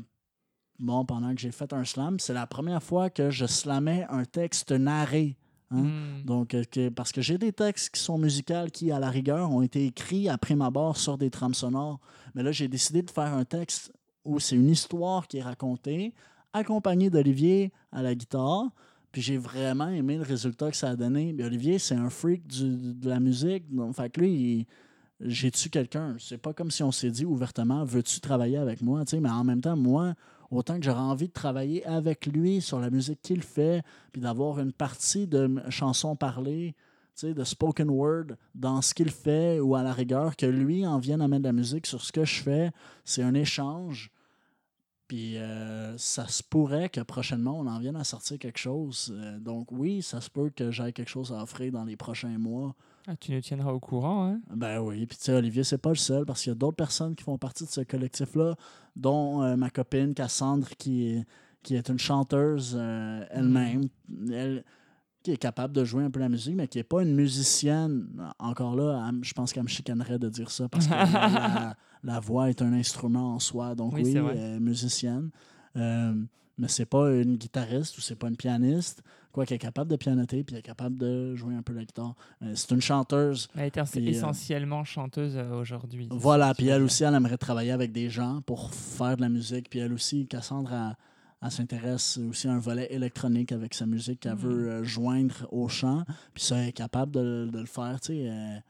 bon, 0.78 1.04
pendant 1.04 1.34
que 1.34 1.40
j'ai 1.40 1.52
fait 1.52 1.72
un 1.72 1.84
slam, 1.84 2.18
c'est 2.18 2.34
la 2.34 2.46
première 2.46 2.82
fois 2.82 3.10
que 3.10 3.30
je 3.30 3.46
slamais 3.46 4.06
un 4.10 4.24
texte 4.24 4.72
narré. 4.72 5.36
Hein? 5.72 5.82
Hmm. 5.82 6.24
Donc, 6.24 6.54
euh, 6.54 6.64
que- 6.64 6.88
parce 6.88 7.12
que 7.12 7.20
j'ai 7.20 7.38
des 7.38 7.52
textes 7.52 7.94
qui 7.94 8.00
sont 8.00 8.18
musicaux 8.18 8.66
qui, 8.72 8.90
à 8.92 8.98
la 8.98 9.10
rigueur, 9.10 9.50
ont 9.50 9.62
été 9.62 9.86
écrits 9.86 10.28
après 10.28 10.54
ma 10.54 10.70
barre 10.70 10.96
sur 10.96 11.18
des 11.18 11.30
trames 11.30 11.54
sonores. 11.54 11.98
Mais 12.34 12.42
là, 12.42 12.52
j'ai 12.52 12.68
décidé 12.68 13.02
de 13.02 13.10
faire 13.10 13.32
un 13.34 13.44
texte 13.44 13.92
où 14.24 14.38
c'est 14.38 14.56
une 14.56 14.70
histoire 14.70 15.26
qui 15.26 15.38
est 15.38 15.42
racontée, 15.42 16.14
accompagnée 16.52 17.10
d'Olivier 17.10 17.72
à 17.90 18.02
la 18.02 18.14
guitare. 18.14 18.70
Puis 19.10 19.20
j'ai 19.20 19.36
vraiment 19.36 19.88
aimé 19.88 20.16
le 20.16 20.22
résultat 20.22 20.70
que 20.70 20.76
ça 20.76 20.90
a 20.90 20.96
donné. 20.96 21.32
Puis 21.34 21.44
Olivier, 21.44 21.78
c'est 21.78 21.94
un 21.94 22.08
freak 22.08 22.46
du- 22.46 22.94
de 22.94 23.08
la 23.08 23.20
musique. 23.20 23.74
Donc, 23.74 23.94
fait 23.94 24.10
que 24.10 24.20
lui, 24.20 24.32
il- 24.32 24.66
j'ai-tu 25.20 25.68
quelqu'un? 25.68 26.16
C'est 26.18 26.38
pas 26.38 26.52
comme 26.52 26.70
si 26.70 26.82
on 26.82 26.92
s'est 26.92 27.10
dit 27.10 27.24
ouvertement, 27.24 27.84
veux-tu 27.84 28.20
travailler 28.20 28.56
avec 28.56 28.80
moi? 28.80 29.04
Tu 29.04 29.10
sais, 29.10 29.20
mais 29.20 29.28
en 29.30 29.44
même 29.44 29.60
temps, 29.60 29.76
moi, 29.76 30.14
autant 30.56 30.78
que 30.78 30.84
j'aurais 30.84 31.00
envie 31.00 31.28
de 31.28 31.32
travailler 31.32 31.84
avec 31.86 32.26
lui 32.26 32.60
sur 32.60 32.78
la 32.78 32.90
musique 32.90 33.20
qu'il 33.22 33.42
fait, 33.42 33.82
puis 34.12 34.20
d'avoir 34.20 34.60
une 34.60 34.72
partie 34.72 35.26
de 35.26 35.50
chansons 35.70 36.16
parlées, 36.16 36.74
de 37.22 37.44
spoken 37.44 37.90
word 37.90 38.36
dans 38.54 38.82
ce 38.82 38.94
qu'il 38.94 39.10
fait, 39.10 39.60
ou 39.60 39.74
à 39.76 39.82
la 39.82 39.92
rigueur, 39.92 40.36
que 40.36 40.46
lui 40.46 40.86
en 40.86 40.98
vienne 40.98 41.20
à 41.20 41.28
mettre 41.28 41.42
de 41.42 41.48
la 41.48 41.52
musique 41.52 41.86
sur 41.86 42.02
ce 42.02 42.10
que 42.10 42.24
je 42.24 42.42
fais, 42.42 42.70
c'est 43.04 43.22
un 43.22 43.34
échange. 43.34 44.10
Puis 45.06 45.36
euh, 45.36 45.96
ça 45.98 46.26
se 46.26 46.42
pourrait 46.42 46.88
que 46.88 47.00
prochainement, 47.02 47.58
on 47.58 47.66
en 47.66 47.78
vienne 47.78 47.96
à 47.96 48.04
sortir 48.04 48.38
quelque 48.38 48.58
chose. 48.58 49.14
Euh, 49.14 49.38
donc 49.38 49.70
oui, 49.70 50.00
ça 50.00 50.20
se 50.20 50.30
peut 50.30 50.50
que 50.50 50.70
j'aie 50.70 50.92
quelque 50.92 51.10
chose 51.10 51.32
à 51.32 51.42
offrir 51.42 51.70
dans 51.70 51.84
les 51.84 51.96
prochains 51.96 52.38
mois. 52.38 52.74
Ah, 53.08 53.16
tu 53.16 53.32
nous 53.32 53.40
tiendras 53.40 53.72
au 53.72 53.80
courant, 53.80 54.26
hein? 54.28 54.40
Ben 54.54 54.78
oui, 54.80 55.06
puis 55.06 55.18
tu 55.18 55.24
sais, 55.24 55.32
Olivier, 55.34 55.64
c'est 55.64 55.78
pas 55.78 55.88
le 55.88 55.96
seul 55.96 56.24
parce 56.24 56.42
qu'il 56.42 56.50
y 56.50 56.52
a 56.52 56.54
d'autres 56.56 56.76
personnes 56.76 57.14
qui 57.16 57.24
font 57.24 57.36
partie 57.36 57.64
de 57.64 57.68
ce 57.70 57.80
collectif-là, 57.80 58.54
dont 58.94 59.42
euh, 59.42 59.56
ma 59.56 59.70
copine 59.70 60.14
Cassandre, 60.14 60.68
qui 60.78 61.08
est, 61.08 61.24
qui 61.64 61.74
est 61.74 61.88
une 61.88 61.98
chanteuse 61.98 62.76
euh, 62.78 63.24
elle-même, 63.30 63.88
elle, 64.32 64.62
qui 65.24 65.32
est 65.32 65.36
capable 65.36 65.74
de 65.74 65.84
jouer 65.84 66.04
un 66.04 66.10
peu 66.10 66.20
la 66.20 66.28
musique, 66.28 66.54
mais 66.54 66.68
qui 66.68 66.78
n'est 66.78 66.84
pas 66.84 67.02
une 67.02 67.14
musicienne. 67.14 68.06
Encore 68.38 68.76
là, 68.76 69.08
elle- 69.08 69.24
je 69.24 69.32
pense 69.34 69.52
qu'elle 69.52 69.62
me 69.64 69.68
chicanerait 69.68 70.18
de 70.20 70.28
dire 70.28 70.50
ça 70.52 70.68
parce 70.68 70.86
que 70.86 70.92
la, 70.92 71.76
la 72.04 72.20
voix 72.20 72.50
est 72.50 72.62
un 72.62 72.72
instrument 72.72 73.34
en 73.34 73.38
soi. 73.40 73.74
Donc 73.74 73.94
Oui, 73.94 74.02
elle 74.30 74.38
est 74.38 74.60
musicienne. 74.60 75.30
Euh, 75.76 76.14
mais 76.58 76.68
c'est 76.68 76.86
pas 76.86 77.10
une 77.12 77.36
guitariste 77.36 77.98
ou 77.98 78.00
c'est 78.00 78.14
pas 78.16 78.28
une 78.28 78.36
pianiste. 78.36 79.02
Quoi 79.32 79.46
qu'elle 79.46 79.56
est 79.56 79.58
capable 79.58 79.90
de 79.90 79.96
pianoter 79.96 80.44
puis 80.44 80.54
elle 80.54 80.60
est 80.60 80.62
capable 80.62 80.96
de 80.98 81.34
jouer 81.34 81.54
un 81.54 81.62
peu 81.62 81.72
la 81.72 81.84
guitare. 81.84 82.14
Euh, 82.42 82.52
c'est 82.54 82.70
une 82.72 82.80
chanteuse 82.82 83.48
Elle 83.56 83.64
est 83.66 83.70
Puis, 83.90 84.06
euh, 84.06 84.10
essentiellement 84.10 84.84
chanteuse 84.84 85.36
euh, 85.36 85.54
aujourd'hui. 85.60 86.06
voilà, 86.10 86.52
puis 86.54 86.68
elle 86.68 86.82
aussi, 86.82 87.02
elle 87.04 87.14
aimerait 87.14 87.38
travailler 87.38 87.70
avec 87.72 87.92
des 87.92 88.10
gens 88.10 88.42
pour 88.42 88.72
faire 88.74 89.16
de 89.16 89.22
la 89.22 89.28
musique. 89.30 89.70
Puis 89.70 89.78
elle 89.78 89.92
aussi, 89.94 90.26
Cassandre, 90.26 90.94
elle, 91.42 91.50
s'intéresse 91.50 92.18
aussi 92.18 92.46
à 92.46 92.52
un 92.52 92.58
volet 92.58 92.86
électronique 92.92 93.52
avec 93.52 93.72
sa 93.74 93.86
musique 93.86 94.20
qu'elle 94.20 94.34
Mhm. 94.34 94.38
veut 94.38 94.84
joindre 94.84 95.48
au 95.50 95.66
chant. 95.68 96.04
Puis 96.34 96.44
ça, 96.44 96.56
elle 96.58 96.68
est 96.68 96.72
capable 96.72 97.12
de, 97.12 97.48
de 97.50 97.58
le 97.58 97.66
faire, 97.66 98.00
tu 98.00 98.12
sais. 98.12 98.62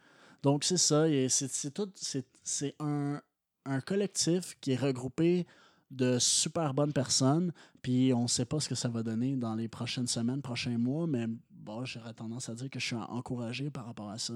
donc 0.43 0.65
c'est 0.65 0.77
ça, 0.79 1.05
c'est 1.29 1.75
tout, 1.75 1.91
c'est 1.97 2.25
c'est 2.45 2.75
un, 2.81 3.21
un 3.67 3.81
collectif 3.81 4.57
qui 4.61 4.73
est 4.73 4.77
regroupé 4.77 5.47
de 5.93 6.19
super 6.19 6.75
bonnes 6.75 6.93
personnes. 6.93 7.53
Puis 7.83 8.13
on 8.15 8.23
ne 8.23 8.29
sait 8.29 8.45
pas 8.45 8.61
ce 8.61 8.69
que 8.69 8.75
ça 8.75 8.89
va 8.89 9.03
donner 9.03 9.37
dans 9.37 9.55
les 9.55 9.69
prochaines 9.69 10.07
semaines, 10.07 10.43
prochains 10.43 10.79
mois, 10.79 11.07
mais 11.07 11.27
bon, 11.51 11.85
j'aurais 11.85 12.15
tendance 12.15 12.49
à 12.49 12.55
dire 12.55 12.71
que 12.71 12.81
je 12.81 12.87
suis 12.87 12.97
encouragé 12.97 13.71
par 13.71 13.87
rapport 13.87 14.11
à 14.11 14.19
ça. 14.19 14.35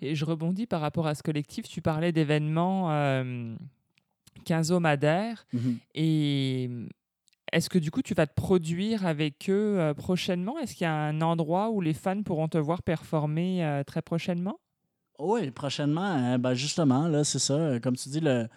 Et 0.00 0.14
je 0.14 0.24
rebondis 0.24 0.66
par 0.66 0.80
rapport 0.80 1.06
à 1.06 1.14
ce 1.14 1.22
collectif. 1.22 1.68
Tu 1.68 1.82
parlais 1.82 2.12
d'événements 2.12 2.90
euh, 2.92 3.54
quinzomadaires. 4.44 5.46
Mhm. 5.52 5.78
Et 5.94 6.68
mm, 6.68 6.88
est-ce 7.52 7.68
que 7.68 7.78
du 7.78 7.90
coup, 7.90 8.02
tu 8.02 8.14
vas 8.14 8.26
te 8.26 8.34
produire 8.34 9.06
avec 9.06 9.48
eux 9.48 9.78
euh, 9.78 9.94
prochainement? 9.94 10.58
Est-ce 10.58 10.74
qu'il 10.74 10.84
y 10.84 10.88
a 10.88 10.94
un 10.94 11.20
endroit 11.20 11.70
où 11.70 11.80
les 11.80 11.94
fans 11.94 12.22
pourront 12.22 12.48
te 12.48 12.58
voir 12.58 12.82
performer 12.82 13.64
euh, 13.64 13.82
très 13.84 14.02
prochainement? 14.02 14.58
Oui, 15.18 15.50
prochainement, 15.50 16.32
euh, 16.32 16.38
ben 16.38 16.54
justement, 16.54 17.08
là, 17.08 17.24
c'est 17.24 17.38
ça. 17.38 17.78
Comme 17.80 17.96
tu 17.96 18.08
dis, 18.08 18.20
le, 18.20 18.48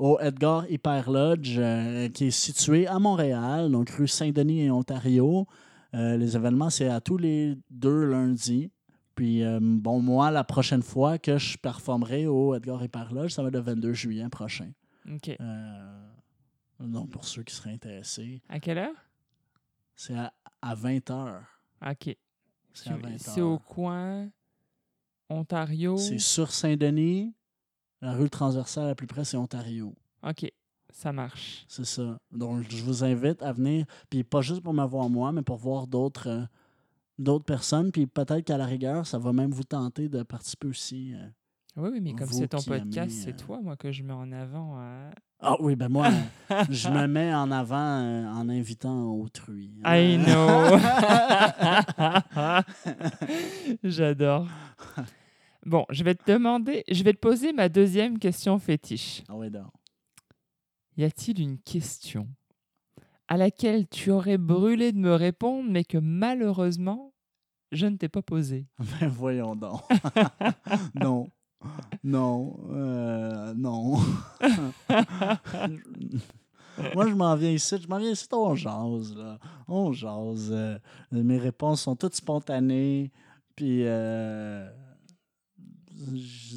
au 0.00 0.18
Edgar 0.18 0.64
Hyper 0.70 1.10
Lodge, 1.10 1.56
euh, 1.58 2.08
qui 2.08 2.28
est 2.28 2.30
situé 2.30 2.86
à 2.86 2.98
Montréal, 2.98 3.70
donc 3.70 3.90
rue 3.90 4.08
Saint-Denis 4.08 4.62
et 4.62 4.70
Ontario. 4.70 5.46
Euh, 5.92 6.16
les 6.16 6.36
événements, 6.36 6.70
c'est 6.70 6.88
à 6.88 7.02
tous 7.02 7.18
les 7.18 7.58
deux 7.68 8.06
lundis. 8.06 8.70
Puis, 9.14 9.44
euh, 9.44 9.58
bon, 9.60 10.00
moi, 10.00 10.30
la 10.30 10.42
prochaine 10.42 10.80
fois 10.80 11.18
que 11.18 11.36
je 11.36 11.58
performerai 11.58 12.26
au 12.26 12.54
Edgar 12.54 12.82
Hyper 12.82 13.12
Lodge, 13.12 13.32
ça 13.32 13.42
va 13.42 13.48
être 13.48 13.54
le 13.54 13.60
22 13.60 13.92
juillet 13.92 14.26
prochain. 14.30 14.70
Ok. 15.12 15.36
Donc, 16.80 17.10
pour 17.10 17.26
ceux 17.26 17.42
qui 17.42 17.54
seraient 17.54 17.74
intéressés, 17.74 18.40
À 18.48 18.58
quelle 18.58 18.78
heure? 18.78 18.96
C'est 19.96 20.16
à, 20.16 20.32
à 20.62 20.74
20 20.74 21.10
h. 21.10 21.40
Ok. 21.90 22.16
C'est 22.72 22.88
à 22.88 22.96
20 22.96 23.18
C'est 23.18 23.42
au 23.42 23.58
coin 23.58 24.30
Ontario? 25.28 25.98
C'est 25.98 26.18
sur 26.18 26.50
Saint-Denis. 26.50 27.34
La 28.02 28.12
rue 28.12 28.30
transversale 28.30 28.86
la 28.86 28.94
plus 28.94 29.06
près, 29.06 29.24
c'est 29.24 29.36
Ontario. 29.36 29.94
Ok, 30.26 30.50
ça 30.92 31.12
marche. 31.12 31.64
C'est 31.68 31.84
ça. 31.84 32.16
Donc, 32.32 32.62
je 32.70 32.82
vous 32.82 33.04
invite 33.04 33.42
à 33.42 33.52
venir, 33.52 33.84
puis 34.08 34.24
pas 34.24 34.40
juste 34.40 34.62
pour 34.62 34.72
me 34.74 34.84
voir 34.86 35.08
moi, 35.10 35.32
mais 35.32 35.42
pour 35.42 35.56
voir 35.56 35.86
d'autres 35.86 36.28
euh, 36.28 36.42
d'autres 37.18 37.44
personnes. 37.44 37.92
Puis 37.92 38.06
peut-être 38.06 38.44
qu'à 38.44 38.56
la 38.56 38.66
rigueur, 38.66 39.06
ça 39.06 39.18
va 39.18 39.32
même 39.32 39.50
vous 39.50 39.64
tenter 39.64 40.08
de 40.08 40.22
participer 40.22 40.68
aussi. 40.68 41.12
euh. 41.14 41.26
Oui, 41.76 41.88
oui, 41.92 42.00
mais 42.00 42.14
comme 42.14 42.26
c'est 42.28 42.48
ton 42.48 42.60
podcast, 42.62 43.10
c'est 43.12 43.30
euh, 43.32 43.36
toi, 43.36 43.60
moi, 43.62 43.76
que 43.76 43.92
je 43.92 44.02
mets 44.02 44.12
en 44.12 44.32
avant. 44.32 44.78
hein. 44.80 45.10
Ah 45.42 45.56
oui, 45.60 45.74
ben 45.76 45.88
moi, 45.88 46.08
je 46.70 46.88
me 46.90 47.06
mets 47.06 47.32
en 47.34 47.50
avant 47.50 47.76
en 48.34 48.46
invitant 48.48 49.12
autrui. 49.12 49.70
I 49.86 50.18
Euh, 50.18 50.24
know. 50.24 50.76
J'adore. 53.84 54.48
Bon, 55.66 55.84
je 55.90 56.04
vais 56.04 56.14
te 56.14 56.30
demander, 56.30 56.84
je 56.90 57.02
vais 57.02 57.12
te 57.12 57.18
poser 57.18 57.52
ma 57.52 57.68
deuxième 57.68 58.18
question 58.18 58.58
fétiche. 58.58 59.22
Ah 59.28 59.34
donc. 59.48 59.72
Y 60.96 61.04
a-t-il 61.04 61.40
une 61.40 61.58
question 61.58 62.26
à 63.28 63.36
laquelle 63.36 63.86
tu 63.88 64.10
aurais 64.10 64.38
brûlé 64.38 64.92
de 64.92 64.98
me 64.98 65.14
répondre, 65.14 65.68
mais 65.70 65.84
que 65.84 65.98
malheureusement, 65.98 67.12
je 67.72 67.86
ne 67.86 67.96
t'ai 67.96 68.08
pas 68.08 68.22
posée? 68.22 68.66
Ben 69.00 69.08
voyons 69.08 69.54
donc. 69.54 69.82
non. 70.94 71.28
Non. 72.02 72.58
euh, 72.70 73.52
non. 73.54 73.98
Moi, 76.94 77.08
je 77.08 77.14
m'en 77.14 77.36
viens 77.36 77.50
ici. 77.50 77.76
Je 77.80 77.86
m'en 77.86 77.98
viens 77.98 78.10
ici, 78.12 78.26
on 78.32 78.54
jase, 78.54 79.14
là. 79.14 79.38
On 79.68 79.92
jase. 79.92 80.50
euh, 80.52 80.78
mes 81.12 81.36
réponses 81.38 81.82
sont 81.82 81.96
toutes 81.96 82.14
spontanées. 82.14 83.10
Puis, 83.54 83.82
euh, 83.84 84.66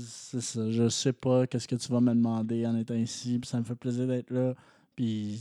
c'est 0.07 0.41
ça. 0.41 0.71
Je 0.71 0.89
sais 0.89 1.13
pas 1.13 1.47
qu'est-ce 1.47 1.67
que 1.67 1.75
tu 1.75 1.91
vas 1.91 1.99
me 1.99 2.13
demander 2.13 2.65
en 2.65 2.77
étant 2.77 2.95
ici. 2.95 3.39
Puis 3.39 3.49
ça 3.49 3.59
me 3.59 3.63
fait 3.63 3.75
plaisir 3.75 4.07
d'être 4.07 4.31
là. 4.31 4.53
Puis, 4.95 5.39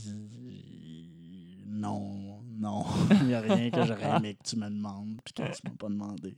non, 1.67 2.41
non. 2.57 2.85
Il 3.21 3.27
n'y 3.27 3.33
a 3.33 3.41
rien 3.41 3.69
que 3.69 3.83
j'aurais 3.83 4.17
aimé 4.17 4.35
que 4.35 4.43
tu 4.43 4.57
me 4.57 4.69
demandes 4.69 5.19
puis 5.23 5.33
que 5.33 5.43
tu 5.43 5.61
m'as 5.65 5.75
pas 5.77 5.89
demandé. 5.89 6.37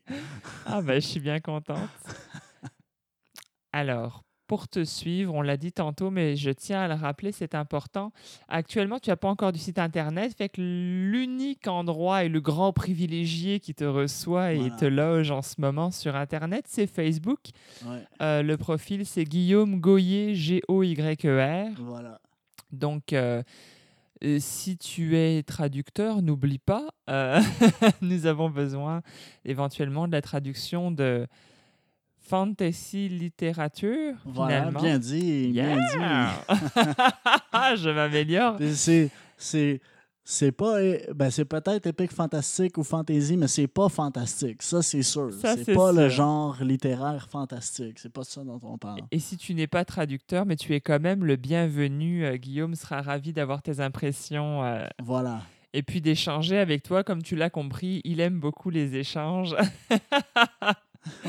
Ah 0.65 0.81
ben, 0.81 0.95
je 0.95 1.07
suis 1.07 1.19
bien 1.19 1.39
contente. 1.39 1.89
Alors, 3.71 4.23
pour 4.47 4.67
te 4.67 4.83
suivre, 4.83 5.33
on 5.33 5.41
l'a 5.41 5.57
dit 5.57 5.71
tantôt, 5.71 6.11
mais 6.11 6.35
je 6.35 6.51
tiens 6.51 6.81
à 6.81 6.87
le 6.87 6.93
rappeler, 6.93 7.31
c'est 7.31 7.55
important. 7.55 8.11
Actuellement, 8.47 8.99
tu 8.99 9.09
n'as 9.09 9.15
pas 9.15 9.27
encore 9.29 9.51
du 9.51 9.59
site 9.59 9.79
internet, 9.79 10.33
fait 10.37 10.49
que 10.49 10.61
l'unique 10.61 11.67
endroit 11.67 12.23
et 12.23 12.29
le 12.29 12.41
grand 12.41 12.73
privilégié 12.73 13.59
qui 13.59 13.73
te 13.73 13.83
reçoit 13.83 14.53
et 14.53 14.57
Voilà. 14.57 14.75
te 14.75 14.85
loge 14.85 15.31
en 15.31 15.41
ce 15.41 15.55
moment 15.59 15.91
sur 15.91 16.15
internet, 16.15 16.65
c'est 16.67 16.87
Facebook. 16.87 17.39
Ouais, 17.85 18.03
Euh, 18.21 18.41
le 18.43 18.57
profil, 18.57 19.05
c'est 19.05 19.23
Guillaume 19.23 19.79
Goyer, 19.79 20.35
G-O-Y-E-R. 20.35 21.69
voilà. 21.79 22.19
Donc, 22.71 23.13
euh, 23.13 23.41
euh, 24.23 24.37
si 24.39 24.77
tu 24.77 25.17
es 25.17 25.43
traducteur, 25.43 26.21
n'oublie 26.21 26.59
pas, 26.59 26.87
euh, 27.09 27.39
nous 28.01 28.25
avons 28.25 28.49
besoin 28.49 29.01
éventuellement 29.45 30.07
de 30.07 30.11
la 30.13 30.21
traduction 30.21 30.91
de 30.91 31.27
fantasy 32.27 33.09
littérature. 33.09 34.15
Voilà, 34.25 34.57
finalement. 34.59 34.81
bien 34.81 34.99
dit, 34.99 35.51
bien 35.51 35.75
dit. 35.77 36.55
Je 37.77 37.89
m'améliore. 37.89 38.57
C'est, 38.73 39.09
c'est, 39.37 39.81
c'est 40.23 40.51
pas, 40.51 40.77
ben 41.13 41.29
c'est 41.29 41.45
peut-être 41.45 41.85
épique 41.87 42.11
fantastique 42.11 42.77
ou 42.77 42.83
fantasy, 42.83 43.37
mais 43.37 43.47
c'est 43.47 43.67
pas 43.67 43.89
fantastique. 43.89 44.61
Ça, 44.63 44.81
c'est 44.81 45.03
sûr. 45.03 45.31
Ça, 45.33 45.55
c'est 45.55 45.65
c'est 45.65 45.73
pas 45.75 45.91
le 45.91 46.09
genre 46.09 46.57
littéraire 46.61 47.27
fantastique. 47.29 47.99
C'est 47.99 48.11
pas 48.11 48.23
ça 48.23 48.43
dont 48.43 48.59
on 48.63 48.77
parle. 48.77 49.01
Et 49.11 49.19
si 49.19 49.37
tu 49.37 49.53
n'es 49.53 49.67
pas 49.67 49.85
traducteur, 49.85 50.45
mais 50.45 50.55
tu 50.55 50.73
es 50.73 50.81
quand 50.81 50.99
même 50.99 51.23
le 51.25 51.35
bienvenu, 51.35 52.25
euh, 52.25 52.37
Guillaume 52.37 52.75
sera 52.75 53.01
ravi 53.01 53.33
d'avoir 53.33 53.61
tes 53.61 53.79
impressions 53.81 54.63
euh, 54.63 54.85
Voilà. 55.03 55.41
et 55.73 55.83
puis 55.83 56.01
d'échanger 56.01 56.57
avec 56.57 56.81
toi. 56.83 57.03
Comme 57.03 57.21
tu 57.21 57.35
l'as 57.35 57.49
compris, 57.51 58.01
il 58.03 58.19
aime 58.19 58.39
beaucoup 58.39 58.69
les 58.71 58.95
échanges. 58.95 59.55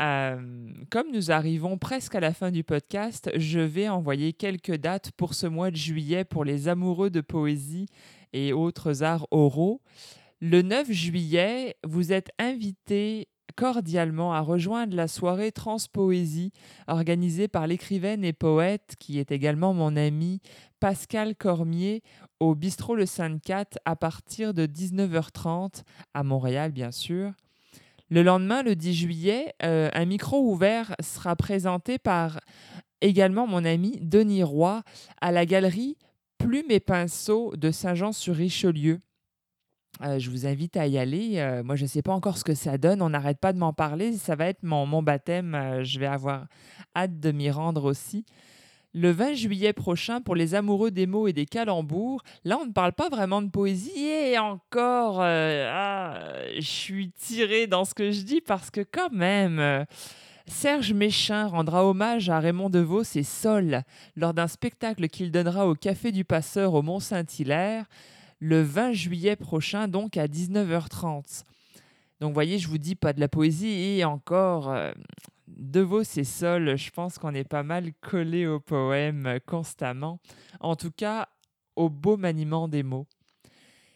Euh, 0.00 0.70
comme 0.90 1.10
nous 1.12 1.32
arrivons 1.32 1.76
presque 1.76 2.14
à 2.14 2.20
la 2.20 2.32
fin 2.32 2.52
du 2.52 2.62
podcast, 2.62 3.32
je 3.34 3.58
vais 3.58 3.88
envoyer 3.88 4.32
quelques 4.32 4.76
dates 4.76 5.10
pour 5.10 5.34
ce 5.34 5.48
mois 5.48 5.72
de 5.72 5.76
juillet 5.76 6.24
pour 6.24 6.44
les 6.44 6.68
amoureux 6.68 7.10
de 7.10 7.20
poésie 7.20 7.86
et 8.32 8.52
autres 8.52 9.02
arts 9.02 9.26
oraux. 9.32 9.82
Le 10.40 10.62
9 10.62 10.92
juillet, 10.92 11.76
vous 11.84 12.12
êtes 12.12 12.30
invités 12.38 13.26
cordialement 13.56 14.32
à 14.32 14.40
rejoindre 14.40 14.94
la 14.94 15.08
soirée 15.08 15.50
Transpoésie 15.50 16.52
organisée 16.86 17.48
par 17.48 17.66
l'écrivaine 17.66 18.24
et 18.24 18.32
poète 18.32 18.94
qui 19.00 19.18
est 19.18 19.32
également 19.32 19.74
mon 19.74 19.96
ami 19.96 20.40
Pascal 20.78 21.34
Cormier 21.34 22.04
au 22.38 22.54
bistrot 22.54 22.94
Le 22.94 23.04
54 23.04 23.78
à 23.84 23.96
partir 23.96 24.54
de 24.54 24.64
19h30 24.66 25.82
à 26.14 26.22
Montréal 26.22 26.70
bien 26.70 26.92
sûr. 26.92 27.32
Le 28.10 28.22
lendemain, 28.22 28.62
le 28.62 28.74
10 28.74 28.94
juillet, 28.94 29.54
euh, 29.62 29.90
un 29.92 30.06
micro 30.06 30.50
ouvert 30.50 30.94
sera 31.00 31.36
présenté 31.36 31.98
par 31.98 32.40
également 33.02 33.46
mon 33.46 33.64
ami 33.64 33.98
Denis 34.00 34.42
Roy 34.42 34.82
à 35.20 35.30
la 35.30 35.44
galerie 35.44 35.98
Plume 36.38 36.70
et 36.70 36.80
Pinceau 36.80 37.54
de 37.56 37.70
Saint-Jean-sur-Richelieu. 37.70 39.00
Euh, 40.02 40.18
je 40.18 40.30
vous 40.30 40.46
invite 40.46 40.78
à 40.78 40.86
y 40.86 40.96
aller. 40.96 41.38
Euh, 41.38 41.62
moi, 41.62 41.76
je 41.76 41.82
ne 41.82 41.88
sais 41.88 42.02
pas 42.02 42.12
encore 42.12 42.38
ce 42.38 42.44
que 42.44 42.54
ça 42.54 42.78
donne. 42.78 43.02
On 43.02 43.10
n'arrête 43.10 43.40
pas 43.40 43.52
de 43.52 43.58
m'en 43.58 43.74
parler. 43.74 44.12
Ça 44.16 44.36
va 44.36 44.46
être 44.46 44.62
mon, 44.62 44.86
mon 44.86 45.02
baptême. 45.02 45.80
Je 45.82 45.98
vais 45.98 46.06
avoir 46.06 46.46
hâte 46.96 47.20
de 47.20 47.30
m'y 47.30 47.50
rendre 47.50 47.84
aussi. 47.84 48.24
Le 48.94 49.10
20 49.10 49.34
juillet 49.34 49.72
prochain, 49.72 50.20
pour 50.20 50.34
les 50.34 50.54
amoureux 50.54 50.90
des 50.90 51.06
mots 51.06 51.28
et 51.28 51.32
des 51.32 51.46
calembours, 51.46 52.22
là, 52.44 52.58
on 52.60 52.66
ne 52.66 52.72
parle 52.72 52.92
pas 52.92 53.08
vraiment 53.08 53.42
de 53.42 53.50
poésie. 53.50 54.06
Et 54.06 54.38
encore, 54.38 55.20
euh, 55.20 55.70
ah, 55.72 56.18
je 56.56 56.66
suis 56.66 57.10
tirée 57.10 57.66
dans 57.66 57.84
ce 57.84 57.94
que 57.94 58.10
je 58.10 58.22
dis 58.22 58.40
parce 58.40 58.70
que 58.70 58.80
quand 58.80 59.12
même... 59.12 59.86
Serge 60.50 60.94
Méchin 60.94 61.46
rendra 61.46 61.84
hommage 61.84 62.30
à 62.30 62.40
Raymond 62.40 62.70
DeVos 62.70 63.02
et 63.16 63.22
Sol 63.22 63.82
lors 64.16 64.32
d'un 64.32 64.48
spectacle 64.48 65.08
qu'il 65.08 65.30
donnera 65.30 65.68
au 65.68 65.74
Café 65.74 66.10
du 66.10 66.24
Passeur 66.24 66.72
au 66.72 66.80
Mont-Saint-Hilaire 66.80 67.84
le 68.40 68.62
20 68.62 68.92
juillet 68.92 69.36
prochain, 69.36 69.88
donc 69.88 70.16
à 70.16 70.26
19h30. 70.26 71.42
Donc, 72.20 72.34
voyez, 72.34 72.58
je 72.58 72.68
vous 72.68 72.78
dis 72.78 72.94
pas 72.94 73.12
de 73.12 73.20
la 73.20 73.28
poésie 73.28 73.98
et 73.98 74.04
encore, 74.04 74.70
euh, 74.70 74.90
De 75.58 75.80
Vos 75.80 76.02
et 76.02 76.22
Sol, 76.22 76.76
je 76.76 76.90
pense 76.90 77.18
qu'on 77.18 77.34
est 77.34 77.42
pas 77.42 77.64
mal 77.64 77.92
collé 78.00 78.46
au 78.46 78.60
poème 78.60 79.26
euh, 79.26 79.38
constamment. 79.44 80.20
En 80.60 80.76
tout 80.76 80.92
cas, 80.92 81.28
au 81.74 81.90
beau 81.90 82.16
maniement 82.16 82.68
des 82.68 82.84
mots. 82.84 83.08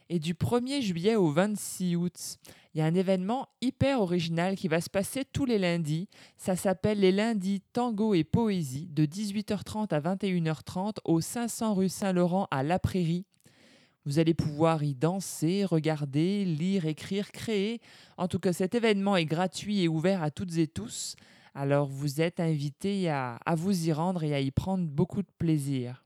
Et 0.08 0.18
du 0.18 0.34
1er 0.34 0.82
juillet 0.82 1.14
au 1.14 1.30
26 1.30 1.94
août, 1.94 2.38
il 2.74 2.78
y 2.78 2.80
a 2.80 2.86
un 2.86 2.94
événement 2.96 3.46
hyper 3.60 4.00
original 4.00 4.56
qui 4.56 4.66
va 4.66 4.80
se 4.80 4.90
passer 4.90 5.24
tous 5.24 5.44
les 5.44 5.58
lundis. 5.58 6.08
Ça 6.36 6.56
s'appelle 6.56 6.98
les 6.98 7.12
lundis 7.12 7.62
Tango 7.72 8.12
et 8.14 8.24
Poésie 8.24 8.88
de 8.90 9.06
18h30 9.06 9.94
à 9.94 10.00
21h30 10.00 10.96
au 11.04 11.20
500 11.20 11.74
rue 11.74 11.88
Saint-Laurent 11.88 12.48
à 12.50 12.64
La 12.64 12.80
Prairie. 12.80 13.24
Vous 14.04 14.18
allez 14.18 14.34
pouvoir 14.34 14.82
y 14.82 14.96
danser, 14.96 15.64
regarder, 15.64 16.44
lire, 16.44 16.86
écrire, 16.86 17.30
créer. 17.30 17.80
En 18.16 18.26
tout 18.26 18.40
cas, 18.40 18.52
cet 18.52 18.74
événement 18.74 19.16
est 19.16 19.26
gratuit 19.26 19.82
et 19.82 19.86
ouvert 19.88 20.24
à 20.24 20.32
toutes 20.32 20.58
et 20.58 20.66
tous. 20.66 21.14
Alors, 21.54 21.86
vous 21.86 22.20
êtes 22.20 22.40
invités 22.40 23.10
à, 23.10 23.36
à 23.44 23.54
vous 23.54 23.88
y 23.88 23.92
rendre 23.92 24.24
et 24.24 24.34
à 24.34 24.40
y 24.40 24.50
prendre 24.50 24.86
beaucoup 24.86 25.22
de 25.22 25.30
plaisir. 25.38 26.04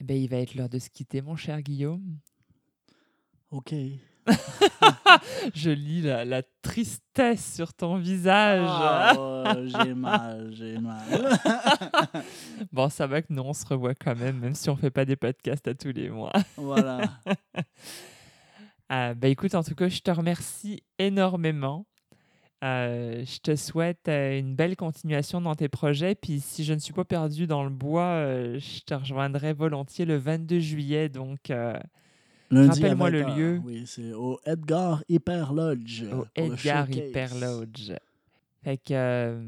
Eh 0.00 0.04
bien, 0.04 0.16
il 0.16 0.28
va 0.28 0.38
être 0.38 0.54
l'heure 0.54 0.68
de 0.68 0.78
se 0.78 0.88
quitter, 0.90 1.20
mon 1.22 1.36
cher 1.36 1.60
Guillaume. 1.62 2.18
OK. 3.50 3.74
Je 5.54 5.70
lis 5.70 6.02
la, 6.02 6.24
la 6.24 6.42
tristesse 6.62 7.54
sur 7.54 7.74
ton 7.74 7.98
visage. 7.98 8.62
Ouais, 8.62 9.68
j'ai 9.68 9.94
mal, 9.94 10.50
j'ai 10.52 10.78
mal. 10.78 11.02
Bon, 12.72 12.88
ça 12.88 13.06
va 13.06 13.22
que 13.22 13.32
nous, 13.32 13.42
on 13.42 13.52
se 13.52 13.66
revoit 13.66 13.94
quand 13.94 14.16
même, 14.16 14.38
même 14.38 14.54
si 14.54 14.70
on 14.70 14.76
fait 14.76 14.90
pas 14.90 15.04
des 15.04 15.16
podcasts 15.16 15.68
à 15.68 15.74
tous 15.74 15.92
les 15.92 16.08
mois. 16.08 16.32
voilà. 16.56 17.02
Euh, 18.90 19.14
bah, 19.14 19.28
écoute, 19.28 19.54
en 19.54 19.62
tout 19.62 19.74
cas, 19.74 19.88
je 19.88 20.00
te 20.00 20.10
remercie 20.10 20.82
énormément. 20.98 21.86
Euh, 22.64 23.24
je 23.26 23.38
te 23.40 23.56
souhaite 23.56 24.08
euh, 24.08 24.38
une 24.38 24.54
belle 24.54 24.74
continuation 24.74 25.40
dans 25.40 25.54
tes 25.54 25.68
projets. 25.68 26.14
Puis 26.14 26.40
si 26.40 26.64
je 26.64 26.72
ne 26.72 26.78
suis 26.78 26.94
pas 26.94 27.04
perdu 27.04 27.46
dans 27.46 27.62
le 27.62 27.68
bois, 27.70 28.04
euh, 28.04 28.58
je 28.58 28.80
te 28.80 28.94
rejoindrai 28.94 29.52
volontiers 29.52 30.06
le 30.06 30.16
22 30.16 30.60
juillet. 30.60 31.08
Donc, 31.10 31.50
euh, 31.50 31.78
Rappelle-moi 32.50 33.10
le 33.10 33.22
20h. 33.22 33.36
lieu. 33.36 33.60
Oui, 33.64 33.84
c'est 33.86 34.12
au 34.14 34.40
Edgar 34.46 35.04
Hyper 35.08 35.52
Lodge. 35.52 36.04
au 36.10 36.24
Edgar. 36.34 36.90
Hyper 36.90 37.34
Lodge. 37.34 37.92
Fait 38.62 38.78
que 38.78 39.38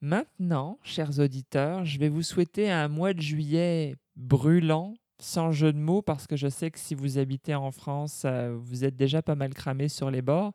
maintenant, 0.00 0.78
chers 0.82 1.18
auditeurs, 1.18 1.84
je 1.84 1.98
vais 1.98 2.08
vous 2.08 2.22
souhaiter 2.22 2.70
un 2.70 2.88
mois 2.88 3.12
de 3.12 3.20
juillet 3.20 3.96
brûlant, 4.16 4.94
sans 5.18 5.52
jeu 5.52 5.70
de 5.72 5.78
mots, 5.78 6.00
parce 6.00 6.26
que 6.26 6.36
je 6.36 6.48
sais 6.48 6.70
que 6.70 6.78
si 6.78 6.94
vous 6.94 7.18
habitez 7.18 7.54
en 7.54 7.70
France, 7.72 8.24
vous 8.62 8.84
êtes 8.84 8.96
déjà 8.96 9.20
pas 9.20 9.34
mal 9.34 9.52
cramé 9.52 9.88
sur 9.88 10.10
les 10.10 10.22
bords. 10.22 10.52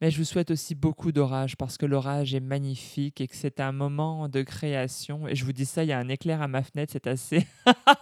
Mais 0.00 0.10
je 0.10 0.16
vous 0.16 0.24
souhaite 0.24 0.50
aussi 0.50 0.74
beaucoup 0.74 1.12
d'orage 1.12 1.56
parce 1.56 1.76
que 1.76 1.84
l'orage 1.84 2.34
est 2.34 2.40
magnifique 2.40 3.20
et 3.20 3.28
que 3.28 3.36
c'est 3.36 3.60
un 3.60 3.70
moment 3.72 4.28
de 4.30 4.40
création. 4.42 5.28
Et 5.28 5.34
je 5.34 5.44
vous 5.44 5.52
dis 5.52 5.66
ça, 5.66 5.82
il 5.84 5.88
y 5.88 5.92
a 5.92 5.98
un 5.98 6.08
éclair 6.08 6.40
à 6.40 6.48
ma 6.48 6.62
fenêtre, 6.62 6.90
c'est 6.92 7.06
assez. 7.06 7.46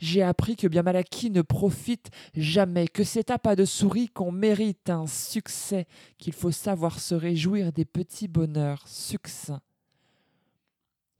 J'ai 0.00 0.22
appris 0.22 0.56
que 0.56 0.66
bien 0.66 0.82
mal 0.82 0.96
acquis 0.96 1.30
ne 1.30 1.42
profite 1.42 2.10
jamais, 2.34 2.86
que 2.86 3.04
c'est 3.04 3.30
à 3.30 3.38
pas 3.38 3.56
de 3.56 3.64
souris 3.64 4.08
qu'on 4.08 4.32
mérite 4.32 4.90
un 4.90 5.06
succès, 5.06 5.86
qu'il 6.18 6.32
faut 6.32 6.50
savoir 6.50 7.00
se 7.00 7.14
réjouir 7.14 7.72
des 7.72 7.84
petits 7.84 8.28
bonheurs 8.28 8.86
succincts. 8.86 9.62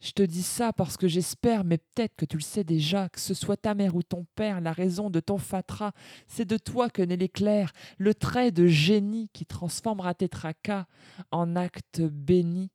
Je 0.04 0.10
te 0.10 0.22
dis 0.22 0.42
ça 0.42 0.74
parce 0.74 0.98
que 0.98 1.08
j'espère, 1.08 1.64
mais 1.64 1.78
peut-être 1.78 2.14
que 2.14 2.26
tu 2.26 2.36
le 2.36 2.42
sais 2.42 2.62
déjà, 2.62 3.08
que 3.08 3.18
ce 3.18 3.32
soit 3.32 3.56
ta 3.56 3.72
mère 3.72 3.96
ou 3.96 4.02
ton 4.02 4.26
père, 4.34 4.60
la 4.60 4.72
raison 4.72 5.08
de 5.08 5.18
ton 5.18 5.38
fatras, 5.38 5.92
c'est 6.28 6.44
de 6.44 6.58
toi 6.58 6.90
que 6.90 7.00
naît 7.00 7.16
l'éclair, 7.16 7.72
le 7.96 8.14
trait 8.14 8.50
de 8.50 8.66
génie 8.66 9.30
qui 9.32 9.46
transformera 9.46 10.12
tes 10.12 10.28
tracas 10.28 10.84
en 11.30 11.56
actes 11.56 12.02
bénis. 12.02 12.70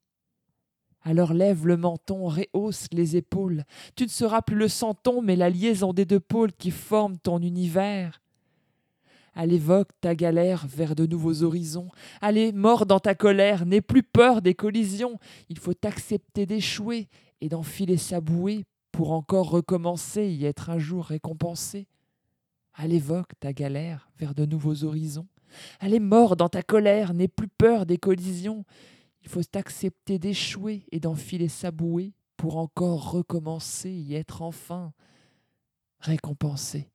Alors 1.03 1.35
lève 1.35 1.68
le 1.68 1.77
menton, 1.77 2.26
rehausse 2.26 2.88
les 2.93 3.15
épaules. 3.15 3.64
Tu 3.95 4.06
ne 4.06 4.10
seras 4.10 4.41
plus 4.41 4.57
le 4.57 4.68
santon, 4.68 5.22
mais 5.22 5.35
la 5.35 5.51
liaison 5.51 5.93
des 5.93 6.06
deux 6.06 6.19
pôles 6.19 6.53
qui 6.53 6.72
forment 6.72 7.19
ton 7.19 7.38
univers. 7.43 8.22
Allez, 9.35 9.56
évoque 9.56 9.89
ta 10.01 10.15
galère 10.15 10.65
vers 10.68 10.95
de 10.95 11.06
nouveaux 11.06 11.43
horizons. 11.43 11.89
Allez, 12.22 12.51
mort 12.51 12.85
dans 12.85 12.99
ta 12.99 13.15
colère, 13.15 13.65
n'aie 13.65 13.81
plus 13.81 14.03
peur 14.03 14.41
des 14.41 14.53
collisions. 14.53 15.19
Il 15.49 15.57
faut 15.57 15.73
accepter 15.84 16.45
d'échouer 16.45 17.07
et 17.41 17.49
d'enfiler 17.49 17.97
sa 17.97 18.22
bouée 18.22 18.65
pour 18.91 19.11
encore 19.11 19.49
recommencer, 19.49 20.27
y 20.27 20.45
être 20.45 20.69
un 20.69 20.80
jour 20.80 21.06
récompensé. 21.06 21.88
Allez, 22.73 22.95
évoque 22.95 23.31
ta 23.39 23.53
galère 23.53 24.10
vers 24.18 24.34
de 24.34 24.45
nouveaux 24.45 24.84
horizons. 24.84 25.27
Allez, 25.80 25.99
mort 25.99 26.35
dans 26.35 26.49
ta 26.49 26.61
colère, 26.61 27.14
n'aie 27.14 27.27
plus 27.27 27.47
peur 27.47 27.85
des 27.85 27.97
collisions. 27.97 28.65
Il 29.22 29.30
faut 29.30 29.41
accepter 29.53 30.19
d'échouer 30.19 30.85
et 30.91 30.99
d'enfiler 30.99 31.49
sa 31.49 31.72
bouée 31.72 32.14
pour 32.38 32.57
encore 32.57 33.11
recommencer, 33.11 33.91
y 33.91 34.15
être 34.15 34.41
enfin 34.41 34.93
récompensé. 35.99 36.89